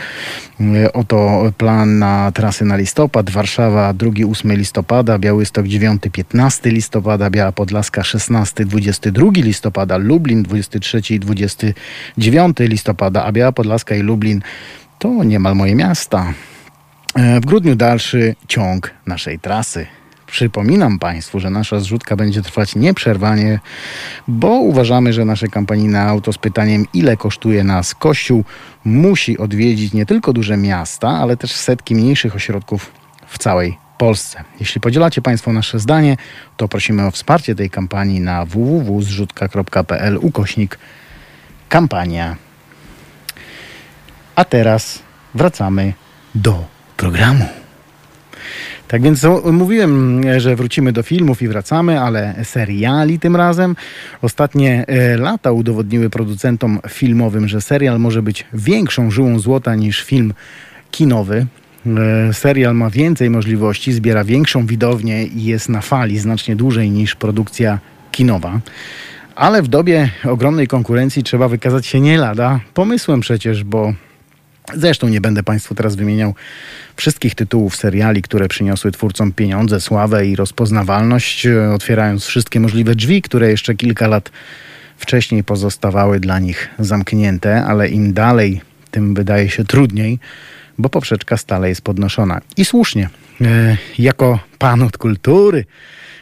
E, 0.60 0.94
oto 0.94 1.52
plan 1.58 2.00
na 2.00 2.32
trasy 2.32 2.66
na 2.66 2.78
listopad. 2.78 3.30
Warszawa 3.30 3.94
2-8 3.94 4.58
listopada, 4.58 5.20
Białystok 5.20 5.66
9-15 5.66 6.72
listopada, 6.72 7.30
Biała 7.30 7.52
Podlaska 7.52 8.02
16-22 8.02 9.44
listopada, 9.44 9.98
Lublin 9.98 10.44
23 10.44 11.02
29 11.20 12.58
listopada, 12.60 13.24
a 13.24 13.32
Biała 13.32 13.52
Podlaska 13.52 13.96
i 13.96 14.02
Lublin 14.02 14.42
to 15.00 15.24
niemal 15.24 15.56
moje 15.56 15.76
miasta. 15.76 16.34
E, 17.16 17.39
w 17.39 17.45
grudniu 17.45 17.76
dalszy 17.76 18.36
ciąg 18.47 18.91
naszej 19.05 19.39
trasy. 19.39 19.88
Przypominam 20.28 20.99
Państwu, 20.99 21.39
że 21.39 21.49
nasza 21.49 21.80
zrzutka 21.80 22.16
będzie 22.16 22.41
trwać 22.41 22.76
nieprzerwanie, 22.76 23.59
bo 24.28 24.49
uważamy, 24.49 25.13
że 25.13 25.26
nasze 25.26 25.47
kampanijne 25.47 26.01
auto 26.01 26.34
z 26.34 26.38
pytaniem, 26.38 26.86
ile 26.93 27.18
kosztuje 27.18 27.63
nas 27.63 27.95
Kościół, 27.95 28.43
musi 28.86 29.38
odwiedzić 29.38 29.93
nie 29.93 30.05
tylko 30.05 30.34
duże 30.34 30.57
miasta, 30.57 31.09
ale 31.09 31.38
też 31.38 31.51
setki 31.51 31.95
mniejszych 31.95 32.36
ośrodków 32.36 32.91
w 33.28 33.38
całej 33.38 33.78
Polsce. 33.97 34.43
Jeśli 34.59 34.82
podzielacie 34.82 35.22
Państwo 35.22 35.53
nasze 35.53 35.80
zdanie, 35.80 36.18
to 36.57 36.68
prosimy 36.68 37.07
o 37.07 37.11
wsparcie 37.11 37.55
tej 37.55 37.70
kampanii 37.70 38.20
na 38.20 38.45
www.zrzutka.pl 38.45 40.18
ukośnik 40.22 40.80
kampania. 41.70 42.36
A 44.36 44.45
teraz 44.45 44.99
wracamy 45.34 45.93
do 46.36 46.75
programu. 46.98 47.46
Tak 48.88 49.02
więc 49.02 49.28
mówiłem, 49.52 50.22
że 50.38 50.56
wrócimy 50.56 50.91
do 50.91 51.04
filmów 51.04 51.41
i 51.41 51.48
wracamy, 51.48 52.02
ale 52.02 52.36
seriali 52.43 53.20
tym 53.20 53.36
razem. 53.36 53.76
Ostatnie 54.22 54.86
e, 54.88 55.18
lata 55.18 55.52
udowodniły 55.52 56.10
producentom 56.10 56.80
filmowym, 56.89 57.48
że 57.48 57.62
serial 57.62 58.00
może 58.00 58.22
być 58.22 58.46
większą 58.54 59.12
żyłą 59.12 59.39
złota 59.39 59.76
niż 59.76 60.04
film 60.04 60.34
kinowy. 60.91 61.46
E, 61.88 62.34
serial 62.34 62.76
ma 62.76 62.89
więcej 62.89 63.30
możliwości, 63.30 63.93
zbiera 63.93 64.24
większą 64.24 64.66
widownię 64.66 65.26
i 65.26 65.43
jest 65.43 65.70
na 65.70 65.82
fali 65.82 66.20
znacznie 66.20 66.56
dłużej 66.56 66.91
niż 66.91 67.16
produkcja 67.16 67.80
kinowa. 68.12 68.60
Ale 69.36 69.62
w 69.62 69.68
dobie 69.68 70.10
ogromnej 70.24 70.68
konkurencji 70.68 71.24
trzeba 71.24 71.48
wykazać 71.48 71.86
się 71.86 72.00
nie 72.00 72.18
lada 72.18 72.60
pomysłem 72.74 73.20
przecież, 73.20 73.64
bo 73.64 73.93
Zresztą 74.74 75.07
nie 75.07 75.22
będę 75.22 75.43
Państwu 75.43 75.76
teraz 75.76 75.95
wymieniał 75.95 76.34
wszystkich 76.95 77.36
tytułów 77.36 77.76
seriali, 77.76 78.22
które 78.22 78.47
przyniosły 78.47 78.91
twórcom 78.91 79.32
pieniądze, 79.32 79.82
sławę 79.82 80.26
i 80.26 80.36
rozpoznawalność, 80.36 81.45
e, 81.45 81.74
otwierając 81.74 82.26
wszystkie 82.26 82.59
możliwe 82.59 82.95
drzwi, 82.95 83.22
które 83.22 83.49
jeszcze 83.49 83.76
kilka 83.76 84.07
lat 84.07 84.32
wcześniej 84.97 85.43
pozostawały 85.43 86.20
dla 86.20 86.39
nich 86.39 86.70
zamknięte, 86.80 87.66
ale 87.66 87.89
im 87.89 88.13
dalej, 88.13 88.61
tym 88.91 89.13
wydaje 89.13 89.49
się 89.49 89.66
trudniej, 89.66 90.20
bo 90.78 90.89
poprzeczka 90.89 91.38
stale 91.38 91.70
jest 91.70 91.82
podnoszona. 91.82 92.41
I 92.57 92.66
słusznie. 92.66 93.09
E, 93.41 93.78
jako 93.99 94.39
pan 94.57 94.84
od 94.84 94.97
kultury, 94.97 95.66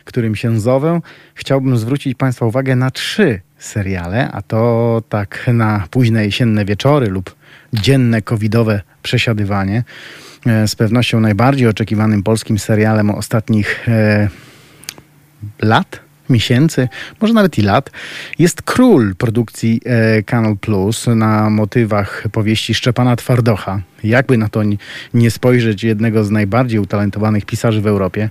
którym 0.03 0.35
się 0.35 0.59
zowę, 0.59 0.99
chciałbym 1.35 1.77
zwrócić 1.77 2.17
Państwa 2.17 2.45
uwagę 2.45 2.75
na 2.75 2.91
trzy 2.91 3.41
seriale, 3.57 4.31
a 4.31 4.41
to 4.41 5.01
tak 5.09 5.49
na 5.53 5.87
późne 5.91 6.25
jesienne 6.25 6.65
wieczory 6.65 7.07
lub 7.07 7.35
dzienne 7.74 8.21
covidowe 8.21 8.82
przesiadywanie. 9.03 9.84
E, 10.45 10.67
z 10.67 10.76
pewnością 10.76 11.19
najbardziej 11.19 11.67
oczekiwanym 11.67 12.24
polskim 12.24 12.59
serialem 12.59 13.09
ostatnich 13.09 13.89
e, 13.89 14.30
lat, 15.61 15.99
miesięcy, 16.30 16.88
może 17.21 17.34
nawet 17.34 17.57
i 17.57 17.61
lat, 17.61 17.89
jest 18.39 18.61
Król 18.61 19.15
produkcji 19.15 19.82
e, 19.86 20.24
Canal 20.24 20.57
Plus 20.57 21.07
na 21.07 21.49
motywach 21.49 22.24
powieści 22.32 22.74
Szczepana 22.74 23.15
Twardocha. 23.15 23.82
Jakby 24.03 24.38
na 24.38 24.49
to 24.49 24.61
nie 25.13 25.32
spojrzeć, 25.32 25.84
jednego 25.84 26.24
z 26.24 26.32
najbardziej 26.32 26.80
utalentowanych 26.80 27.45
pisarzy 27.45 27.82
w 27.82 27.88
Europie. 27.88 28.30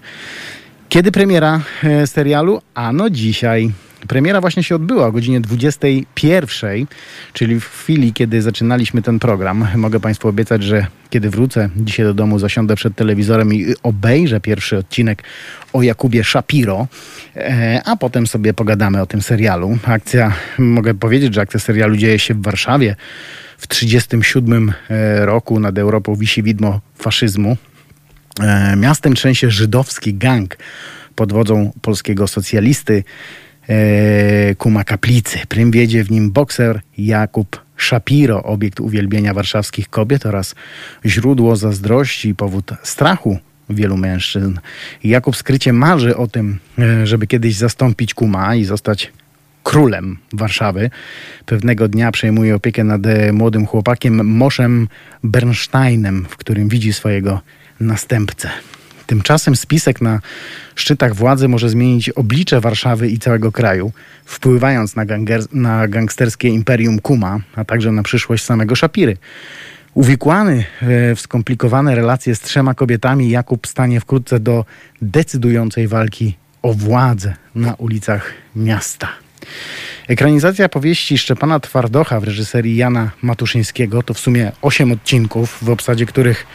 Kiedy 0.88 1.12
premiera 1.12 1.60
e, 1.84 2.06
serialu? 2.06 2.62
Ano 2.74 3.10
dzisiaj. 3.10 3.70
Premiera 4.08 4.40
właśnie 4.40 4.62
się 4.62 4.74
odbyła 4.74 5.06
o 5.06 5.12
godzinie 5.12 5.40
21, 5.40 6.86
czyli 7.32 7.60
w 7.60 7.64
chwili, 7.64 8.12
kiedy 8.12 8.42
zaczynaliśmy 8.42 9.02
ten 9.02 9.18
program. 9.18 9.68
Mogę 9.76 10.00
Państwu 10.00 10.28
obiecać, 10.28 10.62
że 10.62 10.86
kiedy 11.10 11.30
wrócę 11.30 11.68
dzisiaj 11.76 12.06
do 12.06 12.14
domu, 12.14 12.38
zasiądę 12.38 12.76
przed 12.76 12.96
telewizorem 12.96 13.54
i 13.54 13.74
obejrzę 13.82 14.40
pierwszy 14.40 14.78
odcinek 14.78 15.22
o 15.72 15.82
Jakubie 15.82 16.24
Shapiro, 16.24 16.86
e, 17.36 17.80
a 17.84 17.96
potem 17.96 18.26
sobie 18.26 18.54
pogadamy 18.54 19.02
o 19.02 19.06
tym 19.06 19.22
serialu. 19.22 19.78
Akcja, 19.86 20.32
mogę 20.58 20.94
powiedzieć, 20.94 21.34
że 21.34 21.40
akcja 21.40 21.60
serialu 21.60 21.96
dzieje 21.96 22.18
się 22.18 22.34
w 22.34 22.42
Warszawie. 22.42 22.96
W 23.58 23.66
1937 23.66 24.72
e, 24.90 25.26
roku 25.26 25.60
nad 25.60 25.78
Europą 25.78 26.14
wisi 26.14 26.42
widmo 26.42 26.80
faszyzmu. 26.98 27.56
E, 28.40 28.76
miastem 28.76 29.14
trzęsie 29.14 29.50
żydowski 29.50 30.14
gang 30.14 30.56
pod 31.14 31.32
wodzą 31.32 31.72
polskiego 31.82 32.28
socjalisty 32.28 33.04
Kuma 34.58 34.84
Kaplicy. 34.84 35.38
Prym 35.48 35.70
wiedzie 35.70 36.04
w 36.04 36.10
nim 36.10 36.30
bokser 36.30 36.80
Jakub 36.98 37.60
Shapiro, 37.76 38.42
obiekt 38.42 38.80
uwielbienia 38.80 39.34
warszawskich 39.34 39.88
kobiet 39.88 40.26
oraz 40.26 40.54
źródło 41.06 41.56
zazdrości 41.56 42.28
i 42.28 42.34
powód 42.34 42.70
strachu 42.82 43.38
wielu 43.70 43.96
mężczyzn. 43.96 44.58
Jakub 45.04 45.36
skrycie 45.36 45.72
marzy 45.72 46.16
o 46.16 46.26
tym, 46.26 46.58
e, 46.78 47.06
żeby 47.06 47.26
kiedyś 47.26 47.54
zastąpić 47.54 48.14
Kuma 48.14 48.54
i 48.54 48.64
zostać 48.64 49.12
królem 49.62 50.18
Warszawy. 50.32 50.90
Pewnego 51.46 51.88
dnia 51.88 52.12
przejmuje 52.12 52.54
opiekę 52.54 52.84
nad 52.84 53.02
młodym 53.32 53.66
chłopakiem 53.66 54.26
Moszem 54.26 54.88
Bernsteinem, 55.24 56.26
w 56.28 56.36
którym 56.36 56.68
widzi 56.68 56.92
swojego 56.92 57.40
następcę. 57.80 58.50
Tymczasem 59.12 59.56
spisek 59.56 60.00
na 60.00 60.20
szczytach 60.74 61.14
władzy 61.14 61.48
może 61.48 61.68
zmienić 61.68 62.08
oblicze 62.08 62.60
Warszawy 62.60 63.08
i 63.08 63.18
całego 63.18 63.52
kraju, 63.52 63.92
wpływając 64.24 64.96
na, 64.96 65.04
ganger, 65.04 65.42
na 65.54 65.88
gangsterskie 65.88 66.48
imperium 66.48 66.98
Kuma, 66.98 67.40
a 67.54 67.64
także 67.64 67.92
na 67.92 68.02
przyszłość 68.02 68.44
samego 68.44 68.74
Szapiry. 68.74 69.16
Uwikłany 69.94 70.64
w 71.16 71.20
skomplikowane 71.20 71.94
relacje 71.94 72.34
z 72.34 72.40
trzema 72.40 72.74
kobietami, 72.74 73.30
Jakub 73.30 73.66
stanie 73.66 74.00
wkrótce 74.00 74.40
do 74.40 74.64
decydującej 75.02 75.88
walki 75.88 76.36
o 76.62 76.72
władzę 76.74 77.34
na 77.54 77.74
ulicach 77.74 78.32
miasta. 78.56 79.08
Ekranizacja 80.08 80.68
powieści 80.68 81.18
Szczepana 81.18 81.60
Twardocha 81.60 82.20
w 82.20 82.24
reżyserii 82.24 82.76
Jana 82.76 83.10
Matuszyńskiego 83.22 84.02
to 84.02 84.14
w 84.14 84.18
sumie 84.18 84.52
osiem 84.62 84.92
odcinków, 84.92 85.58
w 85.62 85.70
obsadzie 85.70 86.06
których 86.06 86.46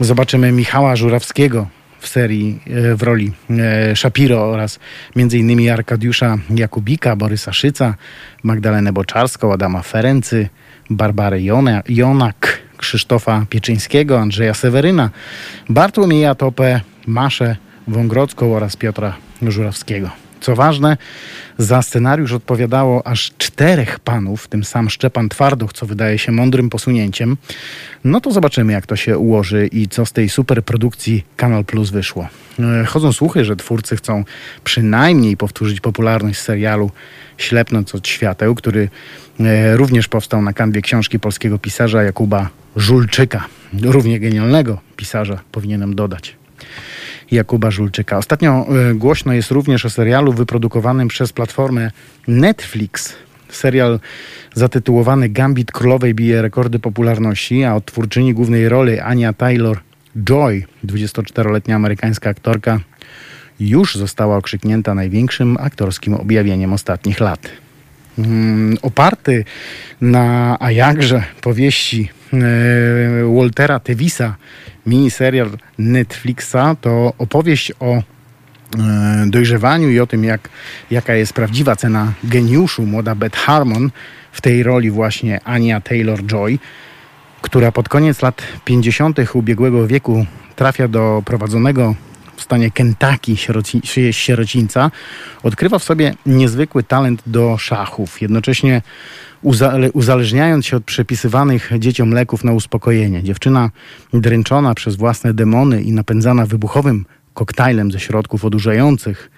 zobaczymy 0.00 0.52
Michała 0.52 0.96
Żurawskiego 0.96 1.66
w 2.04 2.08
serii 2.08 2.60
e, 2.66 2.96
w 2.96 3.02
roli 3.02 3.32
e, 3.50 3.96
Shapiro 3.96 4.42
oraz 4.50 4.78
m.in. 5.16 5.70
Arkadiusza 5.70 6.38
Jakubika, 6.50 7.16
Borysa 7.16 7.52
Szyca, 7.52 7.94
Magdalenę 8.42 8.92
Boczarską, 8.92 9.52
Adama 9.52 9.82
Ferency, 9.82 10.48
Barbarę 10.90 11.40
Jonak, 11.88 12.58
Krzysztofa 12.76 13.46
Pieczyńskiego, 13.50 14.20
Andrzeja 14.20 14.54
Seweryna, 14.54 15.10
Bartłomieja 15.68 16.34
Topę, 16.34 16.80
Maszę 17.06 17.56
Wągrodzką 17.88 18.56
oraz 18.56 18.76
Piotra 18.76 19.16
Żurawskiego. 19.42 20.23
Co 20.44 20.56
ważne, 20.56 20.96
za 21.58 21.82
scenariusz 21.82 22.32
odpowiadało 22.32 23.06
aż 23.06 23.32
czterech 23.38 24.00
panów, 24.00 24.48
tym 24.48 24.64
sam 24.64 24.90
Szczepan 24.90 25.28
Twarduch, 25.28 25.72
co 25.72 25.86
wydaje 25.86 26.18
się 26.18 26.32
mądrym 26.32 26.70
posunięciem. 26.70 27.36
No 28.04 28.20
to 28.20 28.32
zobaczymy, 28.32 28.72
jak 28.72 28.86
to 28.86 28.96
się 28.96 29.18
ułoży 29.18 29.66
i 29.66 29.88
co 29.88 30.06
z 30.06 30.12
tej 30.12 30.28
superprodukcji 30.28 31.24
Kanal 31.36 31.64
Plus 31.64 31.90
wyszło. 31.90 32.28
E, 32.58 32.84
chodzą 32.84 33.12
słuchy, 33.12 33.44
że 33.44 33.56
twórcy 33.56 33.96
chcą 33.96 34.24
przynajmniej 34.64 35.36
powtórzyć 35.36 35.80
popularność 35.80 36.40
serialu 36.40 36.90
Ślepnąc 37.38 37.94
od 37.94 38.08
świateł, 38.08 38.54
który 38.54 38.88
e, 39.40 39.76
również 39.76 40.08
powstał 40.08 40.42
na 40.42 40.52
kanwie 40.52 40.82
książki 40.82 41.18
polskiego 41.18 41.58
pisarza 41.58 42.02
Jakuba 42.02 42.48
Żulczyka. 42.76 43.44
Równie 43.82 44.20
genialnego 44.20 44.80
pisarza, 44.96 45.40
powinienem 45.52 45.94
dodać. 45.94 46.36
Jakuba 47.30 47.70
Żulczyka. 47.70 48.18
Ostatnio 48.18 48.66
e, 48.90 48.94
głośno 48.94 49.32
jest 49.32 49.50
również 49.50 49.84
o 49.84 49.90
serialu 49.90 50.32
wyprodukowanym 50.32 51.08
przez 51.08 51.32
platformę 51.32 51.90
Netflix. 52.28 53.14
Serial 53.48 54.00
zatytułowany 54.54 55.28
Gambit 55.28 55.72
Królowej 55.72 56.14
bije 56.14 56.42
rekordy 56.42 56.78
popularności, 56.78 57.64
a 57.64 57.74
od 57.74 57.84
twórczyni 57.84 58.34
głównej 58.34 58.68
roli 58.68 59.00
Ania 59.00 59.32
Taylor-Joy, 59.32 60.62
24-letnia 60.84 61.76
amerykańska 61.76 62.30
aktorka, 62.30 62.80
już 63.60 63.94
została 63.94 64.36
okrzyknięta 64.36 64.94
największym 64.94 65.56
aktorskim 65.60 66.14
objawieniem 66.14 66.72
ostatnich 66.72 67.20
lat. 67.20 67.48
Hmm, 68.16 68.76
oparty 68.82 69.44
na, 70.00 70.56
a 70.60 70.70
jakże, 70.70 71.22
powieści 71.40 72.08
Waltera 73.36 73.80
Tevisa, 73.80 74.36
miniserial 74.86 75.50
Netflixa, 75.78 76.76
to 76.80 77.12
opowieść 77.18 77.72
o 77.80 78.02
dojrzewaniu 79.26 79.90
i 79.90 80.00
o 80.00 80.06
tym, 80.06 80.24
jak, 80.24 80.48
jaka 80.90 81.14
jest 81.14 81.32
prawdziwa 81.32 81.76
cena 81.76 82.12
geniuszu 82.24 82.86
młoda 82.86 83.14
Beth 83.14 83.38
Harmon, 83.38 83.90
w 84.32 84.40
tej 84.40 84.62
roli 84.62 84.90
właśnie 84.90 85.40
Ania 85.44 85.80
Taylor-Joy, 85.80 86.58
która 87.42 87.72
pod 87.72 87.88
koniec 87.88 88.22
lat 88.22 88.42
50. 88.64 89.18
ubiegłego 89.34 89.86
wieku 89.86 90.26
trafia 90.56 90.88
do 90.88 91.22
prowadzonego 91.24 91.94
w 92.36 92.42
stanie 92.42 92.70
Kentucky 92.70 93.36
sieroci, 93.36 93.80
sierocińca, 94.10 94.90
odkrywa 95.42 95.78
w 95.78 95.84
sobie 95.84 96.14
niezwykły 96.26 96.82
talent 96.82 97.22
do 97.26 97.58
szachów, 97.58 98.22
jednocześnie 98.22 98.82
uzależniając 99.92 100.66
się 100.66 100.76
od 100.76 100.84
przepisywanych 100.84 101.70
dzieciom 101.78 102.10
leków 102.10 102.44
na 102.44 102.52
uspokojenie. 102.52 103.22
Dziewczyna 103.22 103.70
dręczona 104.12 104.74
przez 104.74 104.96
własne 104.96 105.34
demony 105.34 105.82
i 105.82 105.92
napędzana 105.92 106.46
wybuchowym 106.46 107.06
koktajlem 107.34 107.92
ze 107.92 108.00
środków 108.00 108.44
odurzających, 108.44 109.30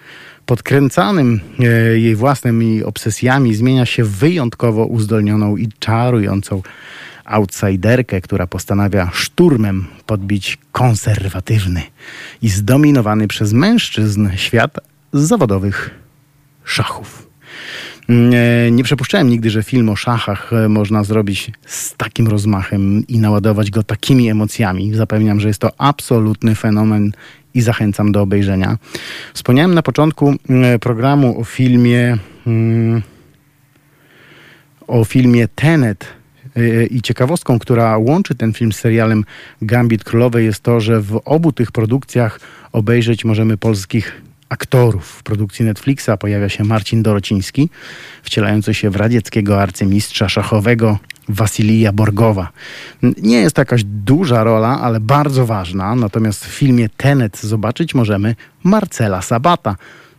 podkręcanym 0.45 1.39
e, 1.59 1.63
jej 1.99 2.15
własnymi 2.15 2.83
obsesjami, 2.83 3.55
zmienia 3.55 3.85
się 3.85 4.03
w 4.03 4.11
wyjątkowo 4.11 4.85
uzdolnioną 4.85 5.57
i 5.57 5.69
czarującą 5.79 6.61
outsiderkę, 7.27 8.21
która 8.21 8.47
postanawia 8.47 9.09
szturmem 9.13 9.85
podbić 10.05 10.57
konserwatywny 10.71 11.81
i 12.41 12.49
zdominowany 12.49 13.27
przez 13.27 13.53
mężczyzn 13.53 14.29
świat 14.35 14.79
zawodowych 15.13 15.89
szachów. 16.63 17.27
Nie, 18.09 18.71
nie 18.71 18.83
przypuszczałem 18.83 19.29
nigdy, 19.29 19.49
że 19.49 19.63
film 19.63 19.89
o 19.89 19.95
szachach 19.95 20.53
e, 20.53 20.69
można 20.69 21.03
zrobić 21.03 21.51
z 21.65 21.95
takim 21.95 22.27
rozmachem 22.27 23.07
i 23.07 23.19
naładować 23.19 23.71
go 23.71 23.83
takimi 23.83 24.29
emocjami. 24.29 24.95
Zapewniam, 24.95 25.39
że 25.39 25.47
jest 25.47 25.61
to 25.61 25.71
absolutny 25.77 26.55
fenomen 26.55 27.11
i 27.53 27.61
zachęcam 27.61 28.11
do 28.11 28.21
obejrzenia. 28.21 28.77
Wspomniałem 29.33 29.73
na 29.73 29.81
początku 29.81 30.35
e, 30.49 30.79
programu 30.79 31.39
o 31.39 31.43
filmie 31.43 32.17
mm, 32.47 33.01
o 34.87 35.03
filmie 35.03 35.47
Tenet 35.47 36.03
e, 36.03 36.16
i 36.89 37.01
ciekawostką, 37.01 37.59
która 37.59 37.97
łączy 37.97 38.35
ten 38.35 38.53
film 38.53 38.71
z 38.71 38.79
serialem 38.79 39.23
Gambit 39.61 40.03
Królowej 40.03 40.45
jest 40.45 40.63
to, 40.63 40.79
że 40.79 41.01
w 41.01 41.21
obu 41.25 41.51
tych 41.51 41.71
produkcjach 41.71 42.39
obejrzeć 42.71 43.25
możemy 43.25 43.57
polskich 43.57 44.21
aktorów. 44.49 45.05
W 45.05 45.23
produkcji 45.23 45.65
Netflixa 45.65 46.09
pojawia 46.19 46.49
się 46.49 46.63
Marcin 46.63 47.03
Dorociński, 47.03 47.69
wcielający 48.23 48.73
się 48.73 48.89
w 48.89 48.95
radzieckiego 48.95 49.61
arcymistrza 49.61 50.29
szachowego 50.29 50.99
Wasilija 51.29 51.91
Borgowa. 51.91 52.49
Nie 53.21 53.37
jest 53.37 53.55
to 53.55 53.61
jakaś 53.61 53.83
duża 53.83 54.43
rola, 54.43 54.81
ale 54.81 54.99
bardzo 54.99 55.45
ważna. 55.45 55.95
Natomiast 55.95 56.45
w 56.45 56.49
filmie 56.49 56.89
Tenet 56.97 57.39
zobaczyć 57.39 57.95
możemy 57.95 58.35
Marcela 58.63 59.21
Sabata, 59.21 59.75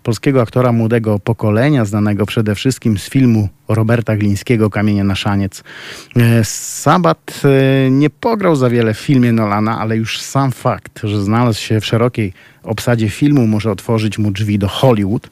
polskiego 0.08 0.42
aktora 0.42 0.72
młodego 0.72 1.18
pokolenia, 1.18 1.84
znanego 1.84 2.26
przede 2.26 2.54
wszystkim 2.54 2.98
z 2.98 3.08
filmu 3.08 3.48
Roberta 3.68 4.16
Glińskiego 4.16 4.70
Kamienie 4.70 5.04
na 5.04 5.14
szaniec. 5.14 5.64
E, 6.16 6.44
Sabat 6.44 7.42
e, 7.44 7.90
nie 7.90 8.10
pograł 8.10 8.56
za 8.56 8.70
wiele 8.70 8.94
w 8.94 8.98
filmie 8.98 9.32
Nolana, 9.32 9.78
ale 9.80 9.96
już 9.96 10.20
sam 10.20 10.52
fakt, 10.52 11.00
że 11.04 11.22
znalazł 11.22 11.60
się 11.60 11.80
w 11.80 11.86
szerokiej 11.86 12.32
obsadzie 12.62 13.10
filmu 13.10 13.46
może 13.46 13.70
otworzyć 13.70 14.18
mu 14.18 14.30
drzwi 14.30 14.58
do 14.58 14.68
Hollywood, 14.68 15.30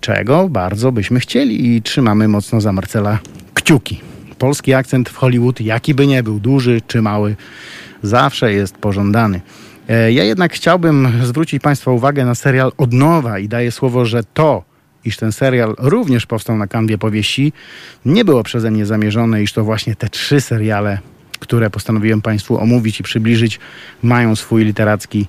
czego 0.00 0.48
bardzo 0.48 0.92
byśmy 0.92 1.20
chcieli 1.20 1.76
i 1.76 1.82
trzymamy 1.82 2.28
mocno 2.28 2.60
za 2.60 2.72
Marcela 2.72 3.18
kciuki. 3.54 4.00
Polski 4.38 4.74
akcent 4.74 5.08
w 5.08 5.16
Hollywood, 5.16 5.60
jaki 5.60 5.94
by 5.94 6.06
nie 6.06 6.22
był, 6.22 6.40
duży 6.40 6.80
czy 6.86 7.02
mały, 7.02 7.36
zawsze 8.02 8.52
jest 8.52 8.78
pożądany. 8.78 9.40
E, 9.88 10.12
ja 10.12 10.24
jednak 10.24 10.52
chciałbym 10.52 11.08
zwrócić 11.24 11.62
Państwa 11.62 11.90
uwagę 11.90 12.24
na 12.24 12.34
serial 12.34 12.72
od 12.76 12.92
nowa 12.92 13.38
i 13.38 13.48
daję 13.48 13.72
słowo, 13.72 14.04
że 14.04 14.22
to, 14.34 14.64
iż 15.04 15.16
ten 15.16 15.32
serial 15.32 15.74
również 15.78 16.26
powstał 16.26 16.56
na 16.56 16.66
kanwie 16.66 16.98
powieści, 16.98 17.52
nie 18.04 18.24
było 18.24 18.42
przeze 18.42 18.70
mnie 18.70 18.86
zamierzone, 18.86 19.42
iż 19.42 19.52
to 19.52 19.64
właśnie 19.64 19.96
te 19.96 20.08
trzy 20.08 20.40
seriale, 20.40 20.98
które 21.38 21.70
postanowiłem 21.70 22.22
Państwu 22.22 22.58
omówić 22.58 23.00
i 23.00 23.02
przybliżyć, 23.02 23.60
mają 24.02 24.36
swój 24.36 24.64
literacki 24.64 25.26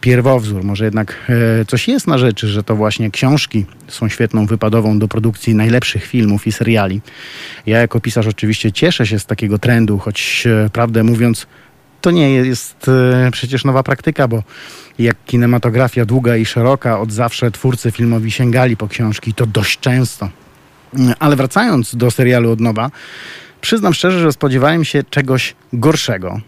pierwowzór. 0.00 0.64
Może 0.64 0.84
jednak 0.84 1.16
e, 1.60 1.64
coś 1.64 1.88
jest 1.88 2.06
na 2.06 2.18
rzeczy, 2.18 2.48
że 2.48 2.62
to 2.62 2.76
właśnie 2.76 3.10
książki 3.10 3.66
są 3.88 4.08
świetną 4.08 4.46
wypadową 4.46 4.98
do 4.98 5.08
produkcji 5.08 5.54
najlepszych 5.54 6.04
filmów 6.04 6.46
i 6.46 6.52
seriali. 6.52 7.00
Ja 7.66 7.78
jako 7.78 8.00
pisarz 8.00 8.26
oczywiście 8.26 8.72
cieszę 8.72 9.06
się 9.06 9.18
z 9.18 9.26
takiego 9.26 9.58
trendu, 9.58 9.98
choć 9.98 10.44
e, 10.46 10.70
prawdę 10.70 11.02
mówiąc, 11.02 11.46
to 12.02 12.10
nie 12.10 12.30
jest 12.30 12.88
e, 12.88 13.30
przecież 13.30 13.64
nowa 13.64 13.82
praktyka, 13.82 14.28
bo 14.28 14.42
jak 14.98 15.16
kinematografia 15.26 16.04
długa 16.04 16.36
i 16.36 16.44
szeroka, 16.46 17.00
od 17.00 17.12
zawsze 17.12 17.50
twórcy 17.50 17.90
filmowi 17.90 18.30
sięgali 18.30 18.76
po 18.76 18.88
książki, 18.88 19.34
to 19.34 19.46
dość 19.46 19.80
często. 19.80 20.28
Ale 21.18 21.36
wracając 21.36 21.96
do 21.96 22.10
serialu 22.10 22.50
od 22.50 22.60
nowa, 22.60 22.90
przyznam 23.60 23.94
szczerze, 23.94 24.20
że 24.20 24.32
spodziewałem 24.32 24.84
się 24.84 25.02
czegoś 25.10 25.54
gorszego. 25.72 26.40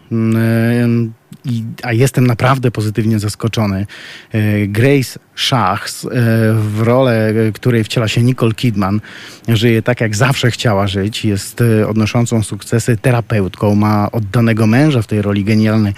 I, 1.45 1.65
a 1.83 1.93
jestem 1.93 2.27
naprawdę 2.27 2.71
pozytywnie 2.71 3.19
zaskoczony. 3.19 3.87
E, 4.33 4.67
Grace 4.67 5.19
Shachs, 5.37 6.05
e, 6.05 6.09
w 6.53 6.81
rolę 6.83 7.33
której 7.55 7.85
wciela 7.85 8.09
się 8.09 8.23
Nicole 8.23 8.53
Kidman, 8.53 9.01
żyje 9.49 9.83
tak, 9.83 10.01
jak 10.01 10.17
zawsze 10.17 10.51
chciała 10.51 10.87
żyć. 10.87 11.25
Jest 11.25 11.61
e, 11.61 11.89
odnoszącą 11.89 12.43
sukcesy 12.43 12.97
terapeutką, 12.97 13.75
ma 13.75 14.11
oddanego 14.13 14.67
męża 14.67 15.03
w 15.03 15.07
tej 15.07 15.23
roli 15.23 15.45
genialny 15.45 15.93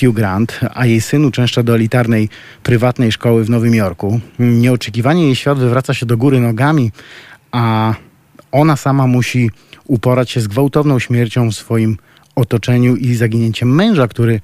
Hugh 0.00 0.14
Grant, 0.14 0.60
a 0.74 0.86
jej 0.86 1.00
syn 1.00 1.24
uczęszcza 1.24 1.62
do 1.62 1.74
elitarnej, 1.74 2.28
prywatnej 2.62 3.12
szkoły 3.12 3.44
w 3.44 3.50
Nowym 3.50 3.74
Jorku. 3.74 4.20
Nieoczekiwanie 4.38 5.24
jej 5.24 5.36
świat 5.36 5.58
wywraca 5.58 5.94
się 5.94 6.06
do 6.06 6.16
góry 6.16 6.40
nogami, 6.40 6.92
a 7.52 7.94
ona 8.52 8.76
sama 8.76 9.06
musi 9.06 9.50
uporać 9.84 10.30
się 10.30 10.40
z 10.40 10.48
gwałtowną 10.48 10.98
śmiercią 10.98 11.50
w 11.50 11.54
swoim 11.54 11.96
otoczeniu 12.36 12.96
i 12.96 13.14
zaginięciem 13.14 13.74
męża, 13.74 14.08
który 14.08 14.40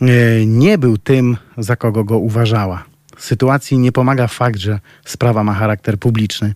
e, 0.00 0.06
nie 0.46 0.78
był 0.78 0.98
tym, 0.98 1.36
za 1.58 1.76
kogo 1.76 2.04
go 2.04 2.18
uważała. 2.18 2.84
Sytuacji 3.18 3.78
nie 3.78 3.92
pomaga 3.92 4.26
fakt, 4.26 4.58
że 4.58 4.80
sprawa 5.04 5.44
ma 5.44 5.54
charakter 5.54 5.98
publiczny. 5.98 6.54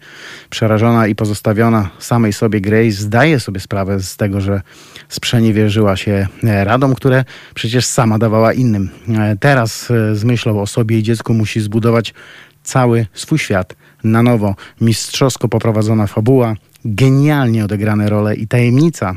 Przerażona 0.51 1.07
i 1.07 1.15
pozostawiona 1.15 1.91
samej 1.99 2.33
sobie 2.33 2.61
Grace 2.61 2.91
zdaje 2.91 3.41
sobie 3.41 3.61
sprawę 3.61 4.01
z 4.01 4.17
tego, 4.17 4.41
że 4.41 4.61
sprzeniewierzyła 5.09 5.97
się 5.97 6.27
e, 6.45 6.65
radom, 6.65 6.95
które 6.95 7.25
przecież 7.55 7.87
sama 7.87 8.19
dawała 8.19 8.53
innym. 8.53 8.91
E, 9.09 9.37
teraz 9.41 9.87
z 10.13 10.25
myślą 10.25 10.61
o 10.61 10.67
sobie 10.67 10.99
i 10.99 11.03
dziecku 11.03 11.35
musi 11.35 11.61
zbudować 11.61 12.15
cały 12.63 13.07
swój 13.13 13.39
świat 13.39 13.77
na 14.05 14.23
nowo. 14.23 14.55
Mistrzowsko 14.81 15.49
poprowadzona 15.49 16.07
fabuła, 16.07 16.55
genialnie 16.85 17.65
odegrane 17.65 18.09
role 18.09 18.35
i 18.35 18.47
tajemnica 18.47 19.17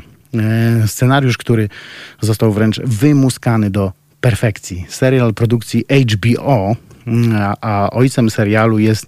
scenariusz, 0.86 1.38
który 1.38 1.68
został 2.20 2.52
wręcz 2.52 2.80
wymuskany 2.80 3.70
do 3.70 3.92
perfekcji. 4.20 4.86
Serial 4.88 5.34
produkcji 5.34 5.84
HBO, 6.12 6.76
a, 7.34 7.56
a 7.60 7.90
ojcem 7.90 8.30
serialu 8.30 8.78
jest 8.78 9.06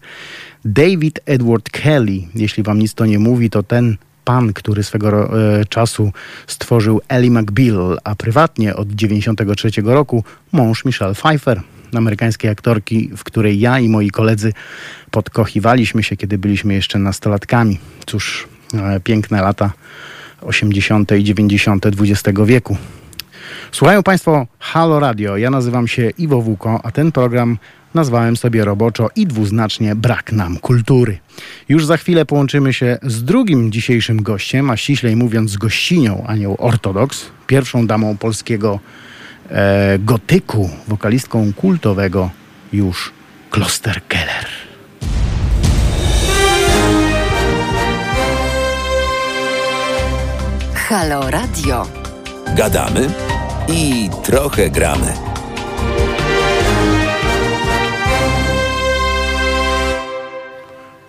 David 0.64 1.20
Edward 1.26 1.70
Kelly. 1.70 2.20
Jeśli 2.34 2.62
wam 2.62 2.78
nic 2.78 2.94
to 2.94 3.06
nie 3.06 3.18
mówi, 3.18 3.50
to 3.50 3.62
ten 3.62 3.96
pan, 4.24 4.52
który 4.52 4.82
swego 4.82 5.40
e, 5.60 5.64
czasu 5.64 6.12
stworzył 6.46 7.00
Ellie 7.08 7.30
McBeal, 7.30 7.98
a 8.04 8.14
prywatnie 8.14 8.76
od 8.76 8.88
1993 8.88 9.82
roku 9.84 10.24
mąż 10.52 10.84
Michelle 10.84 11.14
Pfeiffer, 11.14 11.60
amerykańskiej 11.94 12.50
aktorki, 12.50 13.10
w 13.16 13.24
której 13.24 13.60
ja 13.60 13.78
i 13.78 13.88
moi 13.88 14.10
koledzy 14.10 14.52
podkochiwaliśmy 15.10 16.02
się, 16.02 16.16
kiedy 16.16 16.38
byliśmy 16.38 16.74
jeszcze 16.74 16.98
nastolatkami. 16.98 17.78
Cóż, 18.06 18.48
e, 18.74 19.00
piękne 19.00 19.42
lata 19.42 19.72
80. 20.44 21.12
i 21.12 21.24
90. 21.24 21.86
XX 21.86 22.40
wieku. 22.44 22.76
Słuchają 23.72 24.02
Państwo 24.02 24.46
Halo 24.58 25.00
Radio. 25.00 25.36
Ja 25.36 25.50
nazywam 25.50 25.88
się 25.88 26.10
Iwo 26.18 26.42
Wuko, 26.42 26.80
a 26.82 26.90
ten 26.90 27.12
program 27.12 27.58
nazwałem 27.94 28.36
sobie 28.36 28.64
roboczo 28.64 29.08
i 29.16 29.26
dwuznacznie 29.26 29.94
Brak 29.94 30.32
nam 30.32 30.58
kultury. 30.58 31.18
Już 31.68 31.86
za 31.86 31.96
chwilę 31.96 32.24
połączymy 32.24 32.72
się 32.72 32.98
z 33.02 33.24
drugim 33.24 33.72
dzisiejszym 33.72 34.22
gościem, 34.22 34.70
a 34.70 34.76
ściślej 34.76 35.16
mówiąc 35.16 35.50
z 35.50 35.56
gościnią 35.56 36.24
Anią 36.26 36.56
Ortodoks, 36.56 37.26
pierwszą 37.46 37.86
damą 37.86 38.16
polskiego 38.16 38.80
e, 39.50 39.98
gotyku, 39.98 40.70
wokalistką 40.88 41.52
kultowego 41.52 42.30
już 42.72 43.12
Kloster 43.50 44.00
Keller. 44.08 44.61
Halo 50.92 51.24
Radio. 51.30 51.86
Gadamy 52.56 53.08
i 53.68 54.10
trochę 54.22 54.70
gramy. 54.70 55.12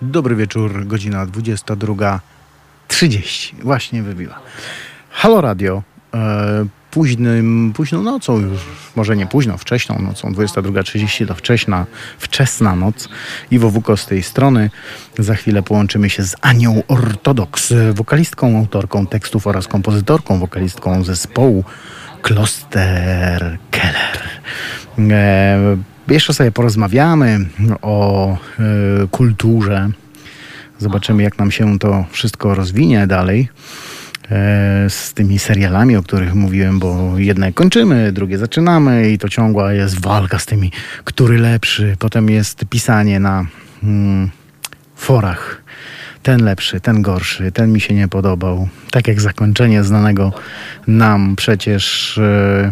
Dobry 0.01 0.35
wieczór, 0.35 0.87
godzina 0.87 1.25
22.30. 1.25 3.53
Właśnie 3.61 4.03
wybiła. 4.03 4.39
Halo 5.09 5.41
Radio. 5.41 5.83
E, 6.13 6.65
późnym, 6.93 7.73
późną 7.75 8.03
nocą 8.03 8.39
już, 8.39 8.61
może 8.95 9.15
nie 9.15 9.25
późno, 9.25 9.57
wcześną 9.57 9.99
nocą, 9.99 10.31
22.30 10.31 11.27
to 11.27 11.35
wcześna, 11.35 11.85
wczesna 12.17 12.75
noc. 12.75 13.09
Iwo 13.51 13.69
Wuko 13.69 13.97
z 13.97 14.05
tej 14.05 14.23
strony. 14.23 14.69
Za 15.19 15.35
chwilę 15.35 15.63
połączymy 15.63 16.09
się 16.09 16.23
z 16.23 16.35
Anią 16.41 16.83
Ortodoks, 16.87 17.73
wokalistką, 17.93 18.57
autorką 18.57 19.07
tekstów 19.07 19.47
oraz 19.47 19.67
kompozytorką, 19.67 20.39
wokalistką 20.39 21.03
zespołu 21.03 21.63
Kloster 22.21 23.57
Keller. 23.71 24.19
E, 25.11 25.77
jeszcze 26.07 26.33
sobie 26.33 26.51
porozmawiamy 26.51 27.39
o 27.81 28.31
e, 28.33 29.07
kulturze. 29.11 29.89
Zobaczymy, 30.79 31.23
jak 31.23 31.37
nam 31.37 31.51
się 31.51 31.79
to 31.79 32.05
wszystko 32.11 32.55
rozwinie 32.55 33.07
dalej 33.07 33.49
z 34.89 35.13
tymi 35.13 35.39
serialami, 35.39 35.95
o 35.95 36.03
których 36.03 36.35
mówiłem, 36.35 36.79
bo 36.79 37.13
jedne 37.17 37.53
kończymy, 37.53 38.11
drugie 38.11 38.37
zaczynamy 38.37 39.11
i 39.11 39.17
to 39.17 39.29
ciągła 39.29 39.73
jest 39.73 40.01
walka 40.01 40.39
z 40.39 40.45
tymi, 40.45 40.71
który 41.03 41.37
lepszy. 41.37 41.95
Potem 41.99 42.29
jest 42.29 42.65
pisanie 42.69 43.19
na 43.19 43.45
mm, 43.83 44.29
forach. 44.95 45.63
Ten 46.23 46.43
lepszy, 46.43 46.79
ten 46.79 47.01
gorszy, 47.01 47.51
ten 47.51 47.71
mi 47.71 47.81
się 47.81 47.93
nie 47.93 48.07
podobał. 48.07 48.67
Tak 48.91 49.07
jak 49.07 49.21
zakończenie 49.21 49.83
znanego 49.83 50.31
nam 50.87 51.35
przecież. 51.35 52.17
E, 52.17 52.71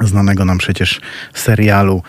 znanego 0.00 0.44
nam 0.44 0.58
przecież 0.58 1.00
serialu, 1.34 2.02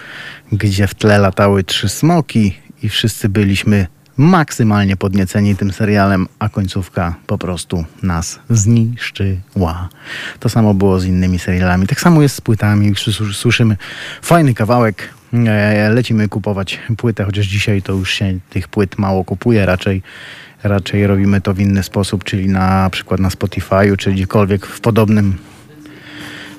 gdzie 0.52 0.88
w 0.88 0.96
tle 0.96 1.20
latały 1.20 1.64
trzy 1.64 1.90
smoki 1.90 2.56
i 2.84 2.90
wszyscy 2.90 3.30
byliśmy 3.30 3.88
maksymalnie 4.22 4.98
podnieceni 4.98 5.56
tym 5.56 5.74
serialem, 5.74 6.28
a 6.40 6.50
końcówka 6.50 7.16
po 7.28 7.38
prostu 7.38 7.86
nas 8.04 8.40
zniszczyła. 8.50 9.90
To 10.40 10.50
samo 10.50 10.74
było 10.74 11.00
z 11.00 11.06
innymi 11.06 11.40
serialami. 11.40 11.88
Tak 11.88 12.02
samo 12.02 12.22
jest 12.22 12.36
z 12.36 12.42
płytami. 12.42 12.94
Słyszymy 13.34 13.78
fajny 14.22 14.54
kawałek, 14.54 15.10
e, 15.34 15.90
lecimy 15.90 16.30
kupować 16.30 16.80
płytę, 16.98 17.24
chociaż 17.24 17.46
dzisiaj 17.46 17.82
to 17.82 17.94
już 17.94 18.14
się 18.14 18.40
tych 18.50 18.68
płyt 18.68 18.98
mało 18.98 19.24
kupuje, 19.24 19.66
raczej 19.66 20.02
raczej 20.64 21.08
robimy 21.08 21.42
to 21.42 21.54
w 21.54 21.60
inny 21.60 21.84
sposób, 21.84 22.24
czyli 22.24 22.50
na 22.50 22.90
przykład 22.90 23.20
na 23.20 23.30
Spotify'u, 23.30 23.98
czy 23.98 24.12
gdziekolwiek 24.12 24.66
w 24.66 24.82
podobnym 24.82 25.38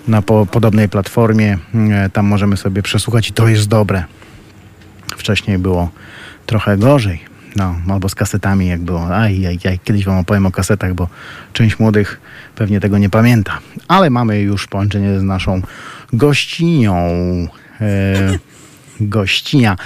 na 0.08 0.22
po, 0.22 0.46
podobnej 0.46 0.88
platformie. 0.88 1.58
E, 1.74 2.10
tam 2.10 2.26
możemy 2.26 2.56
sobie 2.56 2.82
przesłuchać 2.82 3.28
i 3.28 3.32
to 3.32 3.48
jest 3.48 3.68
dobre. 3.68 4.04
Wcześniej 5.16 5.58
było 5.58 5.90
trochę 6.46 6.76
gorzej. 6.76 7.31
No, 7.56 7.76
albo 7.88 8.08
z 8.08 8.14
kasetami, 8.14 8.66
jak 8.66 8.80
było. 8.80 9.16
Aj, 9.16 9.46
aj, 9.46 9.58
aj, 9.64 9.78
kiedyś 9.84 10.04
wam 10.04 10.18
opowiem 10.18 10.46
o 10.46 10.50
kasetach, 10.50 10.94
bo 10.94 11.08
część 11.52 11.78
młodych 11.78 12.20
pewnie 12.54 12.80
tego 12.80 12.98
nie 12.98 13.10
pamięta. 13.10 13.58
Ale 13.88 14.10
mamy 14.10 14.40
już 14.40 14.66
połączenie 14.66 15.20
z 15.20 15.22
naszą 15.22 15.62
gościnią. 16.12 16.94
E, 17.80 18.38
gościnia. 19.00 19.76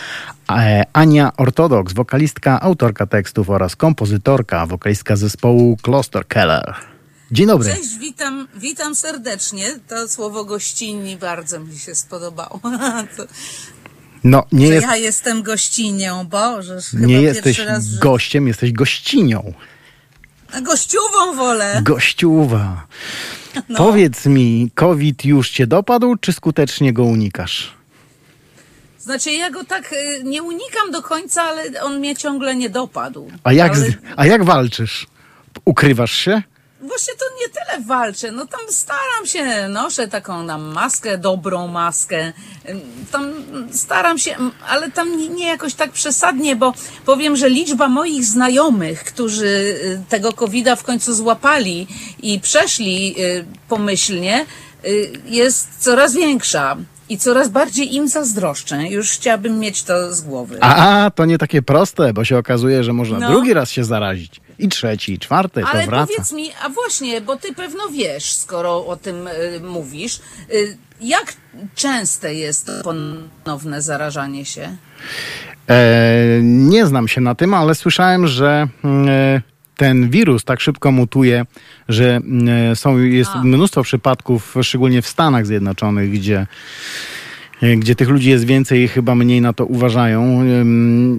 E, 0.50 0.82
Ania 0.92 1.32
Ortodoks, 1.36 1.92
wokalistka, 1.92 2.60
autorka 2.60 3.06
tekstów 3.06 3.50
oraz 3.50 3.76
kompozytorka, 3.76 4.66
wokalistka 4.66 5.16
zespołu 5.16 5.76
Kloster 5.82 6.26
Keller. 6.26 6.74
Dzień 7.30 7.46
dobry. 7.46 7.74
Cześć, 7.74 7.98
witam, 7.98 8.48
witam 8.56 8.94
serdecznie. 8.94 9.64
To 9.88 10.08
słowo 10.08 10.44
gościnni 10.44 11.16
bardzo 11.16 11.60
mi 11.60 11.78
się 11.78 11.94
spodobało. 11.94 12.60
to, 13.16 13.22
no, 14.24 14.44
nie 14.52 14.68
jest... 14.68 14.86
Ja 14.86 14.96
jestem 14.96 15.42
gościnią, 15.42 16.24
Boże. 16.24 16.78
Nie 16.92 17.22
jesteś 17.22 17.58
raz, 17.58 17.98
gościem, 17.98 18.48
jesteś 18.48 18.72
gościnią. 18.72 19.52
A 20.52 20.60
gościową 20.60 21.34
wolę. 21.36 21.80
Gościuwa. 21.82 22.86
No. 23.68 23.78
Powiedz 23.78 24.26
mi, 24.26 24.70
COVID 24.74 25.24
już 25.24 25.50
cię 25.50 25.66
dopadł, 25.66 26.16
czy 26.16 26.32
skutecznie 26.32 26.92
go 26.92 27.04
unikasz? 27.04 27.74
Znaczy, 28.98 29.32
ja 29.32 29.50
go 29.50 29.64
tak 29.64 29.92
y, 29.92 30.24
nie 30.24 30.42
unikam 30.42 30.90
do 30.92 31.02
końca, 31.02 31.42
ale 31.42 31.82
on 31.82 31.98
mnie 31.98 32.16
ciągle 32.16 32.56
nie 32.56 32.70
dopadł. 32.70 33.30
A 33.44 33.52
jak, 33.52 33.74
ale... 33.74 33.86
a 34.16 34.26
jak 34.26 34.44
walczysz? 34.44 35.06
Ukrywasz 35.64 36.12
się? 36.12 36.42
Właśnie 36.80 37.14
to 37.14 37.24
nie 37.40 37.48
tyle 37.48 37.86
walczę, 37.86 38.32
no 38.32 38.46
tam 38.46 38.60
staram 38.68 39.26
się, 39.26 39.68
noszę 39.68 40.08
taką 40.08 40.42
nam 40.42 40.62
maskę, 40.62 41.18
dobrą 41.18 41.68
maskę, 41.68 42.32
tam 43.12 43.32
staram 43.72 44.18
się, 44.18 44.36
ale 44.68 44.90
tam 44.90 45.18
nie, 45.18 45.28
nie 45.28 45.46
jakoś 45.46 45.74
tak 45.74 45.92
przesadnie, 45.92 46.56
bo 46.56 46.74
powiem, 47.06 47.36
że 47.36 47.50
liczba 47.50 47.88
moich 47.88 48.24
znajomych, 48.24 49.04
którzy 49.04 49.46
y, 49.46 50.02
tego 50.08 50.32
covid 50.32 50.68
w 50.76 50.82
końcu 50.82 51.14
złapali 51.14 51.86
i 52.22 52.40
przeszli 52.40 53.14
y, 53.24 53.44
pomyślnie, 53.68 54.46
y, 54.84 55.12
jest 55.26 55.68
coraz 55.78 56.14
większa. 56.14 56.76
I 57.08 57.18
coraz 57.18 57.48
bardziej 57.48 57.94
im 57.94 58.08
zazdroszczę. 58.08 58.88
Już 58.88 59.10
chciałabym 59.10 59.58
mieć 59.58 59.82
to 59.82 60.14
z 60.14 60.20
głowy. 60.20 60.58
A, 60.60 61.10
to 61.14 61.24
nie 61.24 61.38
takie 61.38 61.62
proste, 61.62 62.12
bo 62.12 62.24
się 62.24 62.38
okazuje, 62.38 62.84
że 62.84 62.92
można 62.92 63.18
no. 63.18 63.30
drugi 63.30 63.54
raz 63.54 63.70
się 63.70 63.84
zarazić. 63.84 64.40
I 64.58 64.68
trzeci, 64.68 65.12
i 65.12 65.18
czwarty, 65.18 65.64
Ale 65.64 65.84
to 65.84 65.90
wraca. 65.90 66.06
powiedz 66.12 66.32
mi, 66.32 66.50
a 66.62 66.68
właśnie, 66.68 67.20
bo 67.20 67.36
ty 67.36 67.54
pewno 67.54 67.88
wiesz, 67.88 68.34
skoro 68.36 68.86
o 68.86 68.96
tym 68.96 69.26
y, 69.26 69.60
mówisz, 69.60 70.20
y, 70.52 70.78
jak 71.00 71.32
częste 71.74 72.34
jest 72.34 72.70
ponowne 72.84 73.82
zarażanie 73.82 74.44
się? 74.44 74.76
E, 75.70 76.40
nie 76.42 76.86
znam 76.86 77.08
się 77.08 77.20
na 77.20 77.34
tym, 77.34 77.54
ale 77.54 77.74
słyszałem, 77.74 78.26
że 78.26 78.68
e, 78.84 79.40
ten 79.76 80.10
wirus 80.10 80.44
tak 80.44 80.60
szybko 80.60 80.92
mutuje, 80.92 81.46
że 81.88 82.20
e, 82.70 82.76
są, 82.76 82.98
jest 82.98 83.30
a. 83.34 83.44
mnóstwo 83.44 83.82
przypadków, 83.82 84.54
szczególnie 84.62 85.02
w 85.02 85.06
Stanach 85.08 85.46
Zjednoczonych, 85.46 86.10
gdzie 86.10 86.46
e, 87.62 87.76
gdzie 87.76 87.94
tych 87.94 88.08
ludzi 88.08 88.30
jest 88.30 88.44
więcej 88.44 88.82
i 88.82 88.88
chyba 88.88 89.14
mniej 89.14 89.40
na 89.40 89.52
to 89.52 89.66
uważają, 89.66 90.44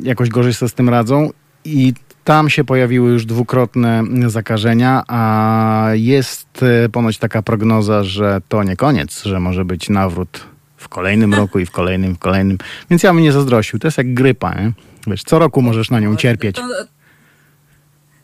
jakoś 0.03 0.29
gorzej 0.29 0.53
sobie 0.53 0.69
z 0.69 0.73
tym 0.73 0.89
radzą. 0.89 1.29
I 1.65 1.93
tam 2.27 2.49
się 2.49 2.63
pojawiły 2.63 3.11
już 3.11 3.25
dwukrotne 3.25 4.03
zakażenia, 4.27 5.03
a 5.07 5.89
jest 5.93 6.63
e, 6.85 6.89
ponoć 6.89 7.17
taka 7.17 7.41
prognoza, 7.41 8.03
że 8.03 8.41
to 8.49 8.63
nie 8.63 8.75
koniec, 8.75 9.23
że 9.23 9.39
może 9.39 9.65
być 9.65 9.89
nawrót 9.89 10.43
w 10.77 10.89
kolejnym 10.89 11.33
roku 11.33 11.59
i 11.59 11.65
w 11.65 11.71
kolejnym, 11.71 12.15
w 12.15 12.19
kolejnym. 12.19 12.57
Więc 12.89 13.03
ja 13.03 13.13
bym 13.13 13.23
nie 13.23 13.31
zazdrościł. 13.31 13.79
To 13.79 13.87
jest 13.87 13.97
jak 13.97 14.13
grypa, 14.13 14.53
nie? 14.53 14.71
Wiesz, 15.07 15.23
co 15.23 15.39
roku 15.39 15.61
możesz 15.61 15.89
na 15.89 15.99
nią 15.99 16.15
cierpieć. 16.15 16.57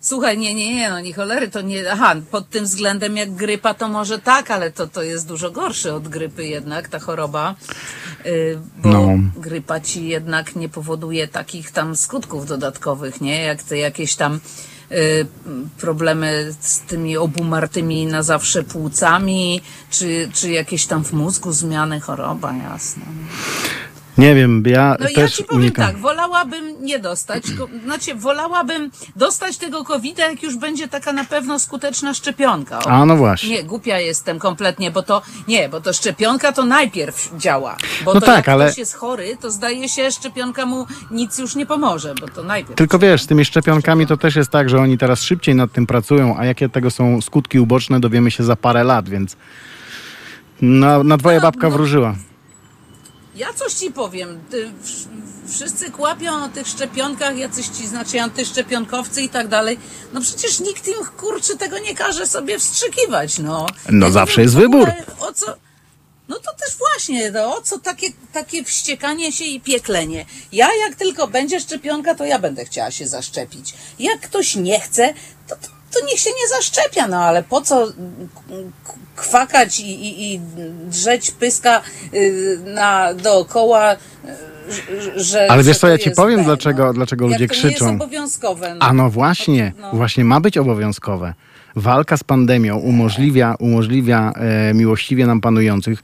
Słuchaj, 0.04 0.38
nie, 0.38 0.54
nie, 0.54 0.76
nie, 0.76 0.90
no 0.90 1.00
nie 1.00 1.14
cholery, 1.14 1.48
to 1.48 1.62
nie, 1.62 1.92
aha, 1.92 2.16
pod 2.32 2.50
tym 2.50 2.66
względem 2.66 3.18
jak 3.18 3.32
grypa 3.36 3.74
to 3.74 3.88
może 3.88 4.20
tak, 4.20 4.52
ale 4.52 4.72
to, 4.72 4.88
to 4.88 5.04
jest 5.04 5.28
dużo 5.28 5.52
gorsze 5.52 5.96
od 5.96 6.08
grypy 6.08 6.46
jednak, 6.46 6.88
ta 6.88 7.00
choroba, 7.00 7.56
yy, 8.26 8.60
bo 8.78 8.90
no. 8.90 9.10
grypa 9.36 9.80
ci 9.80 10.08
jednak 10.08 10.56
nie 10.56 10.70
powoduje 10.70 11.28
takich 11.28 11.72
tam 11.72 11.96
skutków 11.96 12.46
dodatkowych, 12.46 13.22
nie, 13.22 13.42
jak 13.42 13.64
te 13.64 13.78
jakieś 13.78 14.16
tam 14.16 14.40
yy, 14.90 15.26
problemy 15.78 16.54
z 16.62 16.80
tymi 16.80 17.18
obumartymi 17.18 18.06
na 18.06 18.24
zawsze 18.24 18.64
płucami, 18.64 19.62
czy, 19.90 20.30
czy 20.34 20.52
jakieś 20.52 20.86
tam 20.86 21.04
w 21.04 21.14
mózgu 21.14 21.52
zmiany 21.52 22.00
choroba, 22.00 22.54
jasne. 22.54 23.04
Nie 24.18 24.36
wiem, 24.36 24.64
ja 24.66 24.96
no 25.00 25.06
też 25.06 25.18
ja 25.18 25.30
ci 25.30 25.44
powiem 25.44 25.62
unikam. 25.62 25.88
tak, 25.88 25.98
wolałabym 25.98 26.86
nie 26.86 27.00
dostać, 27.00 27.44
znaczy 27.84 28.16
wolałabym 28.16 28.92
dostać 29.16 29.58
tego 29.58 29.84
covid 29.84 30.18
jak 30.18 30.44
już 30.44 30.56
będzie 30.56 30.88
taka 30.88 31.14
na 31.14 31.24
pewno 31.24 31.60
skuteczna 31.60 32.14
szczepionka. 32.14 32.80
O, 32.80 32.88
A 32.88 33.06
no 33.06 33.16
właśnie. 33.16 33.50
Nie, 33.50 33.64
głupia 33.64 34.00
jestem 34.00 34.40
kompletnie, 34.40 34.92
bo 34.92 35.04
to, 35.04 35.22
nie, 35.48 35.70
bo 35.70 35.82
to 35.82 35.94
szczepionka 35.94 36.52
to 36.52 36.66
najpierw 36.66 37.32
działa. 37.38 37.78
Bo 38.06 38.14
no 38.14 38.20
to 38.20 38.26
tak, 38.26 38.36
jak 38.36 38.50
ale... 38.50 38.66
ktoś 38.66 38.78
jest 38.78 38.96
chory, 38.96 39.38
to 39.42 39.52
zdaje 39.52 39.90
się, 39.90 40.12
szczepionka 40.12 40.66
mu 40.66 40.86
nic 41.12 41.38
już 41.38 41.56
nie 41.56 41.66
pomoże, 41.66 42.16
bo 42.22 42.28
to 42.28 42.44
najpierw. 42.44 42.76
Tylko 42.76 43.00
wiesz, 43.00 43.22
z 43.22 43.28
tymi 43.28 43.46
szczepionkami 43.46 44.08
to 44.08 44.18
też 44.18 44.36
jest 44.36 44.50
tak, 44.50 44.70
że 44.70 44.80
oni 44.80 44.98
teraz 44.98 45.24
szybciej 45.24 45.56
nad 45.56 45.72
tym 45.72 45.88
pracują, 45.88 46.38
a 46.38 46.46
jakie 46.46 46.70
tego 46.70 46.92
są 46.92 47.22
skutki 47.22 47.60
uboczne 47.60 48.00
dowiemy 48.00 48.32
się 48.32 48.44
za 48.44 48.56
parę 48.56 48.84
lat, 48.84 49.10
więc 49.10 49.38
na, 50.62 51.04
na 51.04 51.18
dwoje 51.18 51.38
no, 51.38 51.42
babka 51.42 51.70
no, 51.70 51.76
wróżyła. 51.76 52.16
Ja 53.36 53.54
coś 53.54 53.74
ci 53.74 53.92
powiem. 53.92 54.44
Wszyscy 55.50 55.92
kłapią 55.92 56.44
o 56.44 56.50
tych 56.50 56.68
szczepionkach, 56.68 57.38
jacyś 57.38 57.68
ci, 57.68 57.88
znaczy 57.88 58.22
antyszczepionkowcy 58.22 59.22
i 59.22 59.30
tak 59.30 59.48
dalej. 59.48 59.80
No 60.14 60.22
przecież 60.22 60.60
nikt 60.60 60.88
im 60.88 61.06
kurczy 61.18 61.58
tego 61.58 61.80
nie 61.80 61.96
każe 61.96 62.28
sobie 62.28 62.60
wstrzykiwać, 62.60 63.40
no. 63.40 63.66
No 63.90 64.06
ja 64.06 64.12
zawsze 64.12 64.42
jest 64.42 64.56
wybór. 64.56 64.92
O 65.20 65.34
co? 65.34 65.56
No 66.28 66.36
to 66.40 66.54
też 66.54 66.78
właśnie, 66.78 67.32
no, 67.32 67.58
o 67.58 67.62
co 67.62 67.80
takie, 67.80 68.08
takie 68.34 68.64
wściekanie 68.64 69.32
się 69.32 69.46
i 69.46 69.62
pieklenie. 69.62 70.26
Ja 70.52 70.70
jak 70.88 70.96
tylko 70.96 71.28
będzie 71.28 71.60
szczepionka, 71.60 72.16
to 72.16 72.26
ja 72.26 72.40
będę 72.40 72.66
chciała 72.66 72.92
się 72.92 73.08
zaszczepić. 73.08 73.74
Jak 74.00 74.20
ktoś 74.20 74.56
nie 74.56 74.80
chce, 74.80 75.14
to, 75.48 75.56
to 75.56 75.68
to 75.94 76.06
niech 76.06 76.20
się 76.20 76.30
nie 76.30 76.48
zaszczepia, 76.58 77.08
no 77.08 77.24
ale 77.24 77.44
po 77.44 77.62
co 77.62 77.88
kwakać 79.16 79.80
i, 79.80 79.84
i, 80.08 80.34
i 80.34 80.40
drzeć 80.86 81.32
pyska 81.32 81.82
y, 82.14 82.60
na, 82.66 83.14
dookoła, 83.14 83.94
y, 83.94 83.98
że-. 85.24 85.52
Ale 85.52 85.64
wiesz 85.64 85.78
co, 85.78 85.82
to 85.88 85.92
ja 85.92 85.98
ci 85.98 86.12
powiem, 86.12 86.44
dlaczego- 86.44 86.86
no. 86.86 86.94
dlaczego 86.94 87.26
ludzie 87.26 87.38
to 87.38 87.42
nie 87.44 87.48
krzyczą. 87.48 87.70
jest 87.70 88.02
obowiązkowe. 88.02 88.76
No. 88.76 88.86
A 88.86 88.94
no 88.94 89.10
właśnie, 89.10 89.74
No. 89.80 89.92
właśnie 89.94 90.24
ma 90.24 90.40
być 90.40 90.58
obowiązkowe. 90.58 91.34
Walka 91.76 92.18
z 92.18 92.24
pandemią 92.24 92.78
umożliwia, 92.78 93.56
umożliwia 93.60 94.34
e, 94.36 94.74
miłościwie 94.74 95.26
nam 95.28 95.42
panujących 95.42 96.00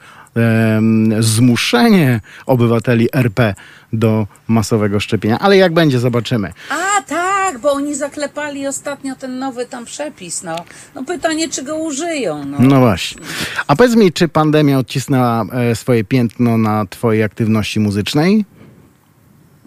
zmuszenie 1.20 2.20
obywateli 2.46 3.08
RP 3.12 3.54
do 3.92 4.26
masowego 4.48 5.00
szczepienia. 5.00 5.38
Ale 5.38 5.56
jak 5.56 5.72
będzie, 5.74 5.98
zobaczymy. 5.98 6.52
A 6.70 7.02
tak, 7.02 7.58
bo 7.58 7.72
oni 7.72 7.94
zaklepali 7.94 8.66
ostatnio 8.66 9.14
ten 9.16 9.38
nowy 9.38 9.66
tam 9.66 9.84
przepis, 9.84 10.42
no. 10.42 10.56
No 10.94 11.04
pytanie, 11.04 11.48
czy 11.48 11.62
go 11.62 11.76
użyją, 11.76 12.44
no. 12.44 12.58
No 12.60 12.80
właśnie. 12.80 13.22
A 13.66 13.76
powiedz 13.76 13.96
mi, 13.96 14.12
czy 14.12 14.28
pandemia 14.28 14.78
odcisnęła 14.78 15.44
e, 15.52 15.76
swoje 15.76 16.04
piętno 16.04 16.58
na 16.58 16.86
twojej 16.86 17.22
aktywności 17.22 17.80
muzycznej? 17.80 18.44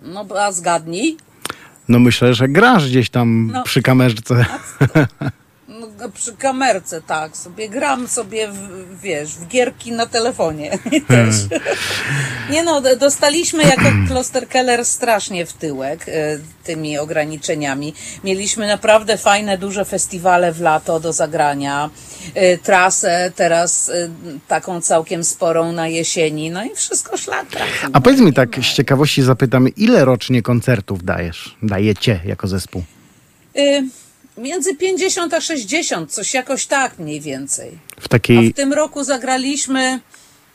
No 0.02 0.26
a 0.40 0.52
zgadnij. 0.52 1.18
No 1.88 2.00
myślę, 2.00 2.34
że 2.34 2.48
grasz 2.48 2.90
gdzieś 2.90 3.10
tam 3.10 3.50
No. 3.54 3.64
przy 3.64 3.82
kamerce. 3.82 4.46
No, 4.96 5.02
przy 6.10 6.34
kamerce, 6.34 7.02
tak, 7.02 7.38
sobie 7.38 7.70
gram 7.70 8.08
sobie, 8.08 8.48
w, 8.48 9.00
wiesz, 9.02 9.36
w 9.36 9.48
gierki 9.48 9.92
na 9.92 10.06
telefonie 10.06 10.80
też. 11.08 11.36
Nie 12.50 12.64
no, 12.64 12.82
dostaliśmy 13.00 13.64
jako 13.64 13.84
Kloster 14.08 14.48
Keller 14.48 14.86
strasznie 14.86 15.46
w 15.46 15.54
tyłek 15.54 16.06
e, 16.08 16.40
tymi 16.64 16.98
ograniczeniami. 16.98 17.94
Mieliśmy 18.24 18.68
naprawdę 18.68 19.18
fajne, 19.18 19.58
duże 19.58 19.86
festiwale 19.86 20.52
w 20.52 20.62
lato 20.62 21.00
do 21.00 21.14
zagrania, 21.14 21.90
e, 22.34 22.58
trasę 22.58 23.32
teraz 23.36 23.90
e, 23.90 24.10
taką 24.48 24.82
całkiem 24.82 25.24
sporą 25.24 25.72
na 25.72 25.88
jesieni, 25.88 26.52
no 26.52 26.64
i 26.64 26.76
wszystko 26.76 27.18
szlak. 27.18 27.46
A 27.94 28.02
powiedz 28.02 28.20
mi 28.20 28.34
tak 28.34 28.56
z 28.56 28.74
ciekawości 28.74 29.22
zapytam, 29.22 29.68
ile 29.68 30.06
rocznie 30.06 30.42
koncertów 30.42 31.04
dajesz? 31.04 31.56
Dajecie 31.64 32.20
jako 32.26 32.48
zespół? 32.48 32.84
Y, 33.58 33.84
Między 34.38 34.76
50 34.76 35.34
a 35.34 35.42
60, 35.42 36.12
coś 36.12 36.34
jakoś 36.34 36.66
tak 36.66 37.00
mniej 37.00 37.22
więcej. 37.22 37.72
W 38.00 38.06
A 38.06 38.08
takiej... 38.10 38.54
w 38.54 38.56
tym 38.56 38.74
roku 38.74 39.04
zagraliśmy 39.04 40.00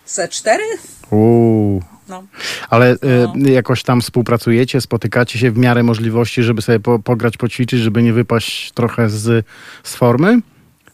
ze 0.07 0.29
cztery? 0.29 0.64
Uuu. 1.11 1.83
No. 2.09 2.24
Ale 2.70 2.97
No. 3.03 3.49
y, 3.49 3.51
jakoś 3.51 3.83
tam 3.83 4.01
współpracujecie, 4.01 4.81
spotykacie 4.81 5.39
się 5.39 5.51
w 5.51 5.59
miarę 5.59 5.83
możliwości, 5.83 6.43
żeby 6.43 6.62
sobie 6.62 6.81
po, 6.81 6.99
pograć, 6.99 7.37
poćwiczyć, 7.37 7.81
żeby 7.81 8.03
nie 8.03 8.12
wypaść 8.12 8.72
trochę 8.72 9.09
z, 9.11 9.47
z 9.85 9.95
formy? 9.95 10.39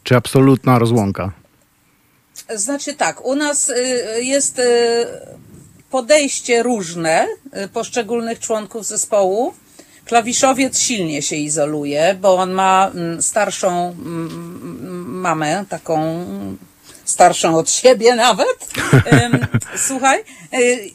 Czy 0.02 0.16
absolutna 0.16 0.78
rozłąka? 0.78 1.32
Znaczy 2.54 2.94
tak, 2.94 3.24
u 3.24 3.34
nas 3.34 3.68
y, 3.68 3.74
jest 4.24 4.58
y, 4.58 4.62
podejście 5.90 6.62
różne 6.62 7.26
y, 7.64 7.68
poszczególnych 7.68 8.38
członków 8.38 8.86
zespołu. 8.86 9.54
Klawiszowiec 10.04 10.78
silnie 10.78 11.22
się 11.22 11.36
izoluje, 11.36 12.16
bo 12.20 12.36
on 12.36 12.52
ma 12.52 12.90
mm, 12.94 13.22
starszą 13.22 13.90
mm, 13.90 15.20
mamę, 15.20 15.64
taką 15.68 16.24
starszą 17.04 17.56
od 17.56 17.70
siebie 17.70 18.14
nawet. 18.14 18.68
Słuchaj, 19.88 20.24
y, 20.54 20.90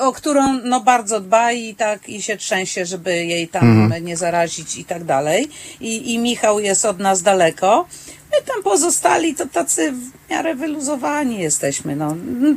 o 0.00 0.12
którą 0.12 0.60
no 0.64 0.80
bardzo 0.80 1.20
dba 1.20 1.52
i 1.52 1.74
tak 1.74 2.08
i 2.08 2.22
się 2.22 2.36
trzęsie, 2.36 2.86
żeby 2.86 3.24
jej 3.24 3.48
tam 3.48 3.92
nie 4.02 4.16
zarazić 4.16 4.76
i 4.76 4.84
tak 4.84 5.04
dalej. 5.04 5.48
I, 5.80 6.14
I 6.14 6.18
Michał 6.18 6.60
jest 6.60 6.84
od 6.84 6.98
nas 6.98 7.22
daleko. 7.22 7.86
My 8.32 8.46
tam 8.46 8.62
pozostali 8.62 9.34
to 9.34 9.46
tacy 9.46 9.92
w 9.92 10.30
miarę 10.30 10.54
wyluzowani 10.54 11.38
jesteśmy, 11.38 11.96
no. 11.96 12.16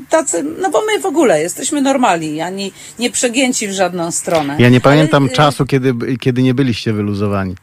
Tacy, 0.09 0.43
no 0.61 0.69
bo 0.69 0.81
my 0.85 0.99
w 0.99 1.05
ogóle 1.05 1.41
jesteśmy 1.41 1.81
normalni, 1.81 2.41
ani 2.41 2.71
nie 2.99 3.09
przegięci 3.11 3.67
w 3.67 3.71
żadną 3.71 4.11
stronę. 4.11 4.55
Ja 4.59 4.69
nie 4.69 4.75
Ale, 4.75 4.81
pamiętam 4.81 5.25
y, 5.25 5.29
czasu, 5.29 5.65
kiedy, 5.65 5.93
kiedy 6.19 6.43
nie 6.43 6.53
byliście 6.53 6.93
wyluzowani. 6.93 7.55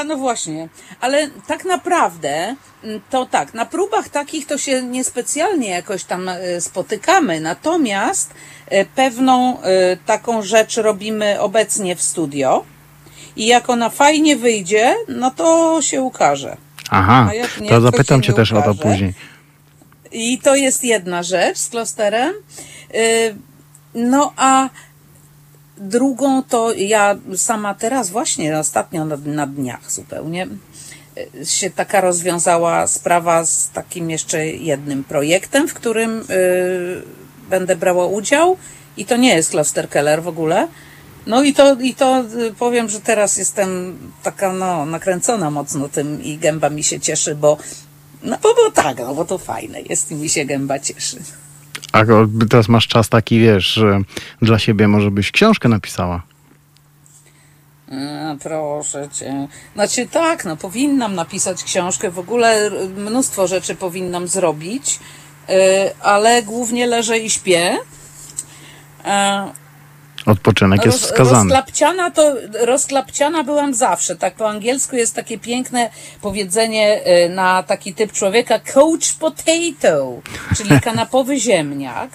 A 0.00 0.04
no 0.04 0.16
właśnie, 0.16 0.68
ale 1.00 1.30
tak 1.46 1.64
naprawdę 1.64 2.56
mm, 2.84 3.00
to 3.10 3.26
tak, 3.26 3.54
na 3.54 3.66
próbach 3.66 4.08
takich 4.08 4.46
to 4.46 4.58
się 4.58 4.82
niespecjalnie 4.82 5.70
jakoś 5.70 6.04
tam 6.04 6.28
e, 6.28 6.60
spotykamy, 6.60 7.40
natomiast 7.40 8.34
e, 8.66 8.84
pewną 8.84 9.60
e, 9.62 9.96
taką 10.06 10.42
rzecz 10.42 10.76
robimy 10.76 11.40
obecnie 11.40 11.96
w 11.96 12.02
studio 12.02 12.64
i 13.36 13.46
jak 13.46 13.70
ona 13.70 13.90
fajnie 13.90 14.36
wyjdzie, 14.36 14.94
no 15.08 15.30
to 15.30 15.78
się 15.82 16.02
ukaże. 16.02 16.56
Aha, 16.90 17.30
nie, 17.60 17.68
to 17.68 17.74
to 17.74 17.80
zapytam 17.80 18.22
się 18.22 18.26
cię 18.26 18.32
też 18.32 18.52
o 18.52 18.62
to 18.62 18.70
ukaże. 18.70 18.82
później. 18.82 19.14
I 20.12 20.38
to 20.38 20.54
jest 20.54 20.84
jedna 20.84 21.22
rzecz 21.22 21.58
z 21.58 21.68
klosterem. 21.68 22.34
No 23.94 24.32
a 24.36 24.68
drugą 25.80 26.42
to 26.42 26.72
ja 26.72 27.16
sama 27.36 27.74
teraz 27.74 28.10
właśnie 28.10 28.58
ostatnio 28.58 29.04
na, 29.04 29.16
na 29.16 29.46
dniach 29.46 29.92
zupełnie 29.92 30.48
y, 31.40 31.46
się 31.46 31.70
taka 31.70 32.00
rozwiązała 32.00 32.86
sprawa 32.86 33.44
z 33.44 33.70
takim 33.70 34.10
jeszcze 34.10 34.46
jednym 34.46 35.04
projektem, 35.04 35.68
w 35.68 35.74
którym 35.74 36.20
y, 36.20 37.02
będę 37.50 37.76
brała 37.76 38.06
udział 38.06 38.56
i 38.96 39.04
to 39.04 39.16
nie 39.16 39.34
jest 39.34 39.50
Kloster 39.50 39.88
Keller 39.88 40.22
w 40.22 40.28
ogóle. 40.28 40.68
No 41.26 41.42
i 41.42 41.54
to, 41.54 41.74
i 41.74 41.94
to 41.94 42.24
y, 42.48 42.54
powiem, 42.58 42.88
że 42.88 43.00
teraz 43.00 43.36
jestem 43.36 43.98
taka 44.22 44.52
no, 44.52 44.86
nakręcona 44.86 45.50
mocno 45.50 45.88
tym 45.88 46.22
i 46.22 46.38
gęba 46.38 46.70
mi 46.70 46.84
się 46.84 47.00
cieszy, 47.00 47.34
bo 47.34 47.56
no 48.22 48.36
bo, 48.42 48.54
bo 48.54 48.70
tak, 48.70 48.98
no 48.98 49.14
bo 49.14 49.24
to 49.24 49.38
fajne 49.38 49.80
jest 49.80 50.10
i 50.10 50.14
mi 50.14 50.28
się 50.28 50.44
gęba 50.44 50.78
cieszy. 50.78 51.16
A 51.92 52.02
teraz 52.50 52.68
masz 52.68 52.86
czas 52.86 53.08
taki, 53.08 53.40
wiesz, 53.40 53.80
dla 54.42 54.58
siebie 54.58 54.88
może 54.88 55.10
byś 55.10 55.30
książkę 55.30 55.68
napisała. 55.68 56.22
A, 57.90 58.36
proszę 58.42 59.08
cię. 59.12 59.48
Znaczy 59.74 60.06
tak, 60.06 60.44
no 60.44 60.56
powinnam 60.56 61.14
napisać 61.14 61.64
książkę, 61.64 62.10
w 62.10 62.18
ogóle 62.18 62.70
mnóstwo 62.96 63.46
rzeczy 63.46 63.74
powinnam 63.74 64.28
zrobić, 64.28 64.98
y, 65.48 65.52
ale 66.00 66.42
głównie 66.42 66.86
leżę 66.86 67.18
i 67.18 67.30
śpię. 67.30 67.76
E, 70.26 70.30
Odpoczynek 70.30 70.84
jest 70.84 70.98
Roz- 71.02 71.10
wskazany. 71.10 71.50
Rozklapciana 71.54 72.10
to, 72.10 72.34
rozklapciana 72.66 73.44
byłam 73.44 73.74
zawsze. 73.74 74.16
Tak 74.16 74.34
po 74.34 74.48
angielsku 74.48 74.96
jest 74.96 75.14
takie 75.14 75.38
piękne 75.38 75.90
powiedzenie 76.20 77.00
y, 77.26 77.28
na 77.28 77.62
taki 77.62 77.94
typ 77.94 78.12
człowieka 78.12 78.58
coach 78.74 79.12
potato, 79.20 80.20
czyli 80.56 80.80
kanapowy 80.80 81.40
ziemniak. 81.40 82.10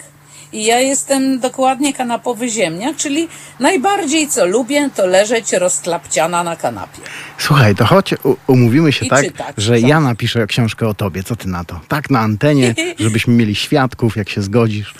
I 0.53 0.65
ja 0.65 0.79
jestem 0.79 1.39
dokładnie 1.39 1.93
kanapowy 1.93 2.49
ziemniak, 2.49 2.95
czyli 2.95 3.27
najbardziej 3.59 4.27
co 4.27 4.45
lubię, 4.45 4.89
to 4.95 5.05
leżeć 5.05 5.53
rozklapciana 5.53 6.43
na 6.43 6.55
kanapie. 6.55 7.01
Słuchaj, 7.37 7.75
to 7.75 7.85
chodź, 7.85 8.13
umówimy 8.47 8.91
się 8.93 9.05
tak, 9.05 9.25
czytać 9.25 9.53
że 9.57 9.73
książkę. 9.73 9.89
ja 9.89 9.99
napiszę 9.99 10.47
książkę 10.47 10.87
o 10.87 10.93
tobie. 10.93 11.23
Co 11.23 11.35
ty 11.35 11.47
na 11.47 11.63
to? 11.63 11.79
Tak 11.87 12.09
na 12.09 12.19
antenie, 12.19 12.75
żebyśmy 12.99 13.33
mieli 13.33 13.55
świadków, 13.55 14.17
jak 14.17 14.29
się 14.29 14.41
zgodzisz. 14.41 14.93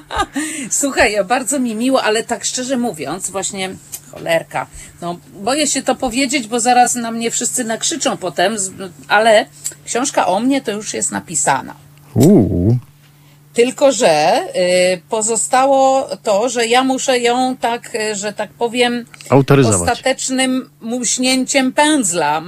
Słuchaj, 0.70 1.16
bardzo 1.28 1.58
mi 1.58 1.74
miło, 1.74 2.02
ale 2.02 2.22
tak 2.22 2.44
szczerze 2.44 2.76
mówiąc, 2.76 3.30
właśnie 3.30 3.70
cholerka, 4.10 4.66
no 5.00 5.18
boję 5.42 5.66
się 5.66 5.82
to 5.82 5.94
powiedzieć, 5.94 6.48
bo 6.48 6.60
zaraz 6.60 6.94
na 6.94 7.10
mnie 7.10 7.30
wszyscy 7.30 7.64
nakrzyczą 7.64 8.16
potem, 8.16 8.56
ale 9.08 9.46
książka 9.84 10.26
o 10.26 10.40
mnie 10.40 10.60
to 10.60 10.72
już 10.72 10.94
jest 10.94 11.12
napisana. 11.12 11.74
Uuu. 12.14 12.78
Tylko, 13.54 13.92
że 13.92 14.40
y, 14.94 15.00
pozostało 15.08 16.08
to, 16.22 16.48
że 16.48 16.66
ja 16.66 16.84
muszę 16.84 17.18
ją 17.18 17.56
tak, 17.56 17.94
y, 17.94 18.14
że 18.14 18.32
tak 18.32 18.50
powiem, 18.50 19.04
ostatecznym 19.64 20.70
muśnięciem 20.80 21.72
pędzla 21.72 22.42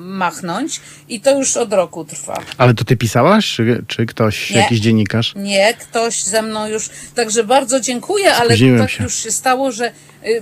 machnąć 0.00 0.80
i 1.08 1.20
to 1.20 1.38
już 1.38 1.56
od 1.56 1.72
roku 1.72 2.04
trwa. 2.04 2.42
Ale 2.58 2.74
to 2.74 2.84
ty 2.84 2.96
pisałaś, 2.96 3.52
czy, 3.54 3.84
czy 3.86 4.06
ktoś, 4.06 4.50
Nie. 4.50 4.60
jakiś 4.60 4.80
dziennikarz? 4.80 5.32
Nie, 5.36 5.74
ktoś 5.74 6.22
ze 6.22 6.42
mną 6.42 6.66
już. 6.66 6.90
Także 7.14 7.44
bardzo 7.44 7.80
dziękuję, 7.80 8.34
ale 8.34 8.48
Spóźniłem 8.48 8.78
tak 8.80 8.90
się. 8.90 9.04
już 9.04 9.14
się 9.14 9.30
stało, 9.30 9.72
że 9.72 9.92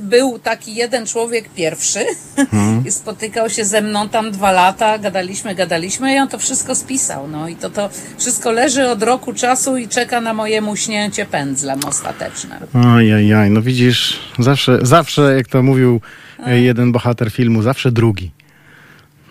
był 0.00 0.38
taki 0.38 0.74
jeden 0.74 1.06
człowiek 1.06 1.48
pierwszy 1.48 2.04
i 2.86 2.90
spotykał 2.90 3.50
się 3.50 3.64
ze 3.64 3.82
mną 3.82 4.08
tam 4.08 4.30
dwa 4.30 4.52
lata, 4.52 4.98
gadaliśmy, 4.98 5.54
gadaliśmy 5.54 6.14
i 6.14 6.18
on 6.18 6.28
to 6.28 6.38
wszystko 6.38 6.74
spisał. 6.74 7.28
No 7.28 7.48
i 7.48 7.56
to, 7.56 7.70
to 7.70 7.90
wszystko 8.18 8.52
leży 8.52 8.88
od 8.88 9.02
roku 9.02 9.32
czasu 9.32 9.76
i 9.76 9.88
czeka 9.88 10.20
na 10.20 10.34
moje 10.34 10.60
muśnięcie 10.60 11.26
pędzlem 11.26 11.80
ostateczne. 11.86 12.60
Ojajaj, 12.96 13.50
no 13.50 13.62
widzisz, 13.62 14.18
zawsze, 14.38 14.78
zawsze, 14.82 15.34
jak 15.36 15.48
to 15.48 15.62
mówił 15.62 16.00
e, 16.46 16.60
jeden 16.60 16.92
bohater 16.92 17.30
filmu, 17.30 17.62
zawsze 17.62 17.92
drugi. 17.92 18.30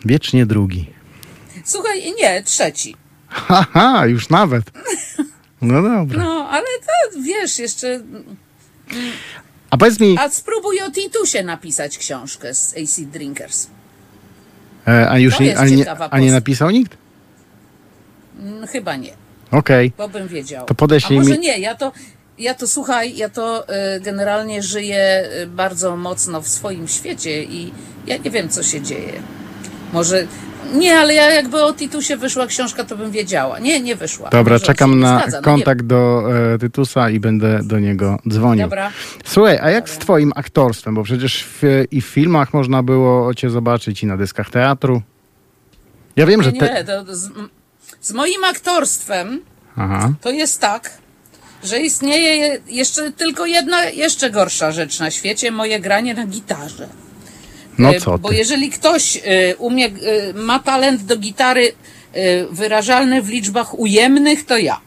Wiecznie 0.05 0.45
drugi. 0.45 0.89
Słuchaj, 1.63 2.13
nie, 2.21 2.43
trzeci. 2.43 2.95
Haha, 3.27 4.05
już 4.05 4.29
nawet. 4.29 4.63
No 5.61 5.81
dobra. 5.81 6.23
No, 6.23 6.47
ale 6.49 6.65
to 6.65 7.21
wiesz, 7.21 7.59
jeszcze. 7.59 7.99
A 9.69 9.77
powiedz 9.77 9.99
mi, 9.99 10.15
A 10.19 10.29
spróbuj 10.29 10.81
o 10.81 10.91
Titusie 10.91 11.43
napisać 11.43 11.97
książkę 11.97 12.53
z 12.53 12.73
AC 12.77 12.99
Drinkers. 12.99 13.67
E, 14.87 15.09
a 15.09 15.19
już 15.19 15.39
nie, 15.39 15.45
jest 15.45 15.59
a, 15.61 15.65
nie, 15.65 15.91
a 16.11 16.19
nie 16.19 16.31
napisał 16.31 16.69
nikt? 16.69 16.97
Mm, 18.39 18.67
Chyba 18.67 18.95
nie. 18.95 19.13
Okej. 19.51 19.91
Bo 19.97 20.09
bym 20.09 20.27
wiedział. 20.27 20.65
To 20.65 20.75
podeślij 20.75 21.19
A 21.19 21.21
może 21.21 21.33
mi- 21.33 21.39
nie, 21.39 21.59
ja 21.59 21.75
to, 21.75 21.91
ja 22.39 22.53
to 22.53 22.67
słuchaj, 22.67 23.15
ja 23.17 23.29
to 23.29 23.65
y, 23.95 23.99
generalnie 24.01 24.63
żyję 24.63 25.29
y, 25.43 25.47
bardzo 25.47 25.97
mocno 25.97 26.41
w 26.41 26.47
swoim 26.47 26.87
świecie 26.87 27.43
i 27.43 27.73
ja 28.07 28.17
nie 28.17 28.31
wiem, 28.31 28.49
co 28.49 28.63
się 28.63 28.81
dzieje. 28.81 29.13
Może. 29.93 30.27
Nie, 30.73 30.97
ale 30.99 31.13
ja 31.13 31.31
jakby 31.31 31.63
o 31.63 31.73
Titusie 31.73 32.17
wyszła 32.17 32.47
książka, 32.47 32.83
to 32.83 32.97
bym 32.97 33.11
wiedziała. 33.11 33.59
Nie, 33.59 33.79
nie 33.81 33.95
wyszła. 33.95 34.29
Dobra, 34.29 34.59
czekam 34.59 34.99
na 34.99 35.19
zgadza, 35.19 35.37
no 35.37 35.43
kontakt 35.43 35.81
do 35.85 36.23
e, 36.53 36.57
Tytusa 36.59 37.09
i 37.09 37.19
będę 37.19 37.59
do 37.63 37.79
niego 37.79 38.19
Nie. 38.25 38.31
dzwonił. 38.33 38.63
Dobra. 38.65 38.91
Słuchaj, 39.25 39.59
a 39.61 39.69
jak 39.69 39.89
z 39.89 39.97
twoim 39.97 40.31
aktorstwem? 40.35 40.95
Bo 40.95 41.03
przecież 41.03 41.43
w, 41.43 41.83
i 41.91 42.01
w 42.01 42.05
filmach 42.05 42.53
można 42.53 42.83
było 42.83 43.33
cię 43.33 43.49
zobaczyć, 43.49 44.03
i 44.03 44.05
na 44.05 44.17
dyskach 44.17 44.49
teatru. 44.49 45.01
Ja 46.15 46.25
wiem, 46.25 46.43
że 46.43 46.51
te... 46.51 46.73
nie, 46.73 46.83
to 46.83 47.15
z, 47.15 47.29
z 48.01 48.11
moim 48.11 48.43
aktorstwem 48.43 49.41
Aha. 49.75 50.13
to 50.21 50.29
jest 50.31 50.61
tak, 50.61 50.91
że 51.63 51.79
istnieje 51.79 52.35
je- 52.35 52.59
jeszcze 52.67 53.11
tylko 53.11 53.45
jedna, 53.45 53.83
jeszcze 53.85 54.29
gorsza 54.29 54.71
rzecz 54.71 54.99
na 54.99 55.11
świecie, 55.11 55.51
moje 55.51 55.79
granie 55.79 56.13
na 56.13 56.25
gitarze. 56.25 56.87
No 57.77 57.89
E, 57.89 57.99
co 57.99 58.17
Bo 58.17 58.29
ty? 58.29 58.35
jeżeli 58.35 58.69
ktoś 58.69 59.17
e, 59.17 59.55
umie, 59.55 59.85
e, 59.85 59.91
ma 60.33 60.59
talent 60.59 61.01
do 61.01 61.17
gitary 61.17 61.71
wyrażalny 62.51 63.21
w 63.21 63.29
liczbach 63.29 63.79
ujemnych, 63.79 64.45
to 64.45 64.57
ja. 64.57 64.81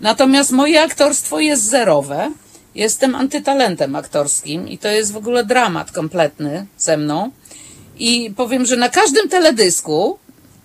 Natomiast 0.00 0.52
moje 0.52 0.82
aktorstwo 0.82 1.40
jest 1.40 1.62
zerowe. 1.62 2.30
Jestem 2.74 3.14
antytalentem 3.14 3.96
aktorskim 3.96 4.68
i 4.68 4.78
to 4.78 4.88
jest 4.88 5.12
w 5.12 5.16
ogóle 5.16 5.44
dramat 5.44 5.92
kompletny 5.92 6.66
ze 6.78 6.96
mną. 6.96 7.30
I 7.98 8.32
powiem, 8.36 8.66
że 8.66 8.76
na 8.76 8.88
każdym 8.88 9.28
teledysku, 9.28 10.18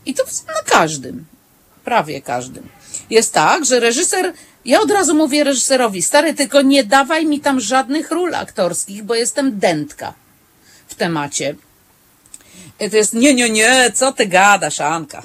i 0.05 0.13
to 0.13 0.23
na 0.47 0.71
każdym, 0.79 1.25
prawie 1.85 2.21
każdym, 2.21 2.67
jest 3.09 3.33
tak, 3.33 3.65
że 3.65 3.79
reżyser, 3.79 4.33
ja 4.65 4.81
od 4.81 4.91
razu 4.91 5.15
mówię 5.15 5.43
reżyserowi, 5.43 6.01
stary, 6.01 6.33
tylko 6.33 6.61
nie 6.61 6.83
dawaj 6.83 7.25
mi 7.25 7.39
tam 7.39 7.59
żadnych 7.59 8.11
ról 8.11 8.35
aktorskich, 8.35 9.03
bo 9.03 9.15
jestem 9.15 9.59
dętka 9.59 10.13
w 10.93 10.95
temacie. 10.95 11.55
To 12.91 12.97
jest, 12.97 13.13
nie, 13.13 13.33
nie, 13.33 13.49
nie, 13.49 13.91
co 13.93 14.11
ty 14.11 14.25
gadasz, 14.25 14.81
Anka? 14.81 15.23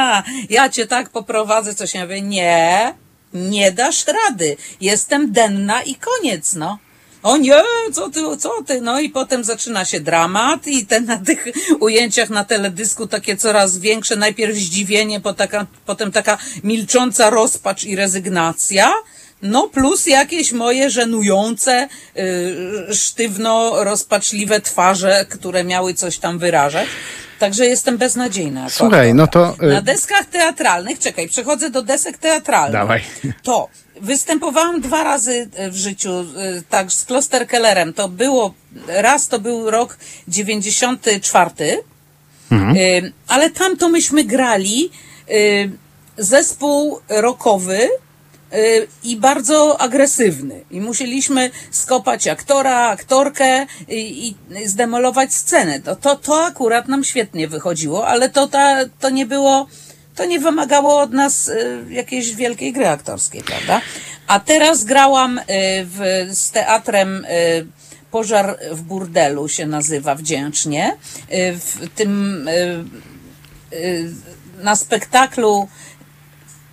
ja 0.50 0.68
cię 0.68 0.86
tak 0.86 1.10
poprowadzę, 1.10 1.74
coś 1.74 1.94
ja 1.94 2.02
mówię, 2.02 2.22
nie, 2.22 2.94
nie 3.34 3.72
dasz 3.72 4.04
rady. 4.06 4.56
Jestem 4.80 5.32
denna 5.32 5.82
i 5.82 5.94
koniec, 5.94 6.54
no. 6.54 6.78
O 7.22 7.36
nie, 7.36 7.62
co 7.92 8.10
ty, 8.10 8.20
co 8.38 8.62
ty? 8.66 8.80
No 8.80 9.00
i 9.00 9.10
potem 9.10 9.44
zaczyna 9.44 9.84
się 9.84 10.00
dramat 10.00 10.66
i 10.66 10.86
te 10.86 11.00
na 11.00 11.18
tych 11.18 11.44
ujęciach 11.80 12.30
na 12.30 12.44
teledysku 12.44 13.06
takie 13.06 13.36
coraz 13.36 13.78
większe, 13.78 14.16
najpierw 14.16 14.56
zdziwienie, 14.56 15.20
potem 15.86 16.12
taka 16.12 16.38
milcząca 16.64 17.30
rozpacz 17.30 17.84
i 17.84 17.96
rezygnacja. 17.96 18.92
No 19.42 19.68
plus 19.68 20.06
jakieś 20.06 20.52
moje 20.52 20.90
żenujące, 20.90 21.88
yy, 22.14 22.94
sztywno 22.94 23.84
rozpaczliwe 23.84 24.60
twarze, 24.60 25.26
które 25.28 25.64
miały 25.64 25.94
coś 25.94 26.18
tam 26.18 26.38
wyrażać. 26.38 26.86
Także 27.38 27.66
jestem 27.66 27.98
beznadziejna. 27.98 28.70
Słuchaj, 28.70 29.14
no 29.14 29.26
to, 29.26 29.56
y- 29.62 29.66
Na 29.66 29.82
deskach 29.82 30.24
teatralnych, 30.26 30.98
czekaj, 30.98 31.28
przechodzę 31.28 31.70
do 31.70 31.82
desek 31.82 32.18
teatralnych. 32.18 32.72
Dawaj. 32.72 33.02
To 33.42 33.68
występowałam 34.00 34.80
dwa 34.80 35.04
razy 35.04 35.48
e, 35.54 35.70
w 35.70 35.76
życiu, 35.76 36.10
tak, 36.68 36.92
z 36.92 37.04
Klosterkellerem. 37.04 37.92
To 37.94 38.08
było, 38.08 38.54
raz 38.88 39.28
to 39.28 39.38
był 39.38 39.70
rok 39.70 39.96
94, 40.28 41.82
Mhm. 42.50 43.12
ale 43.28 43.50
tam 43.50 43.76
to 43.76 43.88
myśmy 43.88 44.24
grali 44.24 44.90
zespół 46.18 47.00
rockowy 47.08 47.88
i 49.02 49.16
bardzo 49.16 49.80
agresywny. 49.80 50.64
I 50.70 50.80
musieliśmy 50.80 51.50
skopać 51.70 52.28
aktora, 52.28 52.88
aktorkę 52.88 53.66
i, 53.88 54.28
i 54.28 54.68
zdemolować 54.68 55.34
scenę. 55.34 55.80
To, 55.80 55.96
to, 55.96 56.16
to 56.16 56.44
akurat 56.44 56.88
nam 56.88 57.04
świetnie 57.04 57.48
wychodziło, 57.48 58.06
ale 58.06 58.28
to, 58.28 58.46
ta, 58.46 58.76
to 59.00 59.10
nie 59.10 59.26
było 59.26 59.66
to 60.14 60.24
nie 60.24 60.40
wymagało 60.40 61.00
od 61.00 61.12
nas 61.12 61.48
y, 61.48 61.84
jakiejś 61.90 62.34
wielkiej 62.34 62.72
gry 62.72 62.88
aktorskiej, 62.88 63.42
prawda? 63.42 63.80
A 64.26 64.40
teraz 64.40 64.84
grałam 64.84 65.38
y, 65.38 65.42
w, 65.84 66.26
z 66.32 66.50
teatrem 66.50 67.24
y, 67.24 67.66
Pożar 68.10 68.58
w 68.72 68.82
burdelu 68.82 69.48
się 69.48 69.66
nazywa 69.66 70.14
wdzięcznie. 70.14 70.96
Y, 71.32 71.58
w 71.58 71.88
tym 71.94 72.48
y, 72.48 72.84
y, 73.72 74.10
na 74.62 74.76
spektaklu 74.76 75.68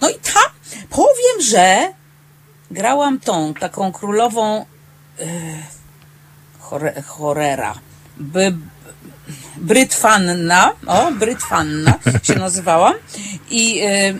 no 0.04 0.10
i 0.10 0.16
tam 0.16 0.44
powiem, 0.90 1.42
że 1.50 1.94
grałam 2.72 3.20
tą 3.20 3.54
taką 3.54 3.92
królową 3.92 4.66
y, 5.20 5.26
chore, 6.60 7.02
chorera. 7.02 7.74
By, 8.18 8.58
Brytfanna, 9.58 10.72
o, 10.88 11.12
Brytfanna 11.12 11.94
się 12.24 12.36
nazywałam 12.36 12.94
i 13.50 13.82
y, 13.84 14.20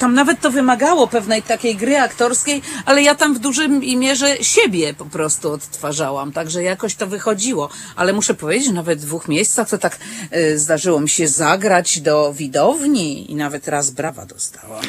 tam 0.00 0.14
nawet 0.14 0.40
to 0.40 0.50
wymagało 0.50 1.06
pewnej 1.06 1.42
takiej 1.42 1.76
gry 1.76 1.98
aktorskiej, 1.98 2.62
ale 2.84 3.02
ja 3.02 3.14
tam 3.14 3.34
w 3.34 3.38
dużym 3.38 3.80
mierze 3.80 4.36
siebie 4.40 4.94
po 4.94 5.04
prostu 5.04 5.52
odtwarzałam, 5.52 6.32
także 6.32 6.62
jakoś 6.62 6.94
to 6.94 7.06
wychodziło. 7.06 7.68
Ale 7.96 8.12
muszę 8.12 8.34
powiedzieć, 8.34 8.66
że 8.66 8.72
nawet 8.72 9.00
w 9.00 9.04
dwóch 9.04 9.28
miejscach 9.28 9.68
to 9.68 9.78
tak 9.78 9.98
y, 10.36 10.58
zdarzyło 10.58 11.00
mi 11.00 11.08
się 11.08 11.28
zagrać 11.28 12.00
do 12.00 12.34
widowni 12.34 13.32
i 13.32 13.34
nawet 13.34 13.68
raz 13.68 13.90
brawa 13.90 14.26
dostałam. 14.26 14.82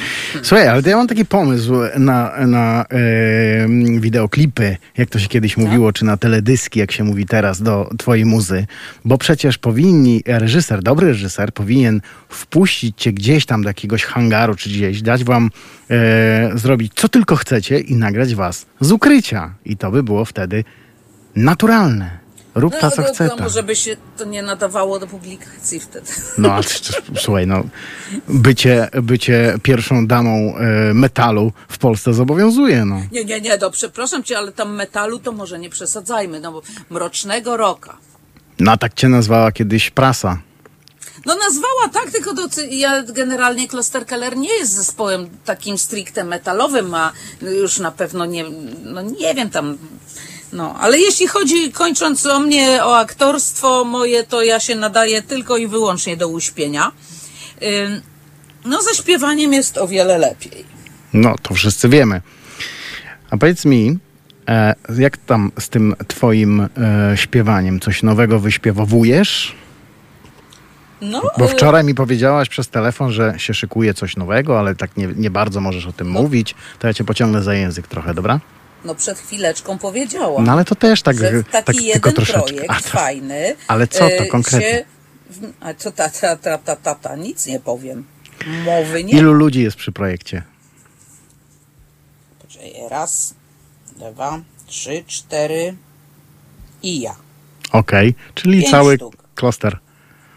Słuchaj, 0.43 0.67
ale 0.67 0.81
ja 0.85 0.97
mam 0.97 1.07
taki 1.07 1.25
pomysł 1.25 1.73
na, 1.95 2.47
na 2.47 2.85
e, 2.89 3.99
wideoklipy, 3.99 4.77
jak 4.97 5.09
to 5.09 5.19
się 5.19 5.27
kiedyś 5.27 5.57
mówiło, 5.57 5.93
czy 5.93 6.05
na 6.05 6.17
teledyski, 6.17 6.79
jak 6.79 6.91
się 6.91 7.03
mówi 7.03 7.25
teraz, 7.25 7.61
do 7.61 7.89
twojej 7.97 8.25
muzy. 8.25 8.65
Bo 9.05 9.17
przecież 9.17 9.57
powinni, 9.57 10.23
reżyser, 10.25 10.83
dobry 10.83 11.07
reżyser 11.07 11.53
powinien 11.53 12.01
wpuścić 12.29 12.97
cię 12.97 13.13
gdzieś 13.13 13.45
tam 13.45 13.63
do 13.63 13.69
jakiegoś 13.69 14.03
hangaru, 14.03 14.55
czy 14.55 14.69
gdzieś, 14.69 15.00
dać 15.01 15.23
wam 15.23 15.49
e, 15.89 16.51
zrobić 16.57 16.91
co 16.95 17.09
tylko 17.09 17.35
chcecie 17.35 17.79
i 17.79 17.95
nagrać 17.95 18.35
was 18.35 18.65
z 18.81 18.91
ukrycia. 18.91 19.53
I 19.65 19.77
to 19.77 19.91
by 19.91 20.03
było 20.03 20.25
wtedy 20.25 20.63
naturalne. 21.35 22.21
Rób 22.55 22.73
ta, 22.79 22.91
co 22.91 23.01
no, 23.01 23.07
chce 23.07 23.29
to 23.29 23.35
ta. 23.35 23.43
może 23.43 23.63
by 23.63 23.75
się 23.75 23.97
to 24.17 24.25
nie 24.25 24.43
nadawało 24.43 24.99
do 24.99 25.07
publikacji 25.07 25.79
wtedy. 25.79 26.07
No, 26.37 26.53
a 26.53 26.63
c- 26.63 26.79
c- 26.79 26.93
słuchaj, 27.15 27.47
no, 27.47 27.63
bycie, 28.29 28.89
bycie 29.03 29.57
pierwszą 29.63 30.07
damą 30.07 30.57
e, 30.57 30.93
metalu 30.93 31.51
w 31.69 31.77
Polsce 31.77 32.13
zobowiązuje, 32.13 32.85
no. 32.85 33.01
Nie, 33.11 33.25
nie, 33.25 33.41
nie, 33.41 33.57
do, 33.57 33.71
przepraszam 33.71 34.23
cię, 34.23 34.37
ale 34.37 34.51
tam 34.51 34.75
metalu 34.75 35.19
to 35.19 35.31
może 35.31 35.59
nie 35.59 35.69
przesadzajmy, 35.69 36.39
no 36.39 36.51
bo 36.51 36.61
mrocznego 36.89 37.57
roka. 37.57 37.97
No, 38.59 38.77
tak 38.77 38.93
cię 38.93 39.09
nazwała 39.09 39.51
kiedyś 39.51 39.89
prasa. 39.89 40.37
No 41.25 41.35
nazwała 41.35 41.87
tak, 41.93 42.11
tylko 42.11 42.47
ty- 42.47 42.67
ja 42.67 43.03
generalnie 43.03 43.67
Klosterkeller 43.67 44.37
nie 44.37 44.53
jest 44.53 44.71
zespołem 44.75 45.29
takim 45.45 45.77
stricte 45.77 46.23
metalowym, 46.23 46.93
a 46.93 47.11
już 47.41 47.79
na 47.79 47.91
pewno 47.91 48.25
nie, 48.25 48.45
no 48.83 49.01
nie 49.01 49.33
wiem 49.35 49.49
tam, 49.49 49.77
no, 50.53 50.75
ale 50.79 50.99
jeśli 50.99 51.27
chodzi, 51.27 51.71
kończąc 51.71 52.25
o 52.25 52.39
mnie, 52.39 52.83
o 52.85 52.97
aktorstwo 52.97 53.85
moje, 53.85 54.23
to 54.23 54.41
ja 54.43 54.59
się 54.59 54.75
nadaję 54.75 55.21
tylko 55.21 55.57
i 55.57 55.67
wyłącznie 55.67 56.17
do 56.17 56.27
uśpienia. 56.27 56.91
No 58.65 58.81
ze 58.81 58.95
śpiewaniem 58.95 59.53
jest 59.53 59.77
o 59.77 59.87
wiele 59.87 60.17
lepiej. 60.17 60.65
No, 61.13 61.35
to 61.41 61.53
wszyscy 61.53 61.89
wiemy. 61.89 62.21
A 63.29 63.37
powiedz 63.37 63.65
mi, 63.65 63.97
e, 64.49 64.75
jak 64.97 65.17
tam 65.17 65.51
z 65.59 65.69
tym 65.69 65.95
twoim 66.07 66.61
e, 66.61 66.67
śpiewaniem? 67.17 67.79
Coś 67.79 68.03
nowego 68.03 68.39
wyśpiewowujesz? 68.39 69.55
No, 71.01 71.21
Bo 71.37 71.45
y, 71.45 71.47
wczoraj 71.47 71.83
mi 71.83 71.95
powiedziałaś 71.95 72.49
przez 72.49 72.69
telefon, 72.69 73.11
że 73.11 73.33
się 73.37 73.53
szykuje 73.53 73.93
coś 73.93 74.15
nowego, 74.17 74.59
ale 74.59 74.75
tak 74.75 74.97
nie, 74.97 75.07
nie 75.15 75.29
bardzo 75.31 75.61
możesz 75.61 75.85
o 75.87 75.93
tym 75.93 76.09
mówić. 76.09 76.55
To 76.79 76.87
ja 76.87 76.93
cię 76.93 77.03
pociągnę 77.03 77.43
za 77.43 77.53
język 77.53 77.87
trochę, 77.87 78.13
dobra? 78.13 78.39
no 78.85 78.95
przed 78.95 79.19
chwileczką 79.19 79.77
powiedziałam. 79.77 80.45
No 80.45 80.51
ale 80.51 80.65
to 80.65 80.75
też 80.75 81.01
tak, 81.01 81.17
że 81.17 81.43
taki 81.43 81.65
tak 81.65 81.75
jeden 81.75 81.93
tylko 81.93 82.11
troszeczkę. 82.11 82.41
projekt 82.43 82.65
A, 82.71 82.75
to- 82.75 82.89
fajny. 82.89 83.55
ale 83.67 83.87
co 83.87 83.99
to 83.99 84.05
e, 84.23 84.25
konkretnie? 84.25 84.69
Się, 84.69 84.85
a 85.59 85.73
co 85.73 85.91
ta, 85.91 86.09
ta, 86.09 86.35
ta, 86.35 86.57
ta, 86.57 86.75
ta, 86.75 86.95
ta, 86.95 87.15
nic 87.15 87.45
nie 87.45 87.59
powiem. 87.59 88.03
Mowy 88.65 89.03
nie. 89.03 89.13
Ilu 89.13 89.33
ludzi 89.33 89.61
jest 89.63 89.77
przy 89.77 89.91
projekcie? 89.91 90.43
Poczekaj, 92.41 92.73
raz, 92.89 93.33
dwa, 93.97 94.39
trzy, 94.67 95.03
cztery 95.07 95.75
i 96.83 97.01
ja. 97.01 97.15
Okej, 97.71 98.15
czyli 98.35 98.59
Pięć 98.59 98.71
cały 98.71 98.95
sztuk. 98.95 99.15
kloster. 99.35 99.77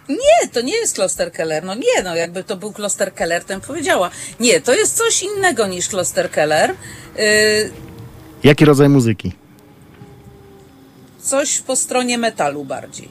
Nie, 0.08 0.48
to 0.52 0.60
nie 0.60 0.76
jest 0.76 0.94
Kloster 0.94 1.32
Keller. 1.32 1.64
No 1.64 1.74
nie, 1.74 2.02
no 2.04 2.16
jakby 2.16 2.44
to 2.44 2.56
był 2.56 2.72
Kloster 2.72 3.14
Keller, 3.14 3.44
bym 3.44 3.60
powiedziała. 3.60 4.10
Nie, 4.40 4.60
to 4.60 4.74
jest 4.74 4.96
coś 4.96 5.22
innego 5.22 5.66
niż 5.66 5.88
Kloster 5.88 6.30
Keller. 6.30 6.70
Y, 7.18 7.70
Jaki 8.44 8.64
rodzaj 8.64 8.88
muzyki? 8.88 9.32
coś 11.20 11.58
po 11.60 11.76
stronie 11.76 12.18
metalu 12.18 12.64
bardziej. 12.64 13.08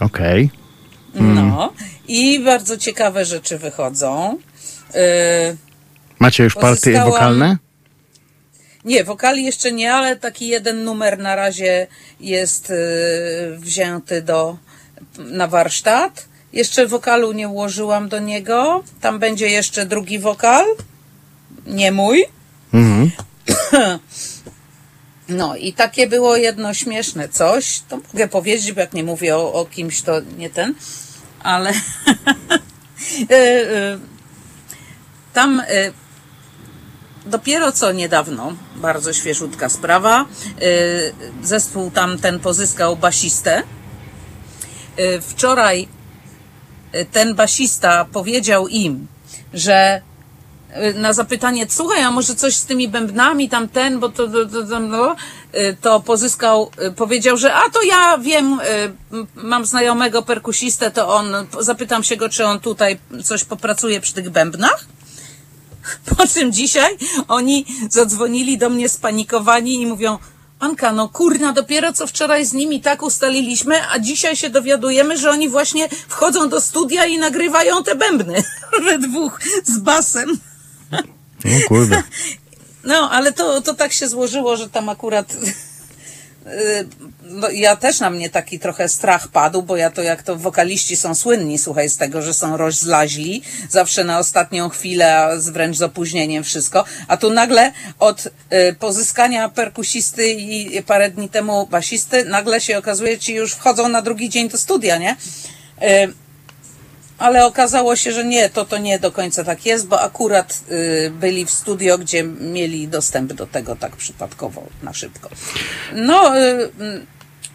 Okej. 0.00 0.50
No. 1.14 1.72
I 2.08 2.40
bardzo 2.40 2.76
ciekawe 2.78 3.24
rzeczy 3.24 3.58
wychodzą. 3.58 4.38
Y, 4.94 5.56
Macie 6.18 6.44
już 6.44 6.54
partie 6.54 6.68
Pozyskałam- 6.92 7.10
wokalne? 7.10 7.56
Nie, 8.84 9.04
wokali 9.04 9.44
jeszcze 9.44 9.72
nie, 9.72 9.92
ale 9.94 10.16
taki 10.16 10.48
jeden 10.48 10.84
numer 10.84 11.18
na 11.18 11.36
razie 11.36 11.86
jest 12.20 12.70
y, 12.70 12.74
wzięty 13.58 14.22
do, 14.22 14.56
na 15.18 15.46
warsztat. 15.46 16.28
Jeszcze 16.52 16.86
wokalu 16.86 17.32
nie 17.32 17.48
ułożyłam 17.48 18.08
do 18.08 18.18
niego. 18.18 18.84
Tam 19.00 19.18
będzie 19.18 19.48
jeszcze 19.48 19.86
drugi 19.86 20.18
wokal. 20.18 20.64
Nie 21.66 21.92
mój. 21.92 22.24
Mhm. 22.72 23.10
No 25.28 25.56
i 25.56 25.72
takie 25.72 26.06
było 26.06 26.36
jedno 26.36 26.74
śmieszne 26.74 27.28
coś. 27.28 27.80
To 27.88 27.96
mogę 28.12 28.28
powiedzieć, 28.28 28.72
bo 28.72 28.80
jak 28.80 28.92
nie 28.92 29.04
mówię 29.04 29.36
o, 29.36 29.52
o 29.52 29.64
kimś, 29.64 30.02
to 30.02 30.20
nie 30.38 30.50
ten. 30.50 30.74
Ale 31.42 31.70
y, 31.70 31.74
y, 33.34 33.98
tam 35.32 35.60
y, 35.60 35.92
dopiero 37.26 37.72
co 37.72 37.92
niedawno, 37.92 38.52
bardzo 38.76 39.12
świeżutka 39.12 39.68
sprawa, 39.68 40.24
zespół 41.42 41.90
tam 41.90 42.18
ten 42.18 42.40
pozyskał 42.40 42.96
basistę. 42.96 43.62
Y, 44.98 45.20
Wczoraj 45.20 45.88
y, 46.94 47.06
ten 47.12 47.34
basista 47.34 48.04
powiedział 48.04 48.68
im, 48.68 49.06
że 49.54 50.00
y, 50.76 50.94
na 50.94 51.12
zapytanie, 51.12 51.66
słuchaj, 51.68 52.02
a 52.02 52.10
może 52.10 52.34
coś 52.34 52.54
z 52.54 52.66
tymi 52.66 52.88
bębnami, 52.88 53.48
tam 53.48 53.68
ten, 53.68 54.00
bo 54.00 54.08
to, 54.08 54.28
to, 54.28 54.46
to, 54.46 54.66
to, 54.66 54.80
no, 54.80 55.16
to 55.80 56.00
pozyskał, 56.00 56.70
powiedział, 56.96 57.36
że 57.36 57.54
a 57.54 57.70
to 57.70 57.82
ja 57.82 58.18
wiem, 58.18 58.60
mam 59.34 59.66
znajomego 59.66 60.22
perkusistę, 60.22 60.90
to 60.90 61.14
on, 61.14 61.26
zapytam 61.60 62.04
się 62.04 62.16
go, 62.16 62.28
czy 62.28 62.46
on 62.46 62.60
tutaj 62.60 62.98
coś 63.24 63.44
popracuje 63.44 64.00
przy 64.00 64.14
tych 64.14 64.30
bębnach. 64.30 64.84
Po 66.16 66.26
czym 66.26 66.52
dzisiaj 66.52 66.96
oni 67.28 67.66
zadzwonili 67.90 68.58
do 68.58 68.70
mnie 68.70 68.88
spanikowani 68.88 69.82
i 69.82 69.86
mówią, 69.86 70.18
Anka, 70.64 70.92
no 70.92 71.08
kurna, 71.08 71.52
dopiero 71.52 71.92
co 71.92 72.06
wczoraj 72.06 72.44
z 72.44 72.52
nimi 72.52 72.80
tak 72.80 73.02
ustaliliśmy, 73.02 73.88
a 73.90 73.98
dzisiaj 73.98 74.36
się 74.36 74.50
dowiadujemy, 74.50 75.18
że 75.18 75.30
oni 75.30 75.48
właśnie 75.48 75.88
wchodzą 76.08 76.48
do 76.48 76.60
studia 76.60 77.06
i 77.06 77.18
nagrywają 77.18 77.82
te 77.82 77.94
bębny 77.94 78.42
we 78.84 78.98
dwóch 78.98 79.40
z 79.64 79.78
basem. 79.78 80.38
No 81.44 81.58
kurde. 81.68 82.02
No, 82.84 83.10
ale 83.10 83.32
to, 83.32 83.60
to 83.60 83.74
tak 83.74 83.92
się 83.92 84.08
złożyło, 84.08 84.56
że 84.56 84.68
tam 84.68 84.88
akurat. 84.88 85.36
Y, 86.46 87.54
ja 87.54 87.76
też 87.76 88.00
na 88.00 88.10
mnie 88.10 88.30
taki 88.30 88.58
trochę 88.58 88.88
strach 88.88 89.28
padł, 89.28 89.62
bo 89.62 89.76
ja 89.76 89.90
to 89.90 90.02
jak 90.02 90.22
to 90.22 90.36
wokaliści 90.36 90.96
są 90.96 91.14
słynni, 91.14 91.58
słuchaj, 91.58 91.88
z 91.88 91.96
tego, 91.96 92.22
że 92.22 92.34
są 92.34 92.56
rozlaźli, 92.56 93.42
zawsze 93.70 94.04
na 94.04 94.18
ostatnią 94.18 94.68
chwilę, 94.68 95.16
a 95.16 95.28
wręcz 95.36 95.76
z 95.76 95.82
opóźnieniem 95.82 96.44
wszystko. 96.44 96.84
A 97.08 97.16
tu 97.16 97.30
nagle 97.30 97.72
od 97.98 98.26
y, 98.26 98.30
pozyskania 98.78 99.48
perkusisty 99.48 100.30
i 100.30 100.82
parę 100.82 101.10
dni 101.10 101.28
temu 101.28 101.66
basisty, 101.66 102.24
nagle 102.24 102.60
się 102.60 102.78
okazuje, 102.78 103.18
ci 103.18 103.34
już 103.34 103.52
wchodzą 103.52 103.88
na 103.88 104.02
drugi 104.02 104.28
dzień 104.28 104.48
do 104.48 104.58
studia, 104.58 104.98
nie? 104.98 105.16
Ale 107.18 107.46
okazało 107.46 107.96
się, 107.96 108.12
że 108.12 108.24
nie, 108.24 108.50
to 108.50 108.64
to 108.64 108.78
nie 108.78 108.98
do 108.98 109.12
końca 109.12 109.44
tak 109.44 109.66
jest, 109.66 109.86
bo 109.86 110.00
akurat 110.00 110.60
y, 110.70 111.10
byli 111.10 111.46
w 111.46 111.50
studio, 111.50 111.98
gdzie 111.98 112.24
mieli 112.24 112.88
dostęp 112.88 113.32
do 113.32 113.46
tego 113.46 113.76
tak 113.76 113.96
przypadkowo, 113.96 114.62
na 114.82 114.92
szybko. 114.92 115.28
No, 115.92 116.38
y, 116.38 116.40
y, 116.40 116.70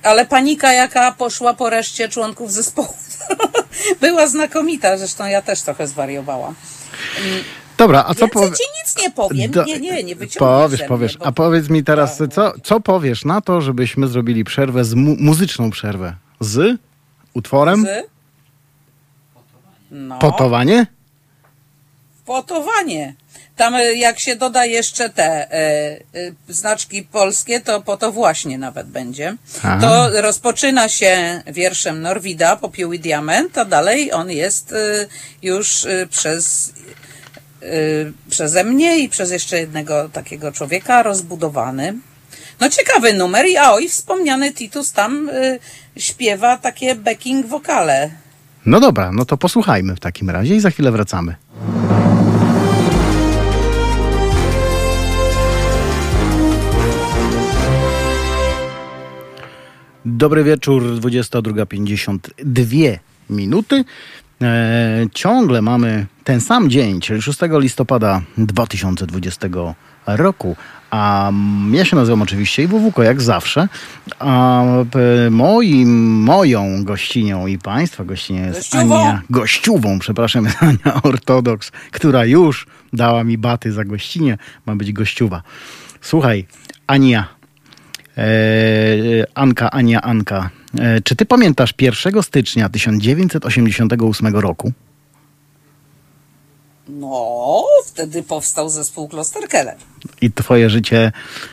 ale 0.04 0.26
panika 0.26 0.74
jaka 0.74 1.12
poszła 1.12 1.54
po 1.54 1.70
reszcie 1.70 2.10
członków 2.10 2.52
zespołu 2.54 2.94
była 4.02 4.28
znakomita, 4.28 4.98
zresztą 4.98 5.26
ja 5.26 5.42
też 5.42 5.62
trochę 5.62 5.88
zwariowałam. 5.88 6.56
Dobra, 7.78 8.04
a 8.08 8.14
co 8.14 8.20
Więcej 8.20 8.30
powie... 8.30 8.52
ci 8.58 8.64
nic 8.84 9.04
nie 9.04 9.12
powiem, 9.12 9.52
Do- 9.52 9.64
nie, 9.64 9.80
nie, 9.80 10.04
nie 10.04 10.16
Powiesz, 10.16 10.84
powiesz. 10.84 11.18
Bo... 11.18 11.26
A 11.26 11.32
powiedz 11.32 11.70
mi 11.70 11.84
teraz, 11.84 12.22
co, 12.32 12.54
co 12.64 12.80
powiesz 12.80 13.26
na 13.26 13.42
to, 13.42 13.62
żebyśmy 13.62 14.08
zrobili 14.08 14.44
przerwę, 14.44 14.86
z 14.86 14.94
mu- 14.94 15.16
muzyczną 15.20 15.70
przerwę? 15.72 16.16
Z 16.40 16.78
utworem? 17.34 17.86
Z? 17.86 18.19
No. 19.92 20.20
Potowanie? 20.20 20.86
Potowanie. 22.26 23.14
Tam 23.60 23.76
e, 23.76 23.94
jak 23.94 24.20
się 24.20 24.36
doda 24.36 24.66
jeszcze 24.66 25.10
te 25.10 25.24
e, 25.24 25.52
e, 25.52 26.00
znaczki 26.50 27.04
polskie, 27.04 27.62
to 27.62 27.82
po 27.82 27.98
to 27.98 28.12
właśnie 28.12 28.58
nawet 28.58 28.88
będzie. 28.88 29.36
Aha. 29.58 29.78
To 29.82 30.22
rozpoczyna 30.22 30.90
się 30.90 31.42
wierszem 31.48 32.02
Norwida, 32.02 32.56
Popiół 32.56 32.94
i 32.94 33.00
Diament, 33.00 33.58
a 33.58 33.66
dalej 33.66 34.12
on 34.12 34.32
jest 34.32 34.74
e, 34.74 35.08
już 35.42 35.88
przez 36.10 36.74
przeze 38.30 38.64
mnie 38.64 39.00
i 39.00 39.10
przez 39.10 39.32
jeszcze 39.32 39.60
jednego 39.60 40.10
takiego 40.10 40.52
człowieka 40.52 41.04
rozbudowany. 41.04 41.94
No 42.60 42.70
ciekawy 42.70 43.14
numer 43.14 43.46
i 43.46 43.58
a 43.58 43.72
oj, 43.72 43.90
wspomniany 43.90 44.54
Titus 44.54 44.92
tam 44.92 45.32
śpiewa 45.98 46.58
takie 46.58 46.96
backing 46.96 47.46
wokale. 47.46 48.10
No 48.66 48.80
dobra, 48.80 49.12
no 49.12 49.26
to 49.26 49.38
posłuchajmy 49.38 49.96
w 49.96 50.00
takim 50.00 50.30
razie 50.30 50.56
i 50.56 50.60
za 50.60 50.70
chwilę 50.70 50.92
wracamy. 50.92 51.36
Dobry 60.06 60.44
wieczór, 60.44 60.84
22.52 60.84 62.98
minuty. 63.30 63.86
E, 64.42 65.06
ciągle 65.14 65.62
mamy 65.62 66.06
ten 66.24 66.42
sam 66.42 66.70
dzień, 66.70 67.02
czyli 67.02 67.22
6 67.22 67.40
listopada 67.52 68.22
2020 68.38 69.48
roku. 70.08 70.56
A 70.90 71.30
mm, 71.30 71.76
ja 71.76 71.86
się 71.86 71.96
nazywam 71.96 72.22
oczywiście 72.22 72.64
Iwuwuko, 72.64 73.04
jak 73.04 73.22
zawsze. 73.22 73.68
A 74.20 74.64
e, 74.66 75.30
moim, 75.30 75.90
moją 76.24 76.84
gościnią 76.84 77.48
i 77.48 77.58
państwa 77.58 78.06
gościnią 78.06 78.46
jest 78.46 78.60
Gościową. 78.60 79.02
Ania, 79.02 79.22
gościową, 79.30 80.00
przepraszam, 80.00 80.46
jest 80.46 80.64
Ania 80.64 81.02
Ortodoks, 81.04 81.72
która 81.92 82.26
już 82.26 82.68
dała 82.94 83.24
mi 83.24 83.38
baty 83.38 83.72
za 83.72 83.86
gościnie. 83.86 84.38
Ma 84.66 84.76
być 84.76 84.94
gościuwa. 84.94 85.44
Słuchaj, 86.02 86.46
Ania, 86.88 87.28
e, 88.18 88.24
Anka, 89.36 89.72
Ania, 89.72 90.02
Anka. 90.02 90.50
E, 90.80 91.02
czy 91.02 91.16
ty 91.16 91.26
pamiętasz 91.26 91.74
1 91.82 92.24
stycznia 92.24 92.70
1988 92.70 94.36
roku? 94.36 94.74
No, 96.90 97.64
wtedy 97.86 98.24
powstał 98.24 98.70
zespół 98.70 99.08
Klosterkeller. 99.08 99.78
I 100.22 100.32
twoje 100.32 100.70
życie 100.70 101.12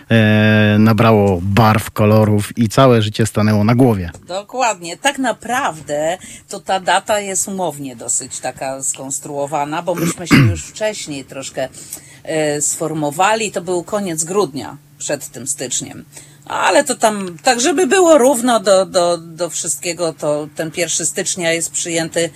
e, 0.08 0.76
nabrało 0.78 1.38
barw, 1.42 1.90
kolorów 1.90 2.58
i 2.58 2.68
całe 2.68 3.02
życie 3.02 3.26
stanęło 3.26 3.64
na 3.64 3.74
głowie. 3.74 4.10
Dokładnie. 4.26 4.96
Tak 4.96 5.18
naprawdę 5.18 6.18
to 6.48 6.60
ta 6.60 6.80
data 6.80 7.20
jest 7.20 7.48
umownie 7.48 7.96
dosyć 7.96 8.40
taka 8.40 8.82
skonstruowana, 8.82 9.82
bo 9.82 9.94
myśmy 9.94 10.26
się 10.26 10.36
już 10.36 10.64
wcześniej 10.72 11.24
troszkę 11.24 11.68
e, 12.24 12.60
sformowali. 12.60 13.52
To 13.52 13.60
był 13.60 13.82
koniec 13.82 14.24
grudnia 14.24 14.76
przed 14.98 15.28
tym 15.28 15.46
styczniem. 15.46 16.04
Ale 16.44 16.84
to 16.84 16.94
tam, 16.94 17.38
tak 17.42 17.60
żeby 17.60 17.86
było 17.86 18.18
równo 18.18 18.60
do, 18.60 18.86
do, 18.86 19.18
do 19.18 19.50
wszystkiego, 19.50 20.12
to 20.12 20.48
ten 20.56 20.70
1 20.76 21.06
stycznia 21.06 21.52
jest 21.52 21.70
przyjęty 21.70 22.30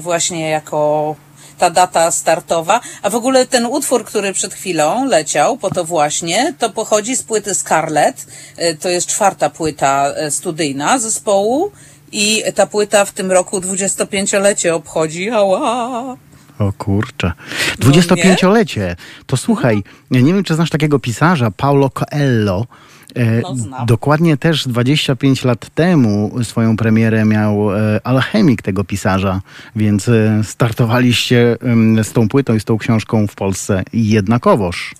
właśnie 0.00 0.50
jako 0.50 1.16
ta 1.62 1.70
data 1.70 2.10
startowa. 2.10 2.80
A 3.02 3.10
w 3.10 3.14
ogóle 3.14 3.46
ten 3.46 3.66
utwór, 3.66 4.04
który 4.04 4.32
przed 4.32 4.54
chwilą 4.54 5.04
leciał, 5.06 5.56
po 5.56 5.70
to 5.70 5.84
właśnie, 5.84 6.54
to 6.58 6.70
pochodzi 6.70 7.16
z 7.16 7.22
płyty 7.22 7.54
Scarlet. 7.54 8.26
E, 8.56 8.74
To 8.74 8.88
jest 8.88 9.06
czwarta 9.06 9.50
płyta 9.50 10.08
e, 10.16 10.30
studyjna 10.30 10.98
zespołu 10.98 11.72
i 12.12 12.42
ta 12.54 12.66
płyta 12.66 13.04
w 13.04 13.12
tym 13.12 13.32
roku 13.32 13.58
25-lecie 13.60 14.74
obchodzi. 14.74 15.30
Ała! 15.30 16.16
O 16.58 16.72
kurczę. 16.78 17.32
25-lecie. 17.78 18.96
To 19.26 19.36
słuchaj, 19.36 19.82
nie 20.10 20.34
wiem, 20.34 20.44
czy 20.44 20.54
znasz 20.54 20.70
takiego 20.70 20.98
pisarza, 20.98 21.50
Paulo 21.50 21.90
Coelho. 21.90 22.66
E, 23.16 23.42
No. 23.70 23.86
Dokładnie 23.86 24.36
też 24.36 24.68
25 24.68 25.44
lat 25.44 25.70
temu 25.74 26.32
swoją 26.42 26.76
premierę 26.76 27.24
miał 27.24 27.72
e, 27.72 28.00
alchemik 28.06 28.62
tego 28.62 28.84
pisarza, 28.84 29.40
więc 29.76 30.08
e, 30.08 30.40
startowaliście 30.44 31.56
z 32.02 32.12
tą 32.12 32.28
płytą 32.28 32.54
i 32.54 32.60
z 32.60 32.64
tą 32.64 32.78
książką 32.78 33.26
w 33.26 33.34
Polsce 33.34 33.82
jednakowoż. 33.92 34.94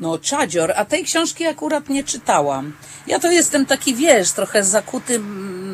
No, 0.00 0.18
Czadzior, 0.18 0.72
a 0.76 0.84
tej 0.84 1.04
książki 1.04 1.46
akurat 1.46 1.88
nie 1.88 2.04
czytałam. 2.04 2.72
Ja 3.06 3.18
to 3.18 3.30
jestem 3.30 3.66
taki, 3.66 3.94
wiesz, 3.94 4.32
trochę 4.32 4.64
zakuty 4.64 5.18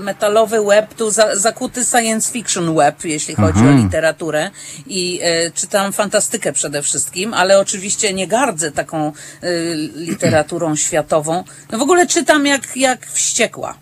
metalowy 0.03 0.65
web, 0.65 0.95
tu 0.95 1.11
za, 1.11 1.37
zakuty 1.37 1.85
science 1.85 2.33
fiction 2.33 2.75
web, 2.75 3.05
jeśli 3.05 3.35
chodzi 3.35 3.61
o 3.61 3.71
literaturę. 3.71 4.51
I 4.87 5.21
e, 5.23 5.51
czytam 5.51 5.93
fantastykę 5.93 6.53
przede 6.53 6.83
wszystkim, 6.83 7.35
ale 7.35 7.59
oczywiście 7.59 8.15
nie 8.15 8.27
gardzę 8.27 8.73
taką 8.73 9.07
e, 9.07 9.13
literaturą 9.95 10.77
światową. 10.77 11.45
No 11.71 11.79
w 11.79 11.83
ogóle 11.83 12.07
czytam 12.07 12.47
jak, 12.47 12.77
jak 12.77 13.07
wściekła. 13.07 13.82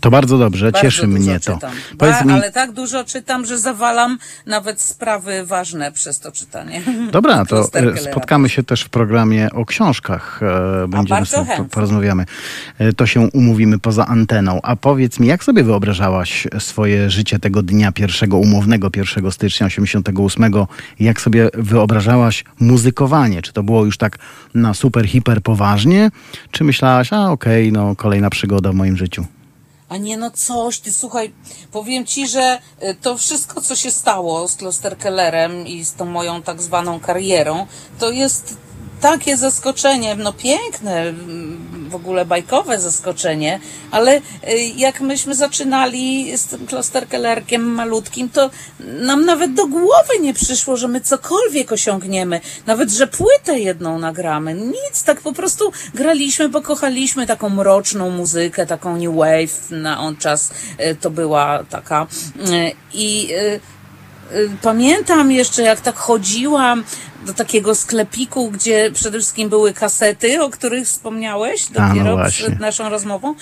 To 0.00 0.10
bardzo 0.10 0.38
dobrze, 0.38 0.66
Bardzo 0.72 0.80
cieszy 0.80 1.06
mnie 1.06 1.40
to. 1.40 1.58
Ba, 1.94 2.22
mi, 2.22 2.32
Ale 2.32 2.52
tak 2.52 2.72
dużo 2.72 3.04
czytam, 3.04 3.46
że 3.46 3.58
zawalam 3.58 4.18
nawet 4.46 4.80
sprawy 4.80 5.46
ważne 5.46 5.92
przez 5.92 6.18
to 6.20 6.32
czytanie. 6.32 6.82
dobra, 7.12 7.44
to 7.44 7.68
e, 7.74 7.96
spotkamy 7.96 8.48
się 8.48 8.62
też 8.62 8.82
w 8.82 8.88
programie 8.88 9.48
o 9.52 9.64
książkach. 9.64 10.40
e, 10.84 10.88
Będziemy 10.88 11.26
sobie 11.26 11.64
porozmawiamy. 11.70 12.24
E, 12.78 12.92
To 12.92 13.06
się 13.06 13.20
umówimy 13.20 13.78
poza 13.78 14.06
anteną. 14.06 14.60
A 14.62 14.76
powiedz 14.76 15.20
mi, 15.20 15.26
jak 15.26 15.44
sobie 15.44 15.64
wyobrażałaś 15.64 16.46
swoje 16.58 17.10
życie 17.10 17.38
tego 17.38 17.62
dnia 17.62 17.92
pierwszego, 17.92 18.38
umownego 18.38 18.90
1 18.96 19.32
stycznia 19.32 19.66
88? 19.66 20.52
Jak 21.00 21.20
sobie 21.20 21.48
wyobrażałaś 21.54 22.44
muzykowanie? 22.60 23.42
Czy 23.42 23.52
to 23.52 23.62
było 23.62 23.84
już 23.84 23.98
tak 23.98 24.18
na 24.54 24.74
super, 24.74 25.06
hiper 25.06 25.42
poważnie? 25.42 26.10
Czy 26.50 26.64
myślałaś, 26.64 27.12
a 27.12 27.30
okej, 27.30 27.72
no 27.72 27.96
kolejna 27.96 28.30
przygoda 28.30 28.72
w 28.72 28.74
moim 28.74 28.96
życiu? 28.96 29.26
A 29.90 29.96
nie 29.96 30.16
no 30.16 30.30
coś, 30.30 30.78
ty 30.78 30.92
słuchaj, 30.92 31.32
powiem 31.72 32.06
ci, 32.06 32.28
że 32.28 32.58
y, 32.82 32.94
to 32.94 33.16
wszystko, 33.16 33.60
co 33.60 33.76
się 33.76 33.90
stało 33.90 34.48
z 34.48 34.56
Klosterkellerem 34.56 35.66
i 35.66 35.84
z 35.84 35.94
tą 35.94 36.04
moją 36.04 36.42
tak 36.42 36.62
zwaną 36.62 37.00
karierą, 37.00 37.66
to 37.98 38.10
jest 38.10 38.56
takie 39.00 39.36
zaskoczenie, 39.36 40.14
no 40.14 40.32
piękne, 40.32 41.00
mm, 41.00 41.88
w 41.90 41.94
ogóle 41.94 42.24
bajkowe 42.24 42.80
zaskoczenie, 42.80 43.60
ale 43.90 44.16
y, 44.16 44.22
jak 44.76 45.00
myśmy 45.00 45.34
zaczynali 45.34 46.38
z 46.38 46.46
tym 46.46 46.66
Klosterkellerkiem 46.66 47.62
malutkim, 47.62 48.28
to 48.28 48.50
nam 48.80 49.24
nawet 49.24 49.54
do 49.54 49.66
głowy 49.66 50.18
nie 50.20 50.34
przyszło, 50.34 50.76
że 50.76 50.88
my 50.88 51.00
cokolwiek 51.00 51.72
osiągniemy, 51.72 52.40
nawet, 52.66 52.90
że 52.90 53.06
płytę 53.06 53.58
jedną 53.58 53.98
nagramy, 53.98 54.54
nic, 54.54 55.02
tak 55.04 55.20
po 55.20 55.32
prostu 55.32 55.72
graliśmy, 55.94 56.48
bo 56.48 56.60
kochaliśmy 56.60 57.26
taką 57.26 57.48
mroczną 57.48 58.10
muzykę, 58.10 58.66
taką 58.66 58.96
new 58.96 59.14
wave, 59.14 59.70
na 59.70 60.00
on 60.00 60.16
czas 60.16 60.50
y, 60.80 60.96
to 61.00 61.10
była 61.10 61.64
taka. 61.70 62.06
Y, 62.36 62.72
i 62.92 63.28
Pamiętam 64.62 65.32
jeszcze, 65.32 65.62
jak 65.62 65.80
tak 65.80 65.96
chodziłam 65.96 66.84
do 67.26 67.34
takiego 67.34 67.74
sklepiku, 67.74 68.50
gdzie 68.50 68.90
przede 68.94 69.18
wszystkim 69.18 69.48
były 69.48 69.72
kasety, 69.72 70.42
o 70.42 70.50
których 70.50 70.86
wspomniałeś 70.86 71.70
no 71.70 71.88
dopiero 71.88 72.16
właśnie. 72.16 72.46
przed 72.46 72.60
naszą 72.60 72.88
rozmową. 72.88 73.34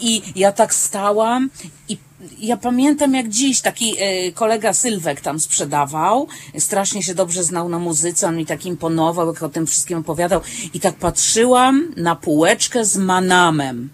I 0.00 0.22
ja 0.36 0.52
tak 0.52 0.74
stałam 0.74 1.50
i 1.88 1.98
ja 2.38 2.56
pamiętam 2.56 3.14
jak 3.14 3.28
dziś 3.28 3.60
taki 3.60 3.94
y, 4.28 4.32
kolega 4.32 4.72
Sylwek 4.72 5.20
tam 5.20 5.40
sprzedawał, 5.40 6.28
strasznie 6.58 7.02
się 7.02 7.14
dobrze 7.14 7.44
znał 7.44 7.68
na 7.68 7.78
muzyce, 7.78 8.26
on 8.28 8.36
mi 8.36 8.46
tak 8.46 8.66
imponował, 8.66 9.26
jak 9.26 9.42
o 9.42 9.48
tym 9.48 9.66
wszystkim 9.66 9.98
opowiadał 9.98 10.40
i 10.74 10.80
tak 10.80 10.94
patrzyłam 10.94 11.92
na 11.96 12.16
półeczkę 12.16 12.84
z 12.84 12.96
Manamem. 12.96 13.88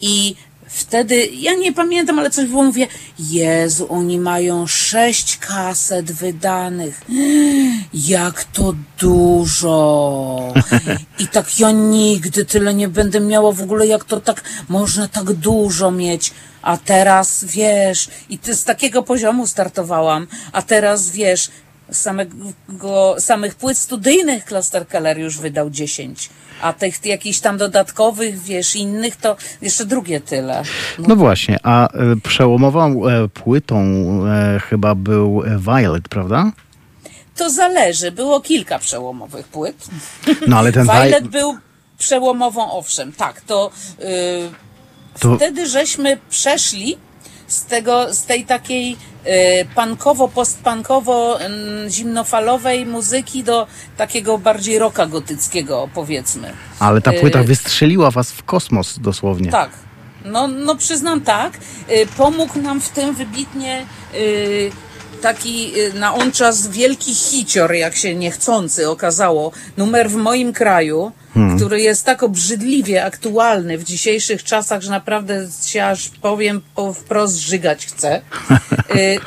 I 0.00 0.34
wtedy, 0.72 1.26
ja 1.26 1.54
nie 1.54 1.72
pamiętam, 1.72 2.18
ale 2.18 2.30
coś 2.30 2.46
było, 2.46 2.62
mówię, 2.62 2.86
Jezu, 3.18 3.86
oni 3.90 4.18
mają 4.18 4.66
sześć 4.66 5.38
kaset 5.38 6.12
wydanych. 6.12 7.00
Jak 7.94 8.44
to 8.44 8.74
dużo. 9.00 10.54
I 11.18 11.28
tak 11.28 11.60
ja 11.60 11.70
nigdy 11.70 12.44
tyle 12.44 12.74
nie 12.74 12.88
będę 12.88 13.20
miała 13.20 13.52
w 13.52 13.62
ogóle, 13.62 13.86
jak 13.86 14.04
to 14.04 14.20
tak 14.20 14.44
można 14.68 15.08
tak 15.08 15.32
dużo 15.32 15.90
mieć. 15.90 16.32
A 16.62 16.76
teraz, 16.76 17.44
wiesz, 17.44 18.08
i 18.28 18.38
ty 18.38 18.54
z 18.54 18.64
takiego 18.64 19.02
poziomu 19.02 19.46
startowałam, 19.46 20.26
a 20.52 20.62
teraz, 20.62 21.10
wiesz, 21.10 21.50
samego, 21.90 23.16
samych 23.18 23.54
płyt 23.54 23.78
studyjnych 23.78 24.44
Klosterkeller 24.44 25.18
już 25.18 25.38
wydał 25.38 25.70
10, 25.70 26.30
a 26.62 26.72
tych 26.72 27.04
jakichś 27.04 27.40
tam 27.40 27.58
dodatkowych, 27.58 28.38
wiesz, 28.38 28.76
innych 28.76 29.16
to 29.16 29.36
jeszcze 29.62 29.84
drugie 29.84 30.20
tyle. 30.20 30.62
No 30.98 31.16
właśnie, 31.16 31.58
a 31.62 31.88
e, 31.88 32.16
przełomową 32.22 33.08
e, 33.08 33.28
płytą 33.28 33.76
e, 34.26 34.60
chyba 34.60 34.94
był 34.94 35.42
Violet, 35.58 36.08
prawda? 36.08 36.52
To 37.36 37.50
zależy, 37.50 38.12
było 38.12 38.40
kilka 38.40 38.78
przełomowych 38.78 39.48
płyt. 39.48 39.86
No 40.46 40.58
ale 40.58 40.72
ten 40.72 40.86
Violet 40.92 41.10
Violet... 41.10 41.28
był 41.28 41.56
przełomową, 41.98 42.72
owszem, 42.72 43.12
tak, 43.12 43.40
to, 43.40 43.70
yy, 43.98 44.06
To- 45.20 45.36
wtedy 45.36 45.66
żeśmy 45.66 46.18
przeszli 46.30 46.96
z 47.52 47.64
tego, 47.64 48.14
z 48.14 48.24
tej 48.24 48.44
takiej 48.44 48.90
yy, 48.90 49.30
punkowo, 49.74 50.28
postpunkowo, 50.28 51.38
yy, 51.38 51.90
zimnofalowej 51.90 52.86
muzyki 52.86 53.44
do 53.44 53.66
takiego 53.96 54.38
bardziej 54.38 54.78
rocka 54.78 55.06
gotyckiego, 55.06 55.88
powiedzmy. 55.94 56.52
Ale 56.78 57.00
ta 57.00 57.12
płyta 57.12 57.40
Y, 57.40 57.44
wystrzeliła 57.44 58.10
was 58.10 58.32
w 58.32 58.42
kosmos 58.42 58.98
dosłownie. 58.98 59.50
Tak. 59.50 59.70
No, 60.24 60.48
no 60.48 60.76
przyznam 60.76 61.20
tak. 61.20 61.52
Y, 61.90 62.06
Pomógł 62.16 62.58
nam 62.58 62.80
w 62.80 62.88
tym 62.88 63.14
wybitnie 63.14 63.86
y, 64.14 64.70
taki 65.22 65.80
y, 65.80 65.92
na 65.94 66.14
on 66.14 66.32
czas 66.32 66.68
wielki 66.68 67.14
hicior, 67.14 67.72
jak 67.74 67.96
się 67.96 68.14
niechcący 68.14 68.90
okazało. 68.90 69.52
Numer 69.76 70.10
w 70.10 70.16
moim 70.16 70.52
kraju, 70.52 71.12
który 71.56 71.80
jest 71.80 72.04
tak 72.04 72.22
obrzydliwie 72.22 73.04
aktualny 73.04 73.78
w 73.78 73.84
dzisiejszych 73.84 74.44
czasach, 74.44 74.82
że 74.82 74.90
naprawdę 74.90 75.46
się 75.66 75.84
aż 75.84 76.08
powiem 76.08 76.60
po 76.74 76.92
wprost 76.92 77.36
żygać 77.36 77.86
chce. 77.86 78.20
Y, 78.96 79.18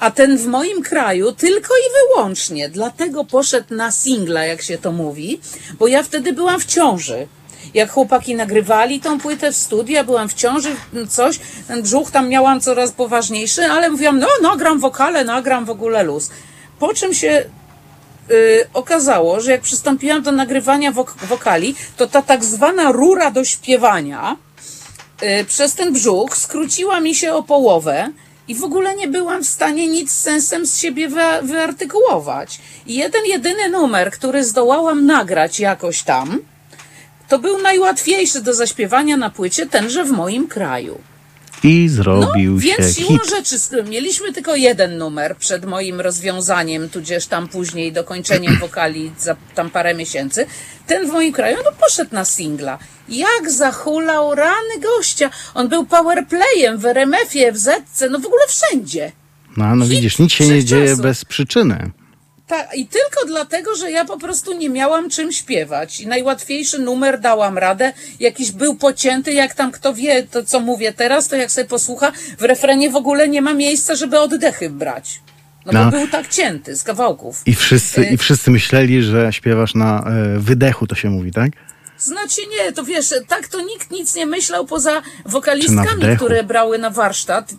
A 0.00 0.10
ten 0.10 0.38
w 0.38 0.46
moim 0.46 0.82
kraju 0.82 1.32
tylko 1.32 1.74
i 1.74 1.86
wyłącznie 2.00 2.68
dlatego 2.68 3.24
poszedł 3.24 3.74
na 3.74 3.90
singla, 3.90 4.44
jak 4.44 4.62
się 4.62 4.78
to 4.78 4.92
mówi, 4.92 5.40
bo 5.78 5.86
ja 5.86 6.02
wtedy 6.02 6.32
byłam 6.32 6.60
w 6.60 6.64
ciąży. 6.64 7.26
Jak 7.74 7.90
chłopaki 7.90 8.34
nagrywali 8.34 9.00
tą 9.00 9.20
płytę 9.20 9.52
w 9.52 9.56
studiu, 9.56 9.94
ja 9.94 10.04
byłam 10.04 10.28
w 10.28 10.34
ciąży, 10.34 10.76
coś, 11.08 11.40
brzuch 11.82 12.10
tam 12.10 12.28
miałam 12.28 12.60
coraz 12.60 12.92
poważniejszy, 12.92 13.64
ale 13.64 13.90
mówiłam, 13.90 14.18
no 14.18 14.26
nagram 14.42 14.80
wokale, 14.80 15.24
nagram 15.24 15.64
w 15.64 15.70
ogóle 15.70 16.02
luz. 16.02 16.30
Po 16.78 16.94
czym 16.94 17.14
się 17.14 17.44
y, 18.30 18.66
okazało, 18.74 19.40
że 19.40 19.50
jak 19.50 19.60
przystąpiłam 19.60 20.22
do 20.22 20.32
nagrywania 20.32 20.92
wok- 20.92 21.14
wokali, 21.26 21.74
to 21.96 22.06
ta 22.06 22.22
tak 22.22 22.44
zwana 22.44 22.92
rura 22.92 23.30
do 23.30 23.44
śpiewania 23.44 24.36
y, 25.22 25.44
przez 25.44 25.74
ten 25.74 25.92
brzuch 25.92 26.36
skróciła 26.36 27.00
mi 27.00 27.14
się 27.14 27.32
o 27.32 27.42
połowę 27.42 28.08
i 28.48 28.54
w 28.54 28.64
ogóle 28.64 28.96
nie 28.96 29.08
byłam 29.08 29.44
w 29.44 29.48
stanie 29.48 29.88
nic 29.88 30.12
sensem 30.12 30.66
z 30.66 30.78
siebie 30.78 31.08
wy- 31.08 31.42
wyartykułować. 31.42 32.60
I 32.86 32.94
jeden, 32.94 33.24
jedyny 33.26 33.68
numer, 33.70 34.10
który 34.10 34.44
zdołałam 34.44 35.06
nagrać 35.06 35.60
jakoś 35.60 36.02
tam, 36.02 36.38
to 37.30 37.38
był 37.38 37.62
najłatwiejszy 37.62 38.40
do 38.42 38.54
zaśpiewania 38.54 39.16
na 39.16 39.30
płycie, 39.30 39.66
tenże 39.66 40.04
w 40.04 40.10
moim 40.10 40.48
kraju. 40.48 41.00
I 41.64 41.88
zrobił 41.88 42.54
No, 42.54 42.60
się 42.60 42.66
więc 42.76 42.96
siłą 42.96 43.08
hit. 43.18 43.30
rzeczy 43.30 43.56
mieliśmy 43.90 44.32
tylko 44.32 44.56
jeden 44.56 44.98
numer 44.98 45.36
przed 45.36 45.64
moim 45.64 46.00
rozwiązaniem, 46.00 46.88
tudzież 46.88 47.26
tam 47.26 47.48
później 47.48 47.92
dokończeniem 47.92 48.56
wokali 48.64 49.12
za 49.18 49.36
tam 49.54 49.70
parę 49.70 49.94
miesięcy. 49.94 50.46
Ten 50.86 51.08
w 51.08 51.12
moim 51.12 51.32
kraju, 51.32 51.56
no 51.64 51.70
poszedł 51.80 52.14
na 52.14 52.24
singla. 52.24 52.78
Jak 53.08 53.50
zahulał 53.50 54.34
rany 54.34 54.74
gościa. 54.82 55.30
On 55.54 55.68
był 55.68 55.86
powerplayem 55.86 56.78
w 56.78 56.86
RMF-ie, 56.86 57.52
w 57.52 57.56
Zetce, 57.58 58.08
no 58.10 58.18
w 58.18 58.26
ogóle 58.26 58.42
wszędzie. 58.48 59.12
No, 59.56 59.76
no 59.76 59.84
Hit 59.84 59.94
widzisz, 59.94 60.18
nic 60.18 60.32
się 60.32 60.44
nie 60.44 60.50
wszechczasów. 60.50 60.68
dzieje 60.68 60.96
bez 60.96 61.24
przyczyny. 61.24 61.90
Tak, 62.50 62.74
i 62.74 62.86
tylko 62.86 63.26
dlatego, 63.26 63.76
że 63.76 63.90
ja 63.90 64.04
po 64.04 64.18
prostu 64.18 64.52
nie 64.52 64.70
miałam 64.70 65.10
czym 65.10 65.32
śpiewać. 65.32 66.00
I 66.00 66.06
najłatwiejszy 66.06 66.78
numer 66.78 67.20
dałam 67.20 67.58
radę. 67.58 67.92
Jakiś 68.20 68.52
był 68.52 68.74
pocięty, 68.74 69.32
jak 69.32 69.54
tam 69.54 69.72
kto 69.72 69.94
wie, 69.94 70.22
to 70.22 70.44
co 70.44 70.60
mówię 70.60 70.92
teraz, 70.92 71.28
to 71.28 71.36
jak 71.36 71.50
sobie 71.50 71.66
posłucha, 71.66 72.12
w 72.38 72.42
refrenie 72.42 72.90
w 72.90 72.96
ogóle 72.96 73.28
nie 73.28 73.42
ma 73.42 73.54
miejsca, 73.54 73.94
żeby 73.94 74.18
oddechy 74.18 74.70
brać. 74.70 75.20
No, 75.66 75.72
No. 75.72 75.84
bo 75.84 75.90
był 75.90 76.08
tak 76.08 76.28
cięty 76.28 76.76
z 76.76 76.82
kawałków. 76.82 77.42
I 77.46 77.54
wszyscy, 77.54 78.04
I 78.04 78.16
wszyscy 78.16 78.50
myśleli, 78.50 79.02
że 79.02 79.32
śpiewasz 79.32 79.74
na 79.74 80.04
e, 80.04 80.38
wydechu, 80.38 80.86
to 80.86 80.94
się 80.94 81.10
mówi, 81.10 81.32
tak? 81.32 81.50
Znaczy 81.98 82.40
nie, 82.50 82.72
to 82.72 82.84
wiesz, 82.84 83.14
tak 83.28 83.48
to 83.48 83.60
nikt 83.60 83.90
nic 83.90 84.14
nie 84.14 84.26
myślał 84.26 84.66
poza 84.66 85.02
wokalistkami, 85.26 86.16
które 86.16 86.42
brały 86.42 86.78
na 86.78 86.90
warsztat 86.90 87.52
y, 87.52 87.56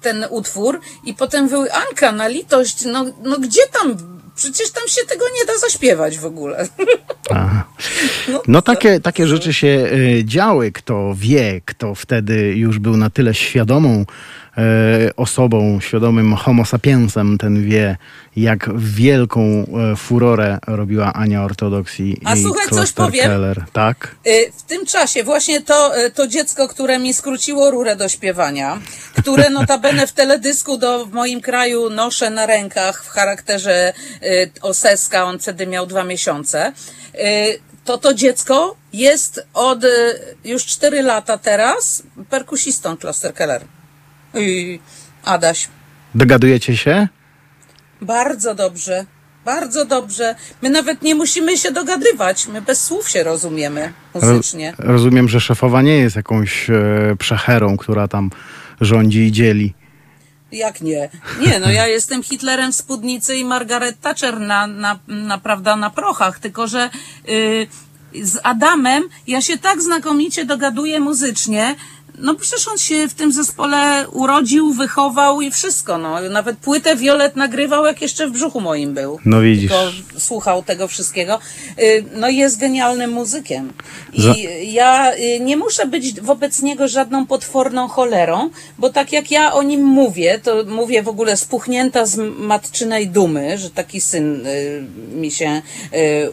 ten 0.00 0.26
utwór 0.30 0.80
i 1.04 1.14
potem 1.14 1.48
były 1.48 1.72
Anka 1.72 2.12
na 2.12 2.28
litość, 2.28 2.84
no, 2.84 3.04
no 3.22 3.38
gdzie 3.38 3.60
tam, 3.72 4.13
przecież 4.36 4.70
tam 4.70 4.88
się 4.88 5.00
tego 5.08 5.24
nie 5.38 5.44
da 5.46 5.58
zaśpiewać 5.58 6.18
w 6.18 6.24
ogóle. 6.24 6.68
Aha. 7.30 7.64
No 8.48 8.62
takie, 8.62 9.00
takie 9.00 9.26
rzeczy 9.26 9.54
się 9.54 9.90
e, 10.18 10.24
działy. 10.24 10.72
Kto 10.72 11.14
wie, 11.16 11.60
kto 11.64 11.94
wtedy 11.94 12.54
już 12.56 12.78
był 12.78 12.96
na 12.96 13.10
tyle 13.10 13.34
świadomą 13.34 14.04
osobą, 15.16 15.80
świadomym 15.80 16.34
homo 16.34 16.64
sapiensem, 16.64 17.38
ten 17.38 17.64
wie, 17.64 17.96
jak 18.36 18.70
wielką 18.78 19.40
e, 19.42 19.96
furorę 19.96 20.58
robiła 20.66 21.12
Ania 21.12 21.44
Ortodoksji 21.44 22.20
A 22.24 22.34
i 22.34 22.42
słuchaj, 22.42 22.68
coś 22.68 22.92
powiem. 22.92 23.24
Keller. 23.24 23.64
Tak? 23.72 24.14
Y, 24.26 24.52
W 24.56 24.62
tym 24.62 24.86
czasie 24.86 25.24
właśnie 25.24 25.60
to, 25.60 25.92
to 26.14 26.26
dziecko, 26.26 26.68
które 26.68 26.98
mi 26.98 27.14
skróciło 27.14 27.70
rurę 27.70 27.96
do 27.96 28.08
śpiewania, 28.08 28.78
które 29.18 29.50
notabene 29.50 30.06
w 30.06 30.12
teledysku 30.12 30.78
do, 30.78 31.06
w 31.06 31.12
moim 31.12 31.40
kraju 31.40 31.90
noszę 31.90 32.30
na 32.30 32.46
rękach 32.46 33.04
w 33.04 33.08
charakterze 33.08 33.92
oseska, 34.62 35.24
on 35.24 35.38
wtedy 35.38 35.66
miał 35.66 35.86
dwa 35.86 36.04
miesiące, 36.04 36.72
to 37.84 37.98
to 37.98 38.14
dziecko 38.14 38.76
jest 38.92 39.46
od 39.54 39.78
już 40.44 40.66
4 40.66 41.02
lata 41.02 41.38
teraz 41.38 42.02
perkusistą 42.30 42.96
Kloster 42.96 43.34
Keller. 43.34 43.64
I 44.34 44.80
Adaś, 45.24 45.68
Dogadujecie 46.14 46.76
się? 46.76 47.08
bardzo 48.00 48.54
dobrze, 48.54 49.06
bardzo 49.44 49.84
dobrze. 49.84 50.34
My 50.62 50.70
nawet 50.70 51.02
nie 51.02 51.14
musimy 51.14 51.58
się 51.58 51.72
dogadywać, 51.72 52.46
my 52.46 52.62
bez 52.62 52.84
słów 52.84 53.08
się 53.10 53.22
rozumiemy 53.22 53.92
muzycznie. 54.14 54.74
Rozumiem, 54.78 55.28
że 55.28 55.40
szefowa 55.40 55.82
nie 55.82 55.96
jest 55.96 56.16
jakąś 56.16 56.70
e, 56.70 56.74
przecherą, 57.18 57.76
która 57.76 58.08
tam 58.08 58.30
rządzi 58.80 59.18
i 59.20 59.32
dzieli. 59.32 59.74
Jak 60.52 60.80
nie? 60.80 61.08
Nie, 61.40 61.60
no 61.60 61.70
ja 61.70 61.86
jestem 61.96 62.22
Hitlerem 62.22 62.72
w 62.72 62.74
spódnicy 62.74 63.36
i 63.36 63.44
Margaret 63.44 64.00
Thatcher 64.00 64.40
na, 64.40 64.66
na, 64.66 64.98
na, 65.08 65.38
prawda, 65.38 65.76
na 65.76 65.90
prochach, 65.90 66.38
tylko 66.38 66.66
że 66.66 66.90
y, 67.28 67.66
z 68.22 68.40
Adamem 68.42 69.02
ja 69.26 69.40
się 69.40 69.58
tak 69.58 69.82
znakomicie 69.82 70.44
dogaduję 70.44 71.00
muzycznie, 71.00 71.74
no 72.24 72.34
przecież 72.34 72.68
on 72.68 72.78
się 72.78 73.08
w 73.08 73.14
tym 73.14 73.32
zespole 73.32 74.08
urodził, 74.08 74.72
wychował 74.72 75.40
i 75.40 75.50
wszystko, 75.50 75.98
no. 75.98 76.20
Nawet 76.20 76.56
płytę 76.56 76.96
Violet 76.96 77.36
nagrywał, 77.36 77.86
jak 77.86 78.02
jeszcze 78.02 78.26
w 78.28 78.30
brzuchu 78.32 78.60
moim 78.60 78.94
był. 78.94 79.18
No 79.24 79.40
widzisz. 79.40 79.70
Tylko 79.70 79.92
słuchał 80.20 80.62
tego 80.62 80.88
wszystkiego. 80.88 81.38
Y, 81.78 82.04
No 82.14 82.28
jest 82.28 82.58
genialnym 82.60 83.10
muzykiem. 83.12 83.72
I 84.12 84.22
Za- 84.22 84.34
ja 84.62 85.14
y, 85.14 85.40
nie 85.40 85.56
muszę 85.56 85.86
być 85.86 86.20
wobec 86.20 86.62
niego 86.62 86.88
żadną 86.88 87.26
potworną 87.26 87.88
cholerą, 87.88 88.50
bo 88.78 88.90
tak 88.90 89.12
jak 89.12 89.30
ja 89.30 89.52
o 89.52 89.62
nim 89.62 89.84
mówię, 89.84 90.38
to 90.42 90.64
mówię 90.68 91.02
w 91.02 91.08
ogóle 91.08 91.36
spuchnięta 91.36 92.06
z 92.06 92.16
matczynej 92.38 93.08
dumy, 93.08 93.58
że 93.58 93.70
taki 93.70 94.00
syn 94.00 94.46
y, 94.46 94.84
mi 95.14 95.30
się 95.30 95.62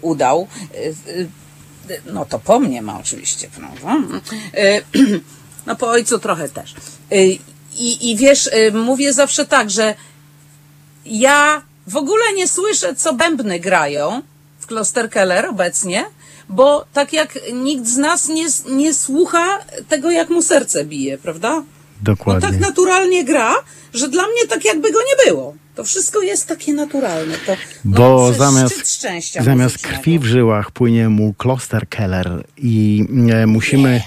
udał. 0.01 0.47
No 2.13 2.25
to 2.25 2.39
po 2.39 2.59
mnie 2.59 2.81
ma 2.81 2.99
oczywiście, 2.99 3.47
prawda? 3.55 3.97
No 5.65 5.75
po 5.75 5.89
ojcu 5.89 6.19
trochę 6.19 6.49
też. 6.49 6.73
Y, 7.13 7.37
I, 7.77 8.11
i 8.11 8.15
wiesz, 8.15 8.47
y, 8.47 8.71
mówię 8.71 9.13
zawsze 9.13 9.45
tak, 9.45 9.69
że 9.69 9.95
ja 11.05 11.61
w 11.87 11.95
ogóle 11.95 12.33
nie 12.35 12.47
słyszę, 12.47 12.95
co 12.95 13.13
bębny 13.13 13.59
grają 13.59 14.21
w 14.59 14.67
Klosterkeller 14.67 15.45
obecnie, 15.45 16.05
bo 16.49 16.85
tak 16.93 17.13
jak 17.13 17.39
nikt 17.53 17.87
z 17.87 17.97
nas 17.97 18.27
nie, 18.27 18.45
nie 18.69 18.93
słucha 18.93 19.59
tego, 19.87 20.11
jak 20.11 20.29
mu 20.29 20.41
serce 20.41 20.85
bije, 20.85 21.17
prawda? 21.17 21.53
On 21.53 21.65
Dokładnie. 22.01 22.49
tak 22.49 22.59
naturalnie 22.59 23.25
gra, 23.25 23.53
że 23.93 24.09
dla 24.09 24.23
mnie 24.23 24.47
tak 24.49 24.65
jakby 24.65 24.91
go 24.91 24.99
nie 24.99 25.31
było. 25.31 25.55
To 25.75 25.83
wszystko 25.83 26.21
jest 26.21 26.47
takie 26.47 26.73
naturalne. 26.73 27.37
To, 27.45 27.55
no, 27.85 27.97
Bo 27.97 28.33
zamiast, 28.33 29.03
zamiast 29.41 29.77
krwi 29.77 30.19
w 30.19 30.25
żyłach 30.25 30.71
płynie 30.71 31.09
mu 31.09 31.33
Kloster 31.33 31.89
Keller 31.89 32.43
i 32.57 33.05
e, 33.33 33.47
musimy... 33.47 34.01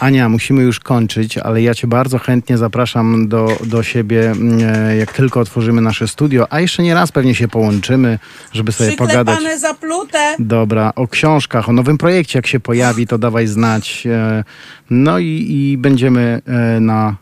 Ania, 0.00 0.28
musimy 0.28 0.62
już 0.62 0.80
kończyć, 0.80 1.38
ale 1.38 1.62
ja 1.62 1.74
cię 1.74 1.86
bardzo 1.86 2.18
chętnie 2.18 2.58
zapraszam 2.58 3.28
do, 3.28 3.48
do 3.66 3.82
siebie, 3.82 4.32
e, 4.62 4.96
jak 4.96 5.12
tylko 5.12 5.40
otworzymy 5.40 5.80
nasze 5.80 6.08
studio, 6.08 6.46
a 6.52 6.60
jeszcze 6.60 6.82
nie 6.82 6.94
raz 6.94 7.12
pewnie 7.12 7.34
się 7.34 7.48
połączymy, 7.48 8.18
żeby 8.52 8.72
sobie 8.72 8.92
pogadać. 8.92 9.36
Przyklepane 9.36 9.58
zaplute. 9.58 10.36
Dobra, 10.38 10.92
o 10.96 11.08
książkach, 11.08 11.68
o 11.68 11.72
nowym 11.72 11.98
projekcie, 11.98 12.38
jak 12.38 12.46
się 12.46 12.60
pojawi, 12.60 13.06
to 13.06 13.18
dawaj 13.18 13.46
znać. 13.46 14.06
E, 14.06 14.44
No 14.90 15.18
i, 15.18 15.46
i 15.48 15.78
będziemy 15.78 16.42
e, 16.46 16.80
na, 16.80 17.16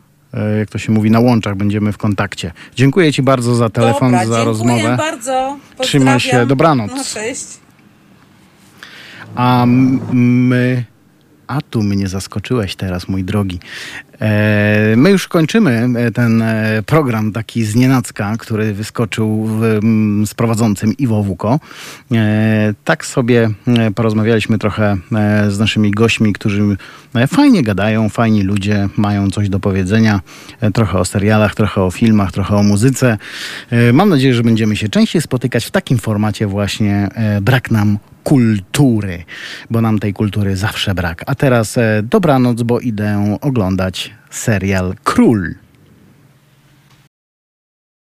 jak 0.58 0.70
to 0.70 0.78
się 0.78 0.92
mówi, 0.92 1.10
na 1.10 1.20
łączach, 1.20 1.56
będziemy 1.56 1.92
w 1.92 1.98
kontakcie. 1.98 2.52
Dziękuję 2.74 3.12
Ci 3.12 3.22
bardzo 3.22 3.54
za 3.54 3.68
telefon, 3.70 4.10
Dobra, 4.12 4.18
za 4.18 4.24
dziękuję 4.24 4.44
rozmowę. 4.44 4.96
bardzo. 4.96 5.56
Trzymaj 5.80 6.20
się, 6.20 6.24
Pozdrawiam. 6.26 6.48
dobranoc. 6.48 6.90
No, 6.96 7.04
cześć. 7.04 7.44
A 9.34 9.64
my. 10.12 10.84
A 11.46 11.60
tu 11.60 11.82
mnie 11.82 12.08
zaskoczyłeś 12.08 12.76
teraz, 12.76 13.08
mój 13.08 13.24
drogi. 13.24 13.60
E, 14.20 14.94
my 14.96 15.10
już 15.10 15.28
kończymy 15.28 15.88
e, 15.96 16.10
ten 16.10 16.42
e, 16.42 16.82
program 16.86 17.32
taki 17.32 17.64
z 17.64 17.74
nienacka, 17.74 18.36
który 18.38 18.74
wyskoczył 18.74 19.48
z 20.26 20.34
prowadzącym 20.34 20.96
Iwo 20.96 21.22
Wuko. 21.22 21.60
Tak 22.84 23.06
sobie 23.06 23.50
porozmawialiśmy 23.94 24.58
trochę 24.58 24.96
z 25.48 25.58
naszymi 25.58 25.90
gośćmi, 25.90 26.32
którzy 26.32 26.76
fajnie 27.28 27.62
gadają, 27.62 28.08
fajni 28.08 28.42
ludzie, 28.42 28.88
mają 28.96 29.30
coś 29.30 29.48
do 29.48 29.60
powiedzenia. 29.60 30.20
Trochę 30.74 30.98
o 30.98 31.04
serialach, 31.04 31.54
trochę 31.54 31.82
o 31.82 31.90
filmach, 31.90 32.32
trochę 32.32 32.56
o 32.56 32.62
muzyce. 32.62 33.18
Mam 33.92 34.08
nadzieję, 34.08 34.34
że 34.34 34.42
będziemy 34.42 34.76
się 34.76 34.88
częściej 34.88 35.22
spotykać 35.22 35.64
w 35.64 35.70
takim 35.70 35.98
formacie 35.98 36.46
właśnie. 36.46 37.08
Brak 37.42 37.70
nam 37.70 37.98
kultury, 38.24 39.24
bo 39.70 39.80
nam 39.80 39.98
tej 39.98 40.12
kultury 40.12 40.56
zawsze 40.56 40.94
brak. 40.94 41.22
A 41.26 41.34
teraz 41.34 41.78
e, 41.78 42.02
dobranoc, 42.02 42.62
bo 42.62 42.80
idę 42.80 43.36
oglądać 43.40 44.10
serial 44.30 44.94
Król. 45.04 45.63